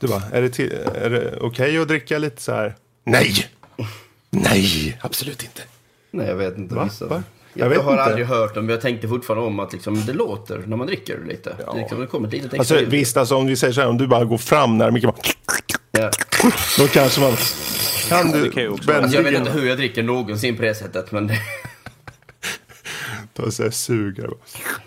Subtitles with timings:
[0.00, 2.74] Du bara, är det, till- är det okej att dricka lite så här?
[3.04, 3.46] Nej!
[4.30, 5.62] Nej, absolut inte.
[6.10, 6.74] Nej, jag vet inte.
[6.74, 6.84] Va?
[6.84, 7.06] Vissa.
[7.06, 7.22] Va?
[7.54, 8.02] Jag Jag, vet jag har inte.
[8.04, 11.18] aldrig hört dem, men jag tänkte fortfarande om att liksom, det låter när man dricker
[11.28, 11.56] lite.
[11.66, 11.72] Ja.
[11.72, 13.98] Det, liksom, det kommer ett litet Alltså visst, alltså, om vi säger så här, om
[13.98, 15.22] du bara går fram när mycket bara,
[15.92, 16.10] Ja.
[16.78, 17.32] då kanske man...
[18.08, 18.48] Kan du
[18.86, 18.98] vara.
[18.98, 21.38] Alltså, jag vet inte hur jag dricker någonsin på det sättet, men det,
[23.34, 24.30] ta så här suger?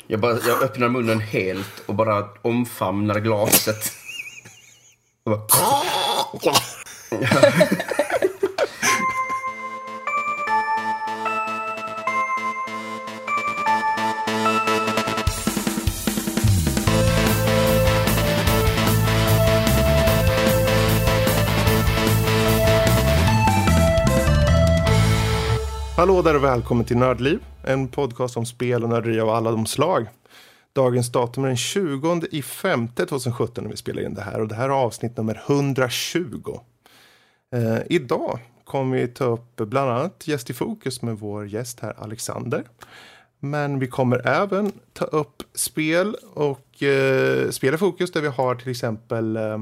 [0.08, 3.92] jag, bara, jag öppnar munnen helt och bara omfamnar glaset.
[5.26, 6.54] Och bara,
[25.98, 29.66] Hallå där och välkommen till Nördliv, en podcast om spel och nörderi av alla de
[29.66, 30.08] slag.
[30.74, 34.48] Dagens datum är den 20 i 5 2017 när vi spelar in det här och
[34.48, 36.60] det här är avsnitt nummer 120.
[37.54, 41.94] Eh, idag kommer vi ta upp bland annat Gäst i fokus med vår gäst här
[41.98, 42.64] Alexander.
[43.40, 48.56] Men vi kommer även ta upp spel och eh, spel i fokus där vi har
[48.56, 49.58] till exempel eh,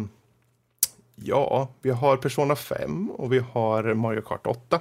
[1.16, 4.80] Ja, vi har Persona 5 och vi har Mario Kart 8.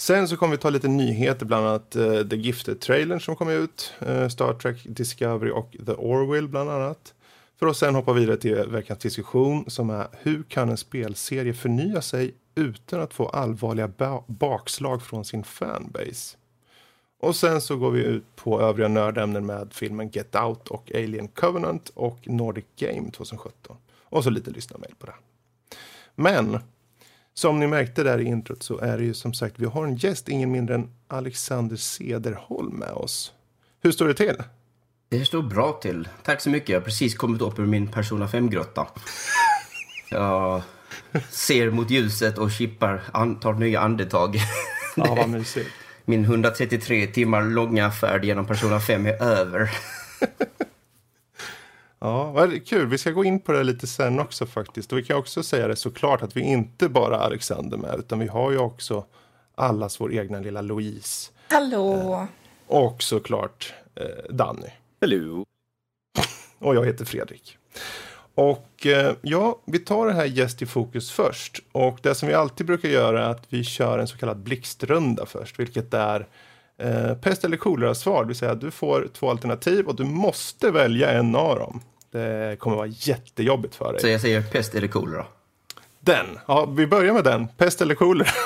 [0.00, 3.94] Sen så kommer vi ta lite nyheter, bland annat uh, The Gifted-trailern som kom ut,
[4.08, 7.14] uh, Star Trek Discovery och The Orwell bland annat.
[7.58, 12.02] För att sen hoppa vidare till veckans diskussion som är hur kan en spelserie förnya
[12.02, 16.36] sig utan att få allvarliga ba- bakslag från sin fanbase?
[17.20, 21.28] Och sen så går vi ut på övriga nördämnen med filmen Get Out och Alien
[21.28, 23.76] Covenant och Nordic Game 2017.
[24.02, 25.14] Och så lite lyssnarmail på det.
[26.14, 26.58] Men
[27.40, 29.96] som ni märkte där i introt så är det ju som sagt, vi har en
[29.96, 33.32] gäst, ingen mindre än Alexander Cederholm med oss.
[33.82, 34.36] Hur står det till?
[35.08, 36.08] det står bra till.
[36.22, 36.68] Tack så mycket.
[36.68, 38.86] Jag har precis kommit upp ur min Persona 5-grotta.
[40.10, 40.62] Jag
[41.30, 44.36] ser mot ljuset och chippar, an, tar nya andetag.
[44.96, 45.70] Ja, vad mysigt.
[46.04, 49.70] Min 133 timmar långa färd genom Persona 5 är över.
[52.00, 52.86] Ja, vad kul.
[52.86, 54.92] Vi ska gå in på det lite sen också faktiskt.
[54.92, 58.18] Och vi kan också säga det såklart att vi inte bara har Alexander med, utan
[58.18, 59.04] vi har ju också
[59.54, 61.30] allas vår egna lilla Louise.
[61.50, 62.26] Hallå!
[62.66, 64.68] Och såklart eh, Danny.
[65.00, 65.44] Hello.
[66.58, 67.58] Och jag heter Fredrik.
[68.34, 71.62] Och eh, ja, vi tar det här gäst i fokus först.
[71.72, 75.26] Och det som vi alltid brukar göra är att vi kör en så kallad blixtrunda
[75.26, 76.26] först, vilket är
[76.78, 78.22] eh, pest eller kolera-svar.
[78.22, 81.80] Det vill säga du får två alternativ och du måste välja en av dem.
[82.10, 84.00] Det kommer vara jättejobbigt för dig.
[84.00, 85.26] Så jag säger pest eller kolera.
[86.00, 87.48] Den, ja vi börjar med den.
[87.48, 88.28] Pest eller kolera?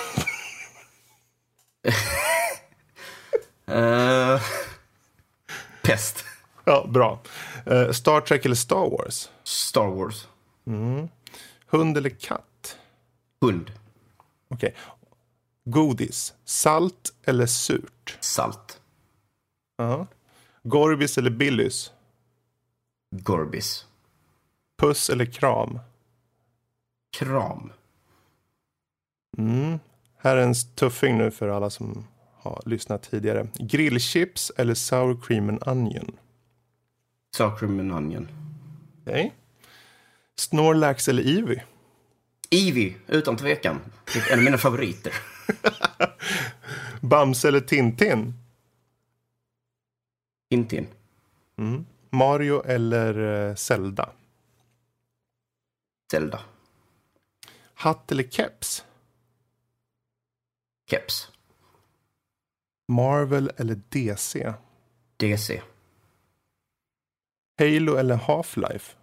[3.69, 4.41] Uh,
[5.83, 6.25] pest.
[6.65, 7.21] ja, bra.
[7.67, 9.31] Eh, Star Trek eller Star Wars?
[9.45, 10.29] Star Wars.
[11.67, 12.79] Hund eller katt?
[13.41, 13.71] Hund.
[14.49, 14.75] Okej.
[15.65, 18.19] Godis, salt eller surt?
[18.21, 18.81] Salt.
[19.79, 20.07] Ja.
[20.63, 21.93] Gorbis eller Billys?
[23.23, 23.87] Gorbis.
[24.79, 25.79] Puss eller kram?
[27.19, 27.73] Kram.
[29.39, 29.79] Mm.
[30.17, 33.49] Här är en tuffing nu för alla som har lyssnat tidigare.
[33.55, 36.17] Grillchips eller sour cream and onion?
[37.37, 38.29] Sour cream and onion.
[39.03, 39.35] Okej.
[40.37, 41.63] Snorlax eller Eevee?
[42.51, 43.81] Eevee, utan tvekan.
[44.31, 45.13] En av mina favoriter.
[47.01, 48.35] Bamse eller Tintin?
[50.51, 50.87] Tintin.
[52.15, 54.11] Mario eller eh, Zelda?
[56.11, 56.41] Zelda.
[57.75, 58.85] Hatt eller keps?
[60.87, 61.31] Keps.
[62.89, 64.53] Marvel eller DC?
[65.17, 65.63] DC.
[67.59, 68.97] Halo eller Half-Life?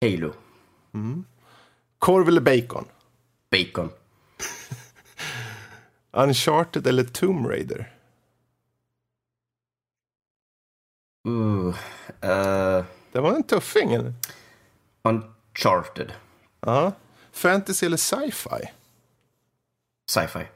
[0.00, 0.32] Halo.
[1.98, 2.84] Korv eller bacon?
[3.50, 3.90] Bacon.
[6.10, 7.97] Uncharted eller Tomb Raider?
[11.28, 11.68] Uh,
[12.30, 13.94] uh, Det var en tuffing.
[13.94, 14.12] eller?
[15.02, 16.12] Uncharted.
[16.60, 16.92] Ja.
[17.32, 18.70] Fantasy eller sci-fi?
[20.10, 20.46] Sci-fi.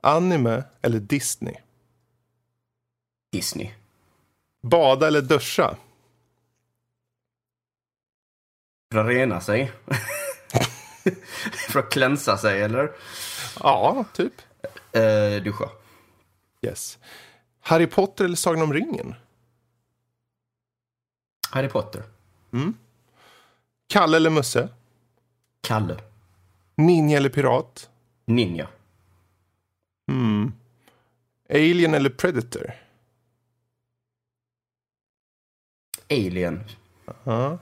[0.00, 1.54] Anime eller Disney?
[3.32, 3.70] Disney.
[4.62, 5.76] Bada eller duscha?
[8.92, 9.72] För att rena sig.
[11.70, 12.92] För att klänsa sig, eller?
[13.60, 14.32] Ja, typ.
[14.96, 15.70] Uh, duscha.
[16.62, 16.98] Yes.
[17.60, 19.14] Harry Potter eller Sagan om ringen?
[21.50, 22.02] Harry Potter.
[23.88, 24.68] Kalle eller Musse?
[25.60, 25.96] Kalle.
[26.76, 27.90] Ninja eller pirat?
[28.26, 28.68] Ninja.
[31.48, 32.72] Alien eller Predator?
[36.10, 36.64] Alien.
[37.24, 37.58] Ja.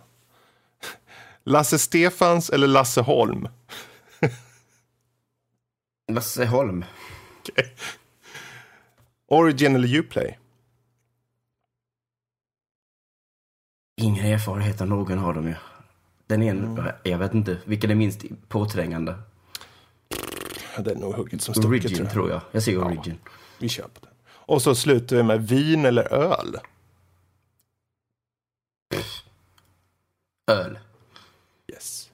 [1.45, 3.49] Lasse Stefans eller Lasse Holm?
[6.13, 6.85] Lasse Holm.
[9.29, 10.39] Origin eller Uplay?
[14.01, 15.55] Ingen erfarenhet av någon av dem ju.
[16.27, 19.15] Den ena, jag vet inte, vilken är minst påträngande?
[20.79, 22.13] Det är nog hugget som stucket Origin tror jag.
[22.13, 22.41] tror jag.
[22.53, 23.19] Jag säger Origin.
[23.59, 24.11] Vi på den.
[24.29, 26.57] Och så slutar vi med vin eller öl.
[30.51, 30.79] Öl.
[31.73, 32.11] Yes.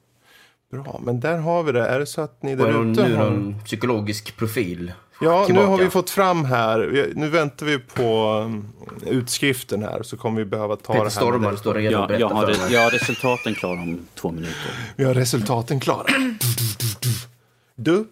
[0.70, 1.86] Bra, men där har vi det.
[1.86, 3.30] Är det så att ni där det ute nu har...
[3.30, 4.92] någon psykologisk profil?
[5.22, 5.66] Ja, nu tillbaka?
[5.68, 7.12] har vi fått fram här.
[7.14, 8.68] Nu väntar vi på um,
[9.06, 10.02] utskriften här.
[10.02, 11.08] Så kommer vi behöva ta Peter det här.
[11.10, 12.72] Stormar står redo att Jag, har, för mig.
[12.72, 14.70] jag har resultaten klara om två minuter.
[14.96, 16.06] Vi har resultaten klara.
[17.76, 18.06] Du.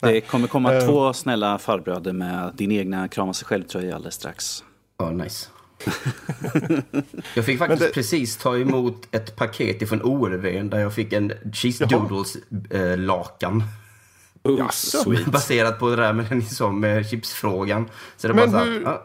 [0.00, 0.86] Det kommer komma Eh.
[0.86, 4.64] två snälla farbröder med din egna krama sig själv-tröja alldeles strax.
[4.98, 5.46] Ja, nice.
[7.34, 11.32] jag fick faktiskt det- precis ta emot ett paket från OLV där jag fick en
[11.52, 12.00] cheese Jaha.
[14.42, 14.98] Jaså?
[15.02, 15.26] sweet.
[15.32, 17.90] Baserat på det där med den som eh, chipsfrågan.
[18.16, 19.00] Så det Men bara så hur- här,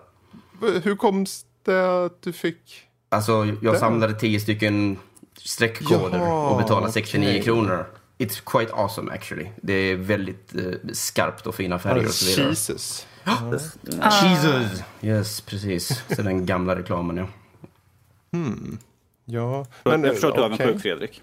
[0.62, 1.26] ja, Hur kom
[1.64, 2.82] det att du fick...
[3.10, 3.80] Alltså, jag Där.
[3.80, 4.98] samlade tio stycken
[5.38, 7.44] streckkoder Jaha, och betalade 69 okej.
[7.44, 7.86] kronor.
[8.18, 9.48] It's quite awesome actually.
[9.62, 12.50] Det är väldigt eh, skarpt och fina färger och så vidare.
[12.50, 13.08] Jesus.
[14.24, 14.82] Jesus!
[15.02, 16.04] Yes, precis.
[16.16, 17.28] Så den gamla reklamen ja.
[19.26, 20.66] Ja, jag förstår att du är okej.
[20.66, 21.22] avundsjuk Fredrik.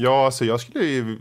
[0.00, 1.18] Ja, alltså jag skulle ju...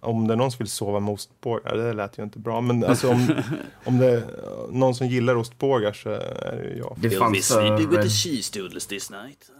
[0.00, 2.60] Om det är någon som vill sova med ostbågar, det lät ju inte bra.
[2.60, 3.28] Men alltså om,
[3.84, 4.24] om det är
[4.70, 6.96] någon som gillar ostbågar så är det ju jag.
[7.00, 9.50] Det fanns, för, eh, cheese doodles this night.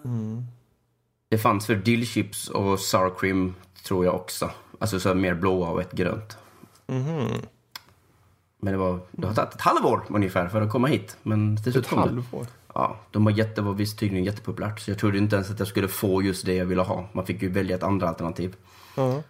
[1.29, 3.55] det fanns för dillchips och sour cream
[3.87, 4.50] tror jag också.
[4.79, 6.38] Alltså så mer blåa och ett grönt.
[8.62, 11.17] Men det, var, det har tagit ett halvår ungefär för att komma hit.
[11.23, 12.05] Men till slut Ett kom det.
[12.05, 12.47] halvår.
[12.76, 14.81] Ja, de var jätte, var visst tydligen jättepopulärt.
[14.81, 17.08] Så jag trodde inte ens att jag skulle få just det jag ville ha.
[17.12, 18.56] Man fick ju välja ett andra alternativ.
[18.96, 19.23] Ja.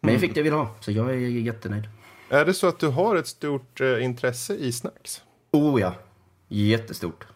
[0.00, 1.88] Men jag fick det jag ville ha, så jag är jättenöjd.
[2.28, 5.22] Är det så att du har ett stort eh, intresse i snacks?
[5.50, 5.94] Oh ja,
[6.48, 7.26] jättestort.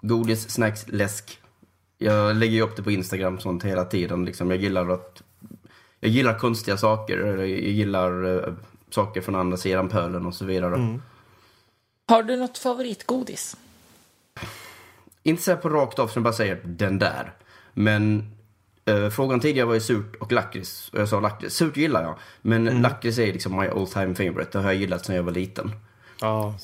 [0.00, 1.38] Godis, snacks, läsk.
[1.98, 4.24] Jag lägger ju upp det på Instagram sånt hela tiden.
[4.24, 4.50] Liksom.
[4.50, 5.22] Jag gillar att...
[6.00, 7.18] Jag gillar konstiga saker.
[7.18, 8.54] Jag gillar eh,
[8.90, 11.00] saker från andra sidan pölen och så vidare.
[12.08, 13.56] Har du något favoritgodis?
[15.26, 17.32] Inte så på rakt av som jag bara säger den där.
[17.72, 18.30] Men
[18.84, 20.90] eh, frågan tidigare var ju surt och lakrits.
[20.92, 21.56] Och jag sa lakrits.
[21.56, 22.18] Surt gillar jag.
[22.42, 24.58] Men lakrits är liksom my all time favorite.
[24.58, 25.72] Det har jag gillat sedan jag var liten.
[26.20, 26.54] Ja.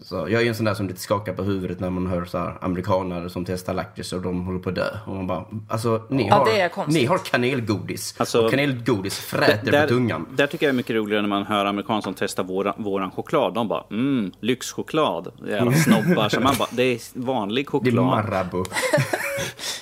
[0.00, 2.24] Så jag är ju en sån där som lite skakar på huvudet när man hör
[2.24, 4.88] så här amerikanare som testar lakrits och de håller på att dö.
[5.06, 8.14] Och man bara, alltså ni Ja, har, det ni har kanelgodis.
[8.18, 10.26] Alltså, och kanelgodis fräter där, på tungan.
[10.36, 13.54] där tycker jag är mycket roligare när man hör amerikaner som testar våran, våran choklad.
[13.54, 15.32] De bara mm, lyxchoklad.
[15.48, 15.72] Jävla
[16.04, 16.28] snobbar.
[16.28, 18.04] Så man bara, det är vanlig Det är choklad.
[18.04, 18.64] Marabou.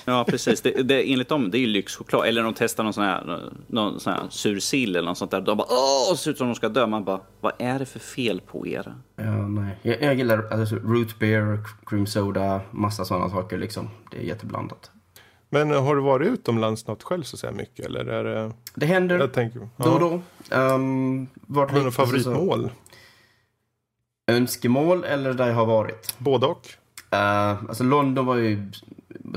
[0.05, 0.61] Ja, precis.
[0.61, 2.27] Det, det, enligt dem, det är ju lyxchoklad.
[2.27, 5.41] Eller de testar någon sån här, någon sån här sur sill eller något sånt där.
[5.41, 6.87] De bara åh, ser ut som de ska dö.
[6.87, 8.93] Man bara, vad är det för fel på er?
[9.15, 9.77] Ja, nej.
[9.81, 13.89] Jag, jag gillar alltså, root beer, cream soda, massa sådana saker liksom.
[14.11, 14.91] Det är jätteblandat.
[15.49, 17.85] Men eh, har du varit utomlands något själv så säga mycket?
[17.85, 18.51] Eller är det...
[18.75, 19.69] Det händer Jag tänker...
[19.77, 20.21] då och då.
[20.55, 22.69] Um, vart Har du något favoritmål?
[22.69, 26.15] Så, önskemål eller där jag har varit?
[26.17, 26.67] Både och?
[27.13, 28.71] Uh, alltså London var ju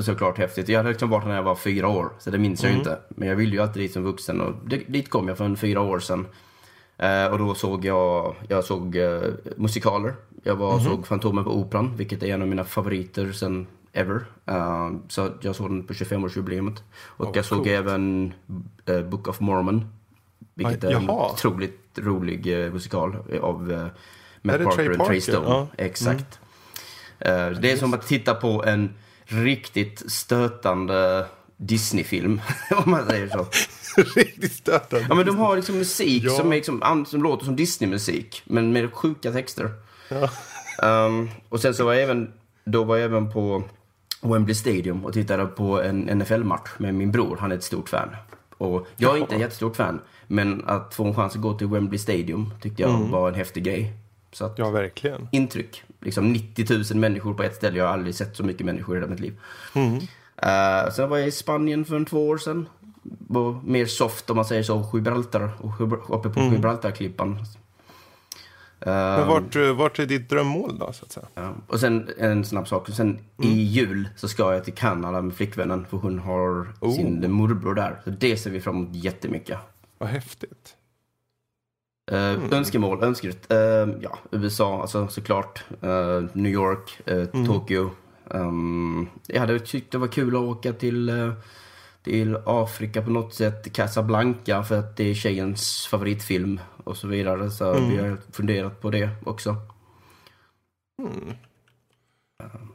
[0.00, 0.68] såklart häftigt.
[0.68, 2.98] Jag hade liksom varit när jag var fyra år, så det minns jag ju inte.
[3.08, 5.56] Men jag ville ju alltid dit som vuxen och det, dit kom jag för en
[5.56, 6.26] fyra år sedan.
[6.98, 9.22] Eh, och då såg jag, jag såg eh,
[9.56, 10.14] musikaler.
[10.46, 14.24] Jag var, såg Fantomen på Operan, vilket är en av mina favoriter sen ever.
[14.46, 16.76] Eh, så jag såg den på 25-årsjubileet.
[17.04, 17.68] Och Åh, jag såg coolt.
[17.68, 18.32] även
[18.86, 19.84] eh, Book of Mormon.
[20.54, 23.86] Vilket Ah, är en otroligt rolig eh, musikal av eh,
[24.42, 25.20] Matt Är det Parker Trey och Trey?
[25.20, 25.46] Stone.
[25.48, 25.56] Ja.
[25.56, 25.68] Mm.
[25.76, 26.38] Exakt.
[27.18, 31.26] Eh, Det är som att titta på en riktigt stötande
[31.56, 32.40] Disney-film,
[32.84, 33.46] om man säger så.
[34.16, 35.06] Riktigt stötande.
[35.08, 36.30] Ja, men de har liksom musik Ja.
[36.30, 39.70] som, är liksom, som låter som Disney-musik, men med sjuka texter.
[40.82, 42.32] Um, och sen så var jag även,
[42.64, 43.62] då var jag även på
[44.22, 47.36] Wembley Stadium och tittade på en NFL-match med min bror.
[47.40, 48.08] Han är ett stort fan.
[48.58, 51.66] Och jag är inte ett jättestort fan, men att få en chans att gå till
[51.66, 53.92] Wembley Stadium tyckte jag var en häftig grej.
[54.32, 55.28] Så att, Ja, verkligen.
[55.32, 55.82] intryck.
[56.00, 57.78] Liksom 90 000 människor på ett ställe.
[57.78, 59.40] Jag har aldrig sett så mycket människor i hela mitt liv.
[59.74, 59.94] Mm.
[59.94, 62.68] Uh, sen var jag i Spanien för en två år sedan.
[63.28, 64.90] Var mer soft om man säger så.
[64.94, 65.50] Gibraltar.
[65.60, 65.80] Och
[66.18, 67.38] uppe på Gibraltarklippan.
[68.84, 71.26] Men vart, eh, vart är ditt drömmål då, så att säga?
[71.34, 71.54] ja.
[71.66, 72.88] Och sen en snabb sak.
[72.88, 75.86] Sen i jul så ska jag till Kanada med flickvännen.
[75.90, 76.94] För hon har Oh.
[76.94, 78.00] sin morbror där.
[78.04, 79.58] Så det ser vi fram emot jättemycket.
[79.98, 80.76] Vad häftigt.
[82.12, 83.52] Uh, Önskemål, önsket.
[83.52, 83.58] Uh,
[84.00, 85.64] ja, USA, alltså såklart.
[85.84, 87.90] Uh, New York, uh, Tokyo.
[88.24, 91.32] Um, jag hade tyckt det var kul att åka till, uh,
[92.06, 97.50] till Afrika på något sätt, Casablanca för att det är tjejens favoritfilm och så vidare.
[97.50, 97.90] Så Mm.
[97.90, 99.56] vi har funderat på det också.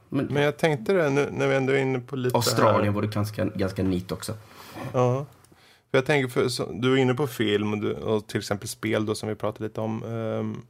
[0.10, 2.92] Men Men jag tänkte det nu när vi ändå är inne på lite Australien här.
[2.92, 4.34] vore ganska, ganska neat också.
[4.94, 5.26] Ja.
[5.92, 8.68] För jag tänker, för, så, du är inne på film och, du, och till exempel
[8.68, 10.04] spel då som vi pratade lite om.
[10.04, 10.62] Ehm,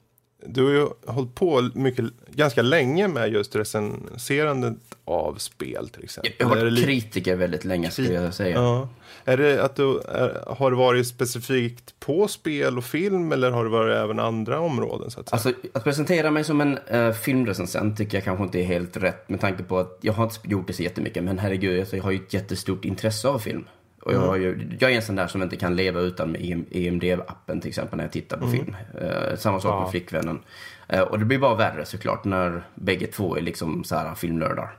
[0.45, 6.33] du har ju hållit på mycket, ganska länge med just recenserandet av spel till exempel.
[6.37, 8.55] Jag har varit kritiker väldigt länge skulle jag säga.
[8.55, 8.89] Ja.
[9.25, 13.63] Är det att du är, har det varit specifikt på spel och film eller har
[13.63, 15.11] det varit även andra områden?
[15.11, 15.35] Så att säga?
[15.35, 19.29] Alltså, att presentera mig som en uh, filmrecensent tycker jag kanske inte är helt rätt
[19.29, 22.03] med tanke på att jag har inte gjort det så jättemycket men herregud, alltså, jag
[22.03, 23.65] har ju ett jättestort intresse av film.
[24.01, 26.65] Och jag, ju, jag är en sån där som inte kan leva utan med EM,
[26.71, 28.75] EMD-appen till exempel när jag tittar på film.
[29.01, 29.81] Eh, samma sak Ja.
[29.81, 30.39] med flickvännen.
[30.87, 34.69] Eh, och det blir bara värre såklart när bägge två är liksom så här filmnördar.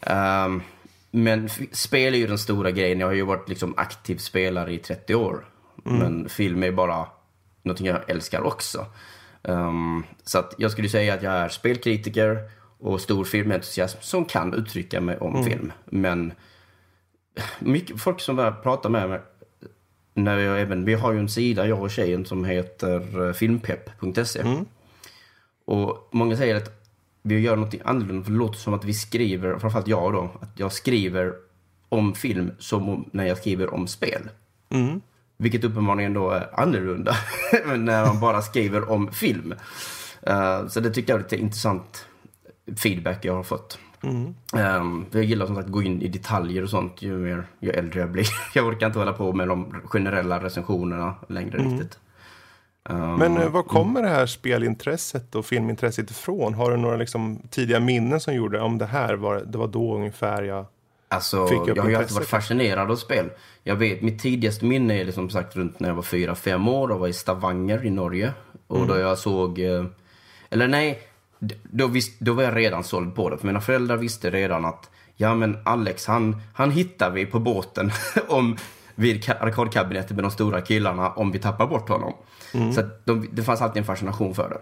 [0.00, 0.62] Ehm,
[1.10, 3.00] men f- spel är ju den stora grejen.
[3.00, 5.44] Jag har ju varit liksom aktiv spelare i 30 år.
[5.84, 7.06] Men film är bara
[7.62, 8.86] någonting jag älskar också.
[9.42, 12.38] Ehm, så att jag skulle säga att jag är spelkritiker
[12.78, 15.72] och stor filmentusiasm som kan uttrycka mig om film.
[15.84, 16.32] Men
[17.58, 19.20] mycket folk som börjar prata med mig
[20.14, 24.42] när jag även, vi har ju en sida, jag och tjejen, som heter eh, filmpepp.se.
[25.64, 26.86] Och många säger att
[27.22, 30.58] vi gör något annorlunda, för det låter som att vi skriver, framförallt jag då, att
[30.58, 31.32] jag skriver
[31.88, 34.28] om film som om, när jag skriver om spel.
[35.36, 37.16] Vilket uppenbarligen då är annorlunda
[37.76, 39.54] när man bara skriver om film.
[40.22, 42.06] Eh, så det tycker jag är lite intressant
[42.76, 43.78] feedback jag har fått.
[44.02, 47.70] Um, jag gillar som sagt att gå in i detaljer och sånt ju, mer, ju
[47.70, 48.26] äldre jag blir.
[48.54, 51.98] jag orkar inte hålla på med de generella recensionerna längre riktigt.
[52.88, 56.54] Um, Men eh, var kommer det här spelintresset och filmintresset ifrån?
[56.54, 59.94] Har du några liksom, tidiga minnen som gjorde om det här var, det var då
[59.94, 60.66] ungefär jag...
[61.08, 63.30] Alltså, fick upp jag har ju alltid varit fascinerad av spel.
[63.62, 66.90] Jag vet, mitt tidigaste minne är liksom sagt runt när jag var fyra fem år
[66.90, 68.32] och var i Stavanger i Norge.
[68.66, 68.88] Och Mm.
[68.88, 69.84] då jag såg, eh,
[70.50, 70.98] eller nej,
[71.62, 73.38] då, visst, då var jag redan såld på det.
[73.38, 77.90] För mina föräldrar visste redan att, ja men Alex, han, han hittar vi på båten
[78.28, 78.56] om
[78.94, 82.14] vid ka- arkadkabinettet med de stora killarna om vi tappar bort honom.
[82.54, 82.72] Mm.
[82.72, 84.60] Så de, det fanns alltid en fascination för det.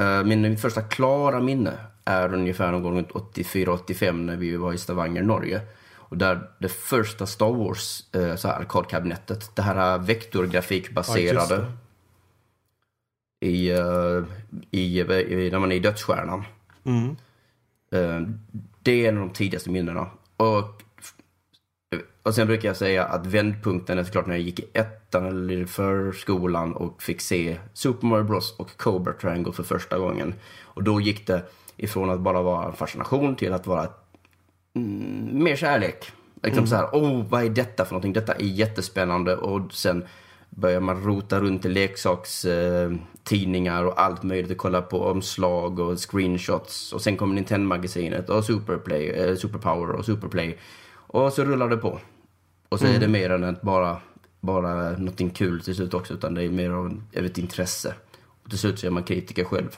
[0.00, 1.72] Uh, min, mitt första klara minne
[2.04, 5.60] är ungefär någon gång runt 84-85 när vi var i Stavanger, Norge.
[5.96, 11.64] Och där det första Star Wars uh, så här, arkadkabinettet, det här vektorgrafikbaserade Ja,
[13.44, 14.24] i, uh,
[14.70, 16.44] i, i, när man är i Dödsstjärnan.
[16.84, 17.16] Mm.
[17.92, 18.28] Eh,
[18.82, 20.06] det är en av de tidigaste minnena.
[20.36, 20.82] Och,
[22.22, 25.54] och sen brukar jag säga att vändpunkten är såklart när jag gick i ettan eller
[25.54, 30.34] i förskolan och fick se Super Mario Bros och Cobra Triangle för första gången.
[30.62, 31.42] Och då gick det
[31.76, 33.88] ifrån att bara vara en fascination till att vara
[34.74, 36.12] mm, mer kärlek.
[36.42, 38.12] Liksom så här, oh vad är detta för någonting?
[38.12, 39.36] Detta är jättespännande.
[39.36, 40.04] Och sen
[40.54, 46.10] börjar man rota runt i leksakstidningar eh, och allt möjligt och kolla på omslag och
[46.10, 46.92] screenshots.
[46.92, 50.58] Och sen kommer Nintendo-magasinet och Superplay, eh, Superpower och Superplay.
[50.92, 52.00] Och så rullar det på.
[52.68, 54.00] Och så är det mer än att bara,
[54.40, 57.94] bara någonting kul till slut också, utan det är mer av ett intresse.
[58.44, 59.76] Och till slut så är man kritiker själv.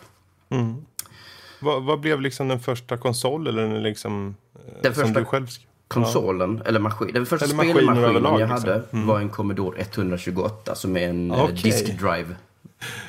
[1.61, 5.27] Vad, vad blev liksom den första konsol eller den liksom, eh, Den som första du
[5.27, 5.69] själv skrev?
[5.89, 7.11] Konsolen, eller maskin.
[7.15, 8.71] Den första Eller spelmaskinen överlag, jag liksom.
[8.71, 11.55] hade var en Commodore 128 som är en eh, Okej.
[11.63, 12.37] disk drive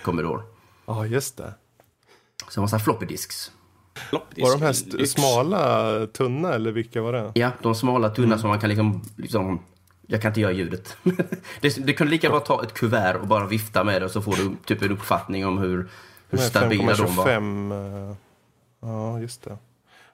[0.04, 0.42] Commodore.
[0.86, 1.54] Ja, just det.
[2.50, 3.52] Som var så här floppy disks.
[4.12, 7.32] Var de här st- smala, tunna eller vilka var det?
[7.36, 8.40] Ja, de smala tunna Mm.
[8.40, 9.60] som man kan liksom, liksom
[10.08, 10.98] jag kan inte göra ljudet.
[11.62, 14.22] det, det kunde lika bra ta ett kuvert och bara vifta med det och så
[14.22, 15.90] får du typ en uppfattning om hur,
[16.30, 17.26] hur stabila de var.
[17.26, 18.16] 5,25, eh,
[18.82, 19.58] Ja, just det.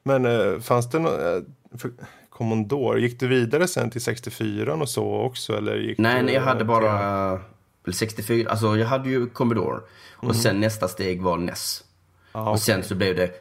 [0.04, 1.44] Men eh, fanns det något...
[2.44, 5.58] Commodore, gick du vidare sen till 64 och så också?
[5.58, 7.32] Eller gick Nej, nej, jag hade bara
[7.86, 9.80] väl 64, alltså jag hade ju Commodore.
[10.16, 10.36] Och Mm.
[10.36, 11.84] sen nästa steg var NES.
[12.34, 13.32] Ja, Och sen så blev det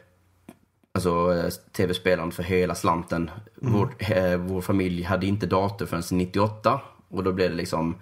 [0.93, 3.31] alltså, eh, tv-spelaren för hela slanten.
[3.61, 3.73] Mm.
[3.73, 6.81] Vår, eh, vår familj hade inte dator förrän 98.
[7.09, 7.95] Och då blev det liksom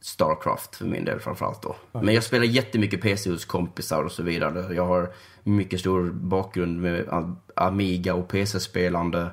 [0.00, 1.76] Starcraft för min del framförallt då.
[1.92, 4.74] Men jag spelar jättemycket PC hos kompisar och så vidare.
[4.74, 9.30] Jag har mycket stor bakgrund med Am- Amiga och PC-spelande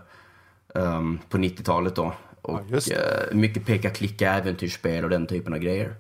[0.76, 2.14] ehm, på 90-talet då.
[2.42, 3.28] Och just det.
[3.32, 5.96] eh, mycket peka-klicka äventyrsspel och den typen av grejer.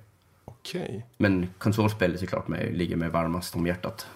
[0.46, 1.06] Okej.
[1.18, 4.08] Men konsolspel är såklart mig, ligger mig varmast om hjärtat.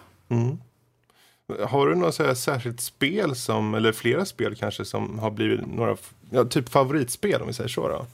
[1.67, 5.97] Har du något så särskilt spel som, eller flera spel kanske, som har blivit några,
[6.29, 8.05] ja, typ favoritspel om vi säger så då?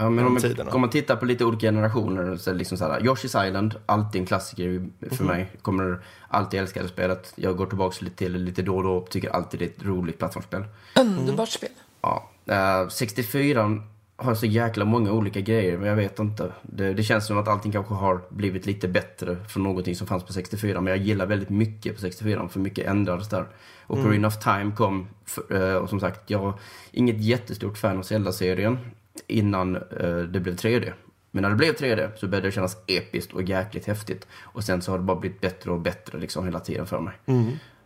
[0.00, 0.70] Ja, men om, man- tiderna.
[0.70, 4.20] om man tittar på lite olika generationer så är liksom så här, Yoshi's Island, alltid
[4.20, 5.26] en klassiker för Mhm.
[5.32, 5.50] mig.
[5.62, 7.32] Kommer alltid älska det spelet.
[7.36, 10.18] Jag går tillbaka lite till lite då och då, tycker alltid det är ett roligt
[10.18, 10.64] plattformsspel.
[11.00, 11.68] Underbart spel.
[12.02, 13.82] Ja, eh, 64
[14.16, 16.52] har så jäkla många olika grejer, men jag vet inte.
[16.62, 20.24] Det, det känns som att allting kanske har blivit lite bättre från någonting som fanns
[20.24, 23.46] på 64, men jag gillar väldigt mycket på 64, för mycket ändrades där.
[23.86, 26.52] Och Ocarina of Time kom, f- eh, och som sagt, jag var
[26.92, 28.78] inget jättestort fan av Zelda-serien
[29.26, 30.92] innan eh, det blev 3D.
[31.30, 34.26] Men när det blev 3D så började det kännas episkt och jäkligt häftigt.
[34.40, 37.14] Och sen så har det bara blivit bättre och bättre liksom hela tiden för mig.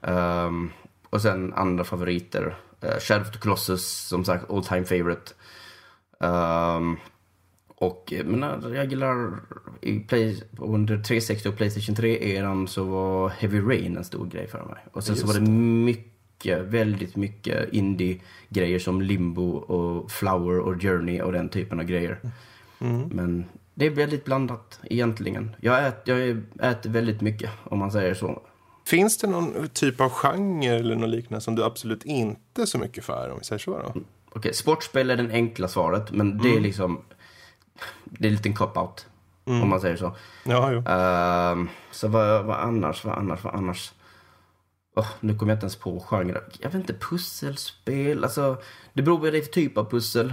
[0.02, 0.70] Ehm,
[1.10, 2.56] och sen andra favoriter.
[2.84, 5.32] Uh, Shadow of the Colossus, som sagt, all time favorite.
[6.20, 6.96] Ehm,
[7.68, 9.40] och eh, men jag gillar
[9.80, 14.64] i play, under 360 och Playstation 3-eran så var Heavy Rain en stor grej för
[14.64, 14.86] mig.
[14.92, 16.11] Och sen så var det mycket,
[16.46, 22.18] väldigt mycket indie-grejer som Limbo och Flower och Journey och den typen av grejer.
[23.10, 23.44] Men
[23.74, 25.56] det är väldigt blandat egentligen.
[25.60, 28.42] Jag äter, jag äter väldigt mycket om man säger så.
[28.86, 33.04] Finns det någon typ av genre eller något liknande som du absolut inte så mycket
[33.04, 34.00] för, om vi säger så då?
[34.30, 37.00] Okej, sportspel är det enkla svaret, men det är liksom...
[38.04, 39.06] Det är en liten cop-out,
[39.44, 40.16] om man säger så.
[40.44, 40.84] Ja, jo.
[40.88, 43.92] Ehm, så vad, vad annars, vad annars, vad annars?
[44.94, 46.40] Åh, nu kommer jag inte ens på genre.
[46.60, 48.62] Jag vet inte, pusselspel, alltså...
[48.92, 50.32] Det beror på vad det är för typ av pussel.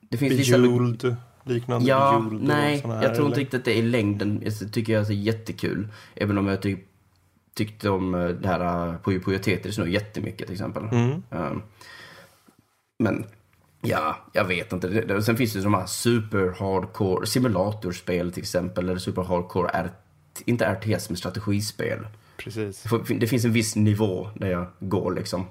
[0.00, 0.58] Det finns vissa...
[0.58, 4.42] Bejeweled, liknande Ja, Bejeweled nej, här, jag tror inte riktigt att det är i längden.
[4.44, 5.88] Jag tycker jag är jättekul.
[6.14, 6.80] Även om jag typ
[7.54, 10.82] tyckte om eh, det här eh, Puyo Puyo Tetris nu jättemycket till exempel.
[10.82, 11.22] Mm.
[11.30, 11.62] Ehm,
[12.98, 13.24] men
[13.80, 15.22] ja, jag vet inte.
[15.22, 18.88] Sen finns det de här super hardcore simulatorspel till exempel.
[18.88, 19.90] Eller super hardcore, R,
[20.44, 22.06] inte RTS men strategispel.
[22.44, 22.84] Precis.
[23.20, 25.46] Det finns en viss nivå där jag går liksom.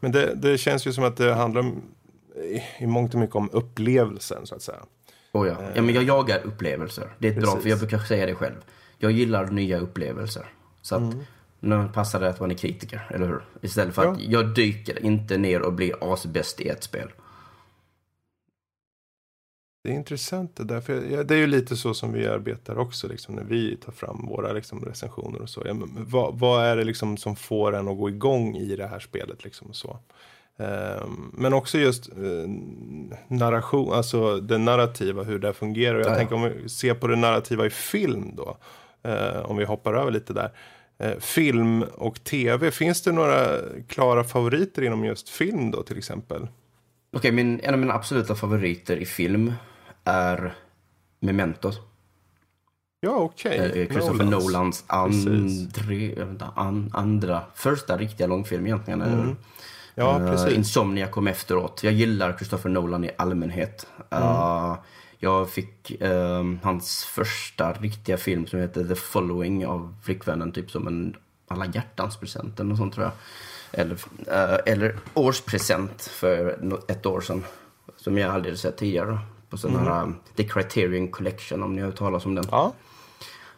[0.00, 1.82] Men det, det känns ju som att det handlar om,
[2.36, 4.78] i, i mångt och mycket om upplevelsen, så att säga.
[5.32, 5.56] Oh ja.
[5.74, 7.08] ja, men jag jagar upplevelser.
[7.18, 7.62] Det är ett bra, Precis.
[7.62, 8.54] för jag brukar säga det själv.
[8.98, 10.46] Jag gillar nya upplevelser.
[10.82, 11.14] Så att
[11.60, 13.40] nu passar det att man är kritiker, eller hur?
[13.60, 17.08] Istället för att jag dyker inte ner och blir asbäst i ett spel.
[19.82, 22.78] Det är intressant det där, för jag, det är ju lite så som vi arbetar
[22.78, 25.62] också, liksom, när vi tar fram våra liksom, recensioner och så.
[25.66, 28.86] Ja, men, vad, vad är det liksom som får en att gå igång i det
[28.86, 29.44] här spelet?
[29.44, 29.98] Liksom, så.
[30.58, 32.50] Ehm, men också just eh,
[33.28, 35.98] narration, alltså det narrativa, hur det fungerar.
[35.98, 38.56] Jag Ja, tänker om vi ser på det narrativa i film då,
[39.02, 40.50] eh, om vi hoppar över lite där.
[40.98, 43.46] Eh, film och tv, finns det några
[43.88, 46.48] klara favoriter inom just film då till exempel?
[47.12, 49.52] Okej, min, en av mina absoluta favoriter i film
[50.04, 50.54] är
[51.20, 51.72] Memento.
[53.00, 53.58] Ja, okej.
[53.58, 55.78] Eh, Christopher Nolans, Precis.
[55.78, 59.00] andre, an, andra, första riktiga långfilm egentligen.
[59.00, 59.34] väl?
[59.94, 60.52] Ja, Eh, precis.
[60.56, 61.80] Insomnia kom efteråt.
[61.82, 63.86] Jag gillar Christopher Nolan i allmänhet.
[64.10, 64.76] Eh,
[65.18, 70.86] jag fick eh, hans första riktiga film som heter The Following av flickvännen, typ som
[70.86, 71.16] en
[71.48, 73.12] alla hjärtans present eller något sånt tror jag.
[73.72, 77.44] Eller, eh, eller årspresent för ett år sedan.
[77.96, 79.18] Som jag aldrig sett tidigare.
[79.50, 82.44] På sån här eh, The Criterion Collection om ni har hört talas om den.
[82.50, 82.72] Ja,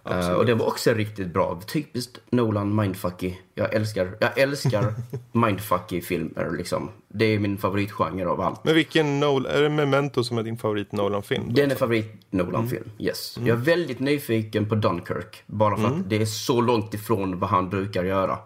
[0.04, 1.60] Eh, och det var också riktigt bra.
[1.66, 3.34] Typiskt Nolan mindfucky.
[3.54, 4.94] Jag älskar, jag älskar
[5.32, 6.90] mindfucky filmer liksom.
[7.08, 8.64] Det är min favoritgenre av allt.
[8.64, 11.54] men vilken Nolan, är det Memento som är din favorit Nolan-film?
[11.54, 13.38] Den är favorit Nolan-film, yes.
[13.38, 15.42] Jag är väldigt nyfiken på Dunkirk.
[15.46, 18.38] Bara för att det är så långt ifrån vad han brukar göra.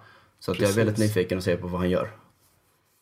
[0.45, 2.11] Så att jag är väldigt nyfiken att se på vad han gör.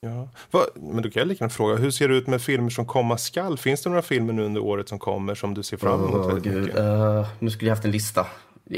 [0.00, 0.28] Ja.
[0.50, 3.18] Vad- men då kan jag gärna fråga, hur ser det ut med filmer som komma
[3.18, 3.58] skall?
[3.58, 6.26] Finns det några filmer nu under året som kommer som du ser fram emot Åh,
[6.26, 6.62] väldigt gud.
[6.62, 6.78] mycket?
[6.78, 8.26] Eh, nu skulle jag haft en lista.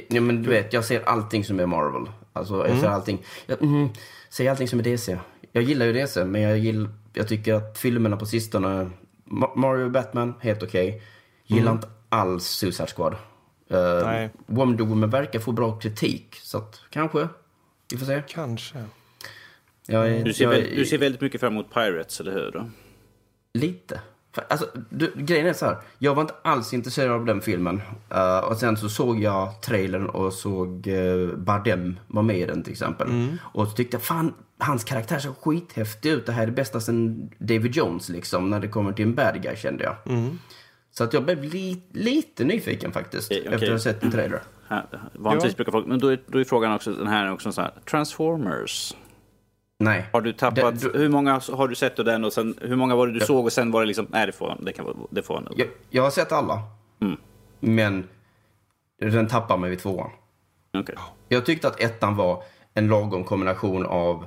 [0.09, 2.11] Ja, men du vet, jag ser allting som är Marvel.
[2.33, 3.23] Alltså, jag ser allting.
[3.47, 3.89] Jag, mm,
[4.31, 5.19] ser allting som är DC.
[5.53, 8.91] Jag gillar ju DC, men jag, gill, jag tycker att filmerna på sistone...
[9.27, 11.03] Ma- Mario och Batman, helt okej.
[11.47, 13.13] Gillar inte alls Suicide Squad.
[13.73, 14.31] Uh, Nej.
[14.47, 17.29] Wonder Woman verkar få bra kritik, så att kanske.
[17.91, 18.23] Vi får se.
[18.29, 18.85] Kanske.
[19.87, 22.51] Jag är, Du ser, jag är- du ser väldigt mycket fram emot Pirates, eller hur?
[22.53, 22.71] Då?
[23.55, 24.01] Lite.
[24.49, 25.77] Alltså, du, grejen är så här.
[25.99, 27.83] Jag var inte alls intresserad av den filmen.
[28.11, 32.63] Eh, och sen så såg jag trailern och såg uh, Bardem var med i den
[32.63, 33.09] till exempel.
[33.43, 36.27] Och så tyckte jag, fan, hans karaktär ser skithäftig ut.
[36.27, 39.43] Det här är det bästa sen David Jones liksom, när det kommer till en bad
[39.43, 39.97] guy kände jag.
[40.91, 43.47] Så att jag blev li, lite nyfiken faktiskt, okej.
[43.47, 44.43] efter att ha sett en trailer.
[45.13, 45.57] Vanligtvis Ja.
[45.57, 45.87] brukar folk...
[45.87, 48.95] Men då är, då är frågan också, den här är också så här, Transformers.
[49.79, 50.07] Nej.
[50.13, 50.81] Har du tappat...
[50.81, 53.13] Det- du- hur många har du sett av den och sen, hur många var det
[53.13, 55.49] du såg och sen var det liksom, nej det får, det kan, det får han.
[55.57, 56.59] Jag, jag har sett alla.
[57.61, 58.09] Men
[59.01, 60.11] den tappar mig vid tvåan.
[60.79, 60.95] Okej.
[61.29, 62.43] Jag tyckte att ettan var
[62.75, 64.27] en lagom kombination av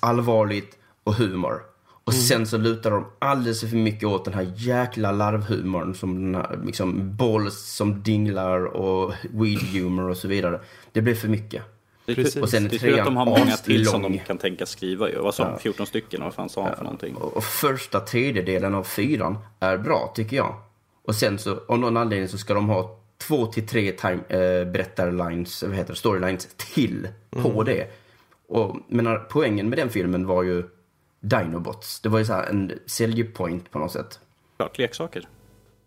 [0.00, 1.62] allvarligt och humor.
[2.08, 6.34] Och sen så lutar de alldeles för mycket åt den här jäkla larvhumorn som den
[6.34, 10.60] här, liksom balls som dinglar och weed humor och så vidare.
[10.92, 11.62] Det blir för mycket.
[12.06, 12.36] Precis.
[12.36, 14.12] Och sen det är tur att de har många till som aslång.
[14.12, 15.18] de kan tänka skriva ju.
[15.18, 15.58] Vad sa de?
[15.58, 16.20] 14 stycken?
[16.22, 17.14] Vad fan sa han för någonting?
[17.14, 20.54] Och första tredjedelen av fyran är bra, tycker jag.
[21.04, 24.64] Och sen så, av någon anledning så ska de ha två till tre time, eh,
[24.72, 27.86] berättarlines, vad heter det, storylines till på det.
[28.48, 30.64] Och menar, poängen med den filmen var ju
[31.20, 32.00] Dinobots.
[32.00, 34.20] Det var ju så här en säljpoint på något sätt.
[34.56, 35.28] Klart, leksaker.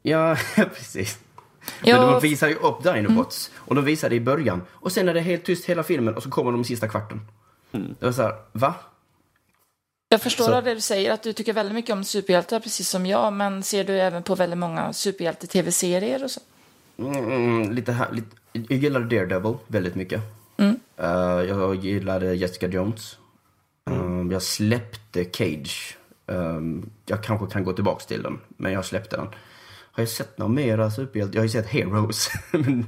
[0.02, 1.20] Ja, precis.
[1.82, 3.52] Men Ja, de visar ju upp Dinobots.
[3.56, 4.62] Och de visar det i början.
[4.72, 7.22] Och sen är det helt tyst hela filmen och så kommer de i sista kvarten.
[7.72, 8.74] Det var så här, va?
[10.10, 13.06] jag förstår så- det du säger, att du tycker väldigt mycket om superhjältar, precis som
[13.06, 13.34] jag.
[13.34, 16.42] Men ser du även på väldigt många superhjälte-tv-serier och så?
[16.98, 20.22] Mm, lite, här, lite, jag gillar Daredevil väldigt mycket.
[20.98, 21.10] Eh,
[21.48, 23.18] jag gillade Jessica Jones.
[23.92, 25.98] Um, jag släppte Cage.
[26.26, 29.28] Um, jag kanske kan gå tillbaks till den, men jag släppte den.
[29.92, 31.36] Har jag sett några mera superhjältar?
[31.36, 32.30] Jag har ju sett Heroes.
[32.52, 32.86] men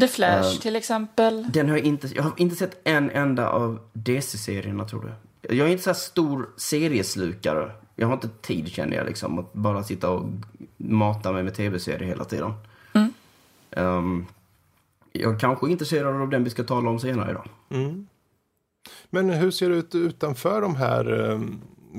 [0.00, 1.46] The Flash till exempel.
[1.52, 2.06] den har jag inte...
[2.14, 5.56] Jag har inte sett en enda av DC-serierna, tror du.
[5.56, 7.72] Jag är inte så här stor serieslukare.
[7.96, 10.28] Jag har inte tid, känner jag, liksom, att bara sitta och
[10.76, 12.52] mata mig med tv-serier hela tiden.
[13.76, 14.26] Um,
[15.12, 17.48] jag kanske är intresserad av den vi ska tala om senare idag.
[19.10, 21.40] Men hur ser det ut utanför de här eh,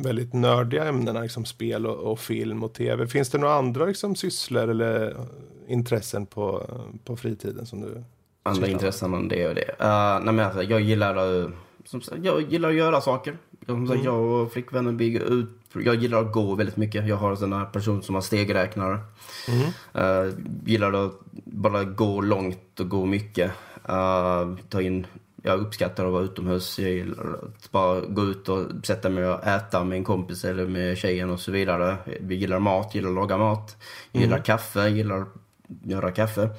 [0.03, 3.07] väldigt nördiga ämnena, liksom spel och, och film och tv?
[3.07, 5.25] Finns det några andra liksom, sysslor eller eh,
[5.67, 6.69] intressen på,
[7.03, 8.03] på fritiden som du
[8.47, 9.61] Andra intressen än det och det.
[9.61, 11.15] Uh, nej, men alltså, jag gillar,
[11.85, 13.37] som jag gillar att göra saker.
[13.59, 15.49] Jag, som sagt, jag och flickvännen bygger ut.
[15.73, 17.07] Jag gillar att gå väldigt mycket.
[17.07, 18.99] Jag har en sån här person som har stegräknare.
[19.97, 20.33] Uh,
[20.65, 21.11] gillar att
[21.45, 23.51] bara gå långt och gå mycket.
[23.89, 25.07] Uh, ta in,
[25.45, 26.79] jag uppskattar att vara utomhus.
[26.79, 30.67] Jag gillar att bara gå ut och sätta mig och äta med en kompis eller
[30.67, 31.97] med tjejen och så vidare.
[32.19, 33.77] Vi gillar mat, gillar att laga mat.
[34.11, 35.27] Gillar kaffe, gillar att
[35.83, 36.49] göra kaffe.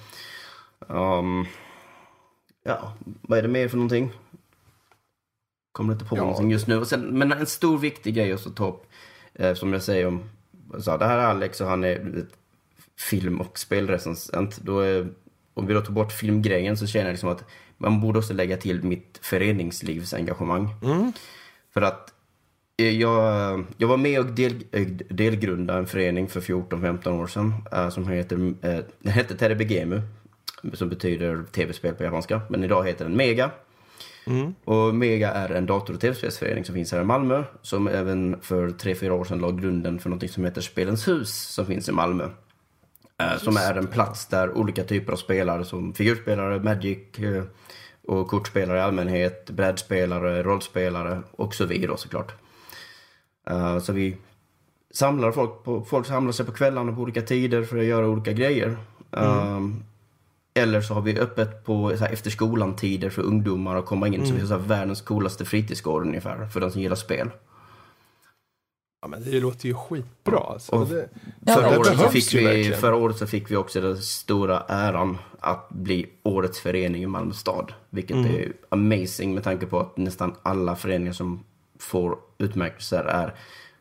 [0.78, 1.46] Um,
[2.64, 4.12] ja, vad är det mer för någonting?
[5.72, 6.20] Kommer inte på Ja.
[6.20, 6.84] någonting just nu.
[6.84, 8.86] Sen, men en stor viktig grej att ta upp,
[9.34, 10.22] eh, som jag säger om,
[10.78, 12.26] så det här är Alex och han är
[13.10, 14.56] film och spelrecensent.
[14.56, 15.08] Då är,
[15.54, 17.44] om vi då tar bort filmgrejen så känner jag liksom att
[17.78, 20.68] man borde också lägga till mitt föreningslivsengagemang.
[21.74, 22.12] För att
[22.76, 27.54] eh, jag, jag var med och del, eh, delgrundade en förening för 14-15 år sedan
[27.72, 28.36] eh, som heter,
[28.98, 30.02] den hette Terebegemu,
[30.72, 33.50] som betyder tv-spel på japanska, men idag heter den Mega.
[34.64, 38.68] Och Mega är en dator och tv-spelsförening som finns här i Malmö, som även för
[38.68, 42.28] 3-4 år sedan la grunden för något som heter Spelens hus, som finns i Malmö.
[43.22, 47.44] Eh, som är en plats där olika typer av spelare som figurspelare, Magic eh,
[48.06, 52.34] och kortspelare i allmänhet, brädspelare, rollspelare och så vidare såklart.
[53.50, 54.16] Eh, så vi
[54.90, 58.32] samlar folk, på, folk samlar sig på kvällarna på olika tider för att göra olika
[58.32, 58.76] grejer.
[59.12, 59.60] Eh,
[60.54, 64.26] eller så har vi öppet på efter skolan-tider för ungdomar att komma in.
[64.26, 67.30] Så vi har så världens coolaste fritidsgård ungefär för de som gillar spel.
[69.02, 70.38] Ja, men det låter ju skitbra.
[70.38, 70.72] Alltså.
[70.72, 71.08] Och- det,
[71.54, 72.80] Förra, det året så fick vi, verkligen.
[72.80, 77.34] förra året så fick vi också den stora äran att bli årets förening i Malmö
[77.34, 77.72] stad.
[77.90, 78.34] Vilket Mm.
[78.34, 81.44] är amazing med tanke på att nästan alla föreningar som
[81.78, 83.34] får utmärkelser är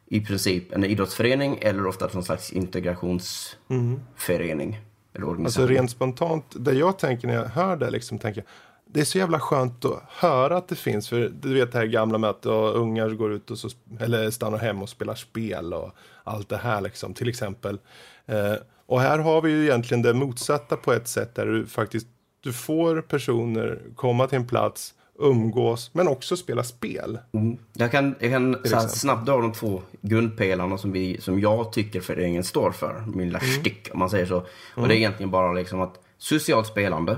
[0.07, 4.79] i princip en idrottsförening eller ofta någon slags integrationsförening.
[5.13, 5.63] Eller organisation.
[5.63, 8.47] Alltså rent spontant, det jag tänker när jag hör det, liksom, tänker jag,
[8.95, 11.09] det är så jävla skönt att höra att det finns.
[11.09, 14.31] För du vet det här gamla med att ja, ungar går ut och så, eller
[14.31, 15.91] stannar hemma och spelar spel och
[16.23, 17.79] allt det här liksom, till exempel.
[18.25, 18.53] Eh,
[18.85, 22.07] och här har vi ju egentligen det motsatta på ett sätt där du faktiskt,
[22.41, 27.19] du får personer komma till en plats, umgås, men också spela spel.
[27.33, 27.57] Mm.
[27.73, 28.57] Jag kan, jag kan
[28.89, 33.03] snabbt dra de två grundpelarna som, vi, som jag tycker föreningen står för.
[33.07, 34.45] Min lilla stick, om man säger så.
[34.75, 37.17] Och det är egentligen bara liksom att socialt spelande.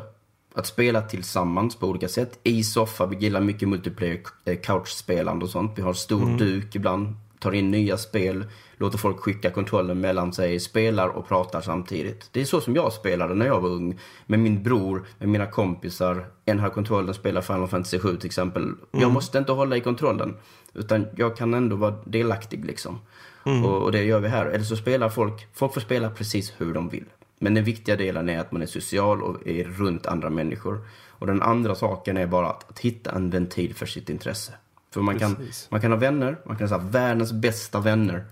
[0.57, 2.39] Att spela tillsammans på olika sätt.
[2.43, 5.71] I soffa, vi gillar mycket multiplayer eh, couchspelande och sånt.
[5.75, 7.15] Vi har stor duk ibland.
[7.39, 8.45] Tar in nya spel.
[8.77, 10.59] Låter folk skicka kontrollen mellan sig.
[10.59, 12.29] Spelar och pratar samtidigt.
[12.31, 13.99] Det är så som jag spelade när jag var ung.
[14.25, 16.25] Med min bror, med mina kompisar.
[16.45, 18.71] En har kontrollen, spelar Final Fantasy 7 till exempel.
[18.91, 20.37] Jag måste inte hålla i kontrollen.
[20.73, 22.99] Utan jag kan ändå vara delaktig liksom.
[23.43, 24.45] Och, och det gör vi här.
[24.45, 27.05] Eller så spelar folk, folk får spela precis hur de vill.
[27.39, 30.87] Men den viktiga delen är att man är social och är runt andra människor.
[31.09, 34.53] Och den andra saken är bara att, att hitta en ventil för sitt intresse.
[34.93, 35.37] För man kan,
[35.69, 38.25] man kan ha vänner, man kan ha världens bästa vänner.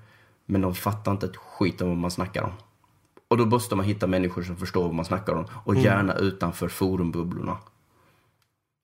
[0.45, 2.51] Men de fattar inte ett skit om vad man snackar om.
[3.27, 5.45] Och då måste man hitta människor som förstår vad man snackar om.
[5.63, 7.57] Och gärna utanför forumbubblorna.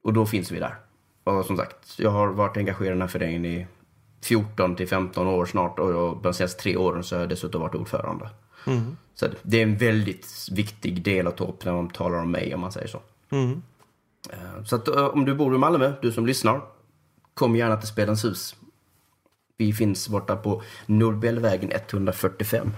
[0.04, 0.76] Och då finns vi där.
[1.24, 3.68] Och som sagt, jag har varit engagerad i den här föreningen i
[4.24, 7.76] 14 till 15 år snart och de senaste tre åren så har jag dessutom varit
[7.76, 8.30] ordförande.
[9.16, 12.54] Så det är en väldigt viktig del att ta upp när man talar om mig
[12.56, 13.02] om man säger så.
[14.30, 16.62] Eh, Så att, eh, om du bor i Malmö, du som lyssnar,
[17.34, 18.56] kom gärna till Spelens hus.
[19.58, 22.72] Vi finns borta på Nobelvägen 145.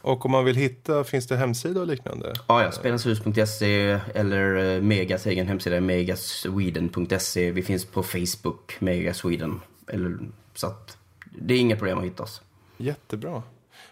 [0.00, 2.32] Och om man vill hitta, finns det hemsida och liknande?
[2.46, 7.50] Ja, ja, spelenshus.se eller eh, Megas egen hemsida, megasweden.se.
[7.50, 9.60] Vi finns på Facebook, Megasweden.
[9.86, 10.18] Eller,
[10.54, 10.96] så att
[11.38, 12.42] det är inga problem att hitta oss.
[12.76, 13.42] Jättebra.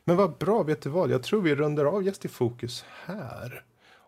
[0.09, 1.11] Men vad bra, vet du vad?
[1.11, 3.63] Jag tror vi rundar av Gäst i fokus här.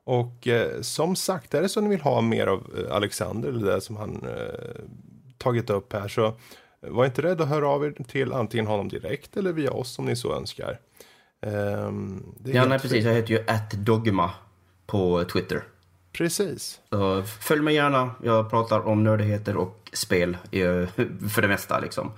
[0.05, 3.73] Och eh, som sagt, är det så ni vill ha mer av eh, Alexander, eller
[3.73, 4.83] det som han eh,
[5.39, 6.35] tagit upp här, så
[6.81, 10.05] var inte rädd att höra av er till antingen honom direkt eller via oss om
[10.05, 10.79] ni så önskar.
[11.41, 11.93] Är
[12.45, 13.05] Ja, nej, precis.
[13.05, 14.31] Jag heter ju atdogma
[14.87, 15.65] på Twitter.
[16.13, 16.81] Precis.
[16.91, 18.11] Så följ mig gärna.
[18.23, 20.87] Jag pratar om nördigheter och spel eh,
[21.31, 22.13] för det mesta liksom.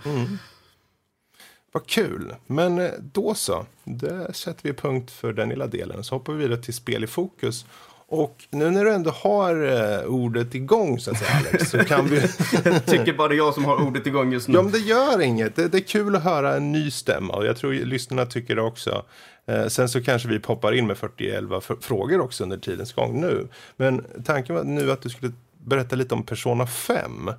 [1.73, 2.35] Vad kul.
[2.47, 3.67] Men eh, då så.
[3.85, 6.05] Där sätter vi punkt för den lilla delen.
[6.05, 7.67] Så hoppar vi vidare till spel i fokus.
[8.13, 9.63] Och nu när du ändå har
[10.01, 12.17] eh, ordet igång så att säga Alex, så kan vi...
[12.65, 14.55] Jag tycker bara jag som har ordet igång just nu.
[14.55, 15.57] Ja, men det gör inget.
[15.57, 18.63] Det, det är kul att höra en ny stämma och jag tror lyssnarna tycker det
[18.63, 19.05] också.
[19.47, 23.21] Eh, sen så kanske vi poppar in med 40-11 f- frågor också under tidens gång
[23.21, 23.49] nu.
[23.77, 27.31] Men tanken var nu att du skulle berätta lite om Persona 5.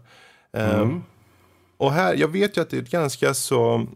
[0.53, 0.89] Eh,
[1.77, 3.87] Och här, jag vet ju att det är ett ganska så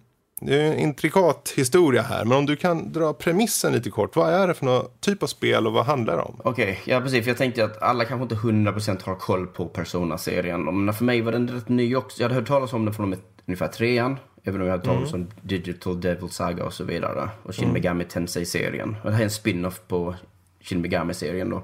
[0.45, 4.15] det är en intrikat historia här, men om du kan dra premissen lite kort.
[4.15, 6.41] Vad är det för någon typ av spel och vad handlar det om?
[6.43, 7.23] Okej, ja precis.
[7.23, 10.86] För jag tänkte att alla kanske inte 100% har koll på Persona-serien.
[10.86, 12.21] Men för mig var den rätt ny också.
[12.21, 14.17] Jag hade hört talas om den från ungefär trean.
[14.43, 17.29] Även om jag hade talat om Digital Devil Saga och så vidare.
[17.43, 18.97] Och Shin Megami Tensei-serien.
[19.03, 20.15] Det här är en spin-off på
[20.62, 21.63] Shin Megami-serien då.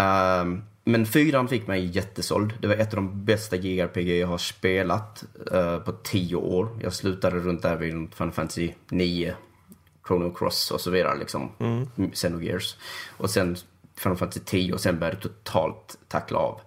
[0.00, 2.52] Ehm, men fyran fick mig jättesåld.
[2.60, 6.68] Det var ett av de bästa JRPG jag har spelat eh, på tio år.
[6.82, 9.34] Jag slutade runt där vid Final Fantasy 9,
[10.06, 11.50] Chrono Cross och så vidare liksom.
[11.58, 12.10] Mm.
[12.10, 12.76] Xenogears.
[13.16, 13.56] Och sen
[13.96, 16.60] Final Fantasy 10 och sen började det totalt tackla av.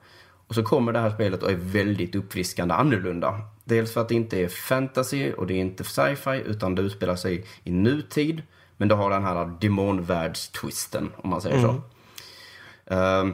[0.48, 3.42] Och så kommer det här spelet och är väldigt uppfriskande annorlunda.
[3.64, 7.16] Dels för att det inte är fantasy och det är inte sci-fi utan det utspelar
[7.16, 8.42] sig i nutid.
[8.78, 11.82] Men det har den här demonvärldstwisten om man säger så.
[12.96, 13.34] Ehm,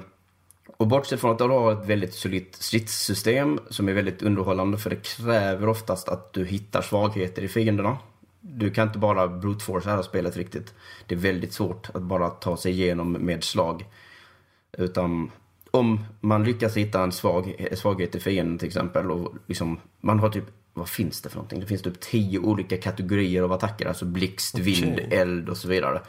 [0.78, 4.90] och bortsett från att det har ett väldigt solitt stridssystem som är väldigt underhållande för
[4.90, 7.98] det kräver oftast att du hittar svagheter i fienderna.
[8.42, 10.74] Du kan inte bara brute force det här spelet riktigt.
[11.08, 13.86] Det är väldigt svårt att bara ta sig igenom med slag.
[14.78, 15.32] Utan
[15.72, 20.30] om man lyckas hitta en svag, svaghet i fienden till exempel och liksom, man har
[20.30, 21.60] typ, vad finns det för någonting?
[21.60, 26.02] Det finns typ tio olika kategorier av attacker, alltså blixt, vind, eld och så vidare.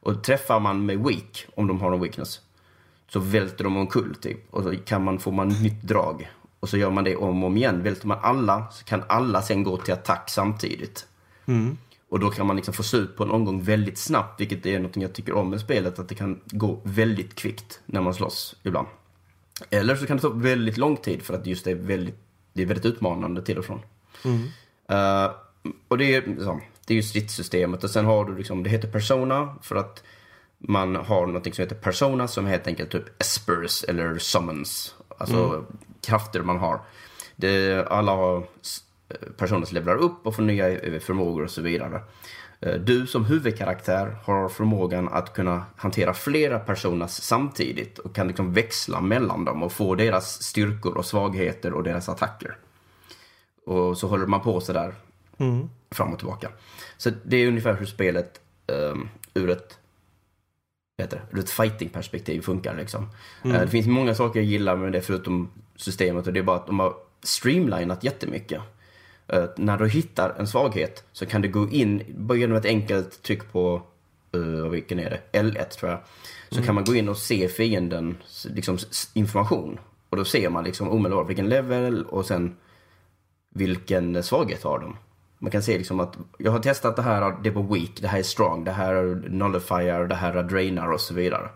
[0.00, 2.40] Och träffar man med weak, om de har en weakness,
[3.12, 4.38] så välter de omkull typ.
[4.50, 6.30] Och så kan man, får man nytt drag.
[6.60, 7.82] Och så gör man det om och om igen.
[7.82, 11.06] Välter man alla så kan alla sen gå till attack samtidigt.
[12.08, 14.96] Och då kan man liksom få slut på en omgång väldigt snabbt, vilket är något
[14.96, 18.88] jag tycker om med spelet, att det kan gå väldigt kvickt när man slåss ibland.
[19.70, 22.18] Eller så kan det ta väldigt lång tid för att just det är väldigt,
[22.52, 23.80] det är väldigt utmanande till och från.
[24.88, 25.30] Eh,
[25.88, 28.88] och det är, så, det är ju stridssystemet och sen har du liksom, det heter
[28.88, 30.02] Persona för att
[30.68, 34.94] man har något som heter Persona som helt enkelt typ espers eller summons.
[35.18, 35.64] Alltså
[36.06, 36.80] krafter man har.
[37.36, 38.80] Det, alla har s-
[39.36, 42.00] personer som levlar upp och får nya eh, förmågor och så vidare.
[42.60, 48.52] Eh, Du som huvudkaraktär har förmågan att kunna hantera flera personer samtidigt och kan liksom
[48.52, 52.56] växla mellan dem och få deras styrkor och svagheter och deras attacker.
[53.66, 54.94] Och så håller man på sådär
[55.90, 56.48] fram och tillbaka.
[56.96, 59.78] Så det är ungefär hur spelet um, ur ett
[61.02, 62.76] heter det, ur ett fighting-perspektiv funkar.
[62.76, 63.08] Liksom.
[63.44, 66.56] Eh, det finns många saker jag gillar med det förutom systemet och det är bara
[66.56, 68.60] att de har streamlinat jättemycket.
[69.28, 73.22] Eh, när du hittar en svaghet så kan du gå in, bara genom ett enkelt
[73.22, 73.82] tryck på,
[74.36, 76.00] uh, vilken är det, L1 tror jag.
[76.50, 78.78] Så kan man gå in och se fiendens liksom,
[79.14, 79.78] information.
[80.08, 82.56] Och då ser man liksom omedelbart vilken level och sen
[83.54, 84.96] vilken svaghet har de.
[85.42, 88.18] Man kan se liksom att jag har testat det här, det var weak, det här
[88.18, 91.48] är strong, det här är nullifier, det här är drainar och så vidare.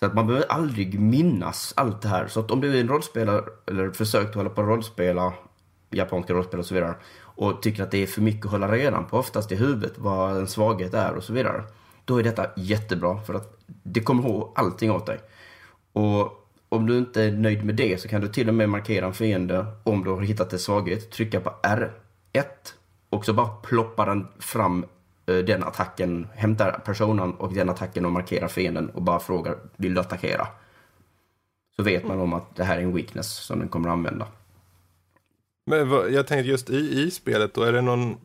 [0.00, 2.26] Så att man behöver aldrig minnas allt det här.
[2.26, 5.32] Så att om du är en rollspelare eller försökt hålla på att rollspela
[5.90, 9.06] japanska rollspel och så vidare och tycker att det är för mycket att hålla redan
[9.06, 11.64] på, oftast i huvudet, vad en svaghet är och så vidare.
[12.04, 15.20] Då är detta jättebra för att det kommer ihåg allting åt dig.
[15.92, 19.06] Och om du inte är nöjd med det så kan du till och med markera
[19.06, 21.52] en fiende om du har hittat en svaghet, trycka på
[22.32, 22.44] R1
[23.10, 24.84] och så bara ploppar den fram
[25.26, 29.94] eh, den attacken, hämtar personen och den attacken och markerar fienden och bara frågar vill
[29.94, 30.46] du attackera?
[31.76, 34.26] Så vet man om att det här är en weakness som den kommer att använda.
[35.66, 38.16] Men vad, jag tänkte just i, i spelet då, är det någon...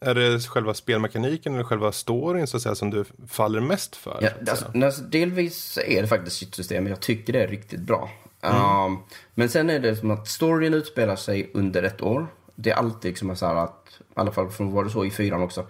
[0.00, 4.18] Är det själva spelmekaniken eller själva storyn så att säga, som du faller mest för?
[4.20, 8.10] Ja, alltså, alltså, delvis är det faktiskt sitt system, jag tycker det är riktigt bra.
[8.40, 8.98] Um,
[9.34, 12.26] men sen är det som att storyn utspelar sig under ett år.
[12.56, 15.10] Det är alltid liksom så här att, i alla fall från var det så i
[15.10, 15.66] fyran också,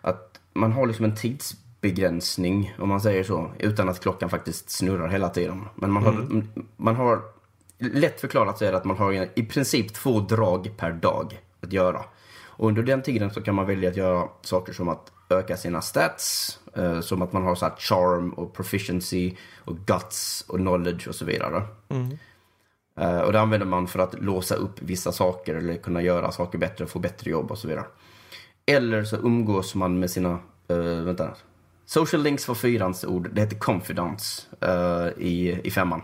[0.00, 5.08] att man har liksom en tidsbegränsning, om man säger så, utan att klockan faktiskt snurrar
[5.08, 5.68] hela tiden.
[5.74, 6.44] Men man har,
[6.76, 7.22] man har
[7.78, 11.72] lätt förklarat så är det att man har i princip två drag per dag att
[11.72, 12.04] göra.
[12.44, 15.80] Och under den tiden så kan man välja att göra saker som att öka sina
[15.80, 21.08] stats, eh, som att man har så här charm och proficiency och guts och knowledge
[21.08, 21.56] och så vidare.
[21.88, 22.08] Eh,
[22.96, 26.58] Eh, och det använder man för att låsa upp vissa saker eller kunna göra saker
[26.58, 27.84] bättre, få bättre jobb och så vidare.
[28.66, 31.34] Eller så umgås man med sina, eh, vänta,
[31.86, 36.02] social links var fyrans ord, det heter confidence eh, i, i femman.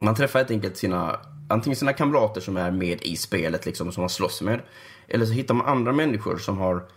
[0.00, 4.00] Man träffar helt enkelt sina, antingen sina kamrater som är med i spelet, liksom, som
[4.00, 4.60] man slåss med.
[5.08, 6.88] Eller så hittar man andra människor som har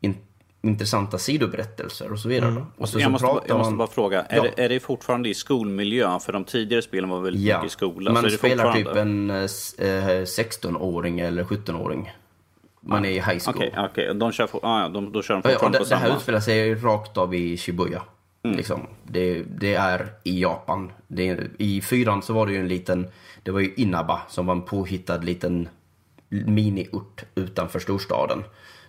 [0.00, 0.16] in,
[0.62, 2.64] intressanta sidoberättelser och så vidare.
[2.76, 4.36] Och så, jag, så måste, jag måste bara fråga, Ja.
[4.36, 6.18] är, det, är det fortfarande i skolmiljö?
[6.20, 8.14] För de tidigare spelen var väldigt Ja, mycket i skolan.
[8.14, 12.12] man så är det spelar typ en eh, s- eh, 16-åring eller 17-åring.
[12.80, 13.54] Man är i high school.
[13.56, 14.14] Okej, okej.
[14.14, 16.06] De kör, for, ah, ja, de, då kör de Ja, fortfarande det, på det här
[16.06, 16.16] samma.
[16.16, 18.02] utspelar sig rakt av i Shibuya.
[18.42, 18.56] Mm.
[18.56, 18.86] Liksom.
[19.04, 20.92] Det, det är i Japan.
[21.08, 23.06] Det, I fyran så var det ju en liten,
[23.42, 25.68] det var ju Inaba som var en påhittad liten
[26.28, 28.44] miniort utanför storstaden.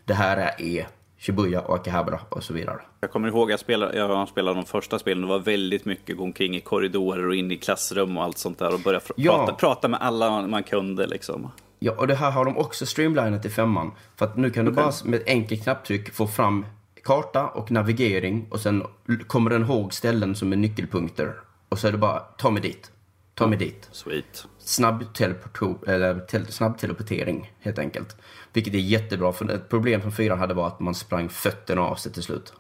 [0.06, 0.88] Det här är
[1.22, 2.82] Shibuya och Akihabara och så vidare.
[3.00, 5.22] Jag kommer ihåg att jag spelade, jag spelade de första spelen.
[5.22, 8.60] Det var väldigt mycket gå omkring i korridorer och in i klassrum och allt sånt
[8.60, 8.74] där.
[8.74, 9.38] Och börja fr- Ja.
[9.38, 11.52] prata, prata med alla man, kunde liksom.
[11.80, 13.92] Ja, och det här har de också streamlinat i femman.
[14.16, 16.66] För att nu kan du bara med ett enkelt knapptryck få fram
[17.04, 18.84] karta och navigering och sen
[19.28, 21.34] kommer den ihåg ställen som är nyckelpunkter.
[21.70, 22.92] Och så är det bara, ta mig dit.
[23.36, 23.90] Ta mig dit.
[23.92, 24.46] Sweet.
[24.60, 28.18] Snabb, teleporto- eller tel- snabb teleportering, helt enkelt.
[28.54, 31.96] Vilket är jättebra, för ett problem som fyran hade var att man sprang fötterna av
[31.96, 32.54] sig till slut.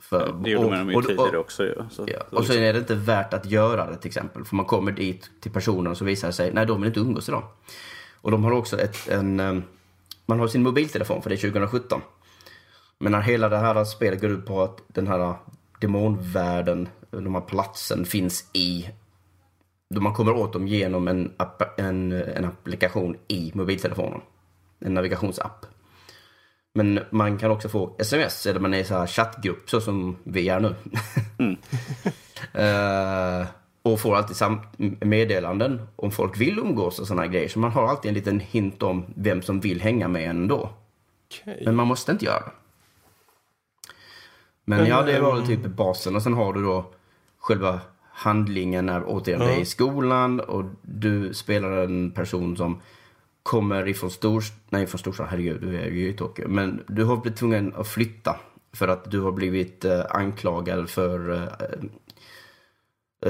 [0.00, 1.62] För, Det gjorde man ju tidigare också.
[1.90, 4.44] Så, Ja, så och så är det inte värt att göra det till exempel.
[4.44, 7.00] För man kommer dit till personer och så visar det sig, nej de vill inte
[7.00, 7.42] umgås idag.
[8.20, 9.54] Och de har också ett, en, eh,
[10.26, 12.00] man har sin mobiltelefon för det är 2017.
[12.98, 15.34] Men när hela det här spelet går ut på att den här
[15.80, 18.88] demonvärlden, de här platsen finns i,
[19.94, 24.20] då man kommer åt dem genom en, app, en, en applikation i mobiltelefonen.
[24.80, 25.66] En navigationsapp.
[26.74, 30.16] Men man kan också få sms, eller man är i så här chattgrupp så som
[30.24, 30.74] vi är nu.
[32.52, 33.46] Eh,
[33.82, 34.36] och får alltid
[35.00, 37.48] meddelanden om folk vill umgås och sådana grejer.
[37.48, 40.70] Så man har alltid en liten hint om vem som vill hänga med en ändå.
[41.26, 41.62] Okej.
[41.64, 42.52] Men man måste inte göra det.
[44.64, 46.16] Men ja, det var väl typ basen.
[46.16, 46.92] Och sen har du då
[47.38, 47.80] själva
[48.12, 52.80] handlingen är återigen det är i skolan och du spelar en person som
[53.44, 54.44] kommer ifrån stor...
[54.68, 55.26] Nej, från storstan.
[55.30, 56.48] Herregud, du är ju i Tokyo.
[56.48, 58.36] Men du har blivit tvungen att flytta
[58.72, 61.42] för att du har blivit eh, anklagad för eh,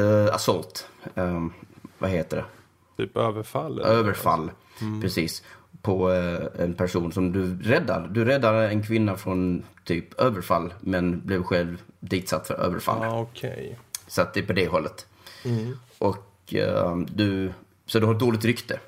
[0.03, 0.88] eh, assault.
[1.14, 1.46] Eh,
[1.98, 2.44] vad heter det?
[2.96, 3.81] Typ överfall?
[3.81, 4.50] Överfall.
[5.03, 5.42] Precis.
[5.83, 8.09] På eh, en person som du räddar.
[8.09, 12.98] Du räddar en kvinna från typ överfall men blev själv ditsatt för överfall.
[13.03, 13.79] Ja, okej.
[14.07, 15.07] Så att det är på det hållet.
[15.98, 17.53] Och eh, du,
[17.87, 18.81] så du har ett dåligt rykte.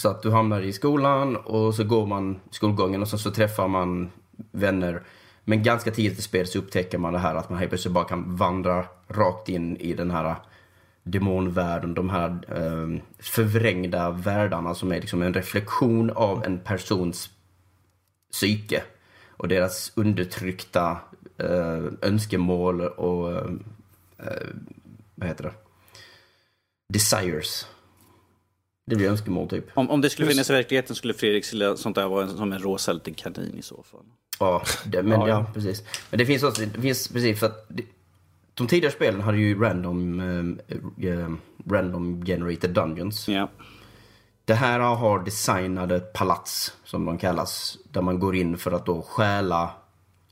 [0.00, 3.68] Så att du hamnar i skolan och så går man skolgången och så, så träffar
[3.68, 4.10] man
[4.50, 5.02] vänner.
[5.44, 8.04] Men ganska tidigt i spelet så upptäcker man det här att man helt plötsligt bara
[8.04, 10.36] kan vandra rakt in i den här
[11.02, 11.94] demonvärlden.
[11.94, 17.30] De här eh, förvrängda världarna som är liksom en reflektion av en persons
[18.32, 18.82] psyke.
[19.28, 20.98] Och deras undertryckta
[21.38, 23.50] eh, önskemål och eh,
[24.18, 24.46] eh
[25.14, 25.52] vad heter det?
[26.88, 27.66] Desires.
[28.86, 29.64] Det blir önskemål typ.
[29.74, 32.52] Om, om det skulle finnas i verkligheten skulle Fredrik lilla sånt där vara en, som
[32.52, 34.04] en rosa liten kanin i så fall.
[34.38, 35.82] Ja, det, men ja, precis.
[36.10, 37.84] Men det finns också, det finns precis för att det,
[38.54, 41.30] de tidigare spelen hade ju random, eh, eh,
[41.70, 43.28] random generated dungeons.
[43.28, 43.48] Ja.
[44.44, 49.02] Det här har designade palats, som de kallas, där man går in för att då
[49.02, 49.70] stjäla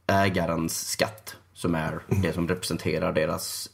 [0.06, 3.70] ägarens skatt, som är det som representerar deras,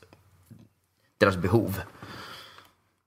[1.18, 1.80] deras behov.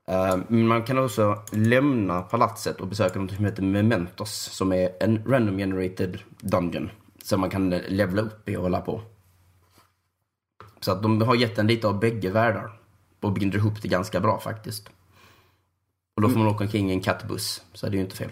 [0.08, 4.90] Eh, Men man kan också lämna palatset och besöka något som heter Mementos, som är
[5.00, 6.90] en random generated dungeon,
[7.24, 9.02] som man kan levla upp i och hålla på.
[10.80, 12.80] Så att de har gett en lite av bägge världar
[13.22, 14.90] och binder ihop det ganska bra faktiskt.
[16.16, 18.32] Och då får man åka omkring i en kattbuss, så det är ju inte fel.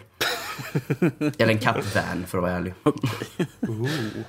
[1.38, 2.74] Eller en kattvan för att vara ärlig.
[2.84, 4.24] Kattfan.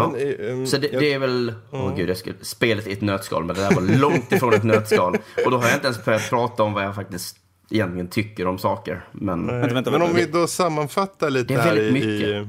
[0.00, 0.14] Ja.
[0.38, 3.00] Men, um, Så det, jag- det är väl, åh gud, jag skulle, spelet i ett
[3.00, 5.16] nötskal, men det där var långt ifrån ett nötskal.
[5.44, 7.36] Och då har jag inte ens börjat prata om vad jag faktiskt
[7.70, 9.04] egentligen tycker om saker.
[9.12, 12.06] Men Vänta, vänta, Men om vi då sammanfattar lite Det är här väldigt i...
[12.08, 12.28] mycket.
[12.28, 12.48] i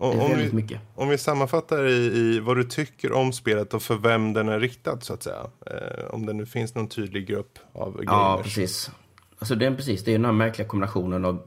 [0.00, 3.94] om, om, vi, om vi sammanfattar i, i vad du tycker om spelet och för
[3.94, 5.46] vem den är riktad så att säga.
[5.66, 8.04] Eh, om det nu finns någon tydlig grupp av gamers.
[8.06, 8.90] Ja, precis.
[9.38, 11.42] Alltså det är precis, det är den här märkliga kombinationen av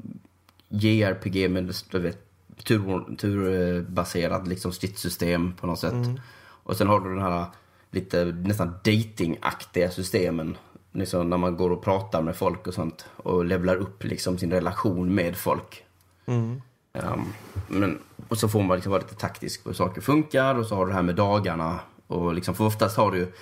[0.70, 2.18] JRPG med du vet,
[2.64, 6.08] tur, turbaserad liksom stridssystem på något sätt.
[6.64, 7.46] Och sen har du den här
[7.92, 10.58] lite nästan datingaktiga systemen.
[10.92, 14.52] Liksom när man går och pratar med folk och sånt och levlar upp liksom sin
[14.52, 15.84] relation med folk.
[16.94, 17.34] Um,
[17.68, 20.76] men, och så får man liksom vara lite taktisk på hur saker funkar och så
[20.76, 21.80] har du det här med dagarna.
[22.08, 23.34] Och liksom, för oftast har du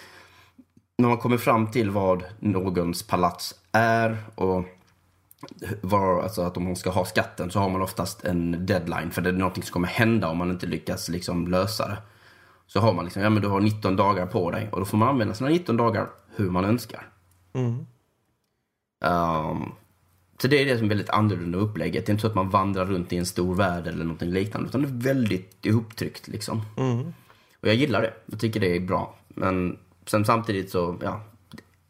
[0.98, 4.66] när man kommer fram till vad någons palats är och
[5.82, 9.22] var, alltså att om man ska ha skatten så har man oftast en deadline för
[9.22, 11.98] det är någonting som kommer hända om man inte lyckas liksom lösa det.
[12.68, 14.98] Så har man liksom, ja men du har 19 dagar på dig och då får
[14.98, 17.08] man använda sina 19 dagar hur man önskar.
[19.06, 19.72] Um,
[20.42, 22.06] så det är det som är väldigt annorlunda upplägget.
[22.06, 24.70] Det är inte så att man vandrar runt i en stor värld eller någonting liknande
[24.70, 26.62] utan det är väldigt ihoptryckt liksom.
[27.62, 28.14] Och jag gillar det.
[28.26, 29.16] Jag tycker det är bra.
[29.28, 31.22] Men sen samtidigt så, ja.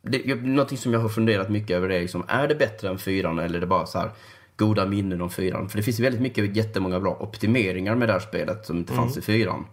[0.01, 3.39] Det, någonting som jag har funderat mycket över är liksom, är det bättre än fyran
[3.39, 4.11] eller är det bara så här
[4.55, 5.69] goda minnen om fyran?
[5.69, 9.17] För det finns väldigt mycket, jättemånga bra optimeringar med det här spelet som inte fanns
[9.17, 9.65] i fyran.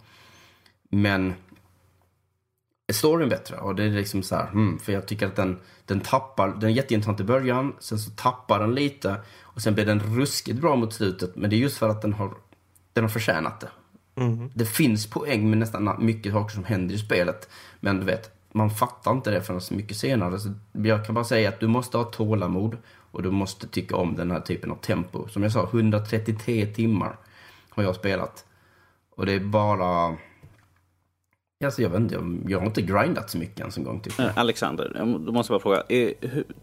[0.89, 1.33] Men
[2.87, 3.57] är storyn bättre?
[3.57, 6.69] Och det är liksom så här, hmm, för jag tycker att den, den tappar, den
[6.69, 10.75] är jätteintressant i början, sen så tappar den lite och sen blir den ruskigt bra
[10.75, 11.35] mot slutet.
[11.35, 12.33] Men det är just för att den har,
[12.93, 13.69] den har förtjänat det.
[14.53, 17.49] Det finns poäng med nästan mycket saker som händer i spelet.
[17.79, 20.39] Men du vet, man fattar inte det förrän så mycket senare.
[20.39, 22.77] Så jag kan bara säga att du måste ha tålamod
[23.11, 25.27] och du måste tycka om den här typen av tempo.
[25.27, 27.17] Som jag sa, 133 timmar
[27.69, 28.45] har jag spelat.
[29.15, 30.17] Och det är bara...
[31.65, 32.15] Alltså jag vet inte,
[32.47, 33.99] jag, har inte grindat så mycket ens en gång.
[33.99, 34.19] Typ.
[34.19, 34.91] Eh, Alexander,
[35.25, 35.83] då måste jag bara fråga.
[35.89, 36.13] eh,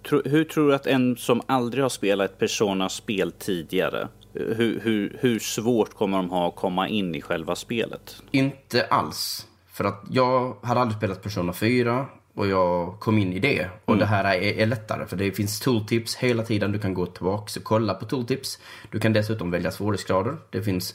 [0.02, 4.80] Hur, hur tror du att en som aldrig har spelat ett Persona-spel tidigare, eh, hur,
[4.80, 8.22] hur, hur svårt kommer de ha att komma in i själva spelet?
[8.30, 9.46] Inte alls.
[9.74, 13.68] För att jag hade aldrig spelat Persona 4 och jag kom in i det.
[13.84, 16.72] Och det här är, är lättare för det finns tooltips hela tiden.
[16.72, 18.58] Du kan gå tillbaka och kolla på tooltips.
[18.90, 20.36] Du kan dessutom välja svårighetsgrader.
[20.50, 20.94] Det finns,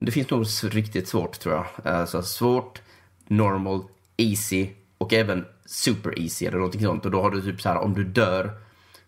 [0.00, 1.94] det finns nog riktigt svårt tror jag.
[1.94, 2.82] Alltså svårt,
[3.26, 3.82] normal,
[4.16, 7.04] easy och även super easy eller någonting sånt.
[7.04, 8.50] Och då har du typ så här om du dör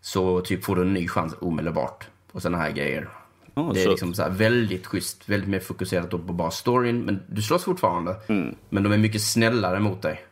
[0.01, 2.09] så typ får du en ny chans omedelbart.
[2.33, 3.09] Och sådana här grejer.
[3.55, 7.01] Ja, det är så- liksom så här väldigt schysst, väldigt mer fokuserat på bara storyn.
[7.05, 8.17] Men du slåss fortfarande.
[8.69, 10.25] Men de är mycket snällare mot dig.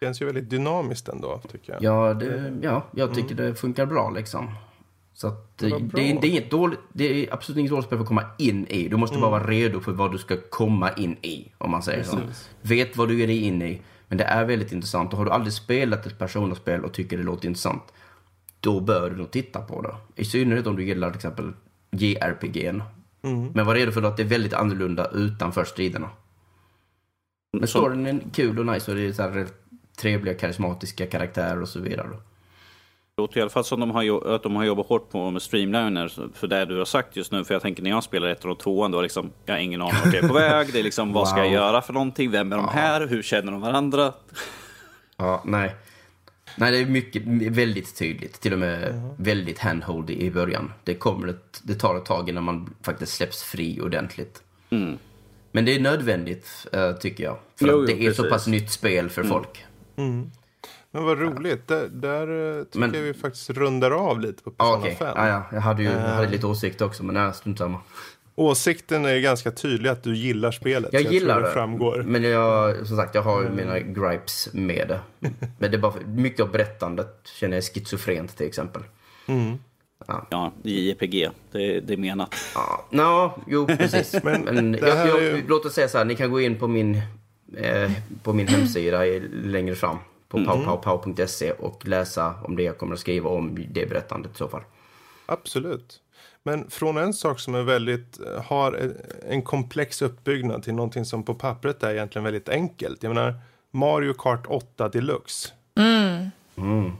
[0.00, 1.82] Det känns ju väldigt dynamiskt ändå, tycker jag.
[1.82, 4.50] Ja, det, ja jag tycker det funkar bra liksom.
[5.14, 7.86] Så att, det, vad det, är, det är inget dåligt, det är absolut inget dåligt
[7.86, 8.88] spel för att komma in i.
[8.88, 12.02] Du måste bara vara redo för vad du ska komma in i, om man säger
[12.04, 12.18] så.
[12.62, 13.80] Vet vad du är in i.
[14.08, 15.12] Men det är väldigt intressant.
[15.12, 17.82] Och har du aldrig spelat ett personspel och tycker det låter intressant,
[18.60, 19.94] då bör du nog titta på det.
[20.22, 21.52] I synnerhet om du gillar till exempel
[21.96, 22.82] JRPG'n.
[23.54, 26.10] Men var redo för att det är väldigt annorlunda utanför striderna.
[27.52, 29.54] Men Så- storyn är kul och nice och det är så här rätt
[29.98, 32.08] trevliga, karismatiska karaktärer och så vidare.
[32.08, 35.42] Det låter i alla fall som de har, att de har jobbat hårt på med
[35.42, 37.44] streamliner för det du har sagt just nu.
[37.44, 39.82] För jag tänker när jag spelar ettan och tvåan, då har liksom, jag har ingen
[39.82, 40.72] aning vart jag är på väg.
[40.72, 41.54] Det är liksom, vad ska jag Wow.
[41.54, 42.30] göra för någonting?
[42.30, 43.06] Vem är de här?
[43.06, 44.12] Hur känner de varandra?
[45.16, 45.74] Ja, nej.
[46.56, 47.22] Nej, det är mycket,
[47.52, 48.40] väldigt tydligt.
[48.40, 50.72] Till och med väldigt handholdy i början.
[50.84, 54.42] Det, kommer ett, det tar ett tag innan man faktiskt släpps fri ordentligt.
[55.52, 57.38] Men det är nödvändigt, eh, tycker jag.
[57.58, 58.32] För Jo, att det jo, är så precis.
[58.32, 59.64] pass nytt spel för folk.
[60.94, 61.68] Men vad roligt.
[61.68, 64.96] Där, där eh, tycker Men- jag vi faktiskt rundar av lite på Ja, Persona okej.
[64.96, 65.12] 5.
[65.16, 65.42] Ja, ja.
[65.52, 67.80] Jag hade ju jag hade lite åsikt också, men nej, strunt samma.
[68.42, 70.92] Åsikten är ganska tydlig att du gillar spelet.
[70.92, 71.46] Jag så gillar det.
[71.46, 71.52] det.
[71.52, 72.02] framgår.
[72.06, 75.00] Men jag, som sagt, jag har ju mina gripes med det.
[75.58, 78.82] Men det är bara, mycket av berättandet känner jag är schizofrent till exempel.
[80.30, 82.34] Ja, JPG, det, det är menat.
[82.54, 84.12] Ja, no, jo precis.
[84.22, 86.58] Men, det jag, här jag, ju- låt oss säga så här, ni kan gå in
[86.58, 86.94] på min,
[87.56, 87.90] eh,
[88.22, 89.02] på min hemsida
[89.44, 89.96] längre fram.
[90.28, 90.64] På Mm.
[90.64, 94.62] powpowpow.se och läsa om det jag kommer att skriva om det berättandet i så fall.
[95.26, 96.00] Absolut.
[96.44, 98.90] Men från en sak som är väldigt, eh, har
[99.28, 103.02] en- komplex uppbyggnad till någonting som på pappret är egentligen väldigt enkelt.
[103.02, 103.34] Jag menar,
[103.70, 105.48] Mario Kart 8 Deluxe.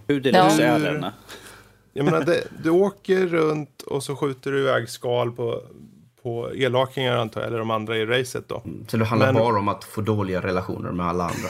[0.07, 0.69] Hur deluxe Ja.
[0.69, 1.07] är den?
[1.93, 5.63] Jag menar, det, du åker runt och så skjuter du iväg skal på,
[6.23, 8.63] på elakingar antar jag, eller de andra i racet då.
[8.89, 11.49] Så det handlar Men- bara om att få dåliga relationer med alla andra.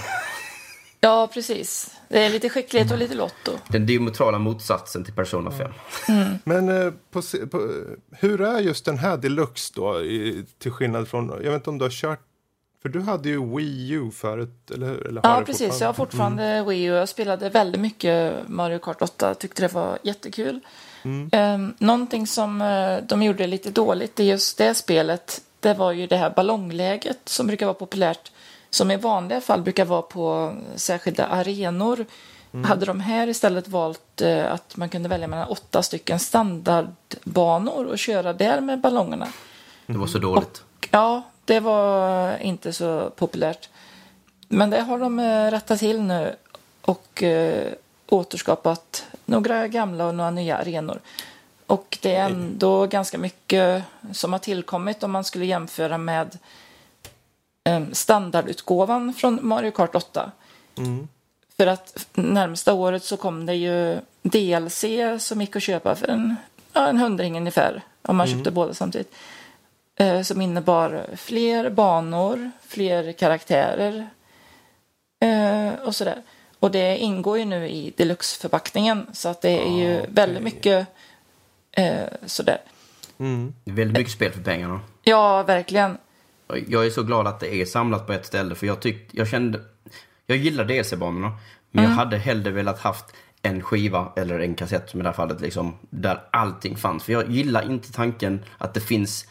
[1.00, 1.90] Ja, precis.
[2.12, 3.52] Det är lite skicklighet och lite lotto.
[3.68, 5.72] Den diametrala motsatsen till Persona 5.
[6.44, 10.00] Men eh, på, på, hur är just den här Deluxe då?
[10.00, 12.20] I, till skillnad från, jag vet inte om du har kört
[12.82, 15.06] För du hade ju Wii U förut, eller hur?
[15.06, 15.80] Eller Ja, precis.
[15.80, 16.42] Jag har fortfarande?
[16.42, 16.94] fortfarande Wii U.
[16.94, 19.34] Jag spelade väldigt mycket Mario Kart 8.
[19.34, 20.60] Tyckte det var jättekul.
[21.04, 21.74] Mm.
[21.78, 26.16] någonting som eh, de gjorde lite dåligt i just det spelet, det var ju det
[26.16, 28.32] här ballongläget som brukar vara populärt.
[28.72, 32.06] Som i vanliga fall brukar vara på särskilda arenor.
[32.64, 37.98] Hade de här istället valt eh, att man kunde välja mellan åtta stycken standardbanor och
[37.98, 39.28] köra där med ballongerna.
[39.86, 40.62] Det var så dåligt.
[40.90, 43.68] Ja, det var inte så populärt.
[44.48, 46.36] Men det har de eh, rättat till nu
[46.82, 47.72] och eh,
[48.08, 51.00] återskapat några gamla och några nya arenor.
[51.66, 56.38] Och det är ändå ganska mycket som har tillkommit om man skulle jämföra med
[57.92, 60.32] standardutgåvan från Mario Kart 8.
[61.56, 64.84] För att närmsta året så kom det ju DLC
[65.18, 66.36] som gick att köpa för en,
[66.72, 69.14] ja, en hundring ungefär om man köpte båda samtidigt.
[69.96, 74.06] Eh, som innebar fler banor, fler karaktärer
[75.20, 76.22] eh, och sådär.
[76.58, 80.86] Och det ingår ju nu i deluxe-förpackningen så att det är ju väldigt mycket
[81.72, 82.60] eh, sådär.
[83.64, 84.80] Det är väldigt mycket spel för pengarna.
[85.02, 85.98] Ja, verkligen.
[86.68, 89.28] Jag är så glad att det är samlat på ett ställe för jag tyckte, jag
[89.28, 89.60] kände,
[90.26, 91.32] jag gillar DLC-banorna.
[91.70, 93.04] Men jag hade hellre velat haft
[93.42, 97.04] en skiva eller en kassett som i det här fallet liksom, där allting fanns.
[97.04, 99.26] För jag gillar inte tanken att det finns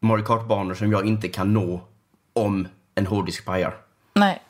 [0.00, 1.80] Mario Kart-banor som jag inte kan nå
[2.32, 3.76] om en hårddisk pajar.
[4.14, 4.42] Nej,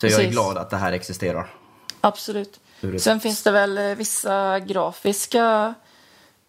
[0.00, 0.32] Så jag är Precis.
[0.32, 1.50] glad att det här existerar.
[2.00, 2.60] absolut.
[2.98, 5.74] Sen finns det väl eh, vissa grafiska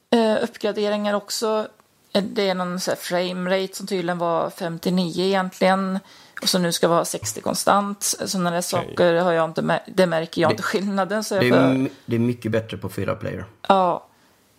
[0.10, 1.68] eh, uppgraderingar också.
[2.14, 5.99] Eh, Det är någon så framerate som tydligen var 59 egentligen.
[6.41, 8.03] Och som nu ska vara 60 konstant.
[8.26, 11.24] Sådana där saker har jag inte det märker jag inte skillnaden.
[11.24, 13.45] Så jag Det är, får- m- det är mycket bättre på fyra player.
[13.68, 14.05] Ja.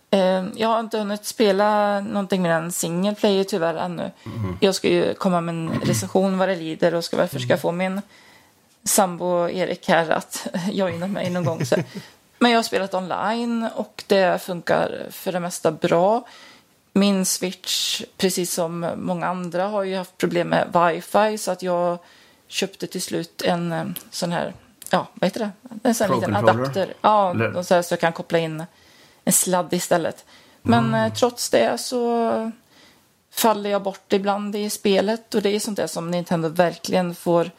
[0.09, 4.11] Eh, Jag har inte hunnit spela någonting mer än single player tyvärr ännu.
[4.59, 7.71] Jag ska ju komma med en recension vad det lider och ska väl försöka få
[7.71, 8.01] min
[8.83, 11.65] sambo Erik här att joina mig någon gång.
[11.65, 11.75] Så.
[12.39, 16.25] Men jag har spelat online och det funkar för det mesta bra.
[16.93, 21.97] Min switch, precis som många andra, har ju haft problem med wifi så att jag
[22.47, 24.53] köpte till slut en eh, sån här,
[24.89, 25.51] ja vad heter det?
[25.83, 26.93] En sån här liten adapter.
[27.01, 28.65] Ja, så, här, så jag kan koppla in
[29.23, 30.25] en sladd istället.
[30.61, 32.51] Men eh, trots det så
[33.31, 37.51] faller jag bort ibland i spelet och det är sånt där som Nintendo verkligen får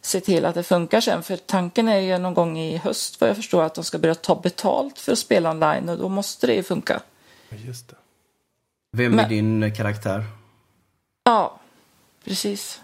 [0.00, 1.22] se till att det funkar sen.
[1.22, 4.14] För tanken är ju någon gång i höst vad jag förstår att de ska börja
[4.14, 7.00] ta betalt för att spela online och då måste det ju funka.
[7.50, 7.94] Just det.
[8.92, 10.24] Vem är Men- din karaktär?
[11.24, 11.60] Ja,
[12.24, 12.80] precis.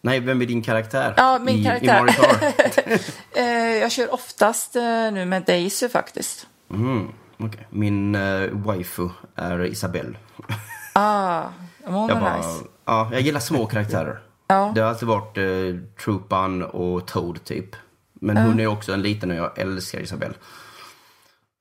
[0.00, 1.14] Nej, vem är din karaktär?
[1.16, 2.52] Ja, min i, karaktär.
[2.86, 2.98] I?
[3.40, 4.82] Eh, jag kör oftast eh,
[5.12, 6.46] nu med Daisy faktiskt.
[6.70, 7.66] Mm, okej.
[7.70, 10.16] Min uh, waifu är Isabelle.
[10.96, 11.42] Ah,
[11.84, 12.64] hon är bara, nice.
[12.84, 14.18] ja, jag gillar små karaktärer.
[14.46, 14.72] Ja.
[14.74, 17.76] Det har alltid varit uh, Troopan och Toad typ.
[18.12, 20.34] Men hon är också en liten och jag älskar Isabelle.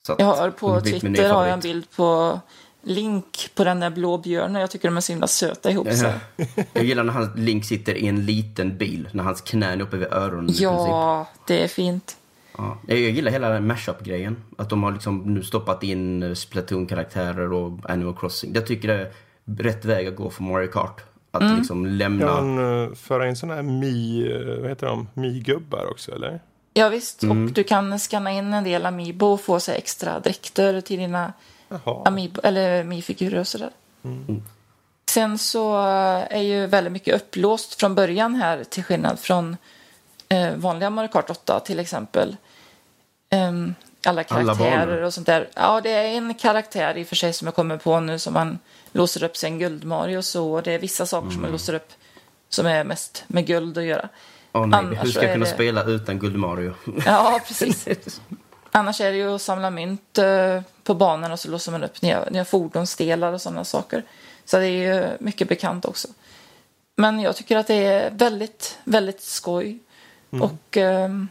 [0.07, 2.39] Så Jag har på Twitter har jag en bild på
[2.83, 4.61] Link på den där blå björnen.
[4.61, 6.13] Jag tycker de är så himla söta ihop sig.
[6.73, 9.97] Jag gillar när hans Link sitter i en liten bil, när hans knän är uppe
[9.97, 10.55] vid öronen.
[10.57, 12.17] Ja, det är fint.
[12.57, 12.77] Ja.
[12.87, 14.43] Jag gillar hela den mashup-grejen.
[14.57, 18.51] Att de har liksom nu stoppat in Splatoon-karaktärer och Animal Crossing.
[18.55, 19.11] Jag tycker det är
[19.63, 21.01] rätt väg att gå för Mario Kart.
[21.31, 21.57] Att Mm.
[21.57, 22.27] liksom lämna...
[22.27, 26.41] Kan man eh, föra in sådana här Mi, eh, vad heter de, Mi-gubbar också eller?
[26.73, 27.23] Ja, visst.
[27.23, 27.45] Mm.
[27.45, 30.99] Och du kan scanna in en del Amiibo och få så här extra dräkter till
[30.99, 31.33] dina.
[32.05, 33.69] Amiibo, eller Mi-figurer och sådär.
[35.09, 35.75] Sen så
[36.29, 39.57] är ju väldigt mycket upplåst från början här till skillnad från
[40.29, 42.35] eh, vanliga Mario Kart 8 till exempel.
[43.29, 45.01] Ehm, alla Alla karaktärer banor.
[45.01, 45.49] och sånt där.
[45.55, 48.33] Ja, det är en karaktär i och för sig som jag kommer på nu som
[48.33, 48.59] man
[48.91, 50.51] låser upp sen guld-Mario och så.
[50.53, 51.89] Och det är vissa saker som man låser upp
[52.49, 54.09] som är mest med guld att göra.
[54.51, 56.73] Åh nej, Annars hur ska så jag kunna det- spela utan Guld Mario?
[57.05, 58.21] Ja, precis.
[58.75, 62.01] Annars är det ju att samla mynt eh, på banan och så låser man upp
[62.01, 64.03] nya, nya fordonsdelar och sådana saker.
[64.45, 66.07] Så det är ju mycket bekant också.
[66.95, 69.79] Men jag tycker att det är väldigt, väldigt skoj.
[70.29, 71.27] Och ehm,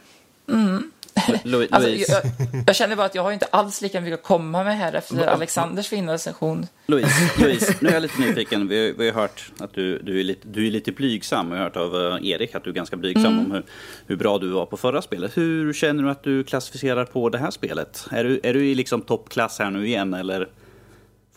[1.71, 4.65] Alltså, Louise, jag, jag känner bara att jag har inte alls lika mycket att komma
[4.65, 6.67] med här efter Alexanders fina recension.
[6.87, 8.69] Louise, Louise, nu är jag lite nyfiken.
[8.69, 11.51] Vi har, vi har hört att du, du, är lite, du är lite blygsam.
[11.51, 13.65] Vi har hört av eh, Erik att du är ganska blygsam om hur,
[14.07, 15.37] hur bra du var på förra spelet.
[15.37, 18.07] Hur känner du att du klassificerar på det här spelet?
[18.11, 20.49] Är du, är du i liksom toppklass här nu igen eller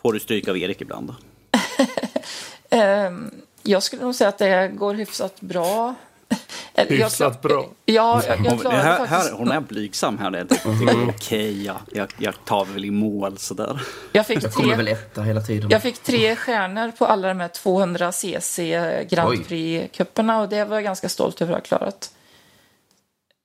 [0.02, 1.14] får du stryk av Erik ibland?
[2.70, 3.30] Ehm,
[3.62, 5.94] jag skulle nog säga att det går hyfsat bra.
[6.76, 7.66] Jag Hyfsat bra.
[7.84, 9.30] Ja, jag, jag klarade här, faktiskt.
[9.30, 10.30] här, hon är blygsam här.
[10.30, 11.76] Det är okej, ja.
[11.92, 13.82] jag, jag tar väl i mål sådär.
[14.12, 15.70] Jag fick, Jag kommer väl tre, etta hela tiden.
[15.70, 19.46] jag fick tre stjärnor på alla de här 200 cc Grand.
[19.46, 22.10] Prix-cuperna och det var jag ganska stolt över att ha klarat.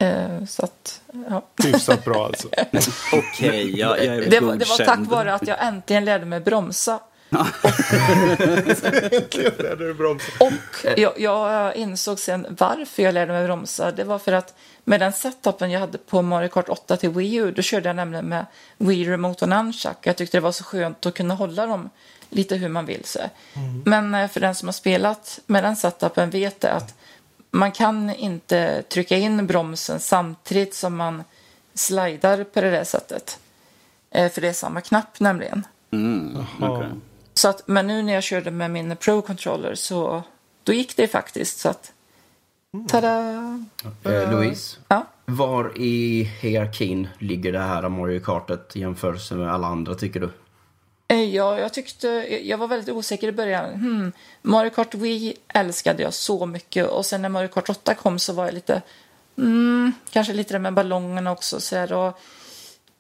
[0.02, 1.46] Eh, så att, ja.
[1.64, 2.48] Hyfsat bra alltså.
[3.14, 6.40] Okej, jag, jag är det, var, det var tack vare att jag äntligen lärde mig
[6.40, 7.00] bromsa.
[9.12, 10.32] Äntligen lärde du bromsa.
[10.40, 10.54] Och
[10.98, 13.92] jag, jag insåg sen varför jag lärde mig bromsa.
[13.92, 14.54] Det var för att
[14.84, 17.96] med den setupen jag hade på Mario Kart 8 till Wii U, då körde jag
[17.96, 18.46] nämligen med
[18.78, 19.98] Wii Remote och Nunchuck.
[20.02, 21.90] Jag tyckte det var så skönt att kunna hålla dem
[22.30, 23.06] lite hur man vill.
[23.06, 23.20] Så.
[23.86, 26.94] Men eh, för den som har spelat med den setupen vet det att
[27.52, 31.24] man kan inte trycka in bromsen samtidigt som man
[31.74, 33.40] slidar på det där sättet.
[34.12, 35.64] Eh, För det är samma knapp nämligen.
[35.92, 36.88] Mm, okej.
[37.42, 40.24] Så att, men nu när jag körde med min Pro-controller så
[40.64, 41.60] då gick det faktiskt.
[41.60, 41.92] Så att,
[42.90, 43.20] tada!
[44.04, 45.06] Eh, Louise, Ja.
[45.26, 50.30] var i hierarkin ligger det här Mario Kartet i jämförelse med alla andra tycker du?
[51.08, 52.08] Eh, Ja, jag tyckte,
[52.44, 53.74] jag var väldigt osäker i början.
[53.74, 54.12] Hmm,
[54.42, 58.34] Mario Kart Wii älskade jag så mycket och sen när Mario Kart 8 kom så
[58.34, 58.82] var jag lite,
[59.38, 62.20] mm, kanske lite det med ballongerna också så här, och,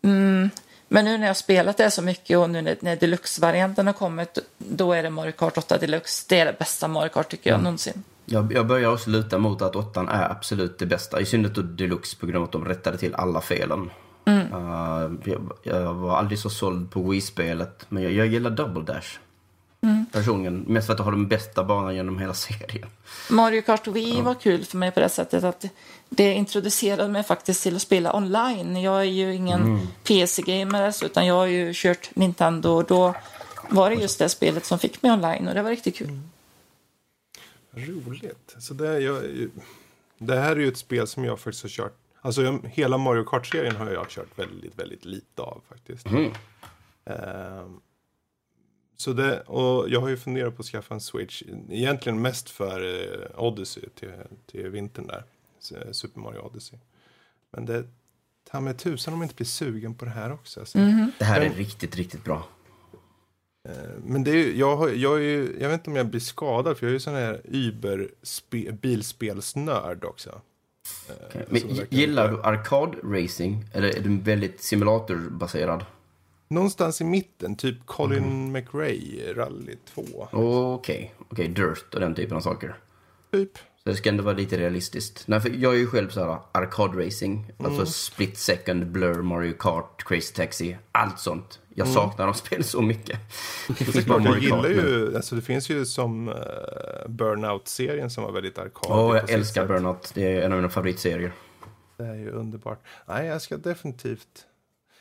[0.03, 0.49] mm,
[0.93, 3.93] men nu när jag har spelat det så mycket och nu när, när Deluxe-varianten har
[3.93, 6.25] kommit, då är det Mario Kart 8 Deluxe.
[6.29, 8.03] Det är det bästa Mario Kart tycker jag någonsin.
[8.25, 11.21] Jag, jag börjar också luta mot att åttan är absolut det bästa.
[11.21, 13.89] I synnerhet då Deluxe på grund av att de rättade till alla felen.
[14.27, 17.85] Uh, jag, jag var aldrig så såld på Wii-spelet.
[17.89, 19.17] Men jag, jag gillar Double Dash.
[20.11, 20.59] Personligen.
[20.67, 22.89] Mest för att det har den bästa banan genom hela serien.
[23.29, 25.65] Mario Kart Wii var kul för mig på det sättet att
[26.15, 28.81] det introducerade mig faktiskt till att spela online.
[28.81, 33.15] Jag är ju ingen PC-gamer utan jag har ju kört Nintendo och då
[33.69, 36.19] var det just det spelet som fick mig online och det var riktigt kul.
[37.71, 38.55] Roligt.
[38.59, 39.23] Så det, är, jag,
[40.17, 41.97] det här är ju ett spel som jag faktiskt har kört.
[42.21, 46.07] Alltså jag, hela Mario Kart-serien har jag kört väldigt, väldigt lite av faktiskt.
[47.05, 47.79] Ehm,
[48.97, 51.43] så det, och jag har ju funderat på att skaffa en Switch.
[51.69, 54.09] Egentligen mest för eh, Odyssey till,
[54.45, 55.23] till vintern där.
[55.61, 56.79] S- Super Mario Odyssey.
[57.51, 57.83] Men det
[58.51, 60.59] ta mig tusan om jag inte blir sugen på det här också.
[60.59, 60.77] Alltså.
[61.19, 62.47] Det här är Men- riktigt, riktigt bra.
[64.03, 66.19] Men det är ju, jag, har, jag, är ju, jag vet inte om jag blir
[66.19, 70.41] skadad för jag är ju sån här Uber-bilspelsnörd också.
[71.09, 71.15] Eh,
[71.49, 73.63] Men som verkar- gillar du arkad-racing?
[73.73, 75.85] Eller är du väldigt simulatorbaserad?
[76.47, 80.03] Någonstans i mitten, typ Colin McRae Rally 2.
[80.31, 82.75] Okej, okej, Dirt och den typen av saker.
[83.31, 83.51] Typ.
[83.83, 85.23] Så det ska ändå vara lite realistiskt.
[85.27, 87.53] Nej, för jag är ju själv så här arkad-racing.
[87.59, 87.71] Mm.
[87.71, 90.77] Alltså Split Second, Blur, Mario Kart, Crazy Taxi.
[90.91, 91.59] Allt sånt.
[91.75, 91.95] Jag Mm.
[91.95, 93.19] saknar de spel så mycket.
[93.67, 94.89] Det finns bara Klart, jag Mario Kart gillar nu.
[94.89, 96.35] ju, alltså det finns ju som uh,
[97.07, 98.91] Burnout-serien som var väldigt arkadig.
[98.95, 99.67] Åh, på jag älskar sätt.
[99.67, 100.11] Burnout.
[100.13, 101.31] Det är en av mina favoritserier.
[101.97, 102.79] Det är ju underbart.
[103.07, 104.45] Nej, jag ska definitivt.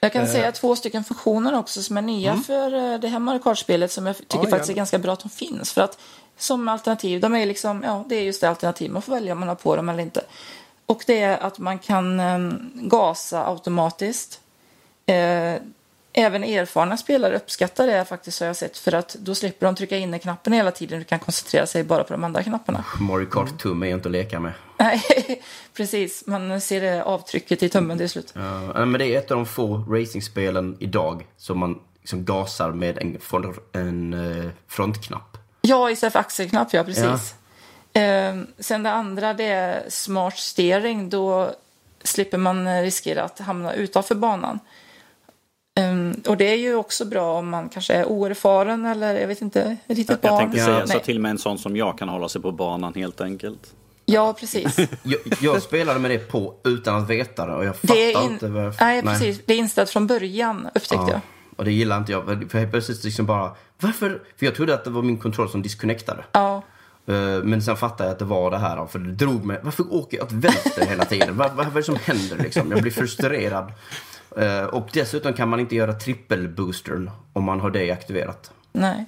[0.01, 0.29] Jag kan Eh.
[0.29, 4.07] säga två stycken funktioner också som är nya för eh, det här Mario Kart-spelet som
[4.07, 5.73] jag tycker Ja, faktiskt är ganska bra att de finns.
[5.73, 5.99] För att
[6.41, 9.39] som alternativ, de är liksom, ja det är just det alternativ, man får välja om
[9.41, 10.25] man har på dem eller inte.
[10.87, 12.39] Och det är att man kan eh,
[12.75, 14.41] gasa automatiskt.
[15.07, 15.55] Eh,
[16.13, 19.97] även erfarna spelare uppskattar det faktiskt har jag sett för att då slipper de trycka
[19.97, 22.85] in i knappen hela tiden och kan koncentrera sig bara på de andra knapparna.
[23.01, 23.59] Mario Kart Mm.
[23.59, 24.53] tum är inte att leka med.
[24.79, 25.03] Nej,
[25.75, 26.27] precis.
[26.27, 28.33] Man ser det avtrycket i tummen till slut.
[28.75, 32.99] Ja, men det är ett av de få racingspelen idag som man liksom gasar med
[33.73, 35.30] en eh, frontknapp.
[35.63, 37.35] Ja, istället för axelknapp, ja precis.
[37.93, 41.11] Ehm, sen det andra det är smart steering.
[41.11, 41.51] Då
[42.03, 44.59] slipper man eh, riskera att hamna utanför banan.
[45.81, 49.43] Ehm, och det är ju också bra om man kanske är oerfaren eller jag vet
[49.43, 50.39] inte, litet Jag barn.
[50.41, 51.03] tänkte säga så Nej.
[51.03, 53.75] till med en sån som jag kan hålla sig på banan helt enkelt.
[54.07, 54.77] Ja, precis.
[55.03, 58.33] Jag, jag spelade med det på utan att veta det och jag fattar in...
[58.33, 58.85] inte varför.
[58.85, 59.41] Nej, precis.
[59.47, 61.11] det är inställt från början upptäckte Ja.
[61.11, 61.21] jag.
[61.61, 62.25] Och det gillar inte jag.
[62.51, 64.23] För helt plötsligt liksom bara, varför?
[64.37, 66.25] För jag trodde att det var min kontroll som disconnectade.
[66.33, 66.63] Ja.
[67.07, 68.87] Eh, Men sen fattade jag att det var det här.
[68.87, 69.61] För det drog mig.
[69.63, 71.37] Varför åker jag åt vänster hela tiden?
[71.37, 72.71] Vad, vad, är det som händer liksom?
[72.71, 73.73] Jag blir frustrerad.
[74.37, 78.51] Eh, Och dessutom kan man inte göra trippelboostern om man har det aktiverat.
[78.73, 79.05] Nej.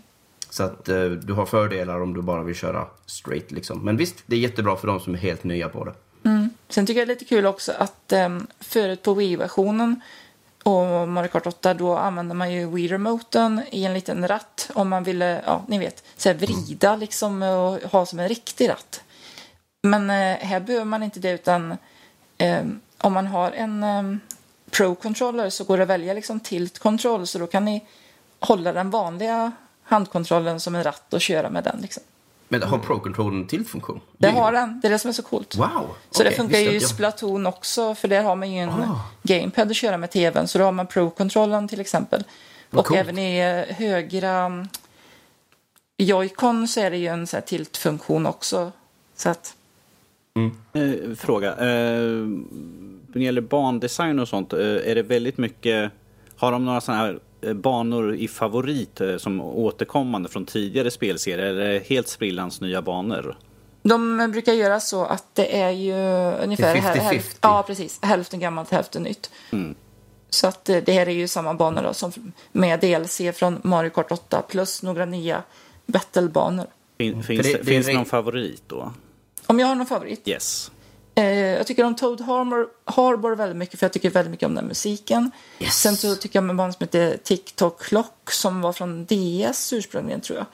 [0.50, 3.84] Så att eh, du har fördelar om du bara vill köra straight liksom.
[3.84, 5.94] Men visst, det är jättebra för de som är helt nya på det.
[6.68, 10.00] Sen tycker jag det är lite kul också att um, förut på Wii-versionen
[10.62, 15.04] och Mario Kart 8 då använde man ju Wii-remoten i en liten ratt om man
[15.04, 19.02] ville, ja ni vet, så här vrida liksom och ha som en riktig ratt.
[19.82, 21.76] Men eh, här behöver man inte det utan
[22.38, 22.64] eh,
[22.98, 24.02] om man har en eh,
[24.70, 27.86] Pro-controller så går det att välja liksom tilt-kontroll så då kan ni
[28.40, 29.52] hålla den vanliga
[29.84, 32.02] handkontrollen som en ratt och köra med den liksom.
[32.52, 34.00] Men har Pro Controller en till funktion?
[34.18, 34.80] Det har den.
[34.80, 35.56] Det är det som är så coolt.
[35.56, 35.66] Wow!
[36.10, 36.80] Så det okej, funkar ju i.
[36.80, 39.00] Splatoon också, för där har man ju en Ah.
[39.22, 40.48] gamepad att köra med tvn.
[40.48, 42.24] Så då har man Pro-kontrollen till exempel.
[42.70, 43.00] Vad och coolt.
[43.00, 43.38] även i
[43.68, 44.68] eh, högra mm,
[45.98, 48.72] Joy-Con så är det ju en så här tilt-funktion också.
[49.16, 49.54] Så att,
[50.72, 51.50] Eh, fråga.
[51.50, 52.02] Eh,
[53.06, 55.92] när det gäller bandesign och sånt, eh, är det väldigt mycket...
[56.36, 57.18] Har de några sådana här
[57.54, 61.46] banor i favorit eh, som återkommande från tidigare spelserier?
[61.46, 63.36] Eller helt sprillans nya banor?
[63.84, 65.92] de brukar göra så att det är ju
[66.44, 67.00] ungefär Det är häl- 50-50.
[67.12, 69.30] häl- ja, precis, hälften gammalt, hälften nytt.
[70.30, 72.12] Så att eh, det här är ju samma banor då, som
[72.52, 75.42] med DLC från Mario Kart 8 plus några nya
[75.86, 76.66] battle-banor.
[76.98, 78.92] Fin, finns det- det, finns det någon favorit då?
[79.46, 80.28] Om jag har någon favorit?
[80.28, 80.70] Yes.
[81.14, 84.54] Eh, jag tycker om Toad Harbor, Harbor väldigt mycket för jag tycker väldigt mycket om
[84.54, 85.30] den musiken.
[85.58, 85.74] Yes.
[85.74, 89.72] Sen så tycker jag om en bana som heter TikTok Clock som var från DS
[89.72, 90.46] ursprungligen tror jag.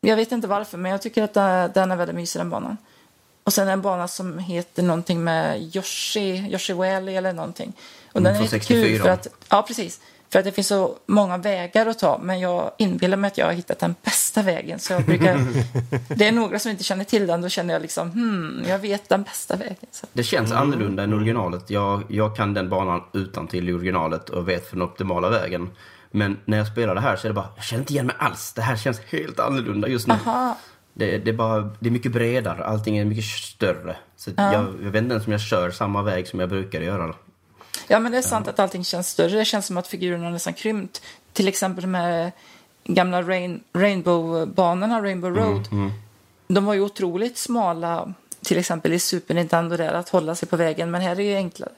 [0.00, 1.34] Jag vet inte varför men jag tycker att
[1.74, 2.76] den- är väldigt mysig den banan.
[3.44, 7.72] Och sen en bana som heter någonting med Yoshi, Yoshi Valley eller någonting.
[8.12, 9.02] Och den är från lite kul 64.
[9.02, 10.00] för att, ja precis.
[10.32, 13.46] För att det finns så många vägar att ta men jag inbillar mig att jag
[13.46, 14.78] har hittat den bästa vägen.
[14.78, 15.38] Så jag brukar,
[16.16, 19.08] det är några som inte känner till den, då känner jag liksom hmm, jag vet
[19.08, 19.76] den bästa vägen.
[19.90, 20.06] Så.
[20.12, 20.62] Det känns Mm.
[20.62, 21.70] annorlunda än originalet.
[21.70, 25.70] Jag, jag kan den banan utan till i originalet och vet för den optimala vägen.
[26.10, 28.16] Men när jag spelar det här så är det bara, jag känner inte igen mig
[28.18, 28.52] alls.
[28.52, 30.14] Det här känns helt annorlunda just nu.
[30.14, 30.58] Aha.
[30.94, 33.96] Det, det, är bara, det är mycket bredare, allting är mycket större.
[34.16, 37.14] Så jag, jag vet inte ens om jag kör samma väg som jag brukar göra.
[37.90, 39.38] Ja, men det är sant att allting känns större.
[39.38, 41.02] Det känns som att figurerna har nästan krympt.
[41.32, 42.32] Till exempel här
[42.84, 45.68] gamla rain, Rainbow-banorna, Rainbow Road.
[46.48, 50.56] De var ju otroligt smala, till exempel i Super Nintendo där, att hålla sig på
[50.56, 50.90] vägen.
[50.90, 51.72] Men här är det ju enklare.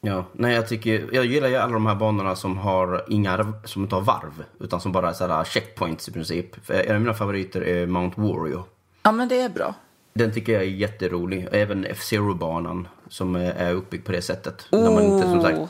[0.00, 3.82] Ja, nej jag tycker, jag gillar ju alla de här banorna som har inga, som
[3.82, 4.44] inte har varv.
[4.60, 6.70] Utan som bara är sådär checkpoints i princip.
[6.70, 8.64] En av mina favoriter är Mount Warrior.
[9.02, 9.74] Ja, men det är bra.
[10.16, 11.48] Den tycker jag är jätterolig.
[11.52, 14.66] Även F-Zero-banan som är är uppbyggd på det sättet.
[14.72, 15.68] När man inte, som sagt, Oh.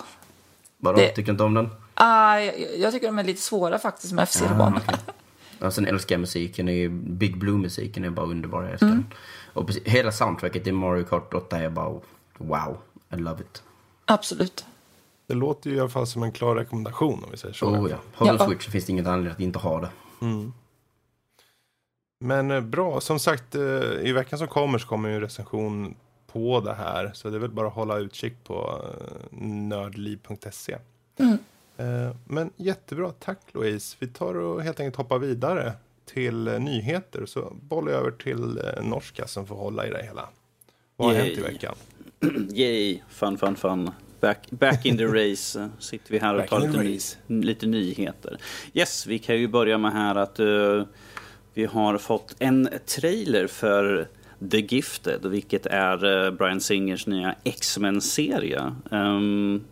[0.78, 1.68] vadå, Det- tycker inte om den?
[1.94, 4.80] Ah, jag, jag tycker de är lite svåra faktiskt med F-Zero-banorna.
[5.58, 6.66] Ja, sen älskar jag musiken.
[7.18, 8.62] Big Blue-musiken är bara underbar.
[8.62, 9.06] Jag älskar den.
[9.52, 12.00] Och precis, hela soundtracket i Mario Kart 8 är bara
[12.38, 12.76] wow.
[13.12, 13.62] I love it.
[14.04, 14.64] Absolut.
[15.26, 17.66] Det låter ju i alla fall som en klar rekommendation om vi säger så.
[17.66, 17.96] Oh, ja.
[18.14, 18.46] Har du Ja.
[18.46, 19.88] Switch så finns det inget anledning att inte ha det.
[22.18, 23.62] Men eh, bra, som sagt eh,
[24.02, 25.94] i veckan som kommer så kommer ju en recension
[26.26, 27.10] på det här.
[27.14, 30.76] Så det är väl bara att hålla utkik på eh, nördliv.se.
[31.76, 33.96] Eh, Men jättebra, tack Louise.
[34.00, 35.72] Vi tar och helt enkelt hoppar vidare
[36.04, 37.26] till nyheter.
[37.26, 40.28] Så bollar jag över till norska som får hålla i det hela.
[40.96, 41.24] Vad har Yay.
[41.24, 41.74] hänt i veckan?
[42.52, 43.90] Yay, fun, fun, fun.
[44.20, 46.82] Back, back in the race sitter vi här och Back tar lite,
[47.26, 48.38] ny, lite nyheter.
[48.74, 50.82] Yes, vi kan ju börja med här att eh,
[51.56, 54.08] vi har fått en trailer för
[54.50, 58.74] The Gifted, vilket är eh, Brian Singers nya X-Men-serie.
[58.90, 59.64] Um,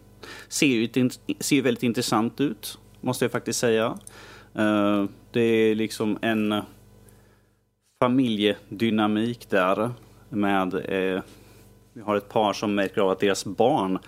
[0.49, 1.11] ser ju
[1.41, 3.99] ser väldigt intressant ut, måste jag faktiskt säga.
[4.59, 6.63] Uh, det är liksom en
[8.03, 9.91] familjedynamik där
[10.29, 11.21] med Uh,
[11.93, 13.99] vi har ett par som märker av att deras barn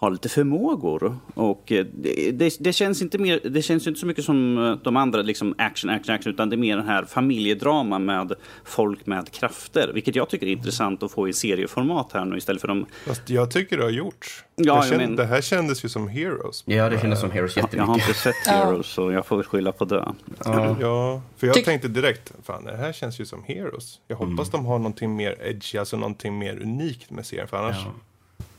[0.00, 1.18] har lite förmågor.
[1.34, 4.76] Och eh, det, det, det, känns inte mer, det känns inte så mycket som eh,
[4.84, 8.32] de andra liksom action, action, action, utan det är mer den här familjedrama med
[8.64, 9.90] folk med krafter.
[9.94, 12.86] Vilket jag tycker är intressant att få i serieformat här nu istället för de...
[13.06, 14.44] Fast jag tycker det har gjorts.
[14.56, 16.62] Ja, jag kände, men- Det här kändes ju som Heroes.
[16.66, 18.08] Ja, det kändes som Heroes Jag har jättemycket.
[18.08, 20.08] inte sett Heroes så jag får väl skylla på det.
[20.44, 20.76] Ja.
[20.80, 24.00] Ja, för jag Tyck- tänkte direkt, fan det här känns ju som Heroes.
[24.08, 27.48] Jag hoppas de har någonting mer edgy, alltså någonting mer unikt med serien.
[27.48, 27.76] För annars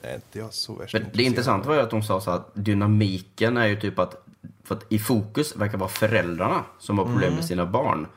[0.02, 2.52] är inte jag så värst Men det intressanta var ju att de sa så att
[2.54, 4.26] dynamiken är ju typ att,
[4.64, 8.08] för att i fokus verkar vara föräldrarna som har problem med sina barn.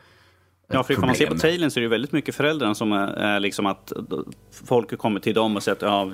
[0.68, 3.06] Ja, för ifall man ser på trailern så är det väldigt mycket föräldrarna som är,
[3.06, 3.92] är liksom att
[4.66, 6.12] folk kommer till dem och säger att ja,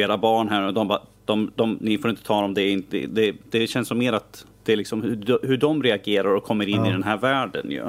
[0.00, 2.72] era barn här och de bara, de, de, ni får inte ta dem, det, är
[2.72, 6.34] inte, det, det känns som mer att det är liksom hur, de- hur de reagerar
[6.34, 7.84] och kommer in i den här världen ju.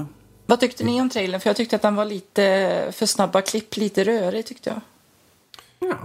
[0.45, 1.41] Vad tyckte ni om trailern?
[1.41, 4.81] För jag tyckte att den var lite för snabba klipp, lite rörig tyckte jag.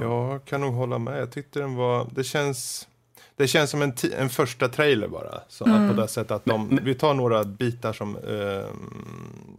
[0.00, 1.20] Jag kan nog hålla med.
[1.20, 2.88] Jag tyckte den var, det känns,
[3.36, 5.40] det känns som en, en första trailer bara.
[5.48, 9.56] Så att på det sättet att de, vi tar några bitar som, ehm,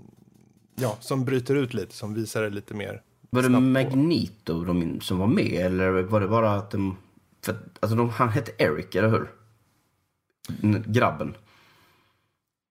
[0.75, 3.01] ja, som bryter ut lite, som visar det lite mer.
[3.29, 3.49] Var det.
[3.49, 6.97] Magneto de, som var med eller var det bara att de...
[7.45, 9.31] För, alltså de, han hette Eric, eller hur?
[10.63, 10.83] N-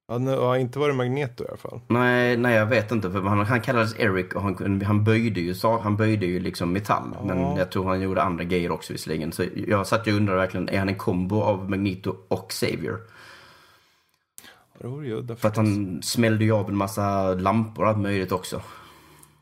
[0.09, 0.27] Grabben.
[0.27, 1.81] Ja, ja, inte var det Magneto i alla fall.
[1.89, 3.11] Nej, nej jag vet inte.
[3.11, 7.17] För han, han kallades Eric och han, han böjde ju, han böjde ju liksom metall.
[7.25, 9.33] Men jag tror han gjorde andra grejer också visserligen.
[9.33, 12.53] Så jag satt ju och undrade verkligen, är han en kombo av Magneto och?
[14.79, 18.33] Det vore ju För att han smällde ju av en massa lampor och allt möjligt
[18.33, 18.63] också.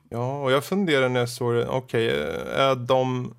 [0.09, 1.69] Ja, och jag funderar när jag såg det.
[1.69, 2.09] Okej,
[2.57, 3.35] är de...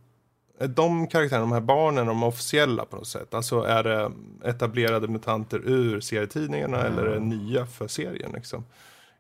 [0.60, 3.34] Är de karaktärerna, de här barnen, de officiella på något sätt?
[3.34, 4.12] Alltså är det
[4.44, 8.32] etablerade mutanter ur serietidningarna eller är det nya för serien?
[8.32, 8.66] Liksom?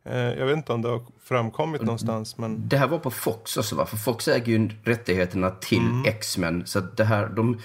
[0.03, 2.67] Eh, jag vet inte om det har framkommit någonstans, men...
[2.69, 3.85] Det här var på Fox också va?
[3.85, 6.05] För Fox äger ju rättigheterna till Mm.
[6.05, 6.65] X-Men.
[6.65, 7.59] Så att det här, de...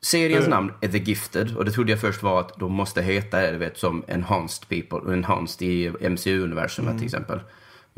[0.00, 0.50] Seriens Eh.
[0.50, 3.58] namn är The Gifted och det trodde jag först var att de måste heta det,
[3.58, 6.98] vet, som Enhanced People, Enhanced i MCU-universumet Mm.
[6.98, 7.40] till exempel.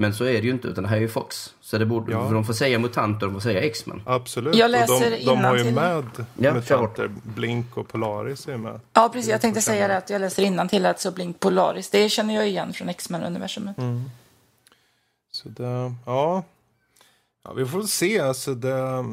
[0.00, 1.54] Men så är det ju inte, utan det här är ju Fox.
[1.60, 2.26] Så det borde, Ja.
[2.26, 4.02] för de får säga mutanter och de får säga X-Men.
[4.06, 4.54] Absolut.
[4.56, 6.04] Jag och läser de, de har ju med
[6.36, 7.10] Ja, mutanter.
[7.22, 8.80] Blink och Polaris är ju med.
[8.92, 9.30] Ja, precis.
[9.30, 11.90] Jag tänkte säga det att jag läser innan till att så Blink Polaris.
[11.90, 13.76] Det känner jag igen från X-Men-universumet.
[15.30, 16.42] Så det, ja.
[17.44, 17.52] ja.
[17.52, 18.20] Vi får se.
[18.20, 19.04] Alltså det,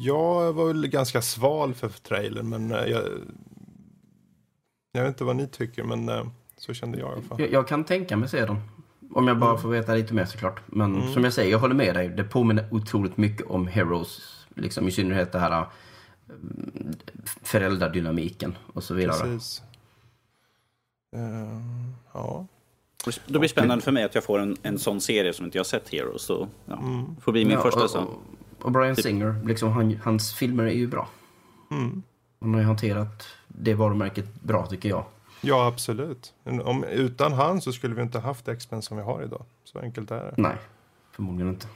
[0.00, 3.02] jag var väl ganska sval för trailern, men eh, jag,
[4.92, 7.40] jag vet inte vad ni tycker, men eh, så kände jag i alla fall.
[7.40, 8.60] Jag, jag kan tänka mig se dem.
[9.18, 9.62] Om jag bara Mm.
[9.62, 10.60] får veta lite mer såklart.
[10.66, 12.08] Men som jag säger, jag håller med dig.
[12.08, 14.44] Det påminner otroligt mycket om Heroes.
[14.54, 15.66] Liksom, I synnerhet det här
[16.28, 16.94] mm,
[17.42, 19.20] föräldradynamiken och så vidare.
[19.22, 19.62] Precis.
[21.16, 21.60] Eh,
[22.12, 22.46] ja.
[23.26, 25.60] Det blir spännande för mig att jag får en, en sån serie som inte jag
[25.60, 26.22] har sett Heroes.
[26.22, 26.78] Så, ja,
[27.20, 30.70] får bli min Ja, första och, och, och Brian Singer, liksom, han, hans filmer är
[30.74, 31.08] ju bra.
[31.70, 32.02] Mm.
[32.40, 35.04] Han har ju hanterat det varumärket bra tycker jag.
[35.40, 36.34] Ja, absolut.
[36.44, 39.44] Men Om, utan han så skulle vi inte haft X-Men som vi har idag.
[39.64, 40.34] Så enkelt är det.
[40.36, 40.56] Nej,
[41.12, 41.66] förmodligen inte.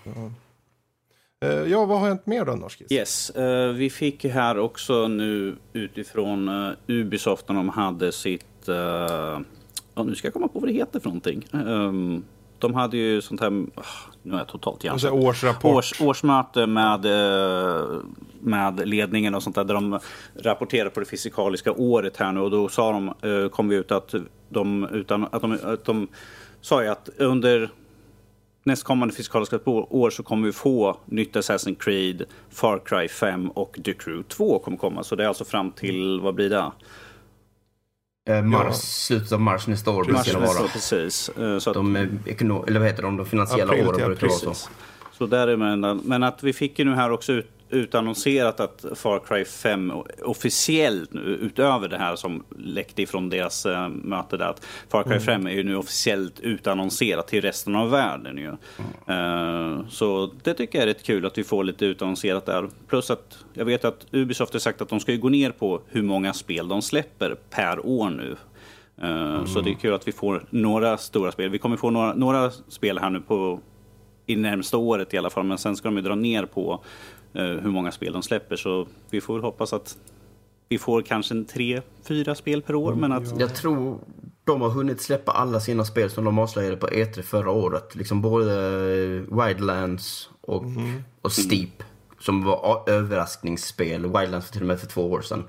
[1.43, 2.93] Eh, ja, vad har hänt mer då, Norskis?
[2.93, 8.69] Yes, eh, vi fick här också nu utifrån uh, Ubisoft när de hade sitt...
[8.69, 8.75] eh,
[9.95, 11.47] ja, nu ska jag komma på vad det heter för någonting.
[11.53, 12.25] Ehm,
[12.59, 13.67] de hade ju sånt här...
[13.75, 13.83] ah,
[14.23, 15.13] nu är jag totalt hjärnsläpp.
[15.13, 15.75] årsrapport.
[15.75, 17.07] Års, årsmöte med,
[18.43, 19.99] med ledningen och sånt där, där de
[20.37, 23.93] rapporterar på det fysikaliska året här nu och då sa de, eh, kom vi ut
[23.93, 24.15] att
[24.49, 26.09] de, utan, att de, att de
[26.61, 27.71] sa ju att under
[28.65, 33.93] nästkommande fysikaliska år så kommer vi få nytt Assassin's Creed, Far Cry 5 och The
[33.93, 35.05] Crew 2 kommer komma.
[35.05, 36.73] Så det är alltså fram till, vad blir det?
[38.31, 40.69] Eh, mars, Slutet av mars nästa år brukar det vara.
[40.69, 41.29] precis.
[41.29, 44.27] Eh, Så att, De, eh, ekono- eller vad heter de, de finansiella April åren brukar
[44.29, 44.69] vara så.
[45.13, 48.85] Så där är man, men att vi fick ju nu här också ut, utannonserat att
[48.95, 49.93] Far Cry 5
[50.23, 55.19] officiellt nu, utöver det här som läckte ifrån deras eh, möte där, att Far Cry
[55.21, 58.49] 5 är ju nu officiellt utannonserat till resten av världen ju.
[59.15, 62.69] Eh, så det tycker jag är rätt kul att vi får lite utannonserat där.
[62.89, 66.03] Plus att jag vet att Ubisoft har sagt att de ska gå ner på hur
[66.03, 68.37] många spel de släpper per år nu.
[69.03, 71.51] Eh, Så det är kul att vi får några stora spel.
[71.51, 73.61] Vi kommer få några, några spel här nu på
[74.27, 75.45] i närmsta året i alla fall.
[75.45, 76.85] Men sen ska de ju dra ner på
[77.33, 78.57] hur många spel de släpper.
[78.57, 79.97] Så vi får väl hoppas att
[80.69, 82.95] vi får kanske en tre, fyra spel per år.
[82.95, 83.99] Men att, Jag tror
[84.45, 87.95] de har hunnit släppa alla sina spel som de avslöjade på E3 förra året.
[87.95, 90.65] Liksom både eh, Wildlands och,
[91.23, 91.83] och Steep.
[92.19, 94.03] Som var överraskningsspel.
[94.03, 95.45] Wildlands var till och med för två år sedan.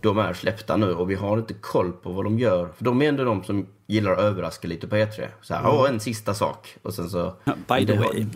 [0.00, 2.68] De är släppta nu och vi har inte koll på vad de gör.
[2.76, 5.26] För de är ändå de som gillar att överraska lite på E3.
[5.42, 6.76] Så här, åh, en sista sak.
[6.82, 7.32] Och sen så...
[7.44, 8.26] by the det har- way.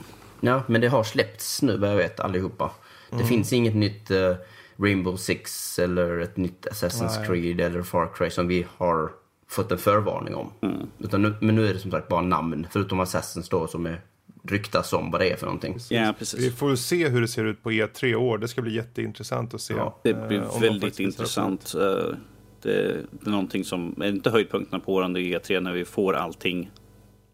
[0.40, 2.70] Ja, men det har släppts nu vad jag vet allihopa.
[3.10, 4.34] Det finns inget nytt eh,
[4.76, 7.26] Rainbow Six eller ett nytt Assassin's Nej.
[7.26, 9.10] Creed eller Far Cry som vi har
[9.48, 10.50] fått en förvarning om.
[10.98, 14.00] Utan nu, men nu är det som sagt bara namn, förutom Assassins då som är
[14.42, 15.78] ryktas om vad det är för någonting.
[15.90, 16.56] Ja, Vi precis.
[16.56, 18.38] får se hur det ser ut på E3 i år.
[18.38, 19.74] Det ska bli jätteintressant att se.
[19.74, 21.74] Ja, Det eh, blir de väldigt intressant.
[21.74, 22.16] Eh, Det,
[22.62, 26.70] det är någonting som är inte höjdpunkterna på är E3 när vi får allting.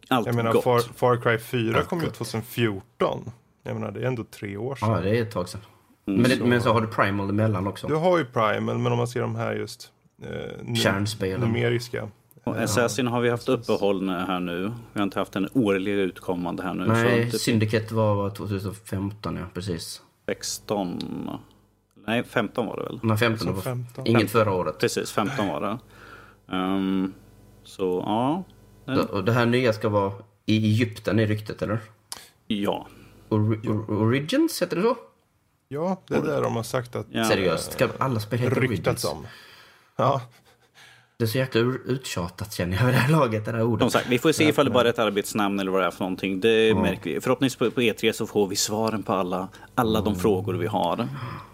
[0.08, 0.64] Allt Jag menar, gott.
[0.64, 2.14] Far, Far Cry 4 Allt kom gott.
[2.14, 3.30] 2014.
[3.62, 4.90] Jag menar, det är ändå tre år sedan.
[4.90, 5.60] Ja, det är ett tag sedan.
[6.04, 7.86] men, det, men så har du Primal emellan också.
[7.86, 9.90] Du har ju Prime, men, om man ser de här just
[10.22, 11.40] eh, Kärnspelen.
[11.40, 12.08] numeriska.
[12.44, 14.72] Och Assassin har vi haft uppehåll här nu.
[14.92, 16.86] Vi har inte haft en årlig utkommande här nu.
[16.86, 20.02] Nej, så Syndicate var 2015 ja, precis.
[20.26, 21.30] 16...
[22.06, 23.00] Nej, 15 var det väl?
[23.02, 24.06] Nej, 15 var 15.
[24.06, 24.78] inget förra året.
[24.78, 25.78] Precis, 15 var det.
[26.56, 27.12] Ehm,
[27.64, 28.44] så ja.
[28.84, 30.12] Det- Och det här nya ska vara
[30.46, 31.78] i Egypten i ryktet, eller?
[32.46, 32.86] Ja.
[33.28, 34.96] Ori- Or- Origins, heter det så?
[35.68, 37.24] Ja, det är där de har sagt att Ja.
[37.24, 39.04] Seriöst, ska alla spel heta Origins?
[39.04, 39.26] om.
[39.96, 40.20] Ja,
[41.16, 43.80] Det är så jäkla uttjatat känner jag vid det här laget, det där ordet.
[43.82, 45.90] Som sagt, vi får se ifall det bara är ett arbetsnamn eller vad det är
[45.90, 46.40] för någonting.
[46.40, 47.20] Det märker vi.
[47.20, 51.08] Förhoppningsvis på, på E3 så får vi svaren på alla, alla de frågor vi har.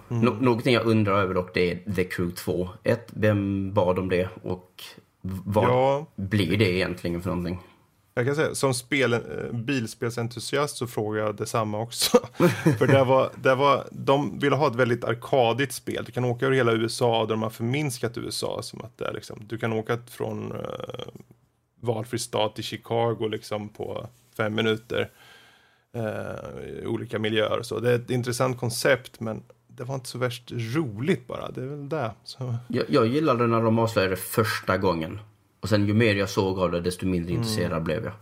[0.08, 2.68] Nå- någonting jag undrar över dock, det är The Crew 2.
[2.84, 4.82] Ett, vem bad om det och
[5.22, 6.06] vad Ja.
[6.16, 7.58] blir det egentligen för någonting?
[8.14, 9.20] jag kan säga som spel, eh,
[9.52, 12.18] bilspelsentusiast så frågar jag detsamma också.
[12.78, 16.04] För det var, det var, de ville ha ett väldigt arkadigt spel.
[16.06, 19.12] Du kan åka över hela USA och de har förminskat USA som att det är
[19.12, 20.58] liksom, du kan åka från eh,
[21.80, 24.06] valfri stat i Chicago liksom på
[24.36, 25.10] fem minuter.
[26.82, 27.80] I olika miljöer och så.
[27.80, 29.42] Det är ett intressant koncept men
[29.76, 31.50] det var inte så värst roligt bara.
[31.50, 32.12] Det är väl det.
[32.24, 35.18] Så, Jag, jag gillade när de avslöjade första gången.
[35.60, 38.12] Och sen ju mer jag såg av det, desto mindre intresserad blev jag.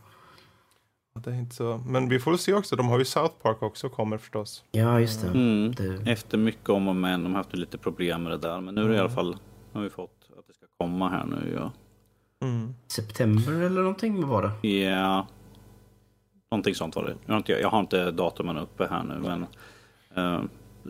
[1.25, 1.83] det är inte så.
[1.87, 2.77] Men vi får väl se också.
[2.77, 4.65] De har ju South Park också kommer förstås.
[4.71, 5.29] Ja, just det.
[5.29, 5.73] Mm.
[5.73, 7.23] det Efter mycket om och men.
[7.23, 8.61] De har haft lite problem med det där.
[8.61, 9.31] Men nu är det i alla fall.
[9.73, 11.53] Nu har vi fått att det ska komma här nu.
[11.55, 11.73] Ja.
[12.47, 12.75] Mm.
[12.89, 14.69] september eller någonting var det?
[14.69, 15.27] Ja.
[16.51, 17.15] Någonting sånt var det.
[17.27, 19.15] Jag har inte, jag har inte datumen uppe här nu.
[19.19, 19.47] Men,
[20.15, 20.43] eh,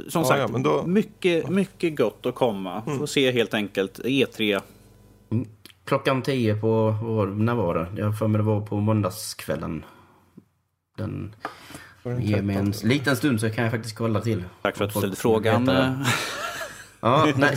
[0.08, 2.82] som Ja, sagt, ja, då- mycket, mycket gott att komma.
[2.98, 3.98] Får se helt enkelt.
[3.98, 4.60] E E3.
[5.84, 8.00] Klockan 10 på, vad var det, när var det?
[8.00, 9.84] Jag för mig det var på måndagskvällen.
[10.96, 11.34] Den
[12.20, 12.88] ger mig en 13?
[12.88, 14.44] liten stund så kan jag faktiskt kolla till.
[14.62, 15.70] Tack för att du ställde frågan.
[17.00, 17.52] Ja, nej,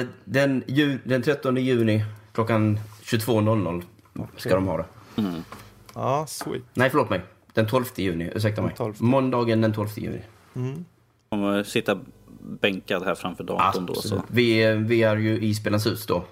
[0.00, 3.82] eh, den, ju, den 13 juni klockan 22.00
[4.36, 4.84] ska de ha det.
[5.94, 6.62] Ja, sweet.
[6.74, 7.20] Nej, förlåt mig.
[7.52, 8.74] Den 12 juni, ursäkta mig.
[8.76, 8.94] 12.
[8.98, 10.20] Måndagen den 12 juni.
[11.36, 11.98] Kommer sitta
[12.60, 13.94] bänkad här framför datorn då.
[13.94, 14.00] Så.
[14.00, 14.22] Absolut.
[14.28, 16.24] Vi, är- vi är ju i Spelens hus då.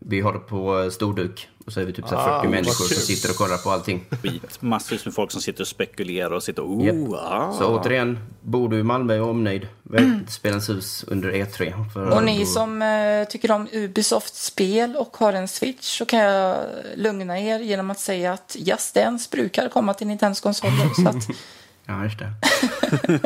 [0.00, 1.48] Vi har det på eh, storduk.
[1.66, 3.56] Och så är vi typ så här 40 Ah, vad människor som sitter och kollar
[3.56, 4.04] på allting.
[4.22, 4.58] skit.
[4.62, 7.52] Massvis med folk som sitter och spekulerar och sitter och oh, ah.
[7.58, 11.90] Så återigen, bor du i Malmö och omnejd, välj Spelens hus under E3.
[11.92, 16.18] För Och ni då- som eh, tycker om Ubisoft-spel och har en Switch så kan
[16.20, 16.56] jag
[16.96, 21.02] lugna er genom att säga att Just Dance brukar komma till Nintendos konsoler.
[21.02, 21.28] så att,
[21.86, 22.32] Ja, just det.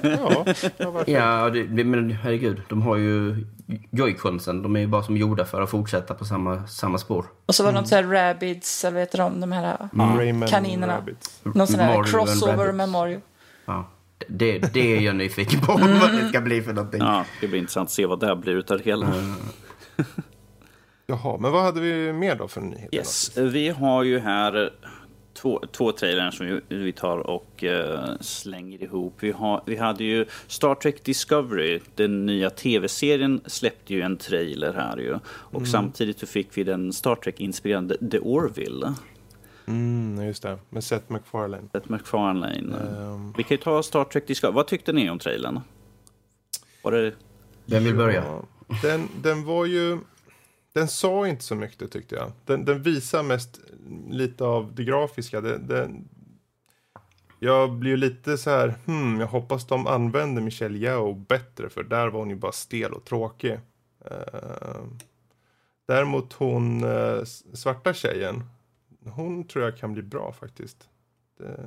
[0.02, 0.44] Ja,
[1.06, 3.46] ja det, men herregud, de har ju
[3.90, 4.62] Joy-Consen.
[4.62, 7.26] De är ju bara som gjorda för att fortsätta på samma, samma spår.
[7.46, 10.48] och så var det något så här Rabbids, eller vad heter de, de här Rayman
[10.48, 10.96] kaninerna.
[10.96, 11.40] Rabbids.
[11.42, 13.20] Någon sån här Mario crossover med Mario.
[13.64, 13.88] Ja,
[14.28, 17.00] det, det är jag nyfiken på vad det ska bli för någonting.
[17.00, 19.06] Ja, det blir intressant att se vad det blir utav det hela.
[21.06, 22.96] Jaha, men vad hade vi mer då för nyheter?
[22.96, 24.70] Yes, vi har ju här
[25.34, 29.14] två, två trailrar som vi, tar och eh, slänger ihop.
[29.20, 34.72] Vi, har, vi hade ju Star Trek Discovery, den nya tv-serien släppte ju en trailer
[34.72, 35.18] här ju.
[35.26, 38.94] Och samtidigt så fick vi den Star Trek-inspirerade The Orville.
[39.66, 40.58] Mm, just det.
[40.70, 41.68] Med Seth MacFarlane.
[41.72, 42.76] Seth MacFarlane.
[42.76, 43.32] Ehm.
[43.36, 44.54] Vi kan ju ta Star Trek Discovery.
[44.54, 45.60] Vad tyckte ni om trailern?
[46.82, 47.12] Var det...
[47.64, 48.24] Vem vill börja?
[48.24, 48.44] Ja,
[48.82, 49.98] den, den var ju...
[50.72, 52.32] Den sa inte så mycket tyckte jag.
[52.44, 53.60] Den, den visar mest
[54.08, 55.40] lite av det grafiska.
[55.40, 56.08] Den, den,
[57.38, 61.82] jag blir ju lite så här, hmm, jag hoppas de använder Michelle Yeoh bättre för
[61.82, 63.60] där var hon ju bara stel och tråkig.
[64.10, 64.84] Uh,
[65.86, 68.44] däremot hon uh, svarta tjejen,
[69.04, 70.88] hon tror jag kan bli bra faktiskt.
[71.38, 71.60] Det,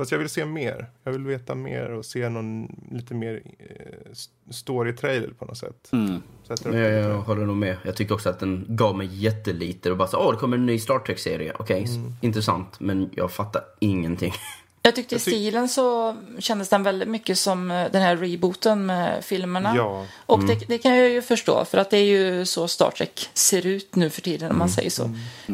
[0.00, 0.86] Fast jag vill se mer.
[1.04, 4.12] Jag vill veta mer och se någon lite mer eh,
[4.50, 5.88] story-trailer på något sätt.
[5.92, 6.16] Mm.
[6.48, 7.76] Upp Jag, jag håller nog med.
[7.84, 9.90] Jag tyckte också att den gav mig jättelite.
[9.90, 11.52] Och bara så, åh, det kommer en ny Star Trek-serie.
[11.58, 12.12] Okej, Mm.
[12.20, 12.80] intressant.
[12.80, 14.32] Men jag fattar ingenting.
[14.82, 19.24] Jag tyckte i stilen så kändes den väldigt mycket som eh, den här rebooten med
[19.24, 19.72] filmerna.
[19.76, 22.90] Ja, Och det, det kan jag ju förstå, för att det är ju så Star
[22.90, 25.10] Trek ser ut nu för tiden, om man säger så.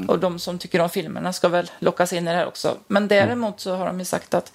[0.09, 2.77] Och de som tycker om filmerna ska väl lockas in i det här också.
[2.87, 4.53] Men däremot så har de ju sagt att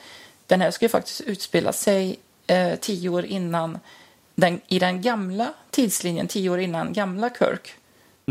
[0.48, 3.80] den här ska ju faktiskt utspela sig eh, tio år innan,
[4.36, 7.74] den, i den gamla tidslinjen, tio år innan gamla Kirk.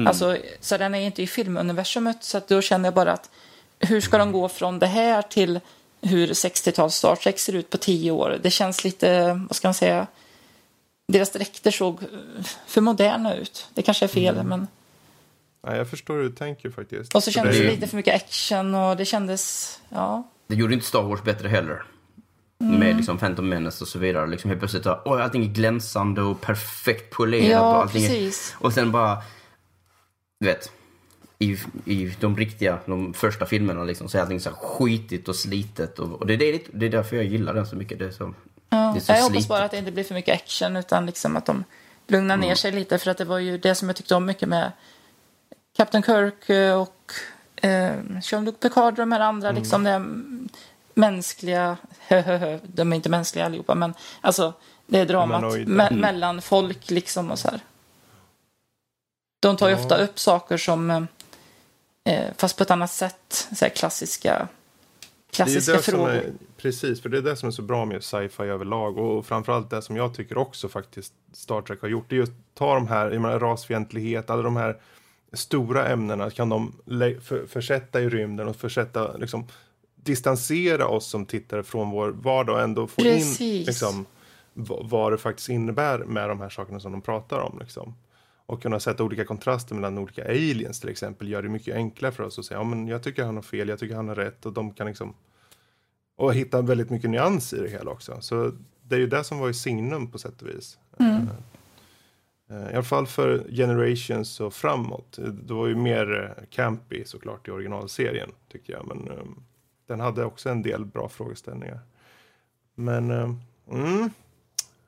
[0.07, 3.31] Alltså, så den är inte i filmuniversumet, så då känner jag bara att
[3.79, 5.61] hur ska de gå från det här till
[6.03, 8.39] hur 60-tals Star Trek ser ut på tio år?
[8.43, 10.07] Det känns lite, vad ska man säga,
[11.09, 12.01] deras dräkter såg
[12.67, 13.69] för moderna ut.
[13.75, 14.67] Det kanske är fel, men...
[15.67, 17.15] Nej, jag förstår hur du tänker faktiskt.
[17.15, 20.29] Och så kändes det det lite för mycket action och det kändes, ja.
[20.47, 21.83] Det gjorde inte Star Wars bättre heller.
[22.61, 22.81] Mm.
[22.81, 24.27] Med liksom Phantom Menace och så vidare.
[24.27, 27.63] Liksom helt plötsligt, oj, allting är glänsande och perfekt polerat.
[27.63, 28.57] och Ja, allting precis.
[28.61, 29.23] Är, och sen bara,
[30.41, 30.73] du vet.
[31.43, 35.37] I, I de riktiga, de första filmerna liksom, så är allting så här skitigt och
[35.37, 35.99] slitet.
[35.99, 37.99] Och, och det, är det, det är därför jag gillar den så mycket.
[37.99, 38.35] Det är så,
[38.71, 38.77] ja.
[38.95, 39.49] det är så Jag hoppas slitet.
[39.49, 41.65] bara att det inte blir för mycket action utan liksom att de
[42.07, 44.49] lugnar ner sig lite för att det var ju det som jag tyckte om mycket
[44.49, 44.73] med
[45.77, 47.13] Captain Kirk eh, och
[47.57, 50.49] eh, Jean-Luc Picard och de här andra liksom det mm,
[50.95, 51.77] mänskliga,
[52.63, 54.53] de är inte mänskliga allihopa men alltså
[54.87, 57.61] det är dramat me- mellan folk liksom och så här.
[59.41, 59.81] De tar ju Ja.
[59.81, 61.03] ofta upp saker som eh,
[62.37, 64.49] fast på ett annat sätt, så klassiska
[65.31, 66.11] klassiska frågor.
[66.11, 68.99] är, precis, för det är det som är så bra med sci-fi överlag.
[68.99, 72.05] Och framförallt det som jag tycker också faktiskt Star Trek har gjort.
[72.09, 74.77] Det är just ta de här, jag menar, rasfientlighet, alla de här
[75.33, 76.73] stora ämnena kan de
[77.23, 79.47] för, försätta i rymden och försätta, liksom,
[79.95, 83.67] distansera oss som tittare från vår vardag och ändå få in Precis.
[83.67, 84.07] liksom,
[84.53, 87.59] vad, vad det faktiskt innebär med de här sakerna som de pratar om.
[87.61, 87.95] Liksom.
[88.51, 92.23] Och kunna sätta olika kontraster mellan olika aliens till exempel gör det mycket enklare för
[92.23, 94.47] oss att säga ja men jag tycker han har fel, jag tycker han har rätt
[94.47, 95.15] och de kan liksom
[96.17, 98.21] och hitta väldigt mycket nyans i det hela också.
[98.21, 100.79] Så det är ju det som var i signum på sätt och vis.
[100.99, 101.29] Mm.
[102.51, 105.19] Eh, I alla fall för Generations och framåt.
[105.43, 108.87] Det var ju mer eh, campy såklart i originalserien tycker jag.
[108.87, 109.43] Men um,
[109.87, 111.81] den hade också en del bra frågeställningar.
[112.75, 113.41] Men um,
[113.71, 114.11] mm,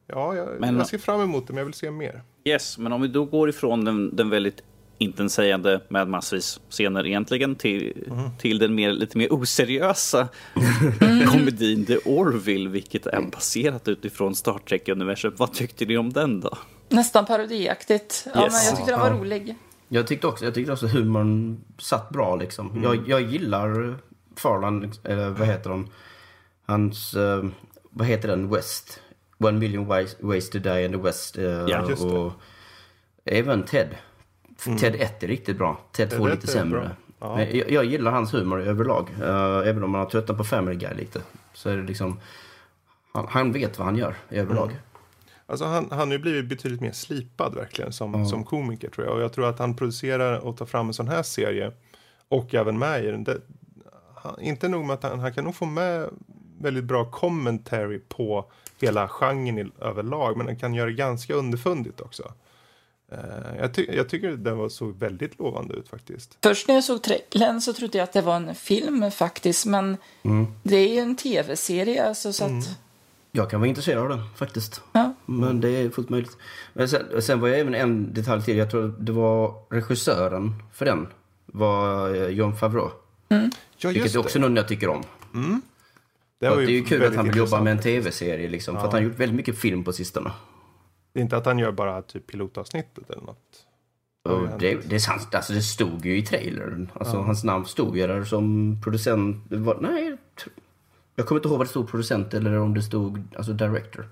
[0.06, 2.22] ja, jag, Men- jag ser fram emot det men jag vill se mer.
[2.44, 4.62] Yes, men om vi då går ifrån den, den väldigt
[4.98, 10.28] intetsägande med massvis scener egentligen till, till den mer, lite mer oseriösa
[11.32, 15.34] komedin The Orville, vilket är baserat utifrån Star Trek-universum.
[15.36, 16.58] Vad tyckte ni om den då?
[16.88, 18.26] Nästan parodiaktigt.
[18.34, 18.52] Ja, Yes.
[18.52, 19.54] men jag tyckte den var rolig.
[19.88, 22.80] Jag tyckte också, jag tyckte också humorn satt bra liksom.
[22.82, 23.96] Jag, jag gillar
[24.36, 25.88] Farland, eller vad heter de?
[26.66, 27.44] Hans, eh,
[27.90, 29.00] vad heter den, West?
[29.44, 31.38] One million ways, ways to die in the West.
[31.38, 32.08] eh, Ja, just det.
[32.08, 32.32] och
[33.24, 33.88] även Ted.
[34.80, 35.80] Ted 1 är riktigt bra.
[35.92, 36.90] Ted 2 är Ted lite 1 är sämre.
[37.18, 37.36] Ja.
[37.36, 39.08] Men jag, jag gillar hans humor överlag.
[39.22, 41.20] eh, även om man har tröttnat på Family Guy lite.
[41.54, 42.20] Så är det liksom...
[43.14, 44.70] Han, han vet vad han gör överlag.
[45.46, 49.16] Alltså han, han har ju blivit betydligt mer slipad verkligen som, som komiker tror jag.
[49.16, 51.72] Och jag tror att han producerar och tar fram en sån här serie
[52.28, 53.24] och även med i den.
[53.24, 53.40] Det,
[54.14, 56.08] han, inte nog med att han, han kan nog få med
[56.62, 58.44] väldigt bra commentary på
[58.80, 60.36] hela genren i, överlag.
[60.36, 62.32] Men han kan göra det ganska underfundigt också.
[63.12, 63.18] Eh,
[63.58, 66.38] jag, ty, jag tycker den var, såg väldigt lovande ut faktiskt.
[66.42, 69.66] Först när jag såg trailern så trodde jag att det var en film faktiskt.
[69.66, 69.96] Men
[70.62, 72.08] det är ju en tv-serie.
[72.08, 72.78] Alltså, så att,
[73.32, 74.82] Jag kan vara intresserad av den faktiskt.
[74.92, 75.14] ja.
[75.26, 76.36] Men det är fullt möjligt.
[76.72, 78.56] Men sen, sen var jag även en detalj till.
[78.56, 81.06] Jag tror det var regissören för den.
[81.46, 82.90] Var eh, John Favreau.
[83.28, 85.02] Ja, Vilket just är också någon jag tycker om.
[85.32, 85.60] Det,
[86.42, 88.76] Det, var det är ju kul att han vill jobba med en tv-serie liksom.
[88.76, 90.32] För att han gjort väldigt mycket film på sistone.
[91.12, 93.66] Det är inte att han gör bara typ pilotavsnittet eller något.
[94.24, 96.90] Ja, det, det, är sant, alltså det stod ju i trailern.
[96.94, 99.44] Alltså hans namn stod ju där som producent.
[99.48, 100.16] Var, nej,
[101.14, 104.08] jag kommer inte ihåg vad det stod producent eller om det stod alltså director.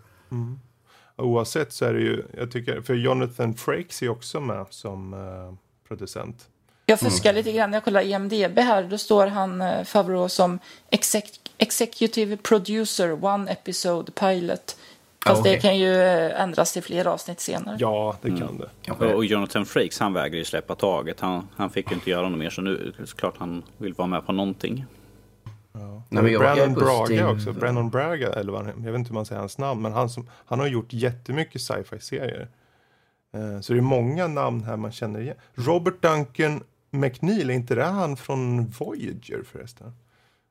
[1.17, 5.55] Oavsett så är det ju, jag tycker, för Jonathan Frakes är också med som eh,
[5.89, 6.49] producent.
[6.91, 7.73] Jag fuskar lite grann.
[7.73, 8.83] Jag kollar IMDB här.
[8.83, 10.59] Då står han eh, Favreau som
[10.91, 14.77] exec- Executive Producer, One Episode Pilot.
[15.27, 15.53] Fast Ja, okej.
[15.55, 17.77] det kan ju eh, ändras till fler avsnitt senare.
[17.81, 18.71] Ja, det kan det.
[18.83, 19.15] Kanske.
[19.15, 21.21] Och Jonathan Frakes, han vägrar ju släppa taget.
[21.21, 23.95] Han, han fick ju inte göra något mer, så nu är det klart han vill
[23.95, 24.85] vara med på någonting.
[26.09, 26.75] Nej, men Brandon.
[26.75, 27.53] Braga också.
[27.53, 30.11] Brandon Braga, eller vad han, jag vet inte hur man säger hans namn, men han,
[30.11, 32.49] som, han har gjort jättemycket sci-fi-serier.
[33.35, 35.37] Eh, så det är många namn här man känner igen.
[35.55, 39.93] Robert Duncan McNeil, är inte det han från Voyager förresten?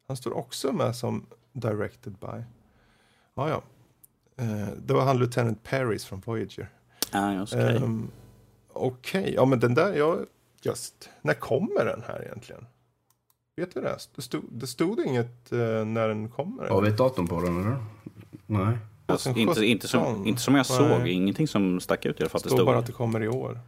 [0.07, 2.43] Han står också med som directed by.
[3.35, 3.61] Ja, ja.
[4.43, 6.69] Eh, det var han Lieutenant Paris från Voyager.
[7.11, 7.75] Ja, just okej.
[7.77, 8.07] Ehm,
[8.73, 10.17] Okej, ja men den där, ja,
[10.61, 11.09] just.
[11.21, 12.65] När kommer den här egentligen?
[13.55, 13.97] Vet du det?
[14.15, 16.69] Det stod, det stod inget eh, när den kommer.
[16.69, 17.77] Har vi ett datum på den eller?
[18.45, 18.77] Nej.
[19.05, 20.27] Alltså, inte, inte, som, 2017.
[20.27, 21.11] inte som jag såg, Nej.
[21.11, 22.41] ingenting som stack ut i alla fall.
[22.41, 22.65] Det Det står stod.
[22.65, 23.59] bara att det kommer i år.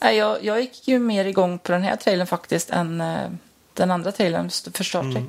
[0.00, 3.30] Jag, jag gick ju mer igång på den här trailern faktiskt än eh,
[3.74, 5.16] den andra trailern för Star Trek.
[5.16, 5.26] Mm.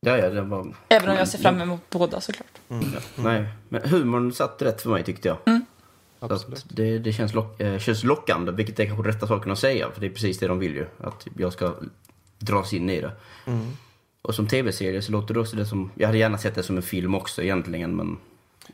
[0.00, 0.74] Ja, ja, det var...
[0.88, 2.58] Även om jag ser fram emot båda såklart.
[2.68, 2.80] Ja,
[3.16, 5.38] nej, men humorn satt rätt för mig tyckte jag.
[6.28, 6.64] Så Absolut.
[6.68, 9.90] det, det känns, lock, eh, känns lockande, vilket är kanske rätta saken att säga.
[9.90, 10.86] För det är precis det de vill ju.
[11.00, 11.74] Att jag ska
[12.38, 13.12] dras in i det.
[13.46, 13.76] Mm.
[14.22, 15.90] Och som tv-serie så låter det också det som...
[15.94, 18.16] Jag hade gärna sett det som en film också egentligen, men...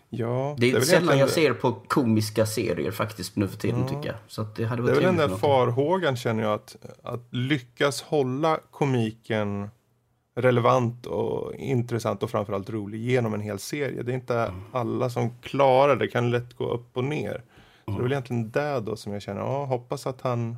[0.08, 4.06] Ja, Det är, väl sällan jag ser på komiska serier faktiskt nu för tiden tycker
[4.08, 4.16] jag.
[4.28, 8.02] Så det hade Det varit är väl den där farhågan känner jag att, att lyckas
[8.02, 9.70] hålla komiken
[10.36, 14.02] relevant och intressant och framförallt rolig genom en hel serie.
[14.02, 14.60] Det är inte Mm.
[14.72, 17.42] alla som klarar det, det kan lätt gå upp och ner.
[17.84, 20.56] Så det är väl egentligen det då som jag känner, ja, hoppas att han...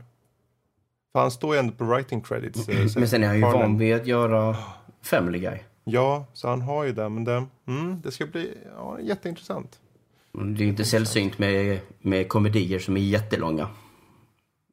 [1.12, 2.68] För han står ju ändå på writing credits.
[2.68, 4.56] eh, Men sen är han ju van vid att göra
[5.02, 5.58] Family Guy.
[5.84, 9.80] Ja, så han har ju det, men det, mm, det ska bli ja, jätteintressant.
[10.34, 13.68] Mm, Det är inte sällsynt med, med komedier som är jättelånga.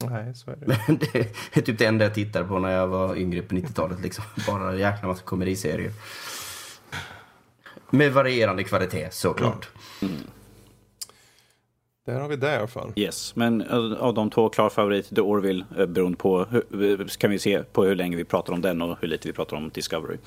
[0.04, 0.80] Nej, så är det.
[0.88, 1.16] Men det
[1.58, 4.00] är typ det enda jag tittade på när jag var yngre på 90-talet.
[4.02, 4.24] Liksom.
[4.48, 5.92] Bara en jäkla massa komediserier.
[7.90, 9.70] Med varierande kvalitet såklart.
[12.06, 12.94] Där har vi det i alla fall.
[12.96, 17.08] Yes, men eh, av de två klar favorit, The Orville, eh, beroende på hur, eh,
[17.08, 19.58] kan vi se på hur länge vi pratar om den och hur lite vi pratar
[19.58, 20.18] om Discovery.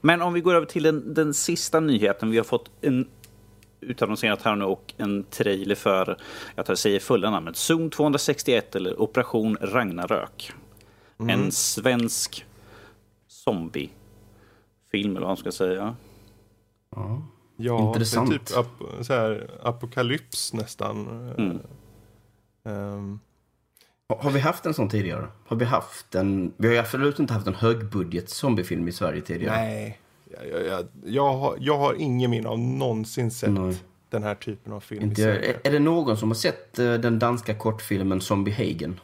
[0.00, 2.30] Men om vi går över till den, den sista nyheten.
[2.30, 3.08] Vi har fått en
[3.80, 6.18] utannonserat här nu och en trailer för,
[6.54, 10.52] jag tar säger fulla namnet, Zon 261 eller Operation Ragnarök.
[11.18, 12.46] En svensk
[13.28, 13.90] zombiefilm
[15.10, 15.96] eller vad man ska säga.
[17.56, 18.30] Ja, Intressant.
[18.30, 21.08] Det är typ ap- så här, apokalyps nästan.
[21.38, 21.58] Mm.
[22.64, 23.20] Ehm,
[24.16, 25.26] Har vi haft en sån tidigare?
[25.46, 26.52] Har vi haft en...
[26.56, 29.56] Vi har ju absolut inte haft en högbudget zombiefilm i Sverige tidigare.
[29.56, 29.98] nej,
[30.30, 33.76] jag, jag, jag, jag, har, jag har ingen minne av någonsin sett Nej.
[34.10, 35.56] den här typen av film Inte, i är, Sverige.
[35.64, 39.00] är det någon som har sett eh, den danska kortfilmen Zombie Hagen?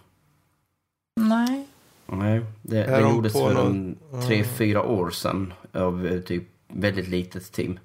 [1.21, 1.67] Nej.
[2.07, 6.45] Nej, det, Är det de gjordes för någon- tre, fyra år sedan av eh, typ
[6.69, 7.79] väldigt litet team.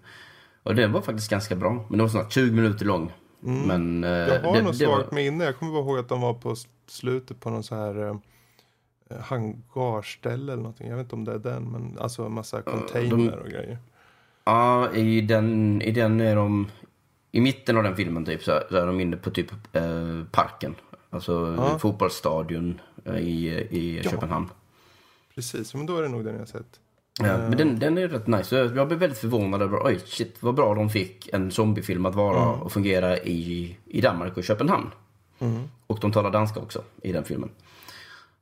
[0.64, 1.74] Och den var faktiskt ganska bra.
[1.74, 3.12] Men den var snart 20 minuter lång.
[3.40, 5.44] Men eh, Jag har det, något det var, svagt minne.
[5.46, 6.56] Jag kommer bara ihåg att de var på
[6.92, 8.08] slutet på någon så här
[9.10, 10.90] eh, hangarställe eller någonting.
[10.90, 13.78] Jag vet inte om det är den, men alltså en massa container och grejer.
[14.44, 16.68] Ja, i den, i den är de...
[17.32, 20.76] I mitten av den filmen typ så, är de inne på typ eh, parken.
[21.10, 21.80] Alltså Ja.
[21.80, 24.12] fotbollsstadion eh, i, i Ja.
[24.12, 24.50] Köpenhamn.
[25.36, 26.80] Precis, men då är det nog den jag sett.
[27.22, 28.56] Ja, men den, den är rätt nice.
[28.56, 32.50] Jag blev väldigt förvånad över, oj shit vad bra de fick en zombiefilm att vara
[32.50, 34.90] och fungera i, i Danmark och Köpenhamn.
[35.88, 37.50] Och de talar danska också i den filmen.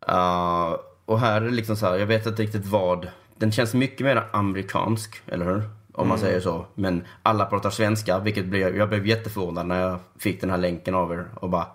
[0.10, 0.76] Uh,
[1.06, 3.08] och här är det liksom så här, jag vet inte riktigt vad.
[3.38, 5.64] Den känns mycket mer amerikansk, eller hur?
[5.94, 6.66] Om man säger så.
[6.76, 10.96] Men alla pratar svenska, vilket blev, jag blev jätteförvånad när jag fick den här länken
[10.96, 11.68] av er och bara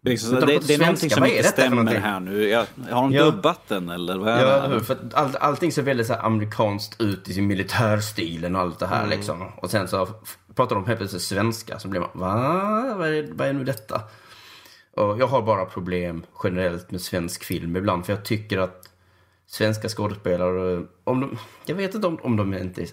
[0.00, 2.00] Det, är liksom, det, det är någonting svenska, som vad är inte stämmer någonting?
[2.02, 2.48] här nu.
[2.48, 3.24] Jag, har de Ja.
[3.24, 4.80] dubbat den eller vad är Ja, det?
[4.80, 9.06] för all, allting ser väldigt så amerikanskt ut i sin militärstilen och allt det här
[9.06, 9.48] liksom.
[9.56, 10.08] Och sen så
[10.54, 12.94] pratar de helt plötsligt svenska, så blir man va?
[12.98, 14.00] Vad är, vad är nu detta?
[14.96, 18.88] Jag har bara problem generellt med svensk film ibland, för jag tycker att
[19.46, 22.90] svenska skådespelare, om de, jag vet inte om, om de inte, de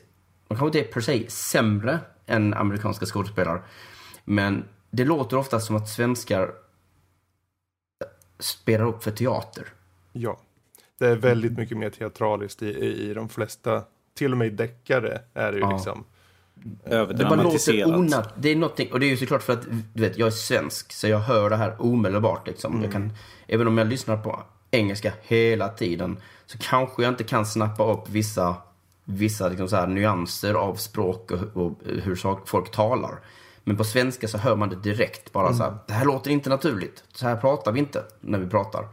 [0.47, 3.61] kanske inte är per se sämre än amerikanska skådespelare,
[4.25, 6.51] men det låter ofta som att svenskar
[8.39, 9.67] spelar upp för teater.
[10.13, 10.39] Ja,
[10.99, 14.51] det är väldigt mycket mer teatraliskt i, i, i de flesta, till och med i
[14.51, 15.71] deckare är det ju Ja.
[15.71, 16.03] liksom.
[16.63, 17.89] Det bara låter Överdramatiserat.
[17.89, 18.29] onödigt.
[18.37, 20.91] Det är någonting, och det är ju såklart för att du vet, jag är svensk,
[20.93, 22.83] så jag hör det här omedelbart liksom.
[22.83, 23.13] Jag kan,
[23.47, 28.09] även om jag lyssnar på engelska hela tiden, så kanske jag inte kan snappa upp
[28.09, 28.55] vissa,
[29.05, 33.19] vissa liksom så här nyanser av språk och, och hur folk talar.
[33.63, 36.49] Men på svenska så hör man det direkt, bara så här, det här låter inte
[36.49, 37.03] naturligt.
[37.13, 38.87] Så här pratar vi inte när vi pratar.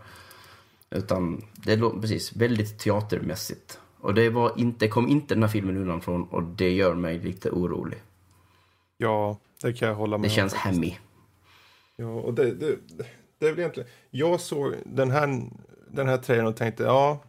[0.90, 3.78] Utan det låter precis väldigt teatermässigt.
[4.01, 7.18] Och det var inte, kom inte den här filmen undan från och det gör mig
[7.18, 8.02] lite orolig.
[8.97, 10.59] Ja, det kan jag hålla med Det känns om.
[10.59, 10.97] hammy.
[11.97, 12.77] Ja, och det, det,
[13.39, 13.89] det är väl egentligen...
[14.10, 15.43] Jag såg den här,
[15.90, 17.20] den här trailern och tänkte, ja,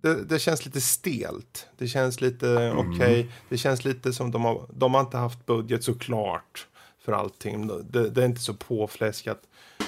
[0.00, 1.66] det, det känns lite stelt.
[1.78, 3.30] Det känns lite okej.
[3.48, 6.66] Det känns lite som de har, de har inte haft budget såklart
[6.98, 7.66] för allting.
[7.90, 9.42] Det, det är inte så påfläskat.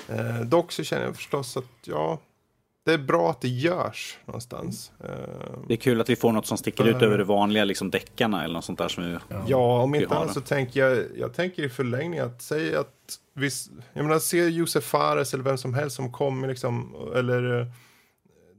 [0.08, 2.18] Eh, dock så känner jag förstås att, ja,
[2.86, 4.92] det är bra att det görs någonstans.
[5.04, 5.08] Eh,
[5.68, 8.44] Det är kul att vi får något som sticker ut över det vanliga, liksom deckarna
[8.44, 9.16] eller något sånt där som vi...
[9.46, 13.18] Ja, om Vi inte annat så tänker jag, jag tänker i förlängning att säga att
[13.34, 17.66] viss, jag menar se Josef Fares eller vem som helst som kommer liksom, eller eh,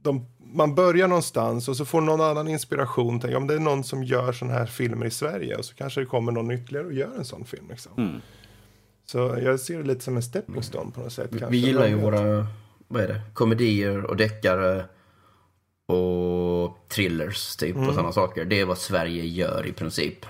[0.02, 3.20] de, man börjar någonstans och så får någon annan inspiration.
[3.20, 6.00] Tänker, om det är någon som gör sådana här filmer i Sverige och så kanske
[6.00, 7.64] det kommer någon ytterligare och gör en sån film.
[7.70, 7.92] Liksom.
[7.96, 8.20] Mm.
[9.06, 11.30] Så jag ser det lite som en stepping stone på något sätt.
[11.30, 11.46] kanske.
[11.46, 12.46] Vi gillar ju våra,
[12.88, 14.84] vad är det, komedier och deckare
[15.86, 18.44] och thrillers typ och sådana saker.
[18.44, 20.26] Det är vad Sverige gör i princip.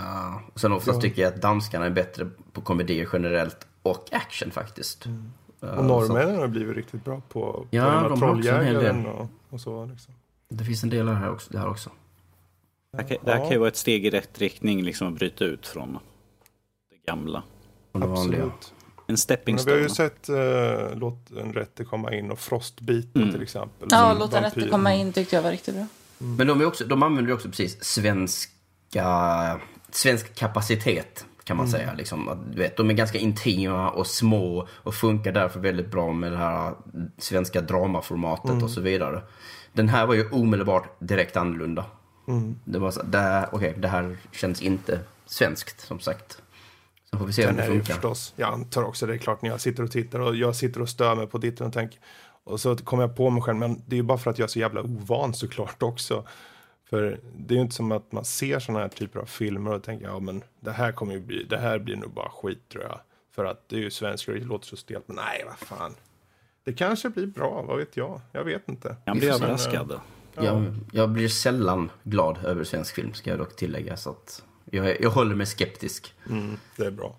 [0.00, 5.06] Uh, sen oftast tycker jag att danskarna är bättre på komedier generellt och action faktiskt.
[5.06, 5.12] Uh,
[5.60, 9.28] Och så norrmännen har blivit riktigt bra på, Ja, på den här de trolljägaren och,
[9.48, 9.86] och så.
[9.86, 10.14] Liksom.
[10.48, 11.52] det finns en del här också.
[11.52, 11.90] Det här också.
[12.90, 15.14] Det här, kan, det här kan ju vara ett steg i rätt riktning, liksom att
[15.14, 15.98] bryta ut från
[16.90, 17.42] det gamla.
[17.92, 18.74] Absolut.
[19.12, 20.08] En stepping Men vi har ju stone.
[20.08, 23.34] sett uh, Låt en rätte komma in och Frostbiten Mm.
[23.34, 23.88] till exempel.
[23.90, 25.86] Ja, som låt den rätte komma in tyckte jag var riktigt bra.
[26.18, 29.60] Men de, är också, de använder ju också precis svenska,
[29.90, 31.94] svensk kapacitet kan man säga.
[31.94, 36.12] Liksom, att, du vet, de är ganska intima och små och funkar därför väldigt bra
[36.12, 36.74] med det här
[37.18, 39.22] svenska dramaformatet och så vidare.
[39.72, 41.84] Den här var ju omedelbart direkt annorlunda.
[42.64, 46.42] Det var så, det, okej, det här känns inte svenskt som sagt.
[47.12, 47.94] Så får vi se om det funkar.
[47.94, 50.82] förstås, jag antar också det är klart när jag sitter och tittar och jag sitter
[50.82, 52.00] och stör mig på ditten och tänker
[52.44, 54.46] och så kommer jag på mig själv, men det är ju bara för att jag
[54.46, 56.24] är så jävla ovan såklart också.
[56.90, 59.82] För det är ju inte som att man ser sådana här typer av filmer och
[59.82, 62.84] tänker ja men det här kommer ju bli, det här blir nog bara skit tror
[62.84, 63.00] jag.
[63.34, 65.94] För att det är ju svenskar och det låter så stelt, men nej vad fan.
[66.64, 68.20] Det kanske blir bra, vad vet jag?
[68.32, 68.96] Jag vet inte.
[69.04, 70.00] Jag blir överraskad.
[70.34, 73.96] Jag, jag blir sällan glad över svensk film, ska jag dock tillägga.
[73.96, 74.44] Så att
[74.76, 76.14] jag, är- jag håller mig skeptisk.
[76.30, 77.16] Mm, det är bra.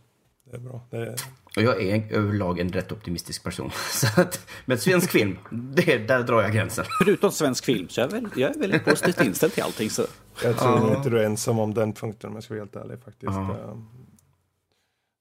[0.52, 0.82] Det är bra.
[0.90, 1.16] Det är,
[1.56, 3.72] Och jag är överlag en rätt optimistisk person.
[3.92, 6.86] Så att, med svensk film, det, där drar jag gränsen.
[7.04, 9.90] Förutom svensk film så är jag, väl, jag är väldigt positivt inställd till allting.
[9.90, 10.06] Så.
[10.44, 12.76] Jag tror nog inte du är ensam om den punkten om jag ska vara helt
[12.76, 13.32] ärlig faktiskt.
[13.32, 13.52] Ja.
[13.52, 13.78] Eh,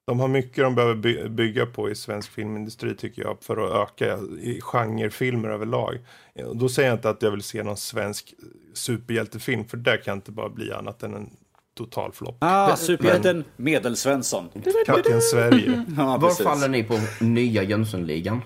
[0.06, 3.88] De har mycket de behöver by- bygga på i svensk filmindustri tycker jag för att
[3.90, 5.98] öka i genrefilmer överlag.
[6.34, 8.34] Eh, och Då säger jag inte att jag vill se någon svensk
[8.74, 11.30] superhjältefilm för där kan inte bara bli annat än en
[11.74, 12.36] total flopp.
[12.38, 14.48] Ah, superhjälten Medelsvensson.
[14.86, 15.84] Kapten Sverige.
[15.96, 18.42] Ja, Var faller ni på nya Jönssonligan?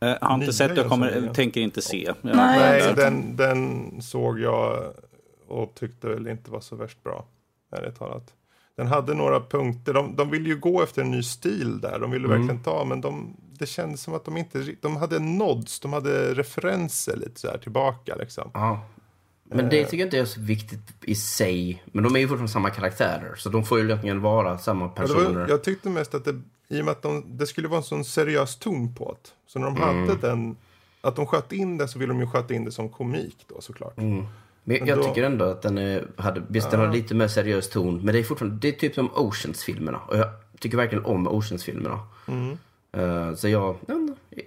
[0.00, 2.12] Eh, har inte Nya sett, jag kommer, tänker inte se.
[2.22, 2.34] Nej.
[2.36, 4.92] Nej, jag den, den såg jag
[5.48, 7.24] och tyckte väl inte var så värst bra.
[7.76, 8.34] Ärligt talat.
[8.76, 9.92] Den hade några punkter.
[9.92, 11.98] De, de ville ju gå efter en ny stil där.
[11.98, 15.80] De ville verkligen ta, men de, det kändes som att de inte De hade nods,
[15.80, 18.50] de hade referenser lite så här tillbaka liksom.
[18.54, 18.80] Ja.
[19.50, 21.82] Men det tycker jag inte är så viktigt i sig.
[21.92, 23.34] Men de är ju fortfarande samma karaktärer.
[23.36, 25.46] Så de får ju lättligen vara samma var, personer.
[25.48, 28.04] jag tyckte mest att det, i och med att de, det skulle vara en sån
[28.04, 29.30] seriös ton på det.
[29.46, 30.56] Så när de hade den,
[31.00, 33.60] att de sköt in det så ville de ju sköta in det som komik då
[33.60, 33.96] såklart.
[33.96, 34.24] Men jag,
[34.80, 37.68] Men jag då- tycker ändå att den är, hade, visst den har lite mer seriös
[37.70, 37.96] ton.
[38.04, 39.98] Men det är fortfarande, det är typ som Oceans-filmerna.
[39.98, 42.00] Och jag tycker verkligen om Oceans-filmerna.
[42.92, 43.76] Eh, så jag,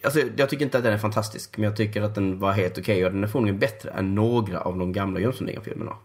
[0.03, 1.57] alltså jag tycker inte att den är fantastisk.
[1.57, 3.05] Men jag tycker att den var helt okej.
[3.05, 5.95] och den är förmodligen bättre än några av de gamla Jönssonligan-filmerna.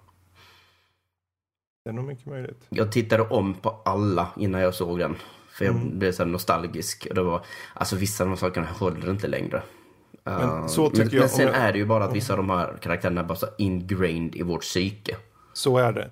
[1.84, 2.66] Det är nog mycket möjligt.
[2.68, 5.16] Jag tittade om på alla innan jag såg den.
[5.50, 7.06] För jag blev så nostalgisk.
[7.10, 7.44] Och det var,
[7.74, 9.62] alltså vissa av de sakerna håller inte längre.
[10.26, 12.36] Eh, så tycker men, jag, men sen jag- är det ju bara att vissa av
[12.36, 15.16] de här karaktärerna är bara så ingrained i vårt psyke.
[15.52, 16.10] Så är det.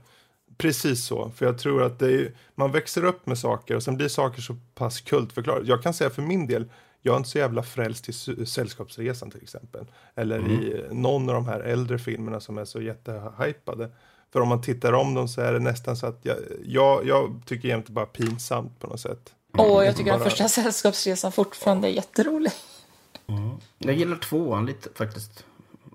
[0.57, 1.31] Precis så.
[1.37, 4.43] För jag tror att det är, man växer upp med saker och sen blir saker
[4.43, 5.67] så pass kultförklarade.
[5.67, 6.71] Jag kan säga för min del,
[7.03, 9.87] jag är inte så jävla frälst i Sällskapsresan till exempel.
[10.15, 13.91] Eller i någon av de här äldre filmerna som är så jättehypade.
[14.33, 17.41] För om man tittar om dem så är det nästan så att jag, jag, jag
[17.47, 19.33] tycker jämt bara pinsamt på något sätt.
[19.59, 22.53] Och jag tycker den Bara- första sällskapsresan fortfarande är jätterolig.
[23.79, 25.45] Jag gillar tvåan lite faktiskt.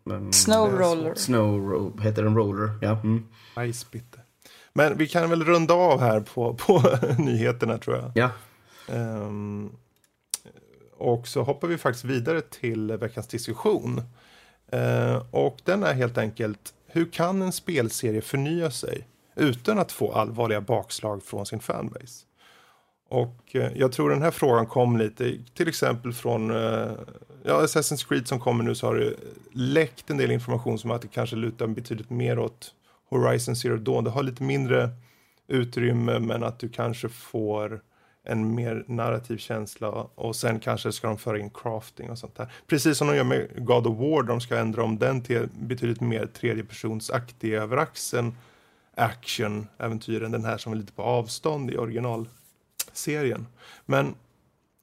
[0.04, 1.14] Men- Snow det är Roller.
[1.16, 2.70] Snow Ro- heter den Roller?
[2.82, 2.90] Ja.
[2.92, 3.28] Mm.
[3.60, 4.19] Icebitter.
[4.80, 6.84] Men vi kan väl runda av här på, på
[7.18, 8.12] nyheterna tror jag.
[8.16, 8.30] Ja.
[8.96, 9.72] Ehm,
[10.98, 14.02] och så hoppar vi faktiskt vidare till veckans diskussion.
[14.72, 20.12] Eh, och den är helt enkelt, hur kan en spelserie förnya sig utan att få
[20.12, 22.26] allvarliga bakslag från sin fanbase?
[23.10, 26.92] Och eh, jag tror den här frågan kom lite, till exempel från eh,
[27.44, 29.14] ja, Assassin's Creed som kommer nu så har det
[29.52, 32.74] läckt en del information som att det kanske lutar betydligt mer åt
[33.10, 34.04] Horizon Zero Dawn.
[34.04, 34.90] Det har lite mindre
[35.48, 37.82] utrymme men att du kanske får
[38.24, 42.52] en mer narrativ känsla och sen kanske ska de föra in crafting och sånt där.
[42.68, 46.02] Precis som de gör med God of War, de ska ändra om den till betydligt
[46.02, 48.36] mer tredjepersonsaktig över axeln
[48.96, 53.48] action äventyren, den här som är lite på avstånd i originalserien.
[53.86, 54.16] Men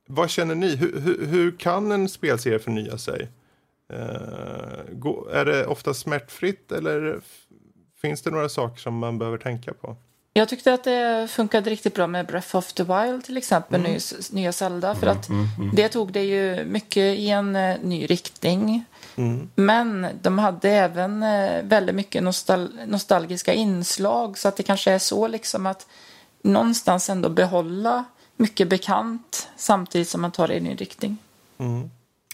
[0.06, 0.76] vad känner ni?
[0.76, 3.28] Hur, hur, hur kan en spelserie förnya sig?
[3.88, 4.78] Eh,
[5.32, 7.20] är det ofta smärtfritt eller
[8.02, 9.96] finns det några saker som man behöver tänka på?
[10.32, 13.92] Jag tyckte att det funkade riktigt bra med Breath of the Wild till exempel, Mm.
[13.92, 13.98] ny,
[14.30, 14.94] nya Zelda.
[14.94, 15.28] För att
[15.74, 18.84] det tog det ju mycket i en eh, ny riktning.
[19.16, 19.50] Mm.
[19.54, 24.38] Men de hade även eh, väldigt mycket nostal nostalgiska inslag.
[24.38, 25.86] Så att det kanske är så liksom att
[26.42, 28.04] någonstans ändå behålla
[28.36, 31.16] mycket bekant samtidigt som man tar det i en ny riktning.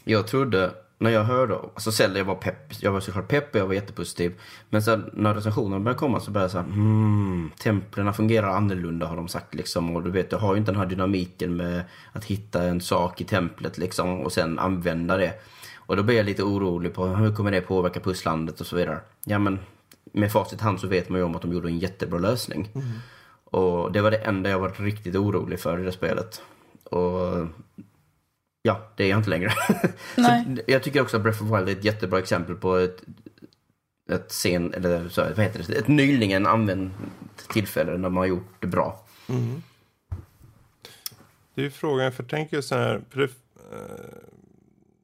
[0.04, 0.70] Jag trodde,
[1.02, 2.82] när jag hörde, alltså Zelda, jag var pepp.
[2.82, 4.40] Jag var såklart pepp och jag var jättepositiv.
[4.70, 9.16] Men sen när recensionerna började komma så började jag säga, hmm, templen fungerar annorlunda har
[9.16, 9.96] de sagt liksom.
[9.96, 13.20] Och du vet, du har ju inte den här dynamiken med att hitta en sak
[13.20, 15.32] i templet liksom och sen använda det.
[15.76, 18.98] Och då blev jag lite orolig på hur kommer det påverka pusslandet och så vidare.
[19.24, 19.58] Ja men,
[20.12, 22.68] med facit hand så vet man ju om att de gjorde en jättebra lösning.
[23.44, 26.42] Och det var det enda jag var riktigt orolig för i det spelet.
[26.84, 27.46] Och
[28.62, 29.52] ja, det är jag inte längre.
[30.16, 30.44] Nej.
[30.56, 33.02] Så jag tycker också att Breath of Wild är ett jättebra exempel på ett,
[34.10, 36.92] ett sen, eller så, vad heter det, ett nyligen använt
[37.52, 39.04] tillfälle när man har gjort det bra.
[41.54, 43.28] Det är ju frågan, för tänk så här, det, eh,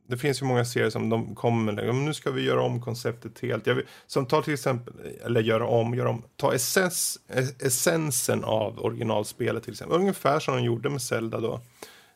[0.09, 3.40] det finns ju många serier som de kommer med, nu ska vi göra om konceptet
[3.40, 3.66] helt.
[3.66, 4.94] Jag vill, som tar till exempel,
[5.24, 7.18] eller göra om, göra om, ta essens,
[7.60, 9.98] essensen av originalspelet till exempel.
[9.98, 11.60] Ungefär som de gjorde med Zelda då.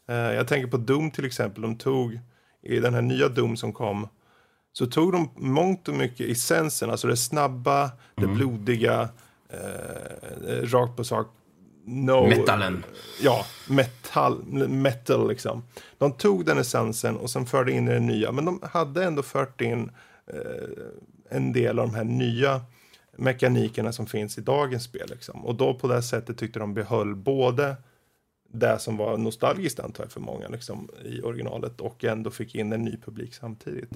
[0.08, 2.20] Eh, jag tänker på Doom till exempel, de tog
[2.62, 4.08] i den här nya Doom som kom,
[4.72, 9.08] så tog de mångt och mycket essensen, alltså det snabba, det blodiga,
[9.48, 11.26] eh, rakt på sak.
[11.84, 12.84] No, Metalen.
[13.20, 15.64] Ja, metal, metal liksom.
[15.98, 18.32] De tog den essensen och sen förde in i det nya.
[18.32, 19.90] Men de hade ändå fört in
[20.26, 22.60] eh, en del av de här nya
[23.16, 25.08] mekanikerna som finns i dagens spel.
[25.10, 25.46] Liksom.
[25.46, 27.76] Och då på det sättet tyckte de behöll både
[28.52, 32.72] det som var nostalgiskt antar jag för många liksom, i originalet och ändå fick in
[32.72, 33.90] en ny publik samtidigt.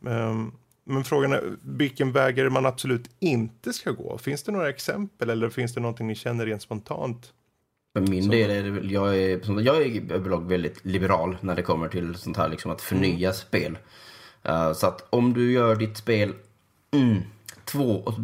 [0.00, 0.52] Um,
[0.84, 4.18] men frågan är vilken väg är det man absolut inte ska gå?
[4.18, 7.32] Finns det några exempel eller finns det någonting ni känner rent spontant?
[7.92, 11.62] För min del är det väl, jag är, jag är överlag väldigt liberal när det
[11.62, 13.34] kommer till sånt här liksom att förnya mm.
[13.34, 13.78] spel.
[14.48, 16.34] Uh, så att om du gör ditt spel
[16.90, 17.22] mm,
[17.64, 18.14] två,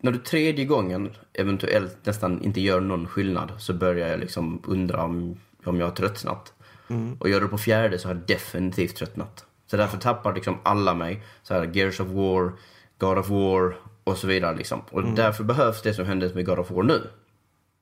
[0.00, 5.04] när du tredje gången eventuellt nästan inte gör någon skillnad så börjar jag liksom undra
[5.04, 6.52] om, om jag har tröttnat.
[6.88, 7.16] Mm.
[7.20, 9.44] Och gör du på fjärde så har jag definitivt tröttnat.
[9.66, 11.22] Så därför tappar liksom alla mig.
[11.42, 12.52] Så här, Gears of War,
[12.98, 14.56] God of War och så vidare.
[14.56, 14.80] Liksom.
[14.90, 15.14] Och mm.
[15.14, 17.10] därför behövs det som hände med God of War nu.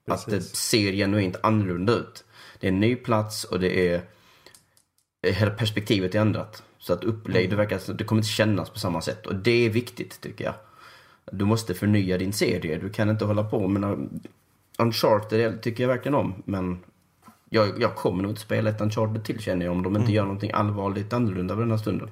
[0.06, 0.26] Precis.
[0.26, 2.24] Att det ser genuint annorlunda ut.
[2.60, 4.02] Det är en ny plats och det är...
[5.26, 6.62] Hela perspektivet är ändrat.
[6.78, 7.50] Så att upplägg, mm.
[7.50, 9.26] det verkar det kommer inte kännas på samma sätt.
[9.26, 10.54] Och det är viktigt tycker jag.
[11.32, 12.78] Du måste förnya din serie.
[12.78, 14.08] Du kan inte hålla på med
[14.78, 16.42] Uncharted tycker jag verkligen om.
[16.44, 16.78] Men
[17.50, 20.14] jag, jag kommer nog inte spela ett Uncharted till känner jag om de inte mm.
[20.14, 22.10] gör någonting allvarligt annorlunda på den här stunden.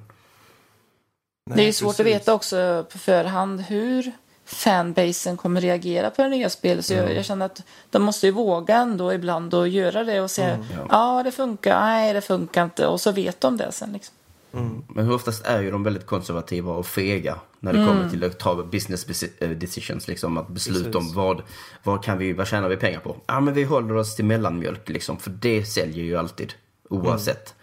[1.45, 1.99] Nej, det är svårt precis.
[1.99, 4.11] att veta också på förhand hur
[4.45, 6.85] fanbasen kommer reagera på det nya spelet.
[6.85, 7.05] Så mm.
[7.05, 10.53] jag, jag, känner att de måste ju våga ändå ibland och göra det och säga
[10.53, 10.85] mm, ja.
[10.89, 13.93] ah, det funkar, nej det funkar inte och så vet de det sen.
[13.93, 14.15] Liksom.
[14.53, 14.83] Mm.
[14.89, 17.89] Men oftast är ju de väldigt konservativa och fega när det mm.
[17.89, 20.07] kommer till att ta business eh, decisions.
[20.07, 20.95] Liksom, att besluta Precis.
[20.95, 21.41] om vad,
[21.83, 23.17] vad, kan vi, vad tjänar vi pengar på?
[23.25, 26.53] Ja, men vi håller oss till mellanmjölk liksom, för det säljer ju alltid
[26.89, 27.55] oavsett.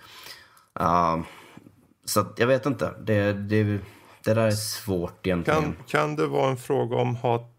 [0.80, 1.18] Mm.
[1.18, 1.26] Uh,
[2.04, 2.94] så jag vet inte.
[3.00, 3.64] Det, det,
[4.24, 5.62] det där är svårt egentligen.
[5.62, 7.50] Kan, kan det vara en fråga om att ha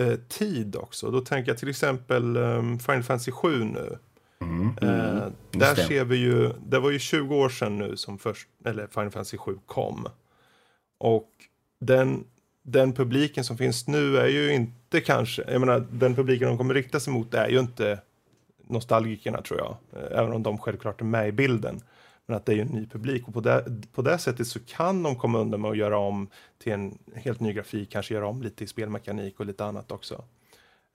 [0.00, 1.10] eh, tid också?
[1.10, 3.98] Då tänker jag till exempel um, Final Fantasy 7 nu.
[4.40, 4.76] Mm.
[4.80, 5.16] Mm.
[5.16, 8.86] Eh, där ser vi ju, det var ju 20 år sedan nu som först, eller
[8.86, 10.08] Final Fantasy 7 kom.
[10.98, 11.30] Och
[11.80, 12.24] den,
[12.62, 16.74] den publiken som finns nu är ju inte kanske, jag menar den publiken de kommer
[16.74, 18.00] rikta sig mot är ju inte
[18.66, 19.76] nostalgikerna tror jag.
[19.92, 21.80] Eh, även om de självklart är med i bilden.
[22.26, 24.60] Men att det är ju en ny publik och på det, på det sättet så
[24.60, 26.28] kan de komma undan med att göra om
[26.58, 30.24] till en helt ny grafik, kanske göra om lite i spelmekanik och lite annat också.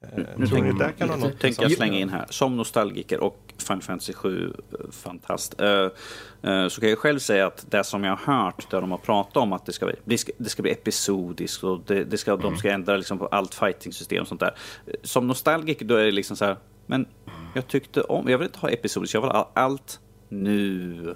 [0.01, 4.13] Nu, nu tänker, kan nu tänker jag slänga in här, som nostalgiker och Final Fantasy
[4.13, 5.61] 7 eh, fantast.
[5.61, 8.97] Uh, så kan jag själv säga att det som jag har hört, där de har
[8.97, 12.43] pratat om att det ska bli, det ska bli episodiskt och det, det ska, mm.
[12.43, 14.55] de ska ändra liksom på allt fighting-system och sånt där.
[15.03, 17.05] Som nostalgiker då är det liksom så här, men
[17.53, 19.99] jag tyckte om, jag vill inte ha episodiskt, jag vill ha allt
[20.29, 21.15] nu.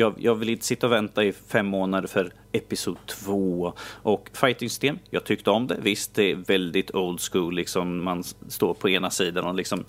[0.00, 3.72] Jag, jag, vill inte sitta och vänta i fem månader för Episod 2.
[4.02, 5.76] Och fighting-system, jag tyckte om det.
[5.82, 7.54] Visst, det är väldigt old school.
[7.54, 9.84] Liksom man står på ena sidan och liksom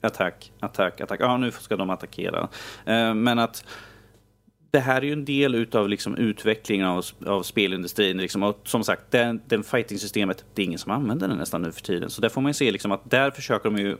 [0.00, 1.20] attack, attack, attack.
[1.20, 2.48] Ja, nu ska de attackera.
[2.84, 3.64] Eh, men att
[4.70, 8.16] det här är ju en del utav liksom utvecklingen av, av spelindustrin.
[8.16, 8.42] Liksom.
[8.42, 11.82] Och som sagt, den, den fighting-systemet, det är ingen som använder det nästan nu för
[11.82, 12.10] tiden.
[12.10, 13.96] Så där får man se liksom att där försöker de ju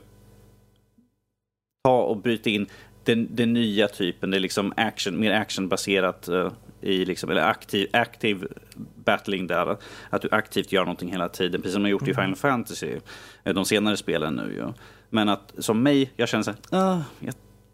[1.83, 2.67] ta och bryta in
[3.03, 6.51] den, den nya typen, det är liksom action, mer actionbaserat uh,
[6.81, 8.47] i liksom, eller aktiv, aktiv
[9.05, 9.77] battling där.
[10.09, 12.11] Att du aktivt gör någonting hela tiden, precis som har gjort mm.
[12.11, 12.95] i Final Fantasy,
[13.43, 14.73] eh, de senare spelen nu ju.
[15.09, 17.33] Men att som mig, jag känner så här, uh, jag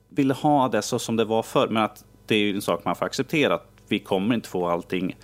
[0.09, 2.85] vill ha det så som det var förr, men att det är ju en sak
[2.85, 5.15] man får acceptera, att vi kommer inte få allting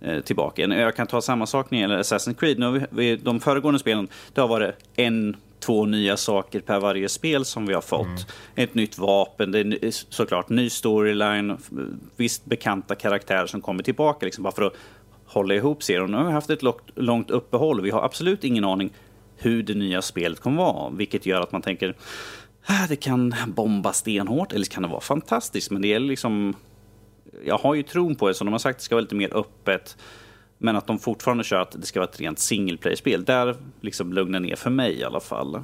[0.00, 0.62] eh, tillbaka.
[0.62, 2.58] Jag kan ta samma sak när det gäller Assassin's Creed.
[2.58, 7.44] Nu vi, de föregående spelen, det har varit en två nya saker per varje spel
[7.44, 8.06] som vi har fått.
[8.06, 8.18] Mm.
[8.54, 11.56] Ett nytt vapen, det är såklart ny storyline,
[12.16, 14.74] visst bekanta karaktärer som kommer tillbaka liksom bara för att
[15.26, 16.10] hålla ihop serien.
[16.10, 16.62] Nu har vi haft ett
[16.94, 18.90] långt uppehåll vi har absolut ingen aning
[19.36, 21.96] hur det nya spelet kommer vara, vilket gör att man tänker
[22.66, 26.54] ah, det kan bomba stenhårt eller kan det vara fantastiskt, men det är liksom
[27.44, 29.36] jag har ju tron på det, som de har sagt, det ska vara lite mer
[29.36, 29.96] öppet.
[30.58, 33.24] Men att de fortfarande kör att det ska vara ett rent single player-spel.
[33.24, 35.54] Där liksom lugnar ner för mig i alla fall.
[35.54, 35.60] Eh,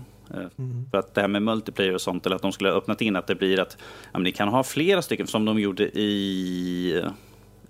[0.58, 0.90] mm.
[0.90, 3.16] För att det här med multiplayer och sånt, eller att de skulle ha öppnat in
[3.16, 3.78] att det blir att
[4.12, 7.02] ja, ni kan ha flera stycken, som de gjorde i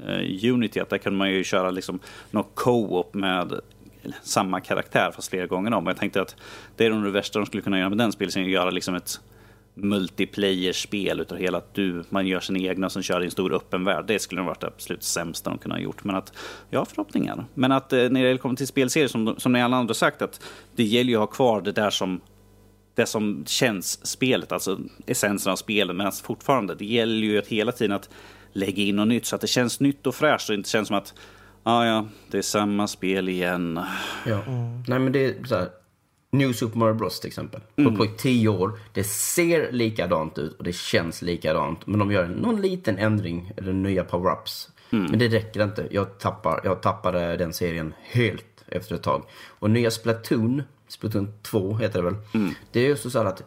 [0.06, 1.98] uh, Unity, att där kan man ju köra liksom
[2.30, 3.60] något co-op med
[4.22, 5.86] samma karaktär fast flera gånger om.
[5.86, 6.36] Jag tänkte att
[6.76, 9.20] det är nog det värsta de skulle kunna göra med den spelserien, göra liksom ett
[9.74, 13.84] multiplayer-spel utav hela att du, man gör sina egna som kör i en stor öppen
[13.84, 14.04] värld.
[14.06, 16.04] Det skulle nog varit det absolut sämsta de kunde ha gjort.
[16.04, 16.32] Men att,
[16.70, 17.44] jag har förhoppningar.
[17.54, 20.40] Men att eh, när det kommer till spelserier, som, som ni alla andra sagt, att
[20.76, 22.20] det gäller ju att ha kvar det där som
[22.94, 25.96] det som känns spelet, alltså essensen av spelet.
[25.96, 28.08] Men fortfarande, det gäller ju att hela tiden att
[28.52, 30.96] lägga in något nytt så att det känns nytt och fräscht och inte känns som
[30.96, 31.14] att
[31.62, 33.80] ah, ja, det är samma spel igen.
[34.26, 34.82] Ja, mm.
[34.88, 35.68] nej men det är så här
[36.34, 37.60] New Super Mario Bros till exempel.
[37.76, 37.96] Mm.
[37.96, 38.80] På, på tio år.
[38.92, 41.86] Det ser likadant ut och det känns likadant.
[41.86, 44.68] Men de gör någon liten ändring, eller nya power-ups.
[44.90, 45.06] Mm.
[45.10, 45.88] Men det räcker inte.
[45.90, 49.24] Jag, tappar, jag tappade den serien helt efter ett tag.
[49.46, 52.16] Och nya Splatoon, Splatoon 2 heter det väl.
[52.34, 52.54] Mm.
[52.72, 53.42] Det är just så att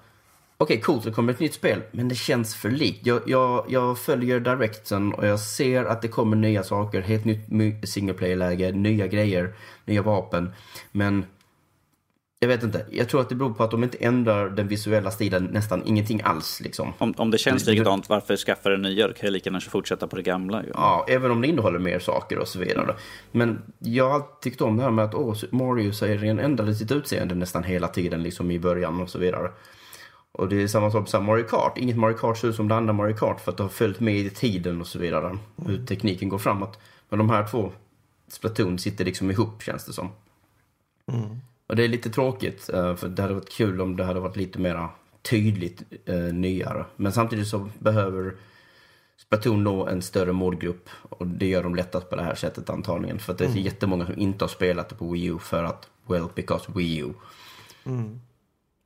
[0.57, 3.05] okej coolt, det kommer ett nytt spel, men det känns för likt.
[3.05, 7.89] Jag, jag, jag följer directen och jag ser att det kommer nya saker, helt nytt
[7.89, 9.53] single player-läge, nya grejer,
[9.85, 10.51] nya vapen.
[10.91, 11.25] Men
[12.39, 12.85] jag vet inte.
[12.91, 16.21] Jag tror att det beror på att de inte ändrar den visuella stilen nästan ingenting
[16.23, 16.61] alls.
[16.61, 16.93] Liksom.
[16.97, 19.07] Om, om det känns likadant, varför skaffa det nya?
[19.07, 20.63] Då kan jag lika gärna fortsätta på det gamla.
[20.63, 20.69] Ju.
[20.73, 22.95] Ja, även om det innehåller mer saker och så vidare.
[23.31, 27.63] Men jag har tyckt om det här med att åh, Mario-serien ändrade sitt utseende nästan
[27.63, 29.51] hela tiden liksom i början och så vidare.
[30.31, 31.77] Och det är samma sak som Mario Kart.
[31.77, 33.99] Inget Mario Kart ser ut som det andra Mario Kart för att det har följt
[33.99, 35.37] med i tiden och så vidare.
[35.65, 36.79] Hur tekniken går framåt.
[37.09, 37.71] Men de här två,
[38.27, 40.09] Splatoon, sitter liksom ihop känns det som.
[41.11, 41.39] Mm.
[41.67, 44.35] Och det är lite tråkigt, eh, för det hade varit kul om det hade varit
[44.35, 44.87] lite mer
[45.21, 46.85] tydligt eh, nyare.
[46.95, 48.35] Men samtidigt så behöver
[49.17, 53.19] Splatoon nå en större målgrupp och det gör de lättast på det här sättet antagligen.
[53.19, 53.63] För att det är mm.
[53.63, 57.13] jättemånga som inte har spelat det på Wii U för att, well, because Wii U.
[57.85, 58.19] Mm.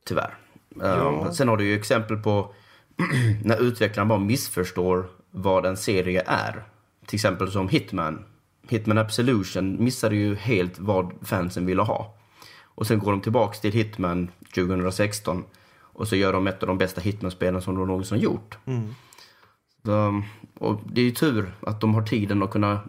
[0.05, 0.37] Tyvärr.
[0.79, 1.23] Ja.
[1.25, 2.53] Um, sen har du ju exempel på
[3.43, 6.63] när utvecklaren bara missförstår vad en serie är.
[7.05, 8.25] Till exempel som Hitman.
[8.69, 12.17] Hitman Absolution missade ju helt vad fansen ville ha.
[12.81, 15.43] Och sen går de tillbaks till Hitman 2016
[15.79, 18.57] och så gör de ett av de bästa Hitman-spelen som de någonsin gjort.
[18.65, 18.93] Mm.
[19.85, 20.23] Så,
[20.59, 22.79] och det är ju tur att de har tiden att kunna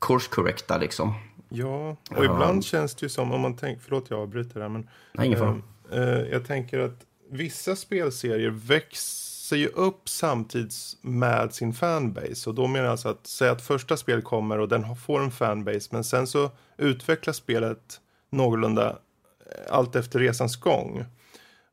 [0.00, 1.14] course-correcta liksom.
[1.48, 4.68] Ja, och ibland uh, känns det ju som, om man tänker, förlåt jag avbryter här
[4.68, 4.88] men.
[5.12, 5.50] Nej, ingen fara.
[5.50, 12.50] Uh, uh, jag tänker att vissa spelserier växer ju upp samtidigt med sin fanbase.
[12.50, 15.30] Och då menar jag alltså att säga att första spelet kommer och den får en
[15.30, 18.00] fanbase men sen så utvecklas spelet
[18.30, 18.98] någorlunda
[19.68, 21.04] allt efter resans gång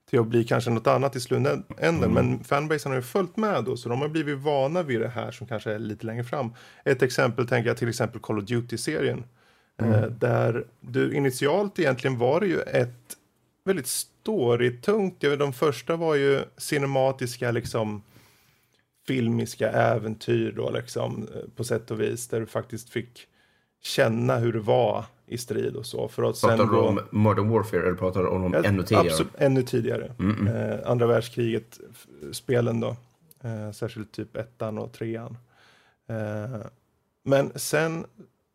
[0.10, 1.64] till att bli kanske något annat i slutändan.
[1.78, 2.14] Mm.
[2.14, 5.32] Men fanbasen har ju följt med då, så de har blivit vana vid det här
[5.32, 6.54] som kanske är lite längre fram.
[6.86, 9.24] Ett exempel tänker jag till exempel Call of Duty-serien.
[9.82, 9.94] Mm.
[9.94, 13.18] Eh, där du initialt egentligen var det ju ett
[13.66, 15.22] väldigt storytungt.
[15.22, 18.04] De första var ju cinematiska liksom
[19.08, 23.28] filmiska äventyr då liksom eh, på sätt och vis där du faktiskt fick
[23.84, 26.08] känna hur det var i strid och så.
[26.08, 29.08] För att pratar du om Modern Warfare eller pratar du om ja, ännu tidigare?
[29.08, 30.14] Absolut, ännu tidigare.
[30.20, 30.84] Mm -mm.
[30.84, 32.96] Eh, andra världskriget-spelen då.
[33.44, 35.38] Eh, särskilt typ ettan och trean.
[36.08, 36.62] Eh,
[37.24, 38.06] men sen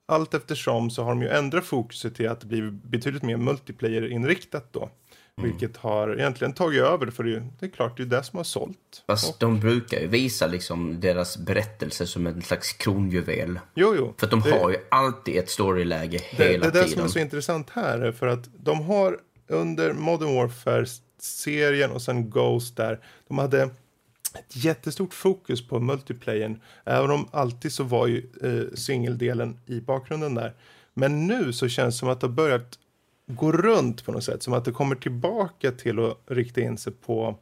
[0.06, 4.72] allt eftersom så har de ju ändrat fokuset till att det blir betydligt mer multiplayer-inriktat
[4.72, 4.90] då.
[5.38, 5.50] Mm.
[5.50, 8.36] Vilket har egentligen tagit över för det är, det är klart det är det som
[8.36, 9.04] har sålt.
[9.06, 9.36] Fast och...
[9.40, 13.60] de brukar ju visa liksom deras berättelse som en slags kronjuvel.
[13.74, 14.14] Jo, jo.
[14.18, 14.50] För de det...
[14.50, 16.60] har ju alltid ett storyläge hela tiden.
[16.72, 19.18] Det är det som är så intressant här för att de har
[19.48, 23.62] under Modern Warfare-serien och sen Ghost där, de hade
[24.34, 26.60] ett jättestort fokus på multiplayern.
[26.84, 30.54] Även om alltid så var ju eh, singeldelen i bakgrunden där.
[30.94, 32.78] Men nu så känns det som att det har börjat
[33.26, 34.42] går runt på något sätt.
[34.42, 37.38] Som att det kommer tillbaka till att rikta in sig på,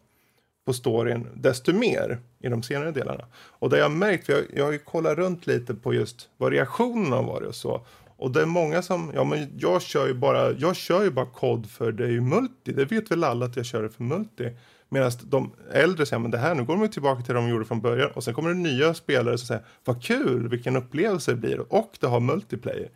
[0.67, 3.25] på storyn desto mer i de senare delarna.
[3.35, 6.29] Och det jag har märkt, för jag, jag har ju kollat runt lite på just
[6.37, 7.87] vad reaktionerna har varit och så.
[8.17, 11.27] Och det är många som, ja men jag kör ju bara, jag kör ju bara
[11.27, 12.73] kod för det är ju multi.
[12.73, 14.51] Det vet väl alla att jag kör det för multi.
[14.89, 17.65] Medan de äldre säger, men det här, nu går de tillbaka till det de gjorde
[17.65, 18.11] från början.
[18.11, 21.73] Och sen kommer det nya spelare som säger, vad kul, vilken upplevelse det blir.
[21.73, 22.91] Och det har multiplayer.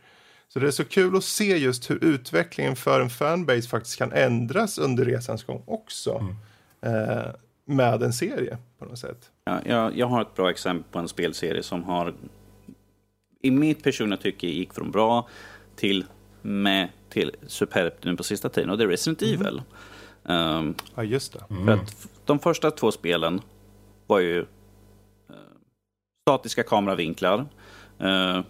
[0.55, 4.13] Så det är så kul att se just hur utvecklingen för en fanbase faktiskt kan
[4.13, 6.25] ändras under resans gång också.
[6.81, 7.09] Mm.
[7.09, 7.27] Eh,
[7.65, 9.31] med en serie på något sätt.
[9.45, 12.15] Ja, jag, jag har ett bra exempel på en spelserie som har
[13.43, 15.29] i mitt personliga tycke gick från bra
[15.77, 16.05] till
[16.43, 19.35] med till superbt nu på sista tiden och det är Resident mm.
[19.35, 19.63] Evil.
[20.23, 21.45] Um, ja, just det.
[21.51, 21.67] Mm.
[21.67, 23.41] För att de första två spelen
[24.07, 24.47] var ju uh,
[26.29, 27.47] statiska kameravinklar.
[28.03, 28.41] Uh,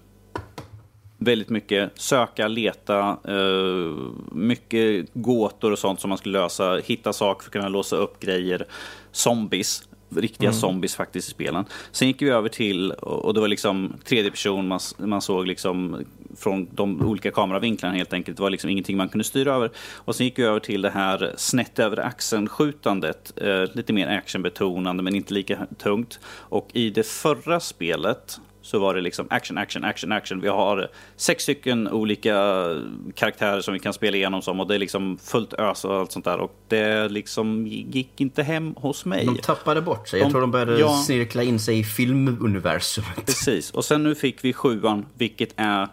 [1.19, 7.43] väldigt mycket söka, leta, uh, mycket gåtor och sånt som man skulle lösa, hitta saker
[7.43, 8.66] för att kunna låsa upp grejer.
[9.12, 10.61] Zombies, riktiga mm.
[10.61, 11.65] zombies faktiskt i spelen.
[11.93, 16.05] Sen gick vi över till, och det var liksom tredje person, man, man såg liksom
[16.36, 18.36] från de olika kameravinklarna helt enkelt.
[18.36, 19.70] Det var liksom ingenting man kunde styra över.
[19.95, 23.32] Och sen gick vi över till det här snett över axeln-skjutandet.
[23.36, 26.20] Eh, lite mer actionbetonande men inte lika tungt.
[26.27, 30.41] Och i det förra spelet så var det liksom action, action, action, action.
[30.41, 32.66] Vi har sex stycken olika
[33.15, 36.12] karaktärer som vi kan spela igenom som och det är liksom fullt ös och allt
[36.12, 36.39] sånt där.
[36.39, 39.27] Och det liksom gick inte hem hos mig.
[39.27, 40.20] De tappade bort sig.
[40.20, 43.27] Jag tror de började ja, snirkla in sig i filmuniversumet.
[43.27, 43.70] Precis.
[43.70, 45.89] Och sen nu fick vi sjuan, vilket är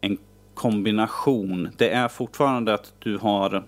[0.00, 0.18] en
[0.54, 1.68] kombination.
[1.76, 3.64] Det är fortfarande att du har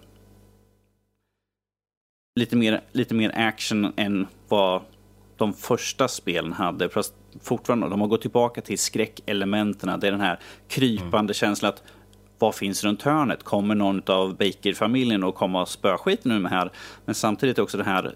[2.40, 4.82] lite mer, lite mer action än vad
[5.36, 6.88] de första spelen hade.
[6.88, 10.00] Fast fortfarande, de har gått tillbaka till skräckelementen.
[10.00, 10.38] Det är den här
[10.68, 11.34] krypande mm.
[11.34, 11.82] känslan att
[12.38, 13.42] vad finns runt hörnet?
[13.42, 16.70] Kommer någon av Baker-familjen att komma och spöa skiten nu med här?
[17.04, 18.14] Men samtidigt också det här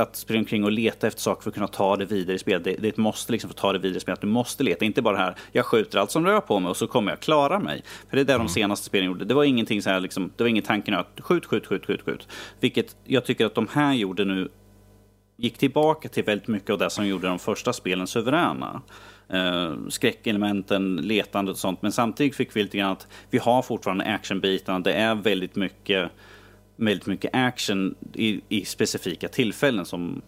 [0.00, 2.64] att springa omkring och leta efter saker för att kunna ta det vidare i spelet.
[2.64, 4.20] Det, det måste liksom för att ta det vidare i spelet.
[4.20, 6.76] Du måste leta, inte bara det här, jag skjuter allt som rör på mig och
[6.76, 7.82] så kommer jag klara mig.
[8.08, 9.24] För det är det de senaste spelen gjorde.
[9.24, 11.86] Det var ingenting så här, liksom, det var ingen tanke nu att skjut, skjut, skjut,
[11.86, 12.28] skjut, skjut.
[12.60, 14.48] Vilket jag tycker att de här gjorde nu
[15.40, 18.82] gick tillbaka till väldigt mycket av det som gjorde de första spelen suveräna.
[19.34, 21.82] Uh, skräckelementen, letandet och sånt.
[21.82, 24.80] Men samtidigt fick vi lite grann att vi har fortfarande actionbitarna.
[24.80, 26.10] Det är väldigt mycket,
[26.76, 30.22] väldigt mycket action i, i specifika tillfällen som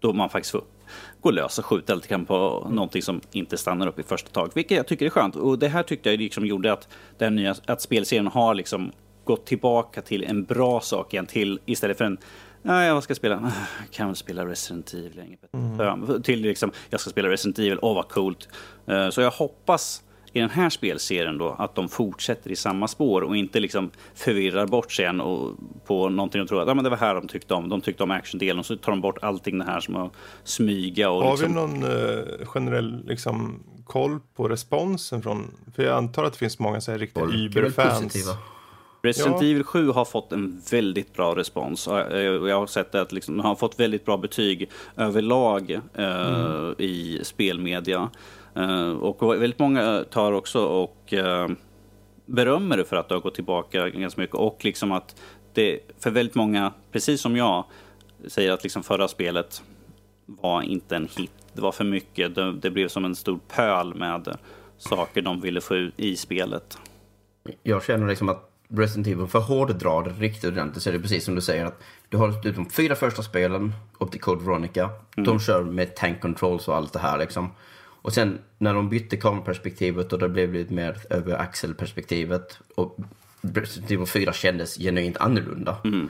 [0.00, 0.62] då man faktiskt får
[1.20, 4.50] gå lös och skjuta lite grann på någonting som inte stannar upp i första tag.
[4.54, 5.36] Vilket jag tycker är skönt.
[5.36, 6.88] Och det här tyckte jag liksom gjorde att,
[7.18, 8.92] den nya, att spelserien har liksom
[9.24, 11.26] gått tillbaka till en bra sak igen.
[11.26, 12.18] Till, istället för en
[12.66, 13.52] Nej, vad ska jag spela?
[13.80, 15.36] Jag kan väl spela Resident Evil länge.
[15.52, 16.22] Mm.
[16.22, 18.48] Till liksom, jag ska spela Resident Evil, åh vad coolt.
[18.90, 20.02] Uh, så jag hoppas
[20.32, 24.66] i den här spelserien då att de fortsätter i samma spår och inte liksom förvirrar
[24.66, 25.56] bort sig igen och
[25.86, 27.68] på någonting de tror att ja, men det var här de tyckte om.
[27.68, 30.12] De tyckte om actiondelen och så tar de bort allting det här som att
[30.44, 31.48] smyga och Har liksom...
[31.48, 36.58] vi någon uh, generell liksom, koll på responsen från, för jag antar att det finns
[36.58, 38.28] många så här riktiga Uber-fans.
[39.06, 39.48] Resident ja.
[39.48, 41.86] Evil 7 har fått en väldigt bra respons.
[41.86, 46.74] Jag har sett att liksom, har fått väldigt bra betyg överlag eh, mm.
[46.78, 48.10] i spelmedia.
[48.54, 51.48] Eh, och väldigt många tar också och eh,
[52.26, 54.36] berömmer det för att det har gått tillbaka ganska mycket.
[54.36, 55.16] Och liksom att
[55.52, 57.64] det för väldigt många, precis som jag,
[58.26, 59.62] säger att liksom förra spelet
[60.26, 61.32] var inte en hit.
[61.52, 62.34] Det var för mycket.
[62.34, 64.36] Det, det blev som en stor pöl med
[64.78, 66.78] saker de ville få ut i spelet.
[67.62, 71.24] Jag känner liksom att Resident Evil, för hårddra det riktigt ordentligt så är det precis
[71.24, 74.90] som du säger att du har de fyra första spelen upp till Code Veronica.
[75.16, 75.24] Mm.
[75.24, 77.50] De kör med tank controls och allt det här liksom.
[78.02, 82.96] Och sen när de bytte kameraperspektivet och det blev lite mer över axelperspektivet och
[83.40, 85.76] Resident Evil 4 kändes genuint annorlunda.
[85.84, 86.08] Mm.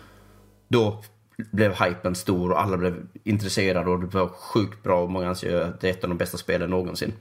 [0.69, 1.03] Då
[1.37, 5.61] blev hypen stor och alla blev intresserade och det var sjukt bra och många anser
[5.61, 7.13] att det är ett av de bästa spelen någonsin.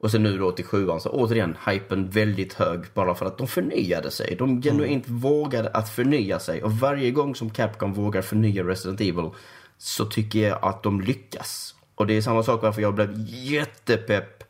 [0.00, 3.46] Och sen nu då till sjuan, så återigen hypen väldigt hög bara för att de
[3.48, 4.36] förnyade sig.
[4.38, 5.20] De genuint mm.
[5.20, 6.62] vågade att förnya sig.
[6.62, 9.30] Och varje gång som Capcom vågar förnya Resident Evil
[9.78, 11.74] så tycker jag att de lyckas.
[11.94, 14.44] Och det är samma sak varför jag blev jättepepp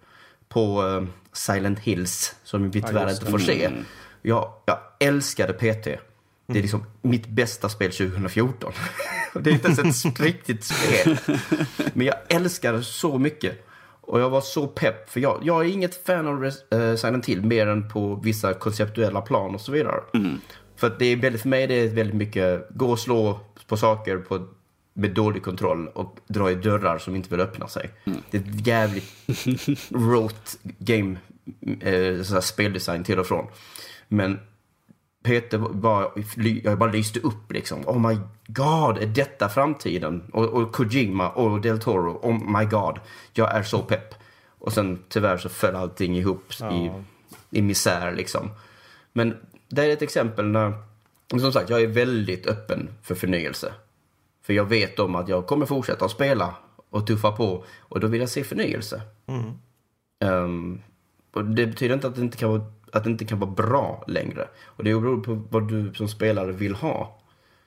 [0.49, 3.65] på uh, Silent Hills, som vi tyvärr ja, inte får se.
[3.65, 3.85] Mm.
[4.23, 5.63] Jag, jag älskade PT.
[5.63, 5.93] Det
[6.53, 6.63] är mm.
[6.63, 8.73] liksom mitt bästa spel 2014.
[9.33, 11.19] det är inte ens ett riktigt spel.
[11.95, 13.68] Men jag älskar det så mycket.
[14.09, 17.43] Och jag var så pepp, för jag, jag är inget fan av uh, Silent Hill
[17.43, 20.01] mer än på vissa konceptuella plan och så vidare.
[20.15, 20.39] Mm.
[20.77, 23.77] För att det är väldigt, för mig det är väldigt mycket gå och slå på
[23.77, 24.47] saker på,
[24.93, 27.91] med dålig kontroll och dra i dörrar som inte vill öppna sig.
[28.05, 28.19] Mm.
[28.31, 29.13] Det är ett jävligt
[29.91, 31.17] rote game,
[31.81, 33.47] eh, speldesign till och från.
[34.09, 34.41] Men
[35.29, 36.09] Peter bara,
[36.63, 37.89] jag bara lyste upp liksom.
[37.89, 40.23] Oh my god, är detta framtiden?
[40.33, 43.01] Och, och Kojima och Del Toro, oh my god.
[43.33, 44.15] Jag är så pepp.
[44.59, 46.73] Och sen tyvärr så föll allting ihop ja.
[46.73, 46.91] i,
[47.51, 48.51] i misär liksom.
[49.13, 49.37] Men
[49.69, 50.73] det är ett exempel när,
[51.41, 53.73] som sagt, jag är väldigt öppen för förnyelse.
[54.43, 56.55] För jag vet om att jag kommer fortsätta att spela
[56.91, 59.03] och tuffa på och då vill jag se förnyelse.
[59.27, 59.45] Mm.
[60.21, 60.83] Um,
[61.33, 64.05] och det betyder inte att det inte kan vara att det inte kan vara bra
[64.07, 64.49] längre.
[64.65, 67.21] Och det beror på vad du som spelare vill ha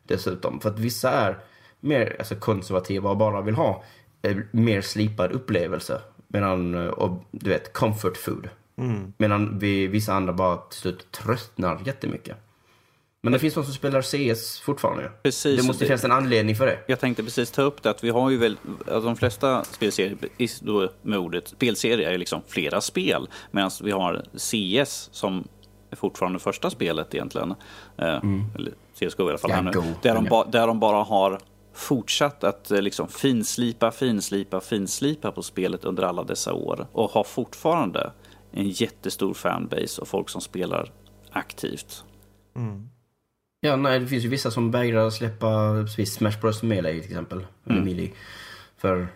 [0.07, 0.60] dessutom.
[0.60, 1.38] För att vissa är
[1.80, 3.84] mer alltså, konservativa och bara vill ha
[4.22, 6.02] eh, mer slipad upplevelse.
[6.27, 8.49] Medan, eh, och du vet, comfort food.
[8.76, 9.14] Mm.
[9.18, 12.38] Medan vi, vissa andra bara till slut tröttnar jättemycket.
[13.23, 15.11] Men det finns de som spelar CS fortfarande.
[15.23, 16.80] Precis, det måste det, finnas en anledning för det.
[16.88, 20.18] Jag tänkte precis ta upp det, att vi har ju väl, alltså de flesta spelserier,
[20.61, 23.27] då med ordet spelserier, är liksom flera spel.
[23.52, 25.48] Medan vi har CS som
[25.89, 27.52] är fortfarande första spelet egentligen.
[27.98, 28.43] Eh, mm.
[28.56, 29.52] Eller CSGO i alla fall.
[29.73, 31.39] Ja, där, de ba, där de bara har
[31.73, 36.88] fortsatt att eh, liksom finslipa, finslipa, finslipa på spelet under alla dessa år.
[36.91, 38.11] Och har fortfarande
[38.52, 40.91] en jättestor fanbase och folk som spelar
[41.31, 42.03] aktivt.
[42.56, 42.89] Mm.
[43.63, 47.45] Ja, nej, det finns ju vissa som vägrar släppa Smash Bros Melee till exempel.
[47.69, 47.83] Mm.
[47.83, 48.11] Melee.
[48.77, 49.07] För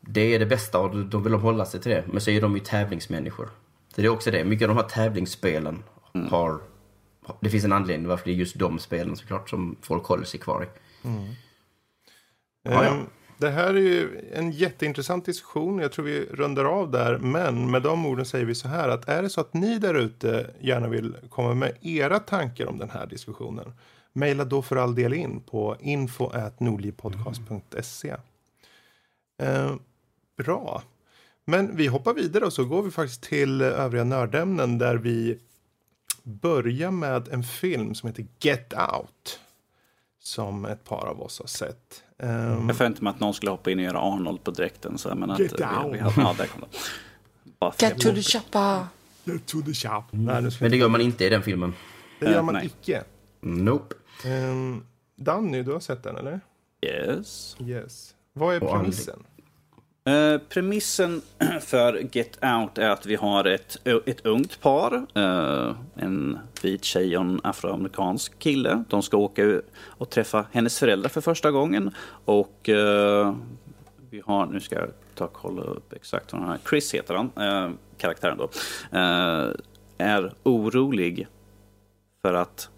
[0.00, 2.04] det är det bästa och då vill de hålla sig till det.
[2.06, 3.50] Men så är de ju tävlingsmänniskor.
[3.94, 4.44] Så det är också det.
[4.44, 5.82] Mycket av de här tävlingsspelen
[6.14, 6.28] mm.
[6.28, 6.60] har...
[7.40, 10.40] Det finns en anledning varför det är just de spelen såklart som folk håller sig
[10.40, 10.66] kvar i.
[11.08, 11.34] Mm.
[12.62, 12.98] Ja, ja.
[13.42, 15.78] Det här är ju en jätteintressant diskussion.
[15.78, 17.18] Jag tror vi rundar av där.
[17.18, 19.94] Men med de orden säger vi så här att är det så att ni där
[19.94, 23.72] ute gärna vill komma med era tankar om den här diskussionen.
[24.12, 28.16] Mejla då för all del in på info.nordlivpodcast.se.
[29.42, 29.74] Eh,
[30.36, 30.82] bra.
[31.44, 35.38] Men vi hoppar vidare och så går vi faktiskt till övriga nördämnen där vi
[36.22, 39.40] börjar med en film som heter Get Out
[40.22, 42.02] som ett par av oss har sett.
[42.18, 42.28] Um,
[42.68, 44.98] Jag förväntade mig att någon skulle hoppa in och göra Arnold på dräkten.
[44.98, 45.72] Så, men att, Get vi, vi down.
[45.74, 46.76] hade, ja, där kom det.
[47.58, 48.86] Bara för Get to the chopper!
[49.24, 51.74] Get to the nu ska Men vi, det gör man inte i den filmen.
[52.20, 52.66] det gör Eh, man nej.
[52.66, 53.02] icke.
[53.40, 53.94] Nope.
[54.26, 54.86] Um,
[55.16, 56.40] Danny, du har sett den eller?
[56.86, 57.56] Yes.
[57.60, 58.14] Yes.
[58.32, 59.22] Vad är premissen?
[60.04, 61.22] Eh, premissen
[61.60, 63.76] för Get Out är att vi har ett,
[64.06, 65.06] ett ungt par.
[65.14, 68.84] eh, en vit tjej och en afroamerikansk kille.
[68.88, 71.90] De ska åka och träffa hennes föräldrar för första gången.
[72.24, 73.34] Och eh,
[74.10, 76.58] vi har, nu ska jag ta och kolla upp exakt vad han är.
[76.68, 78.50] Chris heter han, eh, karaktären då.
[78.98, 79.50] Eh,
[79.98, 81.26] är orolig
[82.22, 82.68] för att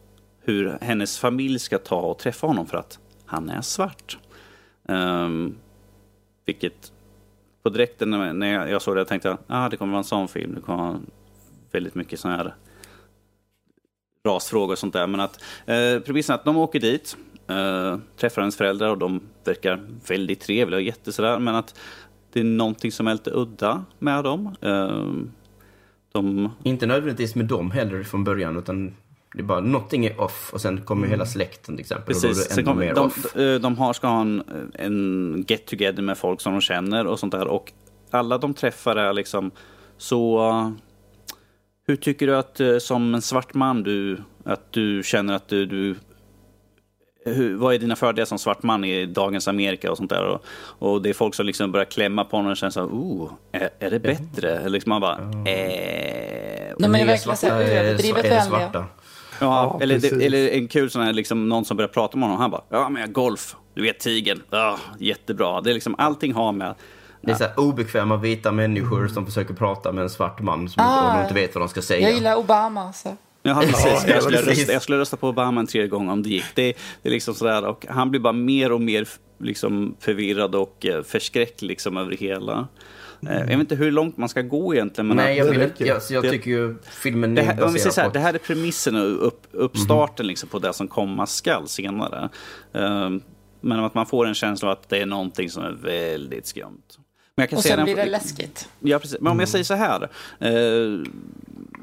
[0.40, 4.18] hur hennes familj ska ta och träffa honom för att han är svart.
[4.88, 5.56] Um,
[6.44, 6.92] vilket
[7.64, 10.28] på direkten när jag, jag såg det tänkte jag ah, det kommer vara en sån
[10.28, 10.54] film.
[10.54, 11.00] Det kommer vara
[11.72, 12.54] väldigt mycket sån här
[14.26, 15.06] rasfrågor och sånt där.
[15.06, 17.16] Men att eh, premissen är att de åker dit,
[17.48, 21.38] eh, träffar hennes föräldrar och de verkar väldigt trevliga och jättesådär.
[21.38, 21.80] Men att
[22.32, 24.56] det är någonting som är lite udda med dem.
[24.60, 25.04] Eh,
[26.12, 28.94] de Inte nödvändigtvis med dem heller från början, utan
[29.34, 32.14] det är bara någonting är off och sen kommer ju hela släkten till exempel.
[32.14, 32.48] Och då är Precis.
[32.48, 33.32] det Sen kom, mer de, off.
[33.34, 34.42] de, de har, ska ha en,
[34.74, 37.46] en get together med folk som de känner och sånt där.
[37.46, 37.72] Och
[38.10, 39.50] alla de träffar är liksom
[39.98, 40.72] så...
[41.86, 45.66] Hur tycker du att uh, som en svart man du, att du känner att du...
[45.66, 45.96] du
[47.26, 50.24] hur, vad är dina fördelar som svart man i dagens Amerika och sånt där?
[50.26, 50.44] Och,
[50.78, 53.32] och det är folk som liksom börjar klämma på honom och känner så här, oh,
[53.52, 54.56] är, är det bättre?
[54.56, 58.86] Eller liksom man bara, eh, De är Nya verkligen så är- överdrivet är det vänliga.
[59.44, 60.18] Ja, Ja, eller, precis.
[60.18, 62.40] det, eller en kul sån här, liksom, någon som börjar prata med honom.
[62.40, 65.60] Han bara, ja men jag golf, du vet tigern, ja, jättebra.
[65.60, 66.74] Det är liksom allting har med...
[67.20, 70.82] Det är så här obekväma vita människor som försöker prata med en svart man som
[70.86, 71.22] Ah.
[71.22, 72.00] inte vet vad de ska säga.
[72.08, 72.92] Jag gillar Obama.
[72.92, 73.16] Så.
[73.42, 74.04] Ja, precis.
[74.06, 74.58] Ja, jag, skulle precis.
[74.58, 76.44] rösta, jag skulle rösta på Obama en tredje gång om det gick.
[76.54, 76.62] Det,
[77.02, 79.08] det är liksom sådär, och han blir bara mer och mer
[79.38, 82.68] liksom, förvirrad och eh, förskräckt liksom, över det hela.
[83.26, 85.08] Eh, Jag vet inte hur långt man ska gå egentligen.
[85.08, 87.72] Men Nej, jag, Det vill jag, jag Det- tycker ju filmen Det är här, om
[87.72, 90.88] vi säger så här, det här är premissen och upp, uppstarten liksom på det som
[90.88, 92.28] komma skall senare.
[92.74, 93.20] Ehm,
[93.60, 96.82] men att man får en känsla av att det är någonting som är väldigt skumt.
[97.36, 98.68] Men jag kan Och sen den- blir det läskigt.
[98.80, 99.20] Ja, precis.
[99.20, 100.02] Men om jag säger så här,
[100.38, 101.00] eh,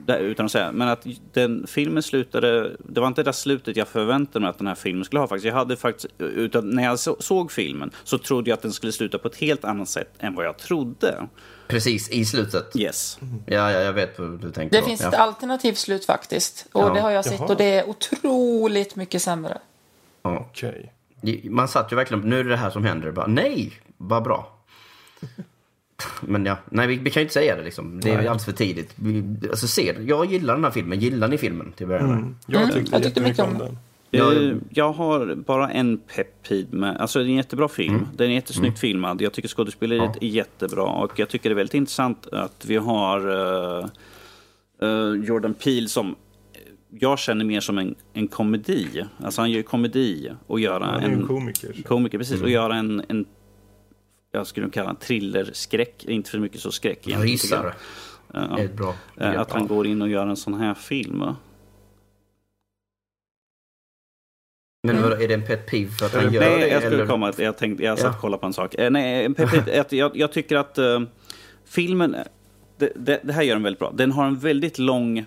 [0.05, 3.87] där, utan att säga, men att den filmen slutade, det var inte det slutet jag
[3.87, 5.45] förväntade mig att den här filmen skulle ha faktiskt.
[5.45, 8.91] Jag hade faktiskt, utan när jag så, såg filmen så trodde jag att den skulle
[8.91, 11.27] sluta på ett helt annat sätt än vad jag trodde.
[11.67, 12.75] Precis, i slutet.
[12.75, 13.19] Yes.
[13.45, 14.87] Ja, ja, jag vet vad du tänker Det på.
[14.87, 15.07] finns ja.
[15.07, 16.67] ett alternativt slut faktiskt.
[16.71, 16.93] Och Ja.
[16.93, 17.47] det har jag sett Jaha.
[17.47, 19.57] och det är otroligt mycket sämre.
[20.23, 20.39] Ja.
[20.49, 20.93] Okej.
[21.43, 23.11] Man satt ju verkligen, nu är det det här som händer.
[23.11, 24.57] Bara, nej, vad bra.
[26.21, 27.99] Men ja, nej vi, vi kan ju inte säga det liksom.
[27.99, 28.27] Det är Nej.
[28.27, 28.93] alldeles för tidigt.
[28.95, 30.99] Vi, alltså se, jag gillar den här filmen.
[30.99, 32.17] Gillar ni filmen till att börja med?
[32.17, 32.35] Mm.
[32.47, 33.77] Jag tyckte, jag tyckte mycket om den.
[34.13, 38.07] Eh, Jag har bara en peppid med, alltså det är en jättebra film.
[38.17, 39.21] Den är jättesnyggt filmad.
[39.21, 43.19] Jag tycker skådespeleriet är jättebra och jag tycker det är väldigt intressant att vi har
[43.79, 43.85] eh,
[44.81, 46.15] eh, Jordan Peele som
[46.99, 49.03] jag känner mer som en, en komedi.
[49.23, 51.73] Alltså han gör komedi och göra Han är en en komiker.
[51.73, 51.83] så.
[51.83, 53.25] komiker, precis, och göra en, en
[54.31, 57.33] jag skulle kalla en thrillerskräck, inte för mycket så skräck egentligen, jag.
[57.33, 57.73] Rysare.
[58.33, 58.59] Ja.
[58.59, 61.23] är ett bra Eh, Att han går in och gör en sån här film.
[64.83, 66.67] Men vadå, är det en pet peeve för att han Eller- gör Nej, det?
[66.67, 67.07] jag skulle eller?
[67.07, 68.15] komma att jag tänkte, jag satt Ja.
[68.15, 68.75] och kollade på en sak.
[68.75, 71.01] Eh, Nej, en peppit, att jag, jag tycker att eh,
[71.65, 72.15] filmen,
[72.77, 73.91] det, det, det här gör den väldigt bra.
[73.91, 75.25] Den har en väldigt lång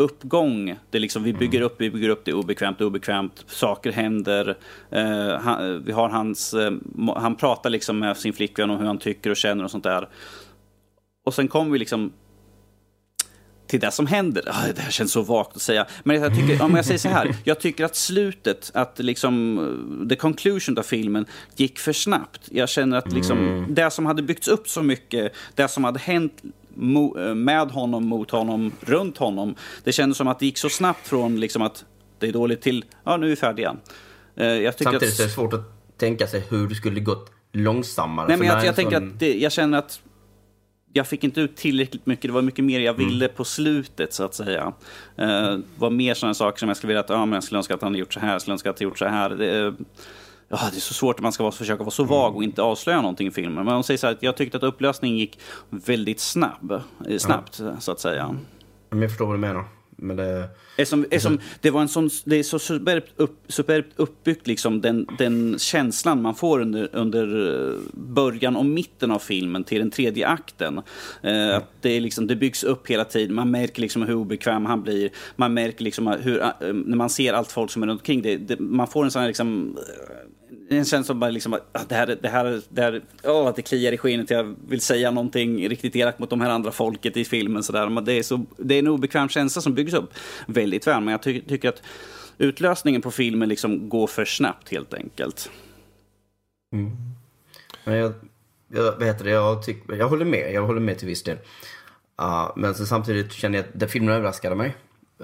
[0.00, 0.76] uppgång.
[0.90, 3.44] Det är liksom, vi bygger upp, vi bygger upp, det är obekvämt, det är obekvämt,
[3.46, 4.56] saker händer.
[4.90, 6.72] Eh, han, vi har hans, eh,
[7.16, 10.08] han pratar liksom med sin flickvän om hur han tycker och känner och sånt där.
[11.24, 12.12] Och sen kommer vi liksom
[13.70, 14.42] till det som händer.
[14.46, 15.86] Ah, Det här känns så vagt att säga.
[16.04, 17.36] Men jag tycker, om jag säger så här.
[17.44, 19.58] Jag tycker att slutet, att liksom,
[20.02, 21.26] eh, the conclusion av filmen
[21.56, 22.48] gick för snabbt.
[22.50, 26.42] Jag känner att liksom, det som hade byggts upp så mycket, det som hade hänt
[26.42, 29.54] eh, med honom, mot honom, runt honom.
[29.84, 31.84] Det kändes som att det gick så snabbt från liksom att
[32.18, 33.76] det är dåligt till, ja nu är vi färdiga.
[34.36, 37.30] Eh, Jag tycker Samtidigt att, är det svårt att tänka sig hur det skulle gått
[37.52, 38.28] långsammare.
[38.28, 40.00] Nej, men jag, jag en tänker att det, jag känner att
[40.92, 42.22] jag fick inte ut tillräckligt mycket.
[42.28, 44.72] Det var mycket mer jag ville på slutet, så att säga.
[45.16, 47.58] Eh, Det var mer sådana saker som jag skulle vilja att, ja, men jag skulle
[47.58, 49.30] önska att han hade gjort så här, jag skulle önska att han gjort så här.
[49.30, 49.74] Det,
[50.48, 52.62] ja, det är så svårt att man ska vara, försöka vara så vag och inte
[52.62, 53.64] avslöja någonting i filmen.
[53.64, 55.38] Men om säger så här, att jag tyckte att upplösningen gick
[55.70, 56.72] väldigt snabb,
[57.08, 58.36] eh, snabbt, så att säga.
[58.90, 59.64] Men jag förstår vad du menar.
[60.00, 60.48] Men det...
[60.76, 65.06] Är eftersom det, var en sån, det är så superbt, upp, superbt uppbyggt, liksom, den,
[65.18, 70.26] den känslan man får under, under eh, början och mitten av filmen till den tredje
[70.26, 70.80] akten.
[71.22, 74.66] Eh, att det, är liksom, det byggs upp hela tiden, man märker liksom hur obekväm
[74.66, 75.10] han blir.
[75.36, 78.36] Man märker liksom hur, eh, när man ser allt folk som är runt omkring det,
[78.36, 80.29] det man får en sån här liksom, eh,
[80.70, 83.92] en som bara liksom att det här, det här, det här oh, att det kliar
[83.92, 84.30] i skenet.
[84.30, 87.62] Jag vill säga någonting riktigt elakt mot de här andra folket i filmen.
[87.62, 88.00] Så där.
[88.00, 90.10] Det, är så, det är en obekväm känsla som byggs upp
[90.46, 91.00] väldigt väl.
[91.00, 91.82] Men jag ty tycker att
[92.38, 95.50] utlösningen på filmen liksom går för snabbt helt enkelt.
[96.72, 96.90] Mm.
[97.84, 98.12] Men jag,
[98.68, 101.36] jag, vad heter det, jag, tyck, jag håller med, jag håller med till viss del.
[102.22, 104.76] Uh, men så samtidigt känner jag att filmen överraskade mig.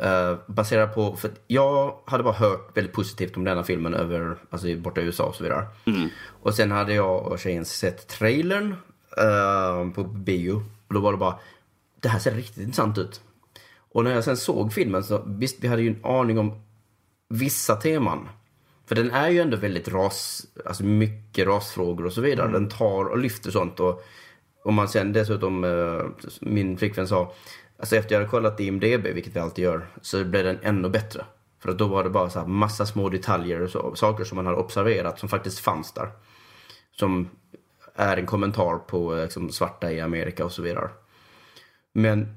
[0.04, 4.76] Uh, baserat på, för jag hade bara hört väldigt positivt om denna filmen över, alltså
[4.76, 5.66] borta i USA och så vidare.
[5.84, 6.08] Mm.
[6.42, 8.74] Och sen hade jag och tjejen sett trailern
[9.18, 10.62] uh, på bio.
[10.88, 11.38] Och då var det bara,
[12.00, 13.20] det här ser riktigt intressant ut.
[13.92, 16.62] Och när jag sen såg filmen så visst, vi hade ju en aning om
[17.28, 18.28] vissa teman.
[18.86, 22.48] För den är ju ändå väldigt ras, alltså mycket rasfrågor och så vidare.
[22.48, 22.52] Mm.
[22.52, 24.04] Den tar och lyfter sånt och
[24.64, 26.04] om man sen dessutom, uh,
[26.40, 27.32] min flickvän sa,
[27.78, 31.24] Alltså efter jag hade kollat IMDB, vilket vi alltid gör, så blev den ännu bättre.
[31.58, 34.46] För då var det bara så här massa små detaljer och så, saker som man
[34.46, 36.10] hade observerat som faktiskt fanns där.
[36.92, 37.28] Som
[37.94, 40.90] är en kommentar på liksom, svarta i Amerika och så vidare.
[41.92, 42.36] Men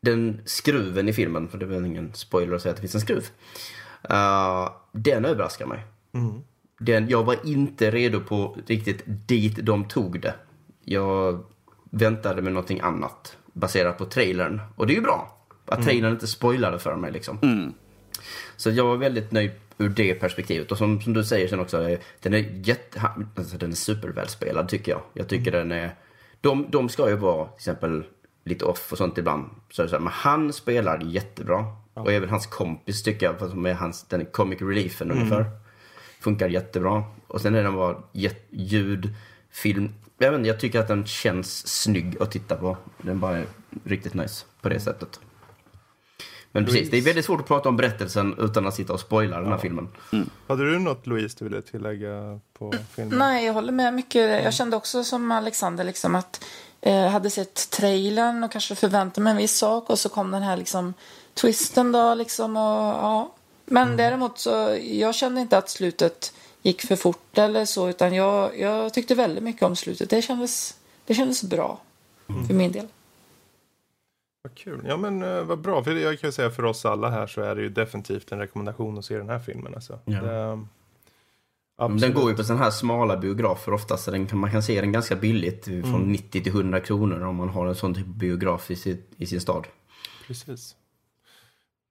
[0.00, 3.00] den skruven i filmen, för det är ingen spoiler att säga att det finns en
[3.00, 3.28] skruv.
[4.10, 5.84] Uh, den överraskar mig.
[6.12, 6.42] Mm.
[6.78, 10.34] Den, jag var inte redo på riktigt dit de tog det.
[10.84, 11.44] Jag
[11.90, 14.60] väntade med någonting annat baserat på trailern.
[14.76, 15.36] Och det är ju bra.
[15.66, 15.84] Att mm.
[15.84, 17.38] trailern inte spoilade för mig liksom.
[17.42, 17.74] Mm.
[18.56, 20.72] Så jag var väldigt nöjd ur det perspektivet.
[20.72, 24.92] Och som, som du säger sen också, den är, jätte, alltså, den är supervälspelad tycker
[24.92, 25.02] jag.
[25.12, 25.68] Jag tycker mm.
[25.68, 25.94] den är...
[26.40, 28.04] De, de ska ju vara till exempel
[28.44, 29.50] lite off och sånt ibland.
[29.70, 31.64] Så, så men han spelar jättebra.
[31.94, 32.02] Ja.
[32.02, 35.22] Och även hans kompis tycker jag, som är hans, den comic reliefen mm.
[35.22, 35.50] ungefär.
[36.20, 37.04] Funkar jättebra.
[37.26, 38.02] Och sen är den bara
[38.50, 39.14] ljud,
[39.50, 42.76] film, jag, vet inte, jag tycker att den känns snygg att titta på.
[42.98, 43.46] Den bara är
[43.84, 45.20] riktigt nice på det sättet.
[46.52, 46.78] Men Louise.
[46.78, 49.42] precis, det är väldigt svårt att prata om berättelsen utan att sitta och spoila ja.
[49.42, 49.88] den här filmen.
[50.12, 50.30] Mm.
[50.46, 53.18] Hade du något Louise du ville tillägga på filmen?
[53.18, 54.44] Nej, jag håller med mycket.
[54.44, 56.44] Jag kände också som Alexander liksom att
[56.80, 60.30] jag eh, hade sett trailern och kanske förväntade mig en viss sak och så kom
[60.30, 60.94] den här liksom
[61.34, 63.34] twisten då liksom och ja.
[63.64, 63.96] Men mm.
[63.96, 66.32] däremot så, jag kände inte att slutet
[66.62, 67.88] gick för fort eller så.
[67.88, 70.10] Utan jag, jag tyckte väldigt mycket om slutet.
[70.10, 71.80] Det kändes, det kändes bra
[72.28, 72.46] mm.
[72.46, 72.86] för min del.
[74.42, 74.84] Vad kul.
[74.88, 75.84] Ja men uh, vad bra.
[75.84, 78.98] För jag kan säga för oss alla här så är det ju definitivt en rekommendation
[78.98, 79.74] att se den här filmen.
[79.74, 79.98] Alltså.
[80.04, 80.20] Ja.
[80.20, 80.68] Det,
[82.00, 84.04] den går ju på sådana här smala biografer oftast.
[84.04, 85.64] Så den kan, man kan se den ganska billigt.
[85.64, 86.12] Från mm.
[86.12, 89.26] 90 till 100 kronor om man har en sån typ av biograf i, sitt, i
[89.26, 89.66] sin stad.
[90.26, 90.76] Precis.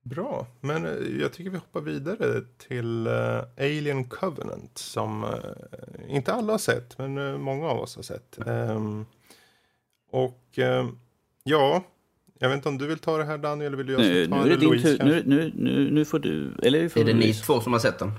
[0.10, 5.30] Bra, men eh, jag tycker vi hoppar vidare till uh, Alien Covenant som uh,
[6.08, 8.40] inte alla har sett, men uh, många av oss har sett.
[8.46, 9.06] Um,
[10.12, 10.60] och
[11.44, 11.84] ja,
[12.40, 14.28] jag vet inte om du vill ta det här Daniel, eller vill du jag nu,
[14.28, 15.04] ta nu är det din tur.
[15.04, 18.00] Nu, nu, nu, nu får du, eller får Är det ni två som har sett
[18.00, 18.12] den?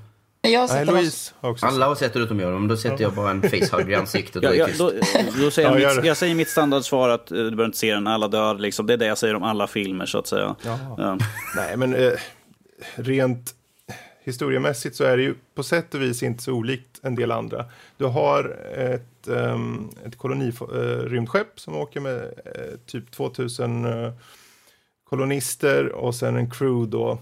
[0.52, 2.76] Jag har sett Nej, Louise har också Alla har sett det utom jag, men då
[2.76, 4.92] sätter jag bara en facehugger i ansiktet och ja, är då,
[5.40, 8.28] då säger jag, mitt, jag säger mitt standardsvar att du behöver inte se den, alla
[8.28, 8.54] dör.
[8.54, 8.86] Liksom.
[8.86, 10.56] Det är det jag säger om alla filmer så att säga.
[10.62, 11.18] Ja.
[11.56, 12.12] Nej, men eh,
[12.94, 13.54] rent
[14.28, 17.64] historiemässigt så är det ju på sätt och vis inte så olikt en del andra.
[17.96, 24.12] Du har ett, um, ett kolonirymdskepp uh, som åker med uh, typ 2000 uh, eh,
[25.04, 27.18] kolonister och sen en crew då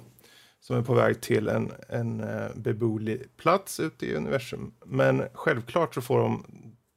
[0.66, 4.72] som är på väg till en, en uh, beboelig plats ute i universum.
[4.84, 6.44] Men självklart så får de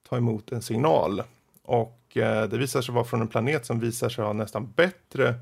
[0.10, 1.24] ta emot en signal
[1.64, 5.34] och uh, det visar sig vara från en planet som visar sig ha nästan bättre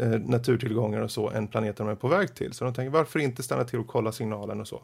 [0.00, 2.52] uh, naturtillgångar och så än planeten de är på väg till.
[2.52, 4.82] Så de tänker varför inte stanna till och kolla signalen och så.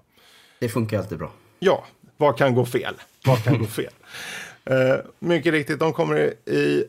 [0.58, 1.30] Det funkar alltid bra.
[1.58, 1.84] Ja,
[2.16, 2.94] vad kan gå fel?
[3.26, 3.92] Vad kan gå fel?
[5.18, 6.16] mycket riktigt, de kommer
[6.48, 6.84] i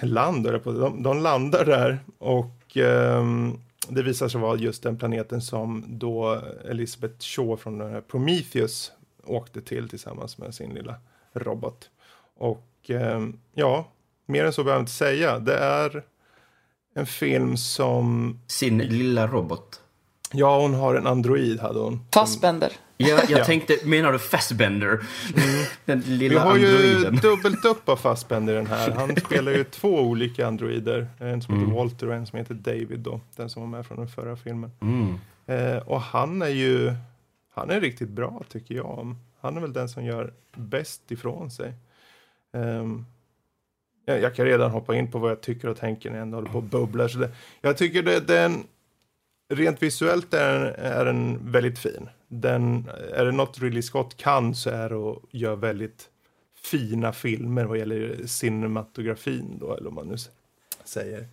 [0.00, 3.60] land, de, de landar där och um,
[3.90, 8.92] det visar sig vara just den planeten som då Elizabeth Shaw från Prometheus
[9.24, 10.94] åkte till tillsammans med sin lilla
[11.32, 11.90] robot.
[12.36, 13.20] Och eh,
[13.54, 13.92] ja,
[14.26, 15.38] mer än så behöver jag inte säga.
[15.38, 16.02] Det är
[16.94, 18.38] en film som...
[18.46, 19.80] Sin lilla robot?
[20.32, 22.00] Ja, hon har en android hade hon.
[22.14, 22.72] Fassbender.
[22.96, 24.88] Ja, jag tänkte, menar du Fassbender?
[24.88, 25.59] Mm.
[25.84, 27.14] Den lilla Vi har androiden.
[27.14, 28.90] ju dubbelt upp av Fassbender den här.
[28.96, 31.08] Han spelar ju två olika androider.
[31.18, 31.66] En som mm.
[31.66, 33.20] heter Walter och en som heter David då.
[33.36, 34.70] Den som var med från den förra filmen.
[34.80, 35.18] Mm.
[35.46, 36.94] Eh, och han är ju,
[37.54, 39.16] han är riktigt bra tycker jag.
[39.40, 41.72] Han är väl den som gör bäst ifrån sig.
[42.52, 43.06] Um,
[44.04, 46.36] jag, jag, kan redan hoppa in på vad jag tycker och tänker när jag ändå
[46.36, 47.08] håller på och bubblar.
[47.08, 47.30] Så det,
[47.60, 48.64] jag tycker det, den
[49.52, 52.08] rent visuellt är, är den väldigt fin.
[52.32, 56.08] Den, är det något Ridley Scott kan så är det att göra väldigt
[56.62, 60.16] fina filmer vad gäller cinematografin då, eller vad man nu
[60.84, 61.28] säger.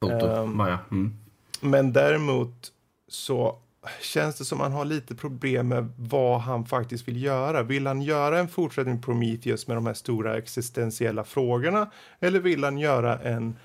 [0.00, 1.16] Bara, mm.
[1.60, 2.72] Men däremot
[3.08, 3.58] så
[4.00, 7.62] känns det som han har lite problem med vad han faktiskt vill göra.
[7.62, 11.90] Vill han göra en fortsättning Prometheus med de här stora existentiella frågorna?
[12.20, 13.56] Eller vill han göra en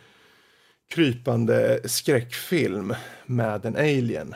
[0.90, 2.94] krypande skräckfilm
[3.26, 4.36] med en alien?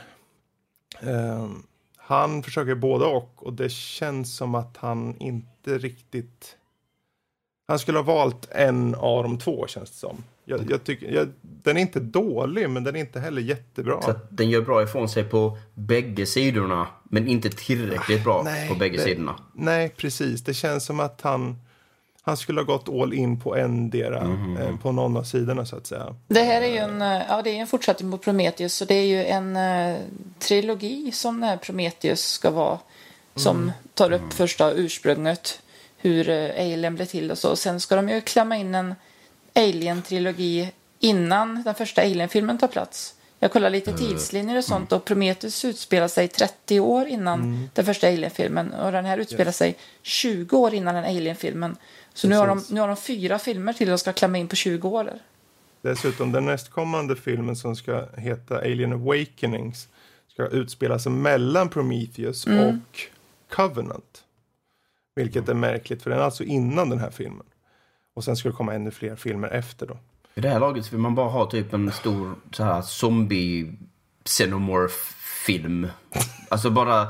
[1.00, 1.64] Ehm,
[2.08, 6.58] han försöker både och och det känns som att han inte riktigt...
[7.68, 10.24] Han skulle ha valt en av de två känns det som.
[10.46, 14.02] Jag, jag tycker, jag, den är inte dålig men den är inte heller jättebra.
[14.02, 18.76] Så den gör bra ifrån sig på bägge sidorna, men inte tillräckligt bra Nej, på
[18.76, 19.36] bägge det- sidorna.
[19.54, 20.44] Nej, precis.
[20.44, 21.56] Det känns som att han,
[22.26, 24.22] han skulle ha gått all in på endera,
[24.60, 26.16] eh, på någon av sidorna så att säga.
[26.28, 28.76] Det här är ju en, eh, ja, det är en fortsättning på Prometheus.
[28.76, 29.98] Så det är ju en eh,
[30.40, 32.80] trilogi som den här Prometheus ska vara.
[33.36, 35.62] Som tar upp första ursprunget.
[35.98, 37.56] Hur eh, Alien blev till och så.
[37.56, 38.96] Sen ska de ju klämma in en
[39.54, 43.16] Alien-trilogi innan den första Alien-filmen tar plats.
[43.40, 48.08] Jag kollar lite tidslinjer och sånt och Prometheus utspelar sig 30 år innan den första
[48.08, 51.76] Alien-filmen och den här utspelar sig 20 år innan den Alien-filmen.
[52.16, 54.56] Så nu har, de, nu har de fyra filmer till och ska klämma in på
[54.56, 55.10] 20 år.
[55.82, 59.88] Dessutom den nästkommande filmen som ska heta Alien Awakenings
[60.28, 63.02] ska utspela sig mellan Prometheus och
[63.56, 64.24] Covenant.
[65.16, 67.46] Vilket är märkligt för den är alltså innan den här filmen.
[68.16, 69.98] Och sen ska det komma ännu fler filmer efter då.
[70.36, 73.78] I det här laget vill man bara ha typ en stor så här zombie
[74.24, 75.88] xenomorph-film.
[76.50, 77.08] Alltså bara,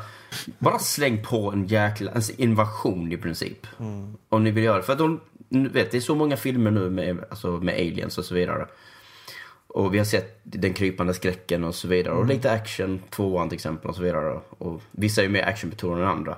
[0.59, 3.67] bara släng på en jäkla en invasion i princip.
[4.29, 4.83] Om ni vill göra det.
[4.83, 8.25] För att de, vet, det är så många filmer nu med, alltså med aliens och
[8.25, 8.67] så vidare.
[9.67, 12.13] Och vi har sett den krypande skräcken och så vidare.
[12.13, 14.39] Och lite action, tvåan till exempel och så vidare.
[14.49, 16.37] Och vissa är ju mer actionbetonade än andra.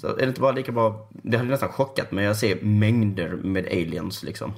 [0.00, 2.24] Så är det inte bara lika bra, det hade nästan chockat mig.
[2.24, 4.52] Jag ser mängder med aliens liksom.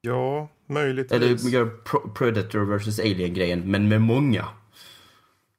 [0.00, 1.22] Ja, möjligtvis.
[1.22, 1.66] Eller gör
[2.14, 4.48] Predator vs Alien-grejen, men med många.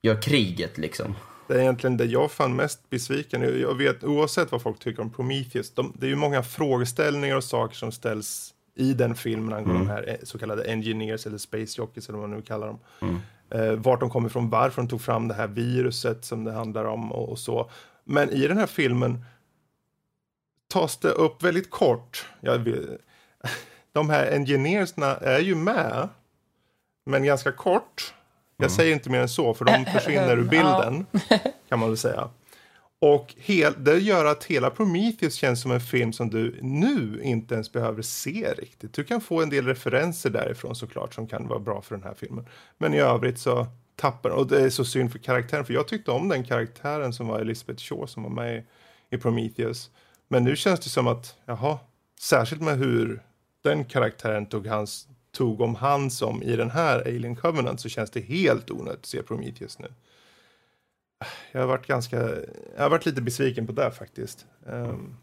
[0.01, 1.15] Gör kriget liksom.
[1.47, 3.41] Det är egentligen det jag fann mest besviken.
[3.61, 7.43] Jag- vet, oavsett vad folk tycker om Prometheus, de, det är ju många frågeställningar och
[7.43, 11.81] saker som ställs i den filmen angående de här eh, så kallade engineers eller space
[11.81, 12.79] jockeys eller vad man nu kallar dem.
[13.49, 16.85] Eh, vart de kommer ifrån, varför de tog fram det här viruset som det handlar
[16.85, 17.69] om och, och så.
[18.03, 19.25] Men i den här filmen
[20.73, 22.25] tas det upp väldigt kort.
[22.41, 22.75] Jag
[23.91, 26.09] de här engineersna är ju med,
[27.05, 28.13] men ganska kort.
[28.61, 31.05] Jag säger inte mer än så, för de försvinner ur bilden,
[31.69, 32.29] kan man väl säga.
[32.99, 37.53] Och hel, det gör att hela Prometheus känns som en film som du nu inte
[37.53, 38.93] ens behöver se riktigt.
[38.93, 42.13] Du kan få en del referenser därifrån såklart som kan vara bra för den här
[42.13, 42.45] filmen.
[42.77, 46.11] Men i övrigt så tappar Och det är så synd för karaktären, för jag tyckte
[46.11, 48.65] om den karaktären som var Elizabeth Shaw som var med i,
[49.15, 49.89] i Prometheus.
[50.27, 51.79] Men nu känns det som att, jaha,
[52.19, 53.21] särskilt med hur
[53.63, 58.09] den karaktären tog, hans, tog om hand som i den här Alien Covenant så känns
[58.11, 59.87] det helt onödigt att se Prometheus nu.
[61.51, 62.17] Jag har varit ganska,
[62.75, 64.45] jag har varit lite besviken på det faktiskt.
[64.67, 65.15] Ehm,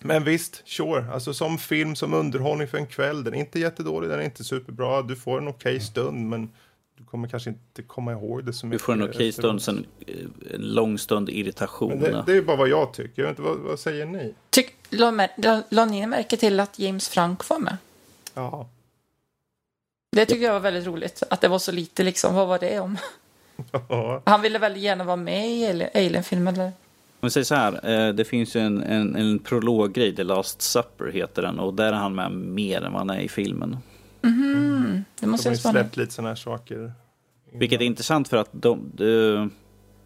[0.00, 1.06] men visst, sure.
[1.12, 3.24] Alltså som film, som underhållning för en kväll.
[3.24, 5.02] Den är inte jättedålig, den är inte superbra.
[5.02, 6.50] Du får en okej stund, men
[6.98, 8.82] du kommer kanske inte komma ihåg det så Du mycket.
[8.82, 9.62] får en okej efteråt.
[9.62, 11.88] stund, sen eh, en lång stund irritation.
[11.98, 13.22] Men det, det är bara vad jag tycker.
[13.22, 14.34] Jag vet inte, vad, vad säger ni?
[14.50, 17.76] Tyck, la, la, la ni märke till att James Frank var med?
[18.34, 18.68] Ja.
[20.10, 21.22] Det tycker jag var väldigt roligt.
[21.30, 22.34] Att det var så lite liksom.
[22.34, 22.96] Vad var det om?
[23.88, 24.22] ja.
[24.26, 26.66] Han ville väl gärna vara med i Alien- Alien-filmen eller?
[27.20, 30.62] Om vi säger så här, eh, det finns ju en, en, en prologgrej, The Last
[30.62, 33.76] Supper heter den, och där är han med mer än vad han är i filmen.
[34.20, 34.28] Det
[35.20, 36.92] De måste har jag ju släppt lite sådana här saker.
[37.52, 39.50] Vilket är intressant för att de, de,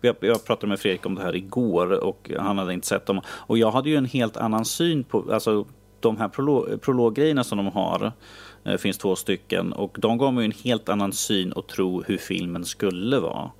[0.00, 3.20] jag, jag pratade med Fredrik om det här igår och han hade inte sett dem.
[3.26, 5.66] Och jag hade ju en helt annan syn på, alltså
[6.00, 8.12] de här prolog, prologgrejerna som de har,
[8.62, 12.18] det finns två stycken, och de gav mig en helt annan syn och tro hur
[12.18, 13.50] filmen skulle vara.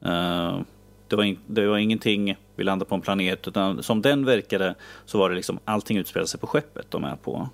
[0.00, 0.60] Eh,
[1.08, 4.74] det, var in, det var ingenting, vi landade på en planet, utan som den verkade
[5.04, 7.48] så var det liksom allting utspelade sig på skeppet de är på.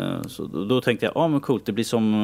[0.00, 2.14] Eh, så då, tänkte jag, ja ah, men coolt, det blir som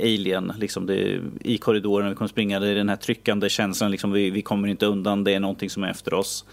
[0.00, 4.12] Alien, liksom det, i korridoren, vi kommer springa, det är den här tryckande känslan, liksom,
[4.12, 6.44] vi, vi kommer inte undan, det är någonting som är efter oss.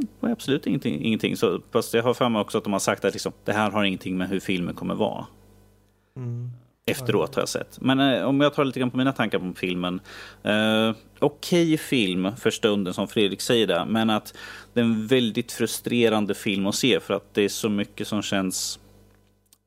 [0.00, 1.36] Det var absolut ingenting, ingenting.
[1.36, 3.70] Så, fast jag har för mig också att de har sagt att liksom, det här
[3.70, 5.26] har ingenting med hur filmen kommer vara.
[6.86, 7.80] Efteråt har jag sett.
[7.80, 10.00] Men eh, om jag tar lite grann på mina tankar på filmen.
[10.42, 13.84] Eh, Okej film för stunden som Fredrik säger det.
[13.88, 14.34] Men att
[14.72, 18.22] det är en väldigt frustrerande film att se för att det är så mycket som
[18.22, 18.78] känns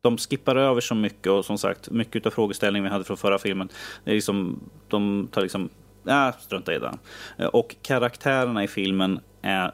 [0.01, 3.37] de skippar över så mycket och som sagt, mycket av frågeställningen vi hade från förra
[3.39, 3.69] filmen,
[4.03, 5.69] det är liksom, de tar liksom,
[6.03, 6.97] ja, strunta i det.
[7.37, 9.71] Eh, Och karaktärerna i filmen är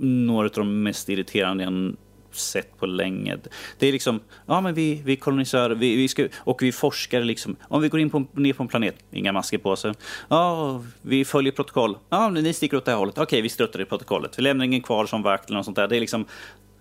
[0.00, 1.94] några av de mest irriterande jag
[2.32, 3.38] sett på länge.
[3.78, 7.56] Det är liksom, ja men vi, vi kolonisörer, vi, vi ska, och vi forskar liksom.
[7.62, 9.92] Om vi går in på, ner på en planet, inga masker på sig.
[10.28, 11.98] Ja, vi följer protokoll.
[12.08, 13.18] Ja, ni sticker åt det här hållet.
[13.18, 14.38] Okej, vi struttar i protokollet.
[14.38, 15.88] Vi lämnar ingen kvar som vakt eller något sånt där.
[15.88, 16.24] Det är liksom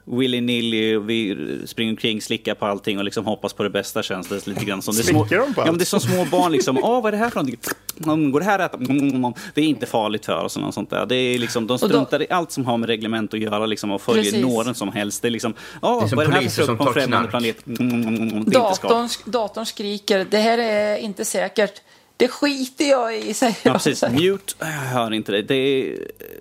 [0.09, 4.47] willy-nilly, vi springer omkring, slickar på allting och liksom hoppas på det bästa känns det
[4.47, 4.95] lite grann som.
[4.95, 5.79] Det är små, de på ja, men allt?
[5.79, 6.77] det är som små barn liksom.
[6.83, 7.59] Åh, vad är det här för någonting?
[8.05, 8.83] Mm, Går det här att äta?
[8.93, 11.05] Mm, Det är inte farligt för oss eller något sånt där.
[11.05, 13.91] Det är liksom, de då- struntar i allt som har med reglement att göra liksom
[13.91, 14.41] och följer Precis.
[14.41, 15.21] någon som helst.
[15.21, 16.93] Det är liksom, åh, Det är som vad är det här poliser för som frukt
[16.93, 17.65] på en främmande knark.
[17.65, 17.79] planet?
[17.79, 18.81] Mm, skadligt.
[18.81, 21.81] Datorn, datorn skriker, det här är inte säkert.
[22.17, 24.03] Det skiter jag i, säger Ja, precis.
[24.03, 25.41] Mute, jag hör inte det.
[25.41, 25.97] det är,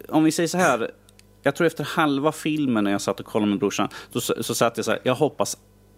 [0.08, 0.90] om vi säger så här.
[1.42, 4.76] Jag tror efter halva filmen när jag satt och kollade med brorsan, så, så satt
[4.76, 5.56] jag så här, jag hoppas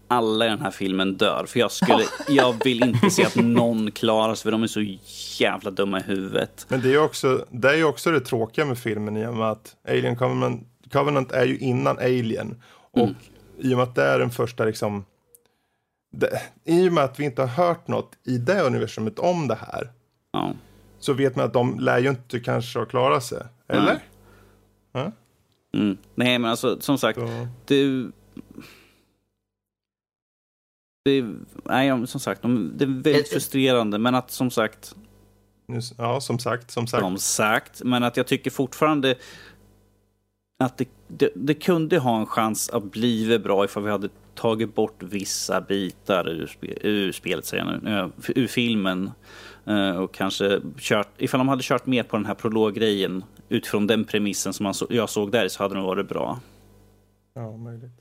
[0.08, 1.44] alla i den här filmen dör.
[1.48, 4.96] För jag, skulle, jag vill inte se att någon klarar sig, för de är så
[5.42, 6.66] jävla dumma i huvudet.
[6.68, 9.50] Men det är också det, är ju också det tråkiga med filmen i och med
[9.50, 12.62] att Alien Covenant, Covenant är ju innan Alien.
[12.92, 13.08] Och
[13.58, 15.04] i och med att det är den första liksom...
[16.12, 19.54] Det, I och med att vi inte har hört något i det universumet om det
[19.54, 19.90] här.
[20.32, 20.52] Ja.
[20.98, 23.42] Så vet man att de lär ju inte kanske ha klarat sig.
[23.68, 23.98] Eller?
[24.92, 25.12] Nej.
[25.72, 25.96] Mm.
[26.14, 28.10] Nej, men alltså som sagt, Så, det...
[31.04, 31.24] det
[31.64, 34.94] nej, ja, som sagt, de, det är väldigt Ett- frustrerande, men att som sagt,
[35.98, 37.02] ja, som sagt, som sagt.
[37.02, 39.14] som sagt, men att jag tycker fortfarande
[40.64, 44.74] att det, det, det kunde ha en chans att bli bra ifall vi hade tagit
[44.74, 49.10] bort vissa bitar ur, ur spelet, säger jag nu, eh, ur filmen.
[49.66, 54.04] eh, Och kanske kört, ifall de hade kört mer på den här prologgrejen utifrån den
[54.04, 56.40] premissen som så, jag såg där så hade det varit bra.
[57.34, 58.00] Ja, möjligt.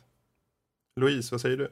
[0.99, 1.71] Louise, vad säger du?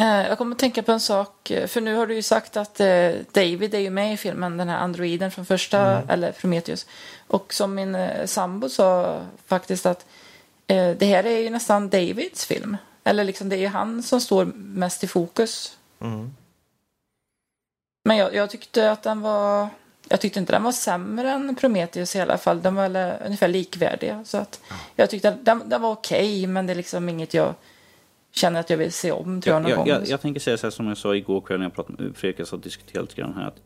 [0.00, 2.56] Eh, Jag kommer att tänka på en sak, eh, för nu har du ju sagt
[2.56, 6.86] att eh, David är ju med i filmen, den här androiden från första, eller Prometheus.
[7.26, 10.06] Och som min sambo sa faktiskt att
[10.98, 12.76] det här är ju nästan Davids film.
[13.04, 15.78] Eller liksom det är ju han som står mest i fokus.
[16.00, 16.34] Mm.
[18.04, 19.68] Men jag, jag tyckte att den var,
[20.08, 22.62] jag tyckte inte den var sämre än Prometheus i alla fall.
[22.62, 24.24] Den var väl ungefär likvärdiga.
[24.24, 24.60] Så att
[24.96, 27.54] jag tyckte att den, den var okej, men det är liksom inget jag
[28.32, 29.88] känner att jag vill se om tror jag någon Jag, gång.
[29.88, 32.16] jag, jag, tänker säga så här som jag sa igår kväll när jag pratade med
[32.16, 33.46] Fredrik och diskuterade lite grann här.
[33.46, 33.56] Att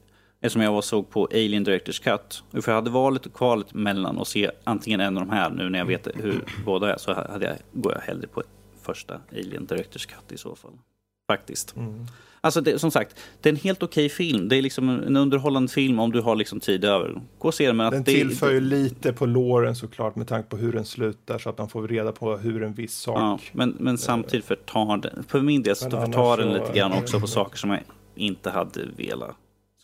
[0.41, 2.43] eftersom jag var såg på Alien Directors Cut.
[2.53, 5.69] För jag hade valet och kvalet mellan att se antingen en av de här nu
[5.69, 6.99] när jag vet hur båda är.
[6.99, 8.43] Så hade jag, går jag hellre på
[8.83, 10.79] första Alien Directors Cut i så fall.
[11.27, 11.77] Faktiskt.
[11.77, 12.07] Mm.
[12.43, 14.49] Alltså det, som sagt, det är en helt okej film.
[14.49, 17.21] Det är liksom en underhållande film om du har liksom tid över.
[17.39, 17.77] Gå och se den.
[17.77, 20.85] Men att Den det, tillför ju lite på låren såklart med tanke på hur den
[20.85, 23.19] slutar så att man får reda på hur en viss sak.
[23.19, 27.21] Ja, men, men samtidigt förtar den, för min del så förtar den lite grann också
[27.21, 27.81] på saker som jag
[28.15, 29.37] inte hade velat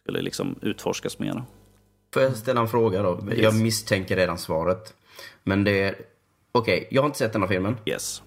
[0.02, 1.42] skulle liksom utforskas mer.
[2.14, 3.20] Får jag ställa en fråga då?
[3.36, 4.94] Jag misstänker redan svaret.
[5.44, 5.94] Men det är...
[6.52, 7.76] Okej, jag har inte sett den här filmen.
[7.86, 8.22] Yes.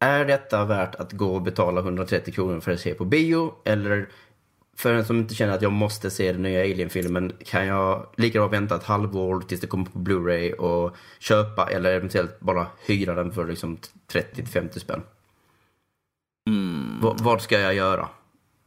[0.00, 3.54] Är detta värt att gå och betala 130 kronor för att se på bio?
[3.64, 4.08] Eller
[4.76, 8.38] för en som inte känner att jag måste se den nya Alien-filmen kan jag lika
[8.38, 13.14] bra vänta ett halvår tills det kommer på Blu-ray och köpa eller eventuellt bara hyra
[13.14, 13.78] den för liksom
[14.12, 15.02] 30-50 spänn?
[17.02, 18.08] V- vad ska jag göra?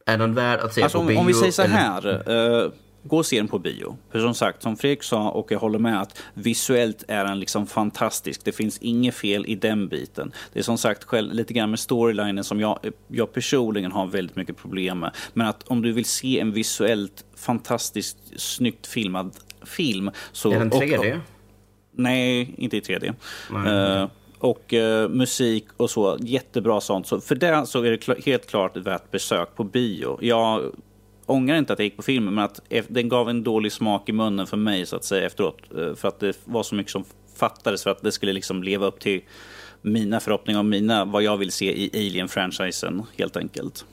[0.06, 1.18] Är den värd att se Alltså på om, bio?
[1.18, 2.62] om vi säger så eller- här.
[2.64, 2.70] eh,
[3.06, 3.96] gå och se den på bio.
[4.12, 7.66] För som sagt, som Fredrik sa och jag håller med att visuellt är den liksom
[7.66, 8.44] fantastisk.
[8.44, 10.32] Det finns inget fel i den biten.
[10.52, 12.78] Det är som sagt själv, lite grann med storylinen som jag,
[13.08, 15.10] jag personligen har väldigt mycket problem med.
[15.32, 19.30] Men att om du vill se en visuellt fantastiskt snyggt filmad
[19.62, 20.10] film.
[20.32, 21.20] Så, Är den och- 3D?
[21.96, 23.14] Nej, inte i 3D.
[23.50, 23.72] Nej.
[24.02, 24.08] Eh,
[24.38, 27.06] och eh, musik och så, jättebra sånt.
[27.06, 30.18] Så för det så är det kl- helt klart värt besök på bio.
[30.20, 30.62] Jag
[31.26, 34.12] ångrar inte att jag gick på filmen, men att den gav en dålig smak i
[34.12, 35.60] munnen för mig så att säga efteråt.
[35.78, 37.04] Eh, för att det var så mycket som
[37.36, 39.22] fattades för att det skulle liksom leva upp till
[39.82, 43.84] mina förhoppningar och mina, vad jag vill se i Alien-franchisen helt enkelt.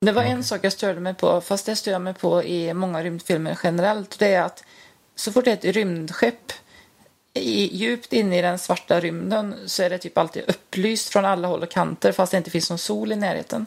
[0.00, 2.74] Det var en sak jag störde mig på, fast det stör jag mig på i
[2.74, 4.18] många rymdfilmer generellt.
[4.18, 4.64] Det är att
[5.14, 6.52] så fort det är ett rymdskepp
[7.34, 11.48] i, djupt inne i den svarta rymden så är det typ alltid upplyst från alla
[11.48, 13.66] håll och kanter fast det inte finns någon sol i närheten.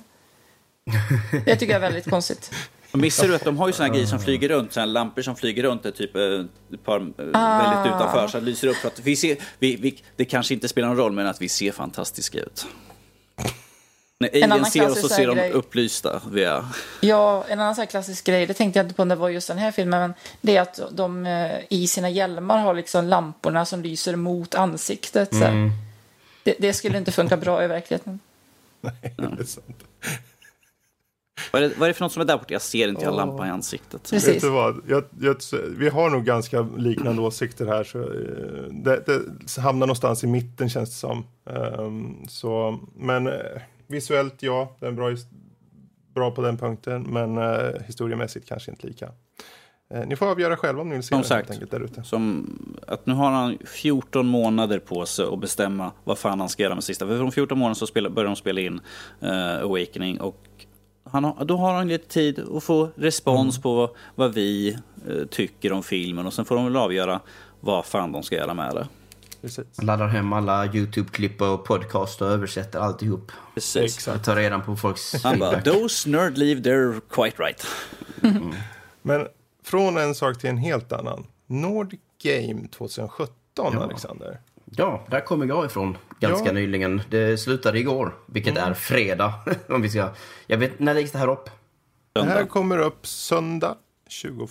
[1.45, 2.51] Det tycker jag är väldigt konstigt.
[2.91, 5.21] Missar du att de har ju såna här grejer som flyger runt, såna här lampor
[5.21, 6.21] som flyger runt, är typ eh,
[6.73, 10.25] ett par eh, väldigt utanför, så lyser upp för att vi ser, vi, vi, det
[10.25, 12.65] kanske inte spelar någon roll, men att vi ser fantastiska ut.
[14.19, 15.51] När annan Alien ser oss så ser de grej.
[15.51, 16.21] upplysta.
[16.31, 16.65] Vi är.
[17.01, 19.47] Ja, en annan här klassisk grej, det tänkte jag inte på när det var just
[19.47, 23.65] den här filmen, men det är att de eh, i sina hjälmar har liksom lamporna
[23.65, 25.29] som lyser mot ansiktet.
[25.29, 25.71] Så här.
[26.43, 28.19] Det, det skulle inte funka bra i verkligheten.
[28.81, 29.83] Nej, det är sant.
[31.51, 32.53] Vad är, det, vad är det för något som är där borta?
[32.53, 33.25] Jag ser inte, jag har Åh.
[33.25, 34.09] lampa i ansiktet.
[34.09, 34.35] Precis.
[34.35, 34.81] Vet du vad?
[34.87, 35.35] Jag, jag,
[35.77, 37.83] vi har nog ganska liknande åsikter här.
[37.83, 38.05] Så, eh,
[38.71, 41.25] det, det hamnar någonstans i mitten känns det som.
[41.49, 43.33] Ehm, så, men eh,
[43.87, 45.15] visuellt, ja, den är bra,
[46.13, 47.01] bra på den punkten.
[47.01, 49.09] Men uh, historiemässigt kanske inte lika.
[49.93, 51.51] Eh, ni får avgöra själva om ni vill se Som helt sagt.
[51.51, 52.03] enkelt där ute.
[52.03, 52.47] Som
[52.87, 56.75] att nu har han 14 månader på sig att bestämma vad fan han ska göra
[56.75, 57.07] med sista.
[57.07, 58.79] För om 14 månader så spelar, börjar de spela in
[59.21, 60.46] eh, Awakening och
[61.11, 64.77] han har, då har han lite tid att få respons på vad vi
[65.07, 67.19] eh, tycker om filmen och sen får de väl avgöra
[67.59, 68.87] vad fan de ska göra med det.
[69.41, 69.81] Precis.
[69.81, 73.31] Laddar hem alla YouTube-klipp och podcast och översätter alltihop.
[73.53, 74.07] Precis.
[74.07, 75.73] Jag tar reda på folks Han bara, feedback.
[75.81, 77.65] those nerd leave, they're quite right.
[79.01, 79.27] Men
[79.63, 81.25] från en sak till en helt annan.
[81.47, 83.83] Nord Game 2017, Ja.
[83.83, 84.39] Alexander.
[84.71, 86.53] Ja, där kommer jag ifrån ganska Ja.
[86.53, 87.01] nyligen.
[87.09, 89.33] Det slutade igår, vilket är fredag.
[89.69, 90.09] om vi ska...
[90.47, 91.49] Jag vet, när läggs det här upp?
[92.13, 92.49] Det här Söndag.
[92.49, 93.75] kommer upp söndag
[94.07, 94.49] 21.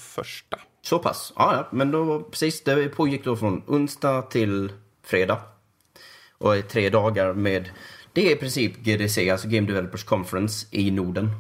[0.83, 1.33] Så pass?
[1.37, 1.69] Ja, ja.
[1.73, 4.73] Men då, precis, det pågick då från onsdag till
[5.05, 5.39] fredag.
[6.39, 7.71] Och är tre dagar med...
[8.13, 11.31] Det är i princip GDC, alltså Game Developers Conference, i Norden.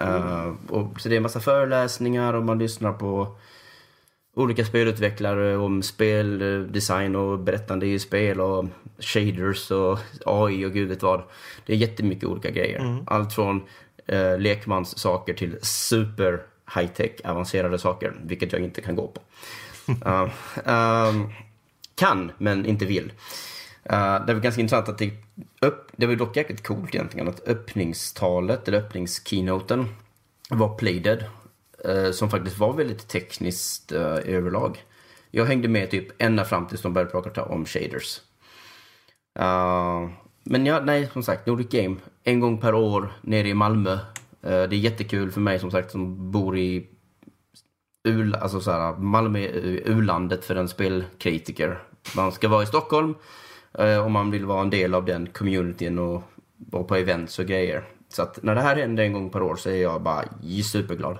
[0.00, 3.36] Eh, och, så det är en massa föreläsningar och man lyssnar på
[4.34, 8.64] olika spelutvecklare om speldesign och berättande i spel och
[8.98, 11.22] shaders och AI och gud vet vad.
[11.66, 13.04] Det är jättemycket olika grejer.
[13.06, 13.62] Allt från
[14.06, 16.42] eh, lekmanssaker till super
[16.74, 19.20] high-tech avancerade saker, vilket jag inte kan gå på.
[20.06, 20.30] Uh,
[20.64, 21.28] ehm,
[21.94, 23.12] kan, men inte vill.
[23.92, 25.12] Uh, det var ganska intressant att det,
[25.60, 29.88] upp, det var dock jäkligt coolt egentligen att öppningstalet, eller öppningskeynoten,
[30.50, 31.24] var Playdead.
[31.84, 34.84] Eh, som faktiskt var väldigt tekniskt eh, överlag.
[35.30, 38.20] Jag hängde med typ ända fram tills de började prata om shaders.
[39.38, 40.10] Uh,
[40.44, 41.96] men ja, nej, som sagt, Nordic Game.
[42.24, 43.92] En gång per år nere i Malmö.
[43.92, 43.98] Uh,
[44.40, 46.88] det är jättekul för mig som sagt som bor i
[48.04, 51.82] U, alltså så här, Malmö är u-landet för en spelkritiker.
[52.16, 53.14] Man ska vara i Stockholm
[53.78, 56.22] eh, om man vill vara en del av den communityn och
[56.56, 57.84] vara på events och grejer.
[58.08, 60.24] Så att när det här händer en gång per år så är jag bara
[60.64, 61.18] superglad.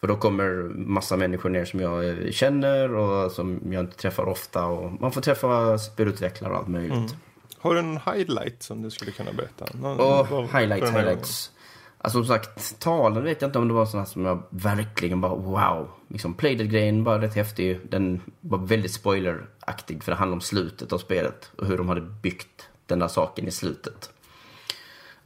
[0.00, 4.66] För då kommer massa människor ner som jag känner och som jag inte träffar ofta.
[4.66, 7.16] Och man får träffa spelutvecklare och allt möjligt.
[7.58, 9.66] Har du en highlight som du skulle kunna berätta?
[9.80, 11.52] Någon, för highlights, highlights.
[11.98, 15.34] Alltså som sagt, talen vet jag inte om det var sådana som jag verkligen bara
[15.34, 15.88] wow.
[16.08, 17.80] Liksom Playdead-grejen var rätt häftig.
[17.88, 22.00] Den var väldigt spoileraktig för det handlar om slutet av spelet och hur de hade
[22.00, 24.10] byggt den där saken i slutet.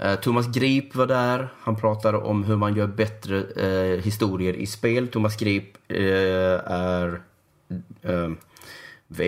[0.03, 1.49] Eh, Thomas Grip var där.
[1.61, 5.09] Han pratade om hur man gör bättre eh, historier i spel.
[5.09, 7.21] Thomas Grip eh, är...
[8.03, 8.31] Eh,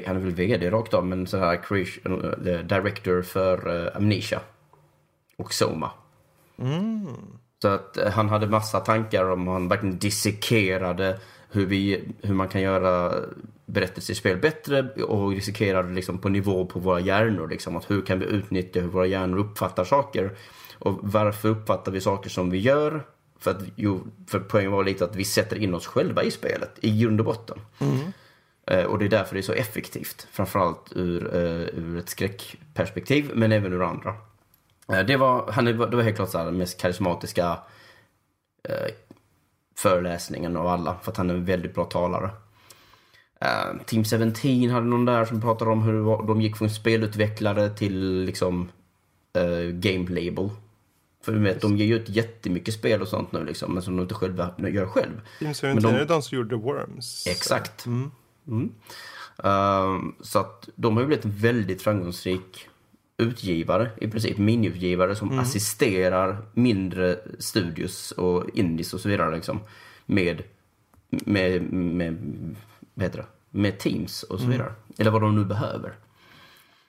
[0.07, 4.41] han är väl VD rakt av, men så här creation, eh, director för eh, Amnesia
[5.37, 5.91] och Soma.
[7.63, 11.19] Så att eh, han hade massa tankar om han verkligen dissekerade
[11.51, 13.15] hur, vi, hur man kan göra
[13.67, 17.49] berättelser i spel bättre och dissekerade liksom på nivå på våra hjärnor.
[17.49, 20.31] Liksom, att hur kan vi utnyttja hur våra hjärnor uppfattar saker?
[20.83, 23.07] Och varför uppfattar vi saker som vi gör?
[23.39, 26.71] För, att, jo, för poängen var lite att vi sätter in oss själva i spelet,
[26.81, 27.59] i grund och botten.
[28.67, 30.27] Eh, Och det är därför det är så effektivt.
[30.31, 34.15] Framförallt ur, eh, ur ett skräckperspektiv, men även ur andra.
[34.93, 37.59] Eh, Det var, han det var helt klart så här, den mest karismatiska
[38.69, 38.93] eh,
[39.77, 42.31] föreläsningen av alla, för att han är en väldigt bra talare.
[43.41, 48.25] Eh, Team 17 hade någon där som pratade om hur de gick från spelutvecklare till
[48.25, 48.69] liksom
[49.37, 50.51] eh, game label.
[51.23, 53.97] För du vet, de ger ju ut jättemycket spel och sånt nu liksom, men som
[53.97, 55.21] de inte själva gör själv.
[55.39, 57.27] Team 17 Men de- som gjorde Worms?
[57.27, 57.87] Exakt.
[57.87, 58.11] Mm.
[59.45, 62.69] Ehm, så att de har ju blivit en väldigt framgångsrik
[63.17, 69.61] utgivare, i princip miniutgivare som assisterar mindre studios och indies och så vidare liksom,
[70.07, 70.43] med,
[71.09, 72.17] med, med,
[72.95, 73.27] vad heter det?
[73.55, 74.73] med teams och så vidare.
[74.99, 75.93] Eller vad de nu behöver.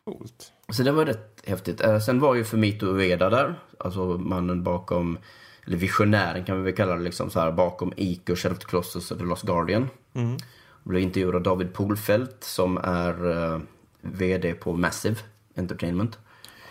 [0.03, 0.51] Coolt.
[0.71, 1.81] Så det var rätt häftigt.
[1.81, 5.17] Eh, sen var ju Fumito Ueda där, alltså mannen bakom,
[5.65, 8.65] eller visionären kan vi väl kalla det, liksom så här, bakom Ico, Shadow of the
[8.69, 9.89] Colossus och The Lost Guardian.
[10.13, 10.37] Mm.
[10.83, 13.59] Blev intervjuad av David Polfelt som är eh,
[14.01, 15.15] VD på Massive
[15.55, 16.17] Entertainment.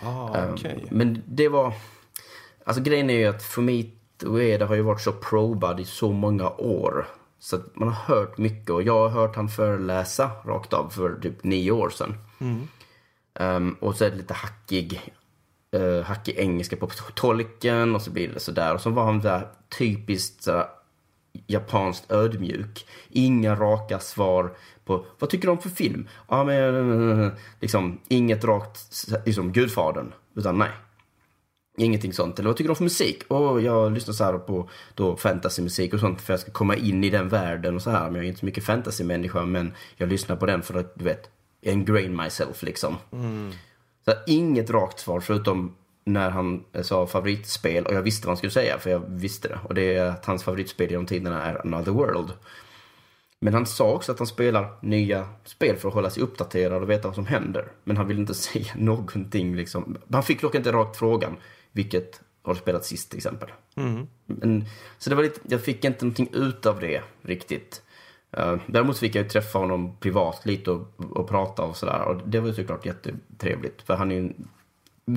[0.02, 0.86] Ah, Eh, okej.
[0.90, 1.74] Men det var...
[2.64, 6.50] Alltså grejen är ju att Fumito Ueda har ju varit så probad i så många
[6.50, 7.06] år.
[7.38, 11.20] Så att man har hört mycket och jag har hört han föreläsa rakt av för
[11.22, 12.14] typ nio år sedan.
[13.40, 15.12] Um, och så är det lite hackig,
[15.76, 18.74] uh, hackig engelska på tolken och så blir det sådär.
[18.74, 19.48] Och så var han där
[19.78, 20.62] typiskt uh,
[21.46, 22.86] japanskt ödmjuk.
[23.10, 26.08] Inga raka svar på vad tycker du om för film?
[26.28, 30.12] Ja men eh, liksom inget rakt liksom Gudfadern.
[30.36, 30.70] Utan nej.
[31.78, 32.38] Ingenting sånt.
[32.38, 33.22] Eller vad tycker du om för musik?
[33.28, 36.76] Och jag lyssnar så här på då fantasymusik och sånt för att jag ska komma
[36.76, 38.04] in i den världen och så här.
[38.04, 41.04] Men jag är inte så mycket fantasymänniska men jag lyssnar på den för att, du
[41.04, 41.30] vet,
[41.62, 42.96] ingrain myself liksom.
[44.04, 48.36] Så här, inget rakt svar förutom när han sa favoritspel och jag visste vad han
[48.36, 49.58] skulle säga för jag visste det.
[49.64, 52.32] Och det är att hans favoritspel genom tiderna är Another World.
[53.40, 56.90] Men han sa också att han spelar nya spel för att hålla sig uppdaterad och
[56.90, 57.72] veta vad som händer.
[57.84, 59.96] Men han vill inte säga någonting liksom.
[60.12, 61.36] Han fick dock inte rakt frågan,
[61.72, 63.48] vilket har spelat sist till exempel.
[64.26, 64.64] Men,
[64.98, 67.82] så det var lite, jag fick inte någonting ut av det riktigt.
[68.38, 72.02] Uh, däremot fick jag ju träffa honom privat lite och, och prata och sådär.
[72.02, 73.82] Och det var ju såklart jättetrevligt.
[73.82, 74.48] För han är ju en-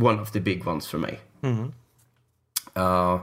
[0.06, 1.20] one of the big ones för mig.
[2.78, 3.20] Uh,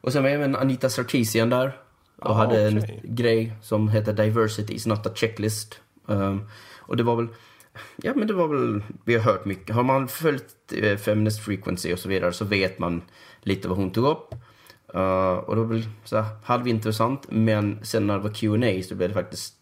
[0.00, 1.78] och sen var även Anita Sarkeesian där.
[2.18, 3.00] Och Ah, hade en okej.
[3.04, 5.80] grej som heter Diversity is not a checklist.
[6.06, 6.48] Um,
[6.78, 7.28] och det var väl,
[7.96, 9.74] ja men det var väl, vi har hört mycket.
[9.76, 13.02] Har man följt eh, Feminist Frequency och så vidare så vet man
[13.40, 14.34] lite vad hon tog upp.
[14.94, 17.26] Uh, och det var väl så här, halvintressant.
[17.30, 19.54] Men sen när det var Q&A så blev det faktiskt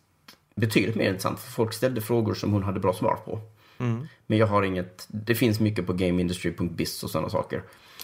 [0.55, 1.41] betydligt mer intressant.
[1.41, 3.41] För folk ställde frågor som hon hade bra svar på.
[4.27, 7.63] Men jag har inget, det finns mycket på gameindustry.biz och sådana saker.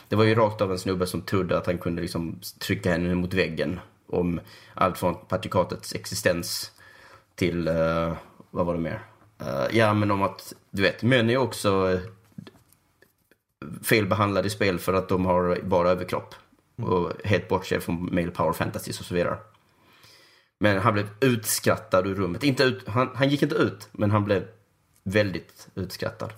[0.08, 3.14] Det var ju rakt av en snubbe som trodde att han kunde liksom trycka henne
[3.14, 4.40] mot väggen om
[4.74, 6.72] allt från patrikatets existens
[7.34, 8.12] till, eh,
[8.50, 9.02] vad var det mer?
[9.38, 12.00] Eh, ja, men om att, du vet, män är också eh,
[13.82, 16.34] felbehandlade i spel för att de har bara överkropp.
[16.82, 19.36] Och helt bortser från male power fantasies och så vidare.
[20.60, 22.42] Men han blev utskrattad ur rummet.
[22.44, 24.44] Inte ut, han, han gick inte ut, men han blev
[25.04, 26.32] väldigt utskrattad.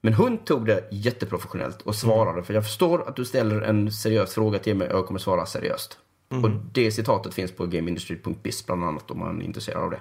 [0.00, 2.42] Men hon tog det jätteprofessionellt och svarade.
[2.42, 5.46] För jag förstår att du ställer en seriös fråga till mig och jag kommer svara
[5.46, 5.98] seriöst.
[6.28, 10.00] Och det citatet finns på gameindustry.biz bland annat om man är intresserad av det.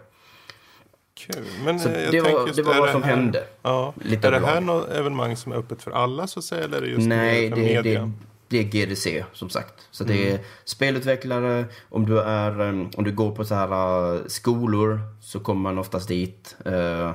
[1.14, 1.44] Kul.
[1.66, 3.44] Men Så jag det var- just, det var vad som här, hände.
[3.62, 3.94] Ja.
[4.04, 6.64] Lite är det här något evenemang som är öppet för alla så att säga?
[6.64, 8.02] Eller är det just Nej, för det, media?
[8.02, 8.12] det,
[8.48, 9.88] det är GDC som sagt.
[9.92, 14.28] Så det är spelutvecklare, om du, är, um, om du går på så här uh,
[14.28, 16.56] skolor så kommer man oftast dit.
[16.68, 17.14] Uh, uh,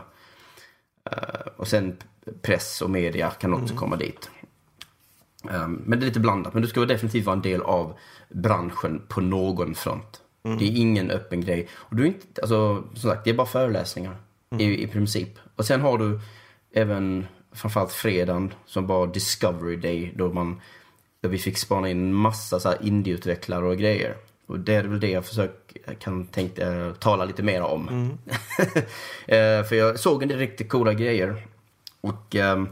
[1.57, 1.97] och sen
[2.43, 4.31] press och media kan också komma dit.
[5.43, 6.55] Um, men det är lite blandat.
[6.55, 7.99] Men du ska definitivt vara en del av
[8.29, 10.21] branschen på någon front.
[10.43, 11.69] Det är ingen öppen grej.
[11.73, 14.17] Och du är inte, alltså, som sagt, det är bara föreläsningar
[14.59, 15.39] i, i princip.
[15.57, 16.21] Och sen har du
[16.73, 20.61] även framförallt fredagen som var Discovery Day då man
[21.21, 24.17] där vi fick spana in massa så indieutvecklare och grejer.
[24.47, 28.19] Och det är väl det jag försöker, kan tänka eh, tala lite mer om.
[29.27, 31.47] Eh, för jag såg en del riktigt coola grejer.
[32.01, 32.69] Och ehm,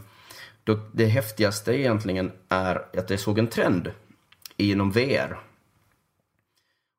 [0.63, 3.91] då, det häftigaste egentligen är att jag såg en trend
[4.57, 5.39] inom VR.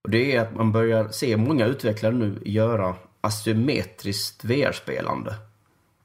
[0.04, 5.34] Och det är att man börjar se många utvecklare nu göra asymmetriskt VR-spelande.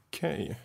[0.06, 0.60] Okej.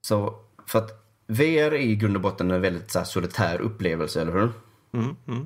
[0.00, 0.34] Så
[0.66, 4.32] för att VR är i grund och botten en väldigt så här, solitär upplevelse, eller
[4.32, 4.50] hur?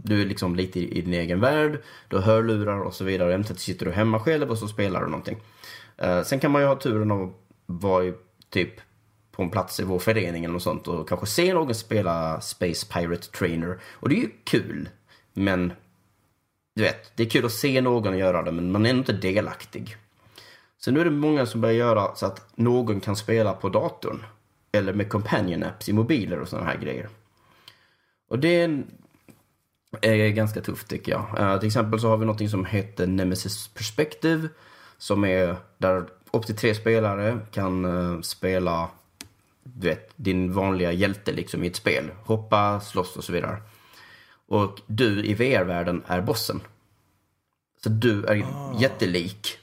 [0.04, 3.34] Du är liksom lite i, i din egen värld, du har hörlurar och så vidare.
[3.34, 5.38] Eventuellt sitter du hemma själv och så spelar du någonting.
[5.98, 7.30] Eh, sen kan man ju ha turen att
[7.66, 8.14] vara i,
[8.50, 8.80] typ
[9.32, 12.86] på en plats i vår förening eller något sånt och kanske se någon spela Space
[12.86, 13.80] Pirate Trainer.
[13.92, 14.88] Och det är ju kul,
[15.32, 15.72] men
[16.74, 19.96] du vet, det är kul att se någon göra det, men man är inte delaktig.
[20.78, 24.24] Så nu är det många som börjar göra så att någon kan spela på datorn.
[24.72, 27.08] Eller med companion apps i mobiler och sådana här grejer.
[28.28, 28.82] Och det
[30.00, 31.38] är, ganska tufft tycker jag.
[31.38, 34.48] Eh, till exempel så har vi något som heter Nemesis Perspective.
[34.98, 38.90] Som är där upp till tre spelare kan eh, spela
[39.62, 42.10] du vet, din vanliga hjälte liksom i ett spel.
[42.24, 43.62] Hoppa, slåss och så vidare.
[44.48, 46.60] Och du i VR-världen är bossen.
[47.82, 48.44] Så du är
[48.78, 49.58] jättelik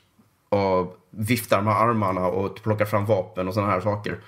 [0.49, 4.19] och viftar med armarna och plockar fram vapen och sådana här saker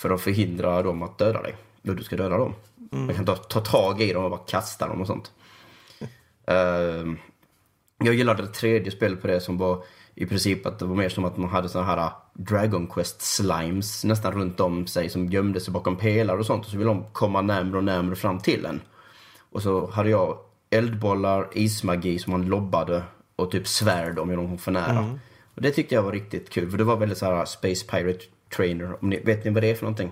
[0.00, 1.56] för att förhindra dem att döda dig.
[1.82, 2.54] Då du ska döda dem.
[2.90, 5.32] Man kan ta, ta tag i dem och bara kasta dem och sånt.
[6.46, 7.18] Ehm,
[7.98, 11.08] jag gillade det tredje spelet på det som var i princip att det var mer
[11.08, 15.60] som att man hade sådana här Dragon Quest slimes nästan runt om sig som gömde
[15.60, 18.64] sig bakom pelare och sånt och så ville de komma närmare och närmare fram till
[18.66, 18.80] en.
[19.50, 20.38] Och så hade jag
[20.70, 23.02] eldbollar, ismagi som man lobbade
[23.36, 25.18] och typ svärd om jag kom för nära.
[25.54, 28.24] Och det tyckte jag var riktigt kul för det var väldigt så här Space Pirate
[28.56, 29.02] Trainer.
[29.02, 30.10] Om ni, vet ni vad det är för någonting?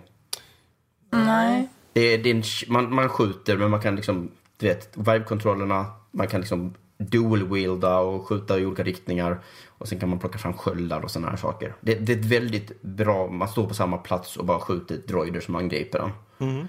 [1.10, 1.68] Nej.
[1.92, 5.86] Det är, det är en, man, man skjuter men man kan liksom, du vet, vibe-kontrollerna,
[6.10, 9.40] man kan liksom dual-wielda och skjuta i olika riktningar.
[9.68, 11.74] Och sen kan man plocka fram sköldar och sådana här saker.
[11.80, 15.40] Det, det är ett väldigt bra, man står på samma plats och bara skjuter droider
[15.40, 15.98] som angriper
[16.38, 16.68] den.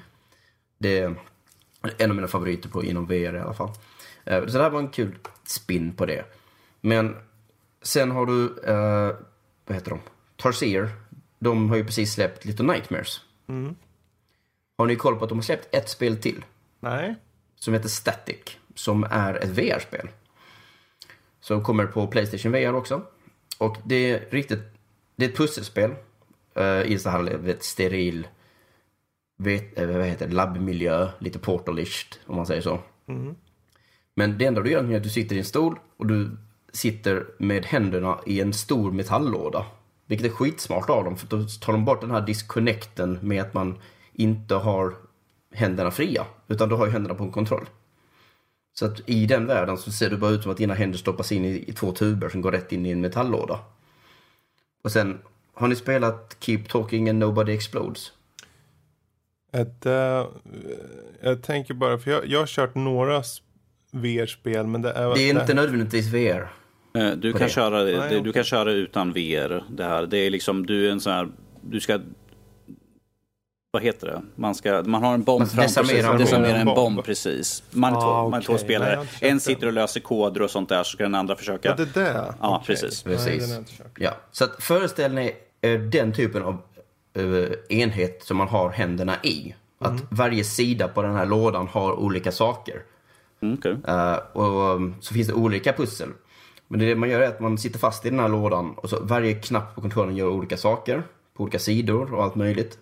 [0.78, 1.16] Det är
[1.98, 3.70] en av mina favoriter på, inom VR i alla fall.
[4.26, 6.26] Eh, Så det här var en kul spin på det.
[6.82, 7.16] Men
[7.82, 9.16] sen har du, eh,
[9.66, 10.00] vad heter de?
[10.36, 10.92] Tarsier.
[11.40, 13.22] De har ju precis släppt Little Nightmares.
[14.78, 16.46] Har ni koll på att de har släppt ett spel till?
[16.80, 17.16] Nej.
[17.56, 20.10] som heter Static, som är ett VR-spel.
[21.42, 23.02] Som kommer på Playstation VR också.
[23.58, 24.60] Och det är riktigt,
[25.16, 25.92] det är ett pusselspel
[26.60, 28.28] uh, i så här vet, steril,
[29.38, 32.80] vet, eh, vad heter det, labbmiljö, lite portalisht om man säger så.
[34.16, 36.38] Men det enda du gör är att du sitter i en stol och du
[36.74, 39.66] sitter med händerna i en stor metalllåda.
[40.10, 43.54] Vilket är skitsmart av dem, för då tar de bort den här disconnecten med att
[43.54, 43.78] man
[44.14, 44.96] inte har
[45.54, 47.70] händerna fria, utan du har ju händerna på en kontroll.
[48.74, 51.32] Så att i den världen så ser det bara ut som att dina händer stoppas
[51.32, 53.60] in i, i två tuber som går rätt in i en metalllåda.
[54.84, 55.20] Och sen,
[55.54, 58.12] har ni spelat Keep Talking and Nobody Explodes?
[59.52, 60.28] Ett, eh,
[61.22, 63.24] jag tänker bara, för jag, jag har kört några
[63.92, 65.14] VR-spel, men det är...
[65.14, 66.59] Det är inte nödvändigtvis VR.
[67.02, 67.50] Eh, Du kan, det.
[67.50, 69.64] köra, Nej, du kan köra utan VR.
[69.70, 70.06] Det här.
[70.06, 71.28] Det är liksom, du är en sån här,
[71.62, 72.00] du ska
[73.72, 74.22] vad heter det?
[74.36, 75.96] Man, ska, man har en bomb Man framför sig.
[76.18, 76.76] desarmerar en bomb.
[76.76, 77.64] bomb, precis.
[77.72, 78.96] Man är Ah, två, man är två Nej, spelare.
[78.96, 81.70] kört en sitter och löser koder och sånt där, så ska den andra försöka.
[81.70, 82.14] Ja, det där?
[82.42, 82.66] Ja, Okej.
[82.76, 83.06] precis.
[83.06, 83.78] Nej, Precis.
[83.78, 83.88] kört.
[84.00, 86.58] Ja, så att föreställ eh, den typen av
[87.14, 89.56] eh, enhet som man har händerna i.
[89.80, 92.82] Att varje sida på den här lådan har olika saker.
[93.42, 93.76] Mm, okej.
[93.88, 96.10] Eh, och um, så finns det olika pussel.
[96.72, 99.00] Men det man gör är att man sitter fast i den här lådan och så
[99.02, 101.04] varje knapp på kontrollen gör olika saker.
[101.34, 102.78] På olika sidor och allt möjligt.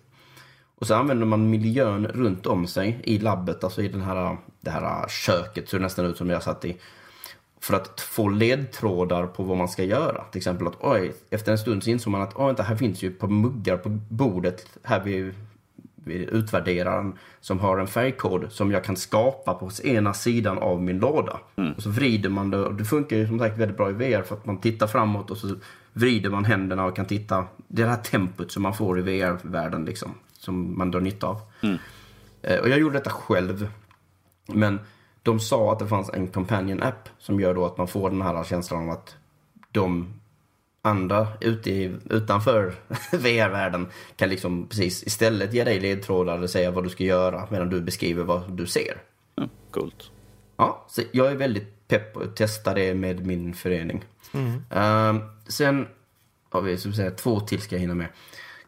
[0.78, 4.70] Och så använder man miljön runt om sig i labbet, alltså i den här, det
[4.70, 6.76] här köket, så det nästan ut som jag satt i.
[7.60, 10.24] För att få ledtrådar på vad man ska göra.
[10.24, 13.02] Till exempel att oj, efter en stund så insåg man att oj, vänta, här finns
[13.02, 15.34] ju ett par muggar på bordet här vid, vid
[16.14, 21.38] utvärderaren som har en färgkod som jag kan skapa på ena sidan av min låda.
[21.76, 24.22] Och så vrider man det och det funkar ju som sagt väldigt bra i VR
[24.22, 25.56] för att man tittar framåt och så
[25.92, 27.44] vrider man händerna och kan titta.
[27.68, 30.14] Det är det här tempot som man får i VR-världen liksom.
[30.32, 31.40] Som man drar nytta av.
[32.42, 33.68] Eh, Och jag gjorde detta själv.
[34.46, 34.80] Men
[35.22, 38.22] de sa att det fanns en companion app som gör då att man får den
[38.22, 39.16] här känslan av att
[39.72, 40.14] de
[40.88, 42.74] andra ute i, utanför
[43.12, 43.86] VR-världen
[44.16, 47.80] kan liksom precis istället ge dig ledtrådar eller säga vad du ska göra medan du
[47.80, 49.02] beskriver vad du ser.
[49.34, 50.10] Ja, coolt.
[50.56, 54.04] Ja, så jag är väldigt pepp på att testa det med min förening.
[54.70, 55.86] Ehm, sen
[56.50, 58.08] har vi som säga, två till ska jag hinna med.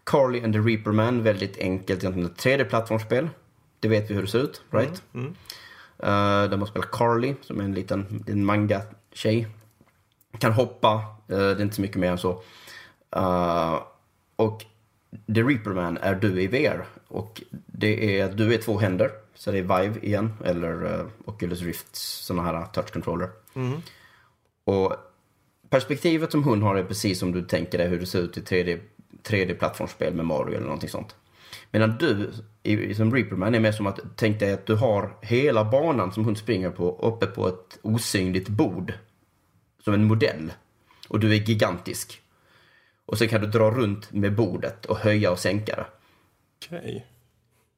[0.04, 3.28] Carly and the Reaper Man, väldigt enkelt egentligen ett 3D-plattformsspel.
[3.80, 5.02] Det vet vi hur det ser ut, right?
[5.14, 9.46] Uh, där man spelar Carly, som är en liten, liten manga-tjej.
[10.38, 10.94] Kan hoppa,
[11.28, 12.42] eh, det är inte så mycket mer än så.
[13.16, 13.82] Eh,
[14.36, 14.64] och
[15.34, 16.84] The Reaper Man är du i VR.
[17.08, 19.10] Och det är, du är två händer.
[19.34, 23.28] Så det är Vive igen, eller uh, Oculus Rift, sådana här touch controller.
[24.64, 24.96] Och
[25.70, 28.40] perspektivet som hon har är precis som du tänker dig hur det ser ut i
[28.40, 28.80] 3D,
[29.24, 31.16] 3D-plattformsspel med Mario eller någonting sånt.
[31.70, 32.30] Medan du,
[32.94, 36.36] som Reaperman, är mer som att tänk dig att du har hela banan som hon
[36.36, 38.92] springer på uppe på ett osynligt bord.
[39.84, 40.52] Som en modell.
[41.08, 42.22] Och du är gigantisk.
[43.06, 45.86] Och sen kan du dra runt med bordet och höja och sänka det.
[46.66, 47.06] Okej.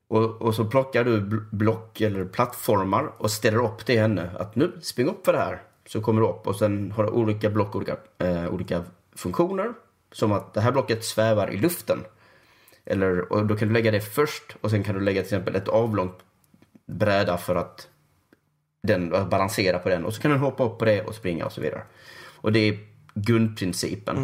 [0.09, 4.31] Och, och så plockar du bl- block eller plattformar och ställer upp det i henne.
[4.39, 5.63] Att nu, spring upp för det här.
[5.87, 9.73] Så kommer du upp och sen har du olika block, olika, eh, olika funktioner.
[10.13, 12.05] Som att det här blocket svävar i luften.
[12.85, 15.57] Eller, och då kan du lägga det först och sen kan du lägga till exempel
[15.57, 16.19] ett avlångt
[16.87, 17.89] bräda för att
[18.83, 20.05] den, balansera på den.
[20.05, 21.83] Och så kan du hoppa upp på det och springa och så vidare.
[22.35, 22.79] Och det är
[23.15, 24.17] grundprincipen.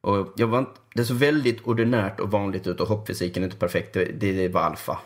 [0.00, 3.58] Och jag var inte, det såg väldigt ordinärt och vanligt ut och hoppfysiken är inte
[3.58, 3.94] perfekt.
[3.94, 4.98] Det, det var alfa.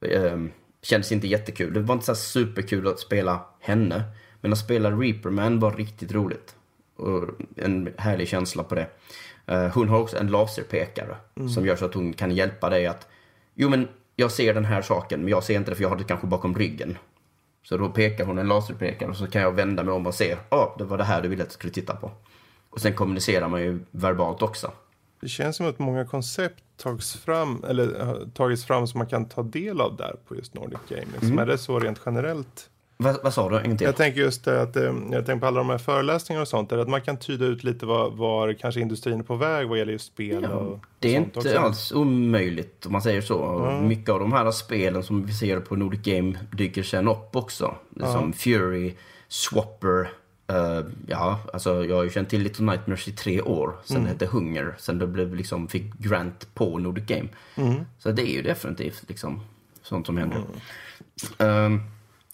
[0.00, 0.50] Ehm,
[0.82, 1.74] kändes inte jättekul.
[1.74, 4.02] Det var inte så superkul att spela henne.
[4.40, 6.54] Men att spela Reaperman var riktigt roligt.
[6.96, 8.86] Och en härlig känsla på det.
[9.46, 11.16] Eh, hon har också en laserpekare
[11.54, 13.08] som gör så att hon kan hjälpa dig att
[13.54, 15.96] Jo men jag ser den här saken men jag ser inte det för jag har
[15.96, 16.98] det kanske bakom ryggen.
[17.62, 20.36] Så då pekar hon en laserpekare och så kan jag vända mig om och se.
[20.50, 22.10] Ja, oh, det var det här du ville att jag skulle titta på.
[22.70, 24.72] Och sen kommunicerar man ju verbalt också.
[25.20, 29.28] Det känns som att många koncept tagits fram, eller har tagits fram som man kan
[29.28, 31.22] ta del av där på just Nordic Gaming.
[31.22, 31.38] Mm.
[31.38, 32.70] Är det så rent generellt?
[33.02, 33.56] Vad, vad sa du?
[33.58, 33.84] En gång till?
[33.84, 36.76] Jag tänker just att, eh, jag tänker på alla de här föreläsningarna och sånt, är
[36.76, 39.78] det att man kan tyda ut lite var, var kanske industrin är på väg vad
[39.78, 41.58] gäller just spel och, och Det är sånt inte också.
[41.58, 43.36] alls omöjligt om man säger så.
[43.38, 47.36] Och Mycket av de här spelen som vi ser på Nordic Game dyker sen upp
[47.36, 47.74] också.
[48.00, 48.94] Som Fury,
[49.28, 50.10] Swapper.
[50.46, 53.76] eh, ja, alltså jag har ju känt till Little Nightmares i tre år.
[53.84, 54.74] Sen det hette Hunger.
[54.78, 57.28] Sen det blev liksom, fick Grant på Nordic Game.
[57.98, 59.40] Så det är ju definitivt liksom
[59.82, 60.40] sånt som händer.
[61.38, 61.80] Ehm,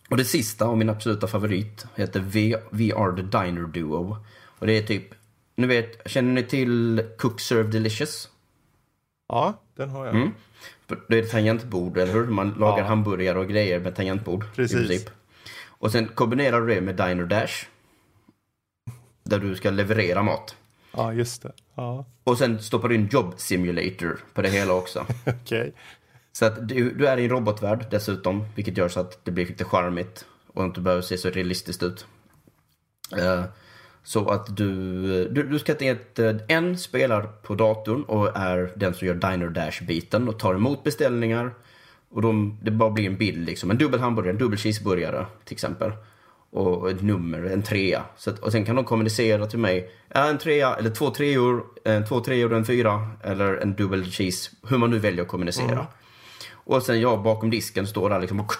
[0.08, 4.16] och det sista och min absoluta favorit heter v, VR The Diner Duo.
[4.58, 5.04] Och det är typ,
[5.56, 8.28] ni vet, känner ni till Cook Serve Delicious?
[9.28, 10.14] Ja, den har jag.
[10.14, 10.30] Mm.
[11.08, 12.26] Det är ett tangentbord, eller hur?
[12.26, 12.84] Man lagar Ja.
[12.84, 14.44] hamburgare och grejer med tangentbord.
[14.54, 15.06] Precis.
[15.68, 17.64] Och sen kombinerar du det med Diner Dash.
[19.24, 20.56] Där du ska leverera mat.
[20.92, 21.52] Ja, just det.
[21.74, 25.06] Ja, Och sen stoppar du in Job Simulator på det hela också.
[25.26, 25.72] okej.
[26.36, 29.46] Så att du, du är i en robotvärld dessutom, vilket gör så att det blir
[29.46, 32.06] lite charmigt och inte behöver se så realistiskt ut.
[33.16, 33.44] Uh,
[34.02, 34.68] så att du,
[35.28, 39.48] du, du ska till eh, en spelar på datorn och är den som gör Diner
[39.48, 41.54] Dash-biten och tar emot beställningar.
[42.10, 45.54] Och de, det bara blir en bild liksom, en dubbel hamburgare, en dubbel cheeseburgare till
[45.54, 45.92] exempel.
[46.50, 48.02] Och ett nummer, en trea.
[48.16, 51.64] Så att, och sen kan de kommunicera till mig, ja, en trea, eller två treor,
[51.84, 55.28] en två treor och en fyra, eller en dubbel cheese, hur man nu väljer att
[55.28, 55.72] kommunicera.
[55.72, 55.86] Mm.
[56.66, 58.52] Och sen jag bakom disken står där liksom och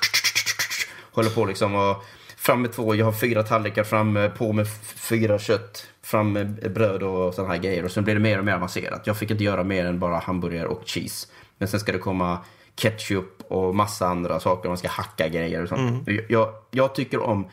[1.12, 2.05] håller på liksom och
[2.37, 4.66] fram med två, jag har fyra tallrikar fram, på med
[4.97, 7.85] fyra kött, fram med bröd och sådana här grejer.
[7.85, 9.07] Och sen blir det mer och mer avancerat.
[9.07, 11.28] Jag fick inte göra mer än bara hamburgare och cheese.
[11.59, 12.39] Men sen ska det komma
[12.74, 14.69] ketchup och massa andra saker.
[14.69, 16.09] Man ska hacka grejer och sånt.
[16.28, 17.49] Jag, jag tycker om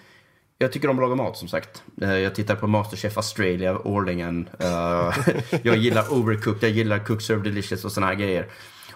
[0.57, 1.83] jag tycker om att laga mat som sagt.
[2.01, 4.49] Eh, Jag tittar på Masterchef Australia årligen.
[4.59, 5.13] Eh,
[5.63, 8.47] Jag gillar Overcooked, jag gillar Cook Serve Delicious och såna här grejer.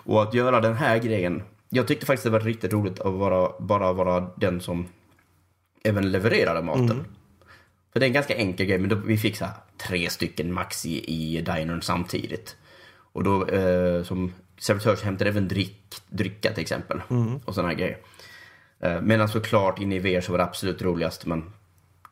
[0.07, 1.43] Och att göra den här grejen.
[1.69, 4.87] Jag tyckte faktiskt det var riktigt roligt att vara, bara vara den som
[5.83, 7.05] även levererade maten.
[7.93, 10.53] För det är en ganska enkel grej, men då, vi fick så här, tre stycken
[10.53, 12.55] max i, dinern samtidigt.
[13.13, 17.01] Och då eh, som servitör så hämtade även dryck, drycka till exempel.
[17.45, 17.97] Och sådana här grejer.
[18.79, 21.25] Eh, medan såklart inne i VR så var det absolut roligast.
[21.25, 21.43] Men,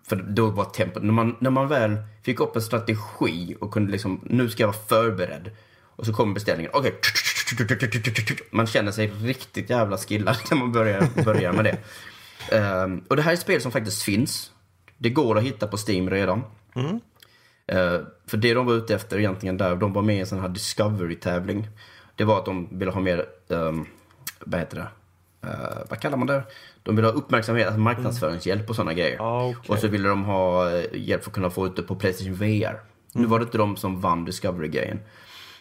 [0.08, 3.92] för då var tempot, när man, när man väl fick upp en strategi och kunde
[3.92, 5.52] liksom, nu ska jag vara förberedd.
[5.82, 6.94] Och så kommer beställningen, okej.
[8.52, 11.78] Man känner sig riktigt jävla skillad när man börjar, börjar med det.
[12.56, 14.52] Ehm, och det här är ett spel som faktiskt finns.
[14.98, 16.44] Det går att hitta på Steam redan.
[17.68, 20.40] Eh, för det de var ute efter egentligen där, de var med i en sån
[20.40, 21.68] här Discovery-tävling.
[22.16, 23.86] Det var att de ville ha mer, um,
[24.40, 24.88] vad heter det,
[25.46, 26.44] Eh, vad kallar man det?
[26.84, 29.16] De ville ha uppmärksamhet, alltså marknadsföringshjälp och sådana grejer.
[29.18, 29.74] Ja, okej.
[29.74, 32.36] Och så ville de ha eh, hjälp för att kunna få ut det på Playstation
[32.36, 32.80] VR.
[33.14, 35.00] Nu var det inte de som vann Discovery-grejen.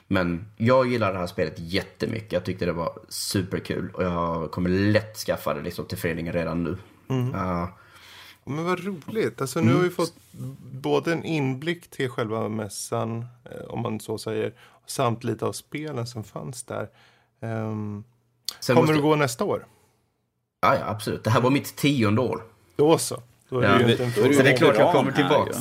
[0.06, 2.32] Men jag gillar det här spelet jättemycket.
[2.32, 3.90] Jag tyckte det var superkul.
[3.94, 6.76] Och jag kommer lätt skaffa det liksom till föreningen redan nu.
[7.34, 7.68] Eh,
[8.44, 9.40] Men vad roligt.
[9.40, 10.14] Alltså, nu har vi fått
[10.72, 14.52] både en inblick till själva mässan, eh, om man så säger,
[14.86, 16.88] samt lite av spelen som fanns där.
[17.40, 18.04] Sen
[18.66, 19.66] kommer måste- du gå nästa år?
[20.60, 21.24] Ja, ja, absolut.
[21.24, 22.42] Det här var mitt tionde år.
[22.76, 23.22] Då så.
[23.54, 24.32] Då är det Ja, ju vi- inte en fråga.
[24.32, 25.56] Så det är ju klart jag kommer här, tillbaks.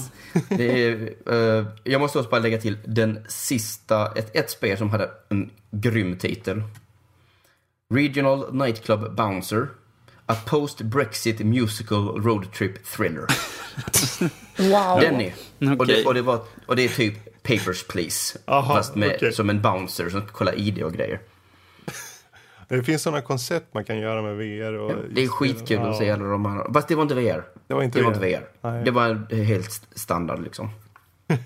[0.50, 1.14] Det är,
[1.60, 5.50] eh, jag måste också bara lägga till den sista, ett, ett spel som hade en
[5.72, 6.64] grym titel.
[7.94, 9.68] Regional Nightclub Bouncer.
[10.26, 13.26] A Post-Brexit Musical Road Trip Thriller.
[14.58, 15.00] Wow.
[15.02, 15.34] Den är.
[15.80, 18.40] Och, det, och, det var, och det är typ Papers, Please.
[18.46, 19.34] Aha, fast med, okej.
[19.34, 21.20] som en bouncer som kollar ID och grejer.
[22.78, 24.74] Det finns sådana koncept man kan göra med VR.
[24.74, 26.74] Och Det är skitkul att se alla de här.
[26.74, 27.44] Fast det var inte VR.
[27.68, 28.26] Det var inte det var VR.
[28.26, 28.84] inte VR.
[28.84, 30.70] Det var en helt st- standard liksom.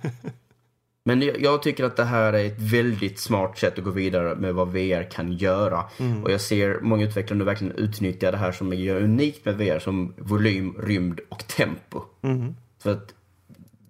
[1.03, 4.53] Men jag, tycker att det här är ett väldigt smart sätt att gå vidare med
[4.53, 5.83] vad VR kan göra.
[5.97, 6.23] Mm.
[6.23, 9.79] Och jag ser många utvecklare nu verkligen utnyttja det här som är unikt med VR
[9.79, 12.01] som volym, rymd och tempo.
[12.21, 12.55] Mm.
[12.79, 13.13] För att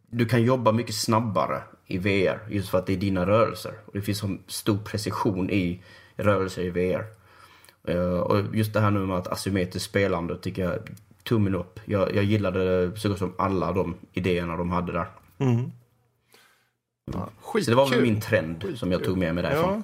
[0.09, 3.73] du kan jobba mycket snabbare i VR just för att det är dina rörelser.
[3.85, 5.81] Och det finns så stor precision i
[6.15, 7.05] rörelser i VR.
[7.88, 10.80] Eh, och just det här nu med att asymmetriskt spelande tycker jag,
[11.23, 11.80] tummen upp.
[11.85, 15.05] Jag, jag gillade så gott som alla de idéerna de hade där.
[15.38, 15.72] Mm.
[17.11, 18.01] Så det var väl Skitkul.
[18.11, 19.73] min trend som jag tog med mig därifrån.
[19.73, 19.81] Ja.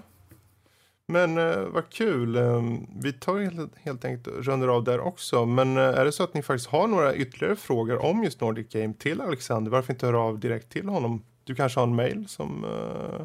[1.08, 2.36] Men eh, vad kul.
[2.36, 2.62] Eh,
[3.00, 5.46] vi tar helt, helt enkelt och rundar av där också.
[5.46, 8.70] Men eh, är det så att ni faktiskt har några ytterligare frågor om just Nordic
[8.70, 11.24] Game till Alexander, varför inte höra av direkt till honom?
[11.44, 12.66] Du kanske har en mail som...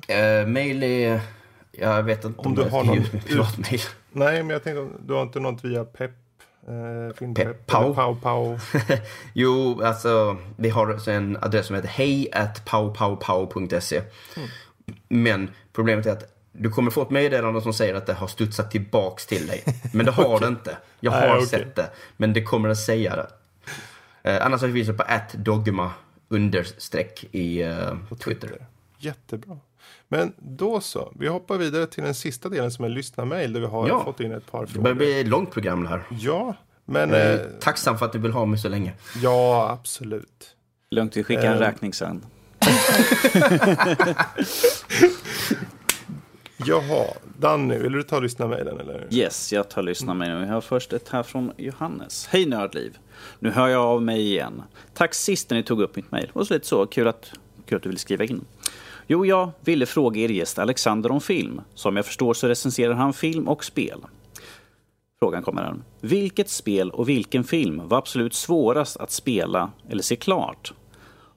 [0.09, 1.21] eh, Eh, mail är...
[1.81, 3.81] Jag vet inte Om du jag har min privatmail.
[4.13, 6.11] nej, men jag tänkte om du har inte något via Pep?
[6.69, 7.47] Eh, Filmpepp?
[7.47, 7.95] Pep Pau.
[7.95, 8.59] Pau Pau?
[9.33, 14.03] Jo, alltså vi har en adress som heter hej at paupau.se.
[15.09, 18.71] Men problemet är att du kommer få ett meddelande som säger att det har studsat
[18.71, 19.65] tillbaks till dig.
[19.93, 20.77] Men det har det inte.
[21.01, 21.47] Jag har Nej, okej.
[21.47, 21.91] sett det.
[22.17, 23.29] Men det kommer att säga det.
[24.31, 25.91] Eh, annars finns det på dogma
[26.29, 28.67] understreck i eh, Twitter.
[28.99, 29.59] Jättebra.
[30.09, 31.13] Men då så.
[31.19, 34.05] Vi hoppar vidare till den sista delen som är lyssnarmail där vi har Ja.
[34.05, 34.83] fått in ett par Det frågor.
[34.83, 36.03] börjar bli ett långt program det här.
[36.11, 36.55] Ja,
[36.85, 38.93] men eh, är tacksam för att du vill ha mig så länge.
[39.23, 40.55] ja, absolut.
[40.91, 41.59] Lugnt, vi skickar en Eh.
[41.59, 42.25] räkning sen.
[46.67, 47.05] Jaha,
[47.39, 49.07] Danny, vill du ta lyssnarmailen eller?
[49.11, 50.41] Yes, jag tar lyssna med nu.
[50.41, 52.27] Vi har först ett här från Johannes.
[52.27, 52.99] Hej Nördliv!
[53.39, 54.63] Nu hör jag av mig igen.
[54.95, 56.31] Tack sist när ni tog upp mitt mejl.
[56.33, 57.31] Och så lite så, kul att,
[57.67, 58.45] kul att du vill skriva in.
[59.11, 61.61] Jo, jag ville fråga er gäst Alexander om film.
[61.75, 64.01] Som jag förstår så recenserar han film och spel.
[65.19, 65.75] Frågan kommer här.
[66.01, 70.73] Vilket spel och vilken film var absolut svårast att spela eller se klart?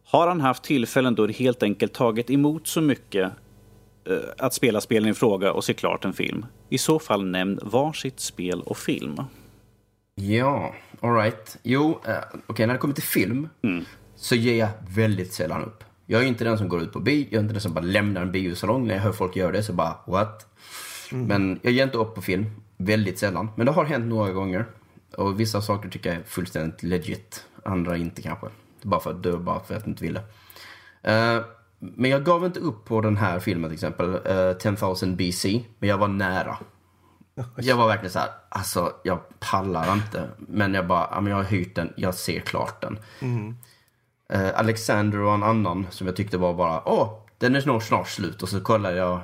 [0.03, 3.31] Har han haft tillfällen då det helt enkelt tagit emot så mycket
[4.05, 6.45] eh, att spela spelen i fråga och se klart en film?
[6.69, 9.17] I så fall nämn varsitt spel och film.
[10.15, 11.57] Ja, alright.
[11.63, 12.13] Jo, eh,
[12.47, 13.49] okej, när det kommer till film
[14.15, 15.83] så ger jag väldigt sällan upp.
[16.11, 17.85] Jag är inte den som går ut på bio, jag är inte den som bara
[17.85, 18.87] lämnar en biosalong.
[18.87, 20.47] När jag hör folk göra det så bara, what?
[21.11, 22.45] Men jag ger inte upp på film,
[22.77, 23.49] väldigt sällan.
[23.55, 24.65] Men det har hänt några gånger.
[25.17, 28.47] Och vissa saker tycker jag är fullständigt legit, andra inte kanske.
[28.81, 30.19] Bara för att dö, bara för att jag inte ville.
[31.01, 31.41] Eh,
[31.79, 35.63] men jag gav inte upp på den här filmen till exempel, uh, 10,000 BC.
[35.79, 36.57] Men jag var nära.
[37.55, 40.29] Jag var verkligen så här, alltså jag pallar inte.
[40.37, 42.99] Men jag bara, jag har hyrt den, jag ser klart den.
[44.31, 48.07] Eh, Alexander och en annan som jag tyckte var bara, åh, den är snart, snart
[48.09, 48.43] slut.
[48.43, 49.19] Och så kollade jag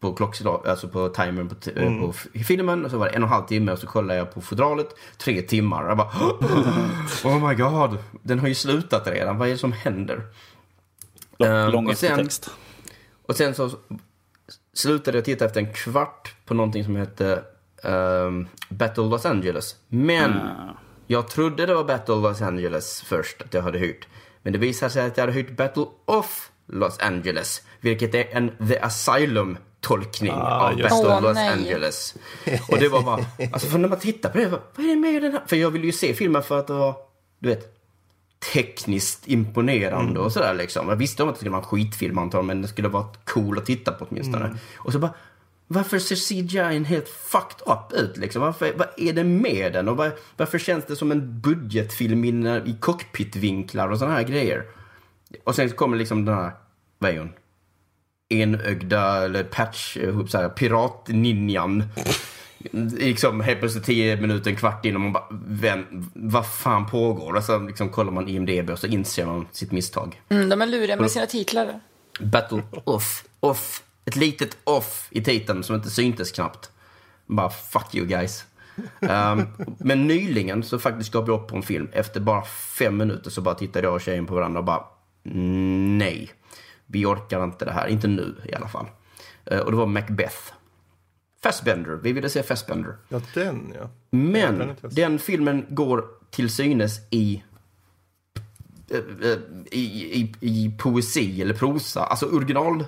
[0.00, 2.84] på klockslag, alltså på timern på, eh, på f- filmen.
[2.84, 4.88] Och så var det en och en halv timme och så kollade jag på fodralet,
[5.18, 5.88] tre timmar.
[5.88, 6.08] Jag bara,
[7.24, 10.22] oh my god, den har ju slutat redan, vad är det som händer?
[11.38, 12.28] Lång, Eh, lång och sen-.
[13.26, 13.70] Och sen så
[14.74, 17.42] slutade jag titta efter en kvart på någonting som hette
[17.84, 19.76] ehm, Battle Los Angeles.
[19.88, 20.76] Men Ah.
[21.06, 24.08] jag trodde det var Battle Los Angeles först, att jag hade hyrt.
[24.42, 28.68] Men det visade sig att jag hade hyrt Battle of Los Angeles, vilket är en
[28.68, 31.52] The Asylum-tolkning av just Battle Åh, Los nej.
[31.52, 32.14] Angeles.
[32.68, 34.96] Och det var bara, alltså för när man tittar på det, vad vad är det
[34.96, 35.42] med den här?
[35.46, 36.96] För jag ville ju se filmen för att det var,
[37.38, 37.76] du vet,
[38.52, 40.88] tekniskt imponerande och sådär liksom.
[40.88, 43.58] Jag visste om att det skulle vara en skitfilm antagligen, men det skulle vara cool
[43.58, 44.56] att titta på åtminstone.
[44.76, 45.14] Och så bara,
[45.72, 48.42] varför ser CGI helt fucked up ut liksom?
[48.42, 49.88] Varför, vad är det med den?
[49.88, 52.28] Och var, varför känns det som en budgetfilm i,
[52.66, 54.64] i cockpitvinklar och sådana här grejer?
[55.44, 56.50] Och sen så kommer liksom den här,
[56.98, 57.32] vad är hon?
[58.28, 61.84] Enögda eller patch, eh, så här, piratninjan.
[62.98, 67.32] Liksom helt plötsligt 10 minuter, en kvart in och man bara, vem, vad fan pågår?
[67.32, 70.20] Och så liksom kollar man IMDB och så inser man sitt misstag.
[70.28, 71.80] Mm, de är luriga med sina titlar.
[72.20, 73.82] Battle off, off.
[74.04, 76.70] Ett litet off i titeln som inte syntes knappt.
[77.26, 78.44] Bara fuck you guys.
[79.00, 79.46] Um,
[79.78, 81.88] men nyligen så faktiskt gav jag upp på en film.
[81.92, 84.84] Efter bara fem minuter så bara tittade jag och tjejen på varandra och bara
[85.24, 86.30] "Mm, nej.
[86.86, 87.86] Vi orkar inte det här.
[87.86, 88.86] Inte nu i alla fall.
[89.52, 90.36] Uh, och det var Macbeth.
[91.42, 91.90] Fassbender.
[92.02, 92.96] Vi ville se Fassbender.
[93.08, 93.80] Ja, den ja.
[93.80, 97.42] Ja, Men den är inte- den filmen går till synes i,
[98.90, 98.98] eh,
[99.30, 99.38] eh,
[99.70, 102.04] i, i, i poesi eller prosa.
[102.04, 102.84] Alltså original...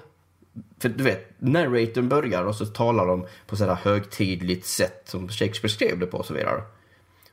[0.79, 5.75] För du vet, narratorn börjar och så talar de på sådär högtidligt sätt som Shakespeare
[5.75, 6.63] skrev det på och så vidare.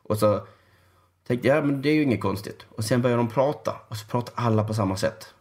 [0.04, 0.48] Och så
[1.28, 2.66] tänkte jag, ja men det är ju inget konstigt.
[2.70, 5.34] Och sen börjar de prata och så pratar alla på samma sätt.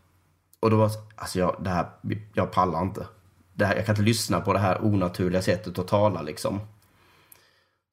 [0.61, 1.87] Och då var alltså jag, det här,
[2.35, 3.07] jag pallar inte.
[3.55, 6.61] Det här, jag kan inte lyssna på det här onaturliga sättet att tala liksom.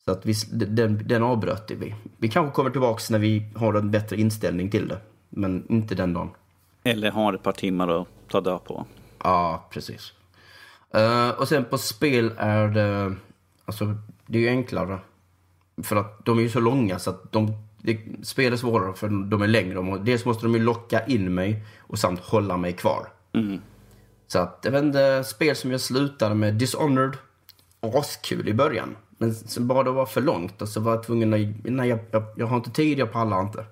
[0.05, 1.95] Så att vi, den, den avbröt vi.
[2.17, 4.99] Vi kanske kommer tillbaks när vi har en bättre inställning till det.
[5.29, 6.29] Men inte den dagen.
[6.83, 8.85] Eller har ett par timmar att ta död på.
[9.25, 10.13] Ja, precis.
[10.93, 13.15] Eh, och sen på spel är det...
[13.65, 13.95] Alltså,
[14.25, 14.99] det är ju enklare.
[15.83, 17.53] För att de är ju så långa så att de...
[17.81, 19.97] Det, spel är svårare för de är längre.
[19.97, 23.07] Dels måste de ju locka in mig och samt hålla mig kvar.
[24.27, 27.17] Så att, jag vet inte, spel som jag slutade med, Dishonored,
[27.79, 28.97] askul i början.
[29.17, 31.99] Men sen bara det var för långt och så var jag tvungen att, nej jag,
[32.11, 33.65] jag, jag har inte tid, jag pallar inte.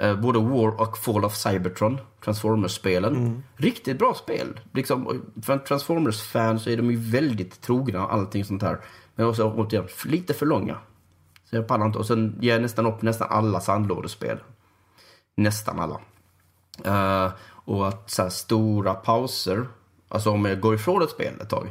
[0.00, 3.42] Eh, både War och Fall of Cybertron, Transformers-spelen.
[3.56, 4.60] Riktigt bra spel.
[4.72, 8.80] Liksom, för en Transformers-fan så är de ju väldigt trogna och allting sånt här.
[9.14, 10.76] Men också återigen, lite för långa.
[11.44, 11.98] Så jag pallar inte.
[11.98, 14.38] Och sen ger jag nästan upp nästan alla sandlådespel.
[15.36, 16.00] Nästan alla.
[16.84, 17.32] Eh,
[17.64, 19.66] och att så här, stora pauser,
[20.08, 21.70] alltså om jag går ifrån ett spel ett tag,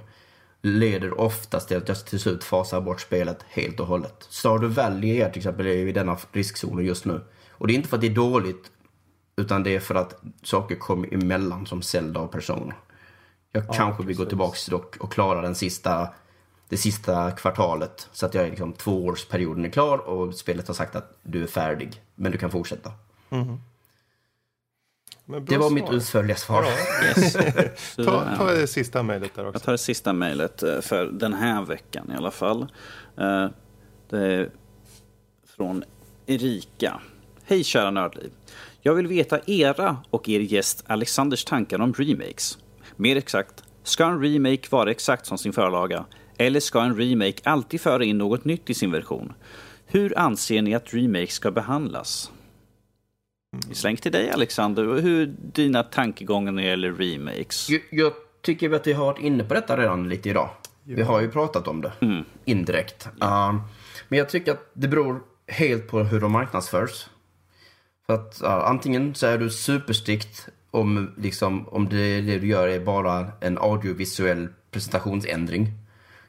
[0.61, 4.27] leder oftast till att jag till slut fasar bort spelet helt och hållet.
[4.29, 7.21] Stardew Valley är till exempel är i denna riskzonen just nu.
[7.59, 8.71] Och det är inte för att det är dåligt,
[9.35, 12.73] utan det är för att saker kommer emellan som Zelda och Persona.
[13.51, 16.09] Jag kanske vill gå tillbaks dock och klara den sista,
[16.69, 18.09] det sista kvartalet.
[18.11, 21.47] Så att jag är liksom tvåårsperioden är klar och spelet har sagt att du är
[21.47, 22.91] färdig, men du kan fortsätta.
[25.25, 25.93] Bra Det var mitt svar.
[25.95, 26.65] utförliga svar.
[27.03, 27.33] Yes.
[27.95, 29.65] Så, Ta, ta det sista mejlet där Jag också.
[29.65, 32.61] tar det sista mejlet eh, för den här veckan i alla fall.
[33.17, 33.47] Eh,
[34.09, 34.49] Det är
[35.55, 35.83] från
[36.25, 37.01] Erika.
[37.49, 38.31] Hej kära Nördliv.
[38.81, 42.57] Jag vill veta era och er gäst Alexanders tankar om remakes.
[42.95, 46.05] Mer exakt, ska en remake vara exakt som sin förlaga?
[46.37, 49.33] Eller ska en remake alltid föra in något nytt i sin version?
[49.85, 52.31] Hur anser ni att remake ska behandlas?
[53.73, 57.69] Släng till dig Alexander, hur dina tankegångar när det gäller remakes?
[57.69, 60.49] Jag, jag tycker att vi har varit inne på detta redan lite idag.
[60.83, 62.23] Vi har ju pratat om det Mm.
[62.45, 63.07] indirekt.
[63.21, 63.61] Um,
[64.07, 67.05] men jag tycker att det beror helt på hur de marknadsförs.
[68.09, 72.67] För att ja, antingen så är du superstrikt om, liksom, om det, det du gör
[72.67, 75.67] är bara en audiovisuell presentationsändring.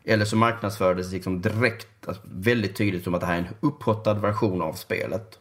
[0.05, 3.39] Eller så marknadsför det sig liksom direkt, alltså, väldigt tydligt som att det här är
[3.39, 5.39] en upphottad version av spelet.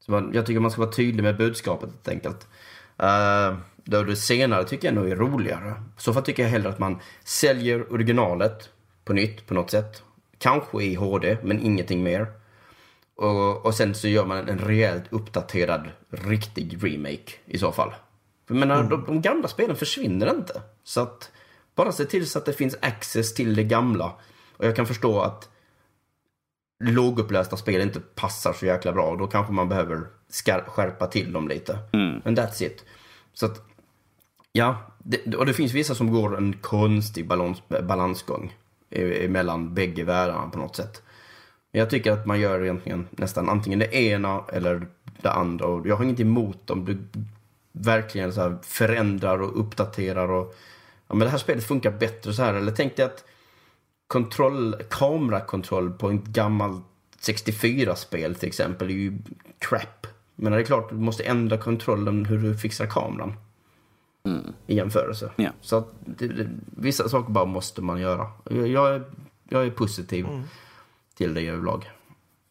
[0.00, 2.46] Så man, jag tycker man ska vara tydlig med budskapet helt enkelt.
[3.02, 5.74] Uh, då det senare tycker jag nog är roligare.
[5.96, 8.70] Så fall tycker jag hellre att man säljer originalet
[9.04, 10.02] på nytt på något sätt.
[10.38, 12.43] Kanske i HD, men ingenting mer.
[13.16, 17.94] Och, och sen så gör man en rejält uppdaterad, riktig remake i så fall.
[18.48, 20.62] För menar, de, de gamla spelen försvinner inte.
[20.84, 21.30] Så att
[21.74, 24.12] bara se till så att det finns access till det gamla.
[24.56, 25.48] Och jag kan förstå att
[26.84, 29.16] lågupplösta spel inte passar så jäkla bra.
[29.16, 30.06] Då kanske man behöver
[30.44, 31.78] skär, skärpa till dem lite.
[32.24, 32.84] Men that's it.
[33.32, 33.62] Så att,
[34.52, 34.90] ja.
[34.98, 38.56] Det, och det finns vissa som går en konstig balans, balansgång
[38.90, 41.02] e- emellan bägge världarna på något sätt.
[41.76, 44.86] Jag tycker att man gör egentligen nästan antingen det ena eller
[45.22, 45.66] det andra.
[45.66, 46.98] Och jag har inget emot om du
[47.72, 50.56] verkligen så här förändrar och uppdaterar och
[51.08, 52.54] ja, men det här spelet funkar bättre så här.
[52.54, 53.24] Eller tänk dig att
[54.06, 56.84] kontroll, kamerakontroll på ett gammalt
[57.20, 59.18] 64-spel till exempel är ju
[59.58, 60.06] crap.
[60.34, 63.32] Men det är klart, du måste ändra kontrollen hur du fixar kameran.
[64.66, 65.30] I jämförelse.
[65.36, 65.50] Ja.
[65.60, 68.26] Så att det, det, vissa saker bara måste man göra.
[68.50, 69.04] Jag, jag, är,
[69.48, 70.26] jag är positiv
[71.14, 71.90] till det överlag.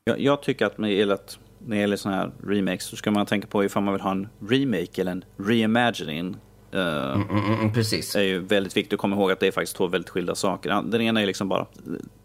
[0.04, 2.96] Jag, jag tycker att när det gäller, att, när det gäller sådana här remakes så
[2.96, 6.28] ska man tänka på ifall man vill ha en remake eller en reimagining.
[6.28, 6.36] Uh,
[6.76, 8.16] Mm, mm, mm, precis.
[8.16, 10.82] är ju väldigt viktigt att komma ihåg att det är faktiskt två väldigt skilda saker.
[10.86, 11.66] Den ena är liksom bara,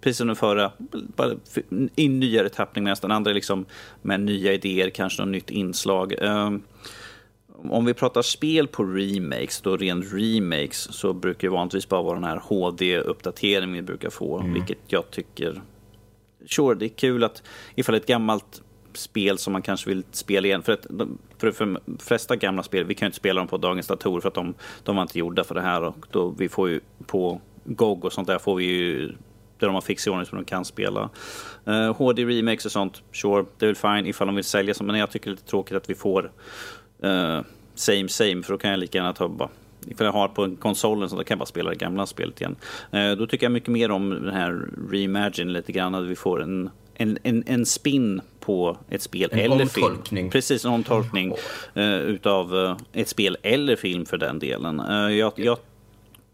[0.00, 0.72] precis som den förra,
[1.16, 1.30] bara
[1.96, 3.08] i nyare tappning nästan.
[3.08, 3.66] Den andra är liksom
[4.02, 6.14] med nya idéer, kanske något nytt inslag.
[6.22, 6.62] Um,
[7.62, 12.14] om vi pratar spel på remakes, då ren remakes, så brukar det vanligtvis bara vara
[12.14, 15.62] den här HD-uppdateringen vi brukar få, vilket jag tycker...
[16.46, 17.42] Sure, det är kul att
[17.74, 21.64] ifall ett gammalt spel som man kanske vill spela igen, för, att, de- för, för
[21.64, 24.34] de flesta gamla spel, vi kan ju inte spela dem på dagens datorer för att
[24.34, 28.04] de, de var inte gjorda för det här och då vi får ju på GOG
[28.04, 29.06] och sånt där får vi ju
[29.58, 31.10] där de har fixat i ordning så de kan spela.
[31.66, 34.74] Eh, uh, HD remakes och sånt, sure, det är väl fine ifall de vill sälja
[34.80, 36.32] men jag tycker det är lite tråkigt att vi får
[37.04, 37.40] uh,
[37.74, 39.48] same same, för då kan jag lika gärna ta bara
[39.90, 42.56] Ifall jag har på en konsolen så kan jag bara spela det gamla spelet igen.
[42.90, 46.42] Eh, då tycker jag mycket mer om den här reimagine lite grann, att vi får
[46.42, 50.22] en, en, en, en spin på ett spel En eller omtolkning.
[50.22, 50.30] film.
[50.30, 51.34] Precis, en omtolkning
[51.74, 54.82] eh, utav eh, ett spel eller film för den delen.
[55.18, 55.58] Jag, jag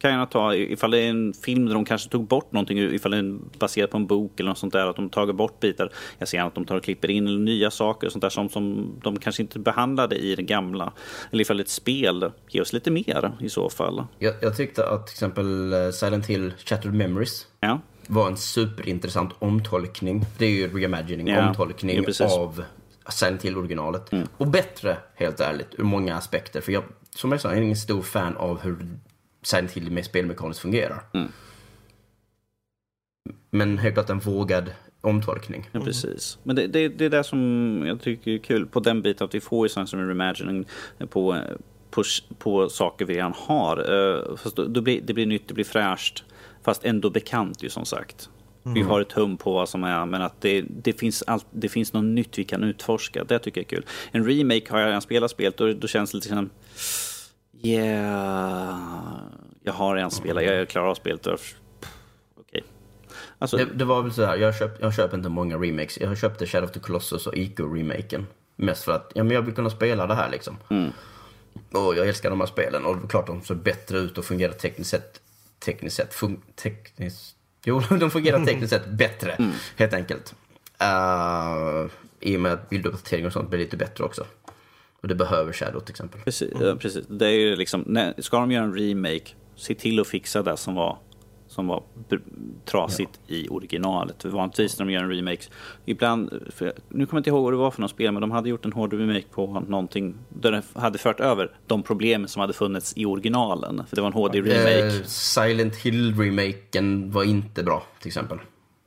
[0.05, 3.13] kan gärna ta, ifall det är en film där de kanske tog bort någonting, ifall
[3.13, 5.93] det är baserat på en bok eller något sånt där, att de tagit bort bitar.
[6.19, 8.49] Jag ser gärna att de tar och klipper in nya saker och sånt där som,
[8.49, 10.93] som de kanske inte behandlade i det gamla.
[11.31, 14.05] Eller ifall ett spel ger oss lite mer i så fall.
[14.19, 19.35] Jag, jag tyckte att till exempel eh, Silent Hill Shattered Memories Ja, var en superintressant
[19.39, 20.25] omtolkning.
[20.39, 22.25] Det är ju reimagining, Ja, omtolkning ja.
[22.25, 22.41] Mm.
[22.41, 22.65] av
[23.09, 24.11] Silent Hill-originalet.
[24.37, 26.61] Och bättre, helt ärligt, ur många aspekter.
[26.61, 26.85] För jag,
[27.17, 28.77] som jag sa, jag är ingen stor fan av hur
[29.47, 31.03] Silent Hill med spelmekaniskt fungerar.
[31.15, 31.29] Mm.
[33.51, 35.69] Men helt klart en vågad omtolkning.
[35.73, 36.39] ja precis.
[36.43, 39.35] Men det, det, det är det som jag tycker är kul på den biten, att
[39.35, 40.67] vi får ju sånt som en reimagining
[41.11, 41.41] på,
[41.91, 42.03] på,
[42.39, 43.77] på saker vi redan har.
[43.79, 46.25] Eh, Fast då, då blir, det blir nytt, det blir fräscht,
[46.63, 48.31] fast ändå bekant ju som sagt.
[48.67, 51.69] Vi har ett hum på vad som är, men att det, det, finns allt, det
[51.69, 53.25] finns något nytt vi kan utforska.
[53.25, 53.87] Det tycker jag är kul.
[54.13, 56.51] En remake har jag redan spelat spelet och då känns det lite som...
[57.65, 58.79] Yeah,
[59.63, 61.27] jag har redan spelat, jag klarar av spelet.
[62.41, 62.65] Okej.
[63.39, 66.01] Alltså, Det, det var väl så här, jag, köp, jag köper inte många remakes.
[66.01, 68.27] Jag köpte Shadow of the Colossus och Ico-remaken.
[68.57, 70.57] Mest för att ja, men jag vill kunna spela det här liksom.
[71.73, 74.25] Och jag älskar de här spelen och det är klart de ser bättre ut och
[74.25, 75.21] fungerar tekniskt sett.
[75.65, 76.15] Tekniskt sett.
[76.15, 80.35] Fun, tekniskt, jo, de fungerar tekniskt sett bättre, helt enkelt.
[80.83, 84.27] Uh, I och med att bilduppdatering och sånt blir lite bättre också.
[85.05, 86.21] Och det behöver Shadow till exempel.
[86.21, 87.07] Precis, ja, precis.
[87.09, 89.25] Det är ju liksom, när, ska de göra en remake,
[89.57, 90.99] se till att fixa det som var,
[91.49, 91.83] som var
[92.65, 94.25] trasigt i originalet.
[94.25, 95.43] Vanligtvis när de gör en remake,
[95.85, 98.31] ibland, för, nu kommer jag inte ihåg vad det var för något spel, men de
[98.31, 102.41] hade gjort en hård remake på någonting där de hade fört över de problemen som
[102.41, 103.83] hade funnits i originalen.
[103.89, 104.87] För det var en HD-remake.
[104.87, 108.39] Eh, Silent Hill-remaken var inte bra, till exempel.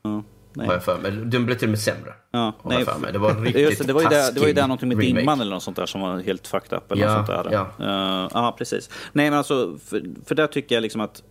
[0.04, 0.24] ja,
[0.58, 0.68] nej.
[0.68, 1.12] Har jag för mig.
[1.12, 2.14] Den blev till och med sämre.
[2.32, 3.14] Ja, jag för mig.
[3.14, 5.20] Det var riktigt Just det, var ju där, det var ju där någonting med remake.
[5.20, 6.92] dimman eller något sånt där som var helt fucked up.
[6.92, 7.52] Eller Ja, något sånt där.
[7.80, 7.86] ja.
[8.24, 8.90] Eh, ja, precis.
[9.14, 11.24] Nej, men alltså, för, för där tycker jag liksom att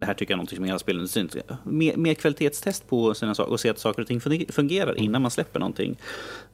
[0.00, 1.28] det här tycker jag är någonting som hela spelindustrin
[1.64, 5.22] mer, mer kvalitetstest på sina saker och se att saker och ting funge- fungerar innan
[5.22, 5.96] man släpper någonting.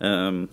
[0.00, 0.48] Ehm,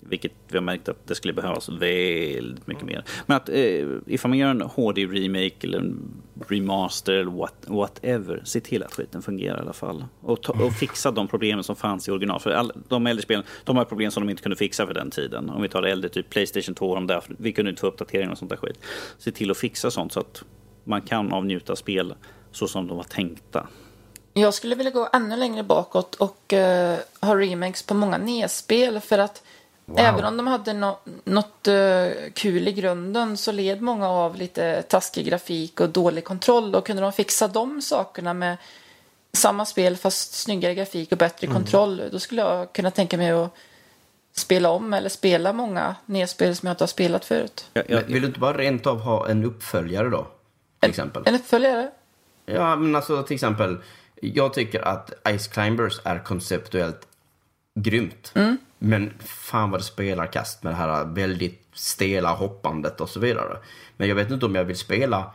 [0.00, 3.04] vilket vi har märkt att det skulle behövas väldigt mycket mer.
[3.26, 8.42] Men att eh, ifall man gör en HD-remake eller en remaster eller what, whatever.
[8.44, 10.04] Se till att skiten fungerar i alla fall.
[10.20, 12.40] Och, ta, och fixa de problemen som fanns i original.
[12.40, 15.10] För all, de äldre spelen, de har problem som de inte kunde fixa för den
[15.10, 15.50] tiden.
[15.50, 18.32] Om vi tar det äldre, typ Playstation 2, de där, vi kunde inte få uppdateringar
[18.32, 18.78] och sånt där skit.
[19.18, 20.44] Se till att fixa sånt så att
[20.84, 22.14] man kan avnjuta spel
[22.52, 23.66] så som de var tänkta.
[24.36, 29.18] Jag skulle vilja gå ännu längre bakåt och uh, ha remakes på många NES-spel för
[29.18, 29.42] att
[29.84, 29.98] wow.
[29.98, 34.82] även om de hade no något uh, kul i grunden så led många av lite
[34.82, 38.56] taskig grafik och dålig kontroll och kunde de fixa de sakerna med
[39.32, 41.56] samma spel fast snyggare grafik och bättre mm.
[41.58, 43.56] kontroll då skulle jag kunna tänka mig att
[44.32, 47.70] spela om eller spela många NES-spel som jag inte har spelat förut.
[47.72, 50.26] Jag, jag, vill du inte bara rent av ha en uppföljare då?
[50.80, 51.22] Till exempel.
[51.26, 51.90] En uppföljare?
[52.46, 53.78] Ja, men alltså till exempel
[54.20, 57.06] jag tycker att Ice Climbers är konceptuellt
[57.74, 58.32] grymt.
[58.34, 58.58] Mm.
[58.84, 63.58] Men fan vad det spelar kast med det här väldigt stela hoppandet och så vidare.
[63.96, 65.32] Men jag vet inte om jag vill spela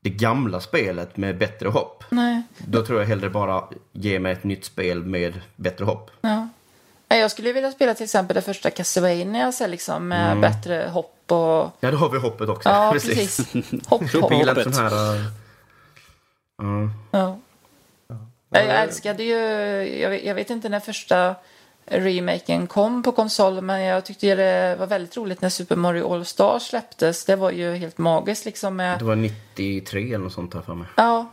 [0.00, 2.04] det gamla spelet med bättre hopp.
[2.08, 2.42] Nej.
[2.58, 6.10] Då tror jag hellre bara ge mig ett nytt spel med bättre hopp.
[6.20, 6.48] Ja.
[7.08, 10.40] Jag skulle vilja spela till exempel det första Castlevania liksom, med mm.
[10.40, 11.70] bättre hopp och...
[11.80, 12.68] Ja, då har vi hoppet också.
[12.68, 13.36] Ja, precis.
[13.36, 13.70] precis.
[13.88, 14.62] Hopp, hopp.
[14.62, 15.16] Sån här,
[16.62, 16.90] uh...
[17.10, 17.38] Ja.
[18.50, 19.38] Jag älskade ju,
[20.00, 21.34] jag vet, jag vet inte när första
[21.86, 26.24] remaken kom på konsol men jag tyckte det var väldigt roligt när Super Mario All
[26.24, 27.24] Stars släpptes.
[27.24, 28.76] Det var ju helt magiskt liksom.
[28.76, 28.98] Med...
[28.98, 30.88] Det var 93 eller något sånt här för mig.
[30.96, 31.32] Ja.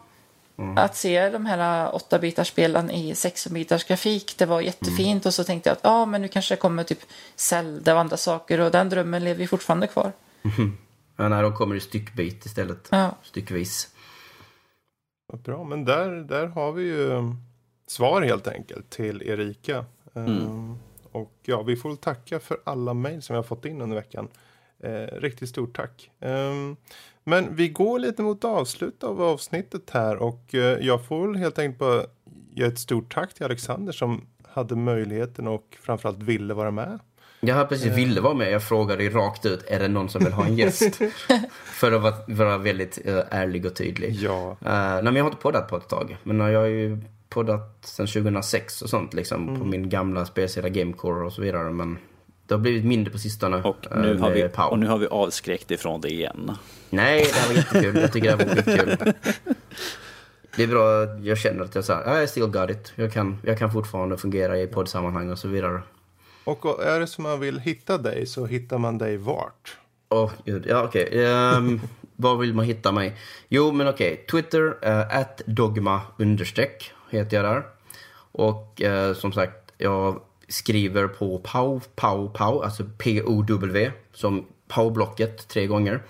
[0.58, 0.78] Mm.
[0.78, 5.24] Att se de här 8-bitars spelen i 16-bitars grafik, det var jättefint.
[5.24, 5.28] Mm.
[5.28, 7.00] Och så tänkte jag att ja, men nu kanske det kommer typ
[7.36, 10.12] Zelda och andra saker och den drömmen lever ju fortfarande kvar.
[10.44, 10.78] Mm.
[11.18, 12.88] Ja, nej, de kommer i styckbit istället.
[12.92, 13.16] Ja.
[13.24, 13.90] Styckvis.
[15.44, 17.36] Bra, men där, där har vi ju
[17.88, 19.86] svar helt enkelt till Erika.
[20.14, 20.44] Mm.
[20.44, 20.80] Um,
[21.12, 24.28] och ja, vi får tacka för alla mejl som vi har fått in under veckan.
[24.86, 26.12] Uh, riktigt stort tack.
[26.20, 26.78] Um,
[27.24, 31.60] men vi går lite mot avslut av avsnittet här och uh, jag får väl helt
[31.60, 32.06] enkelt bara
[32.52, 37.00] ge ett stort tack till Alexander som hade möjligheten och framförallt ville vara med.
[37.40, 37.96] Jag precis uh.
[37.96, 38.52] ville vara med.
[38.52, 41.00] Jag frågade rakt ut, är det någon som vill ha en gäst?
[41.64, 44.16] För att vara, väldigt uh, ärlig och tydlig.
[44.16, 44.58] Ja.
[44.62, 46.18] Uh, nej, men jag har inte poddat på ett tag.
[46.24, 46.98] Men jag har ju
[47.34, 49.48] poddat sedan 2006 och sånt liksom.
[49.48, 49.60] Mm.
[49.60, 51.72] På min gamla spelsida Gamecore och så vidare.
[51.72, 51.98] Men
[52.48, 53.58] det har blivit mindre på sistone.
[53.58, 56.52] Och nu, har vi, och nu har vi avskräckt ifrån det igen.
[56.90, 58.02] Nej, det här var jättekul.
[58.02, 59.14] Jag tycker det här var skitkul.
[60.56, 62.94] Det är bra, jag känner att jag sa, I still got it.
[62.96, 65.82] Jag kan, jag kan fortfarande fungera i poddsammanhang och så vidare.
[66.44, 69.78] Och är det som man vill hitta dig så hittar man dig vart?
[70.10, 70.66] Åh, oh, gud.
[70.68, 71.08] Ja, okej.
[71.08, 71.26] Okay.
[71.26, 71.82] Um, ehm,
[72.16, 73.18] var vill man hitta mig?
[73.50, 74.14] Jo, men okej.
[74.14, 74.26] Okay.
[74.26, 77.64] Twitter, uh, dogma understreck heter jag där.
[78.32, 85.68] Och eh, som sagt, jag skriver på pow, pow, pow, alltså P-O-W, som powblocket tre
[85.68, 86.04] gånger,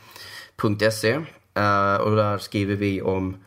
[0.92, 1.12] .se.
[1.54, 3.38] Eh, och där skriver vi om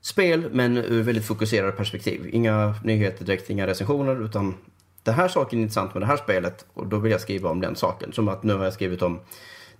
[0.00, 2.30] spel, men ur väldigt fokuserade perspektiv.
[2.32, 4.54] Inga nyheter direkt, inga recensioner, utan
[5.02, 7.60] den här saken är intressant med det här spelet och då vill jag skriva om
[7.60, 8.12] den saken.
[8.12, 9.20] Som att nu har jag skrivit om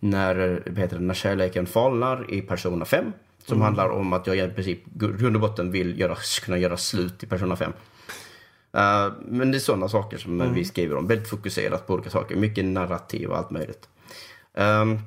[0.00, 3.12] när, vad heter det, när kärleken falnar i Persona 5.
[3.44, 3.64] Som mm.
[3.64, 7.26] handlar om att jag i princip grund och botten vill göra, kunna göra slut i
[7.26, 7.72] Persona 5.
[8.76, 10.54] Uh, eh, men det är sådana saker som mm.
[10.54, 11.06] vi skriver om.
[11.06, 12.36] Väldigt fokuserat på olika saker.
[12.36, 13.88] Mycket narrativ och allt möjligt.
[14.54, 14.98] Um,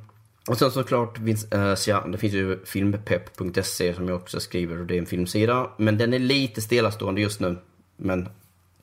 [0.47, 1.47] och sen såklart finns,
[1.87, 5.69] ja, det finns ju filmpepp.se som jag också skriver och det är en filmsida.
[5.77, 7.57] Men den är lite stillastående just nu.
[7.97, 8.29] Men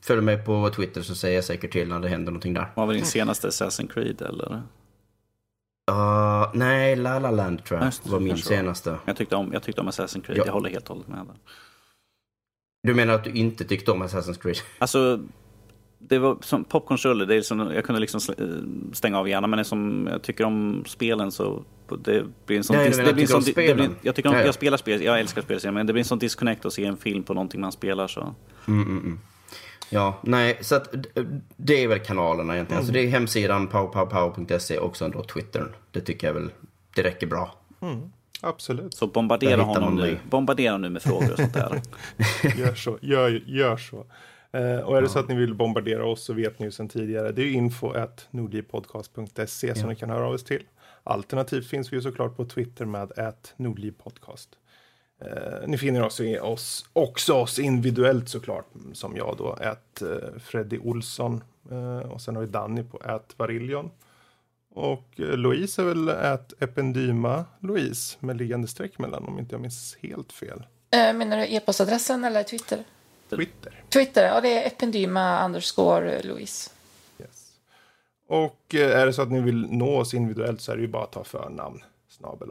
[0.00, 2.72] följ mig på Twitter så säger jag säkert till när det händer någonting där.
[2.74, 4.62] Var väl din senaste Assassin's Creed eller?
[5.90, 8.96] Uh, nej, La La Land tror jag Just, var min senaste.
[9.04, 10.42] Jag tyckte, om, jag tyckte om Assassin's Creed, ja.
[10.46, 11.18] jag håller helt och hållet med.
[11.18, 11.36] Där.
[12.82, 14.56] Du menar att du inte tyckte om Assassin's Creed?
[14.78, 15.20] Alltså,
[15.98, 18.20] det var som popcornsrulle, det är som, jag kunde liksom
[18.92, 21.64] stänga av hjärnan, men som jag tycker om spelen så
[21.98, 22.76] det blir en sån...
[22.76, 24.46] Nej, det blir en sån det blir, jag, tycker om, ja, ja.
[24.46, 26.96] jag spelar spel, jag älskar spel, men det blir en sån disconnect att se en
[26.96, 28.34] film på någonting man spelar så.
[28.68, 29.18] Mm, mm, mm.
[29.90, 30.94] Ja, nej, så att
[31.56, 32.78] det är väl kanalerna egentligen.
[32.78, 32.78] Mm.
[32.78, 35.68] Alltså det är hemsidan powpowpow.se och sen då Twittern.
[35.90, 36.50] Det tycker jag väl,
[36.94, 37.54] det räcker bra.
[37.80, 38.10] Mm.
[38.40, 38.94] Absolut.
[38.94, 40.18] Så bombardera honom nu.
[40.30, 41.80] Bombardera nu med frågor och sånt där.
[42.58, 43.96] gör så, gör, gör så.
[44.52, 45.08] Eh, och är det ja.
[45.08, 47.32] så att ni vill bombardera oss så vet ni ju sedan tidigare.
[47.32, 49.74] Det är info at nordlivpodcast.se ja.
[49.74, 50.62] som ni kan höra av oss till.
[51.02, 54.48] Alternativt finns vi ju såklart på Twitter med at nordlivpodcast.
[55.20, 60.78] Eh, ni finner oss, oss, också oss individuellt såklart, som jag då, ett eh, Freddy
[60.78, 61.44] Olsson.
[61.70, 63.90] Eh, och sen har vi Danny på ett Variljon.
[64.74, 69.60] Och eh, Louise är väl ett Ependyma Louise med liggande streck mellan om inte jag
[69.60, 70.66] minns helt fel.
[70.90, 72.84] Eh, menar du e-postadressen eller Twitter?
[73.30, 73.82] Twitter.
[73.88, 76.70] Twitter, ja det är Ependyma underscore Louise.
[77.20, 77.52] Yes.
[78.26, 80.88] Och eh, är det så att ni vill nå oss individuellt så är det ju
[80.88, 82.50] bara att ta förnamn snabel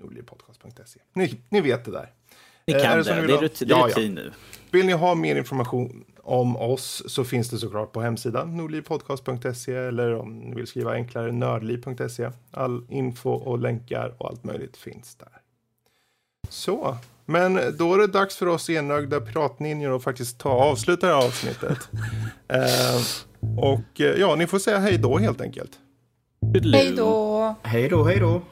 [0.00, 1.00] nordlivpodcast.se.
[1.12, 2.12] Ni, ni vet det där.
[2.66, 3.26] Ni Eh, kan är det.
[3.26, 3.86] Det är, det är Ja, ja.
[3.86, 4.32] rutin nu.
[4.70, 10.14] Vill ni ha mer information om oss så finns det såklart på hemsidan nordlivpodcast.se eller
[10.14, 12.30] om ni vill skriva enklare nördliv.se.
[12.50, 15.28] All info och länkar och allt möjligt finns där.
[16.48, 21.14] Så, men då är det dags för oss enögda piratninjor att faktiskt ta avsluta det
[21.14, 21.88] här avsnittet.
[22.48, 23.00] eh,
[23.58, 25.78] och eh, ja, ni får säga hej då helt enkelt.
[26.72, 27.54] Hej då!
[27.62, 28.42] Hej då, hej då.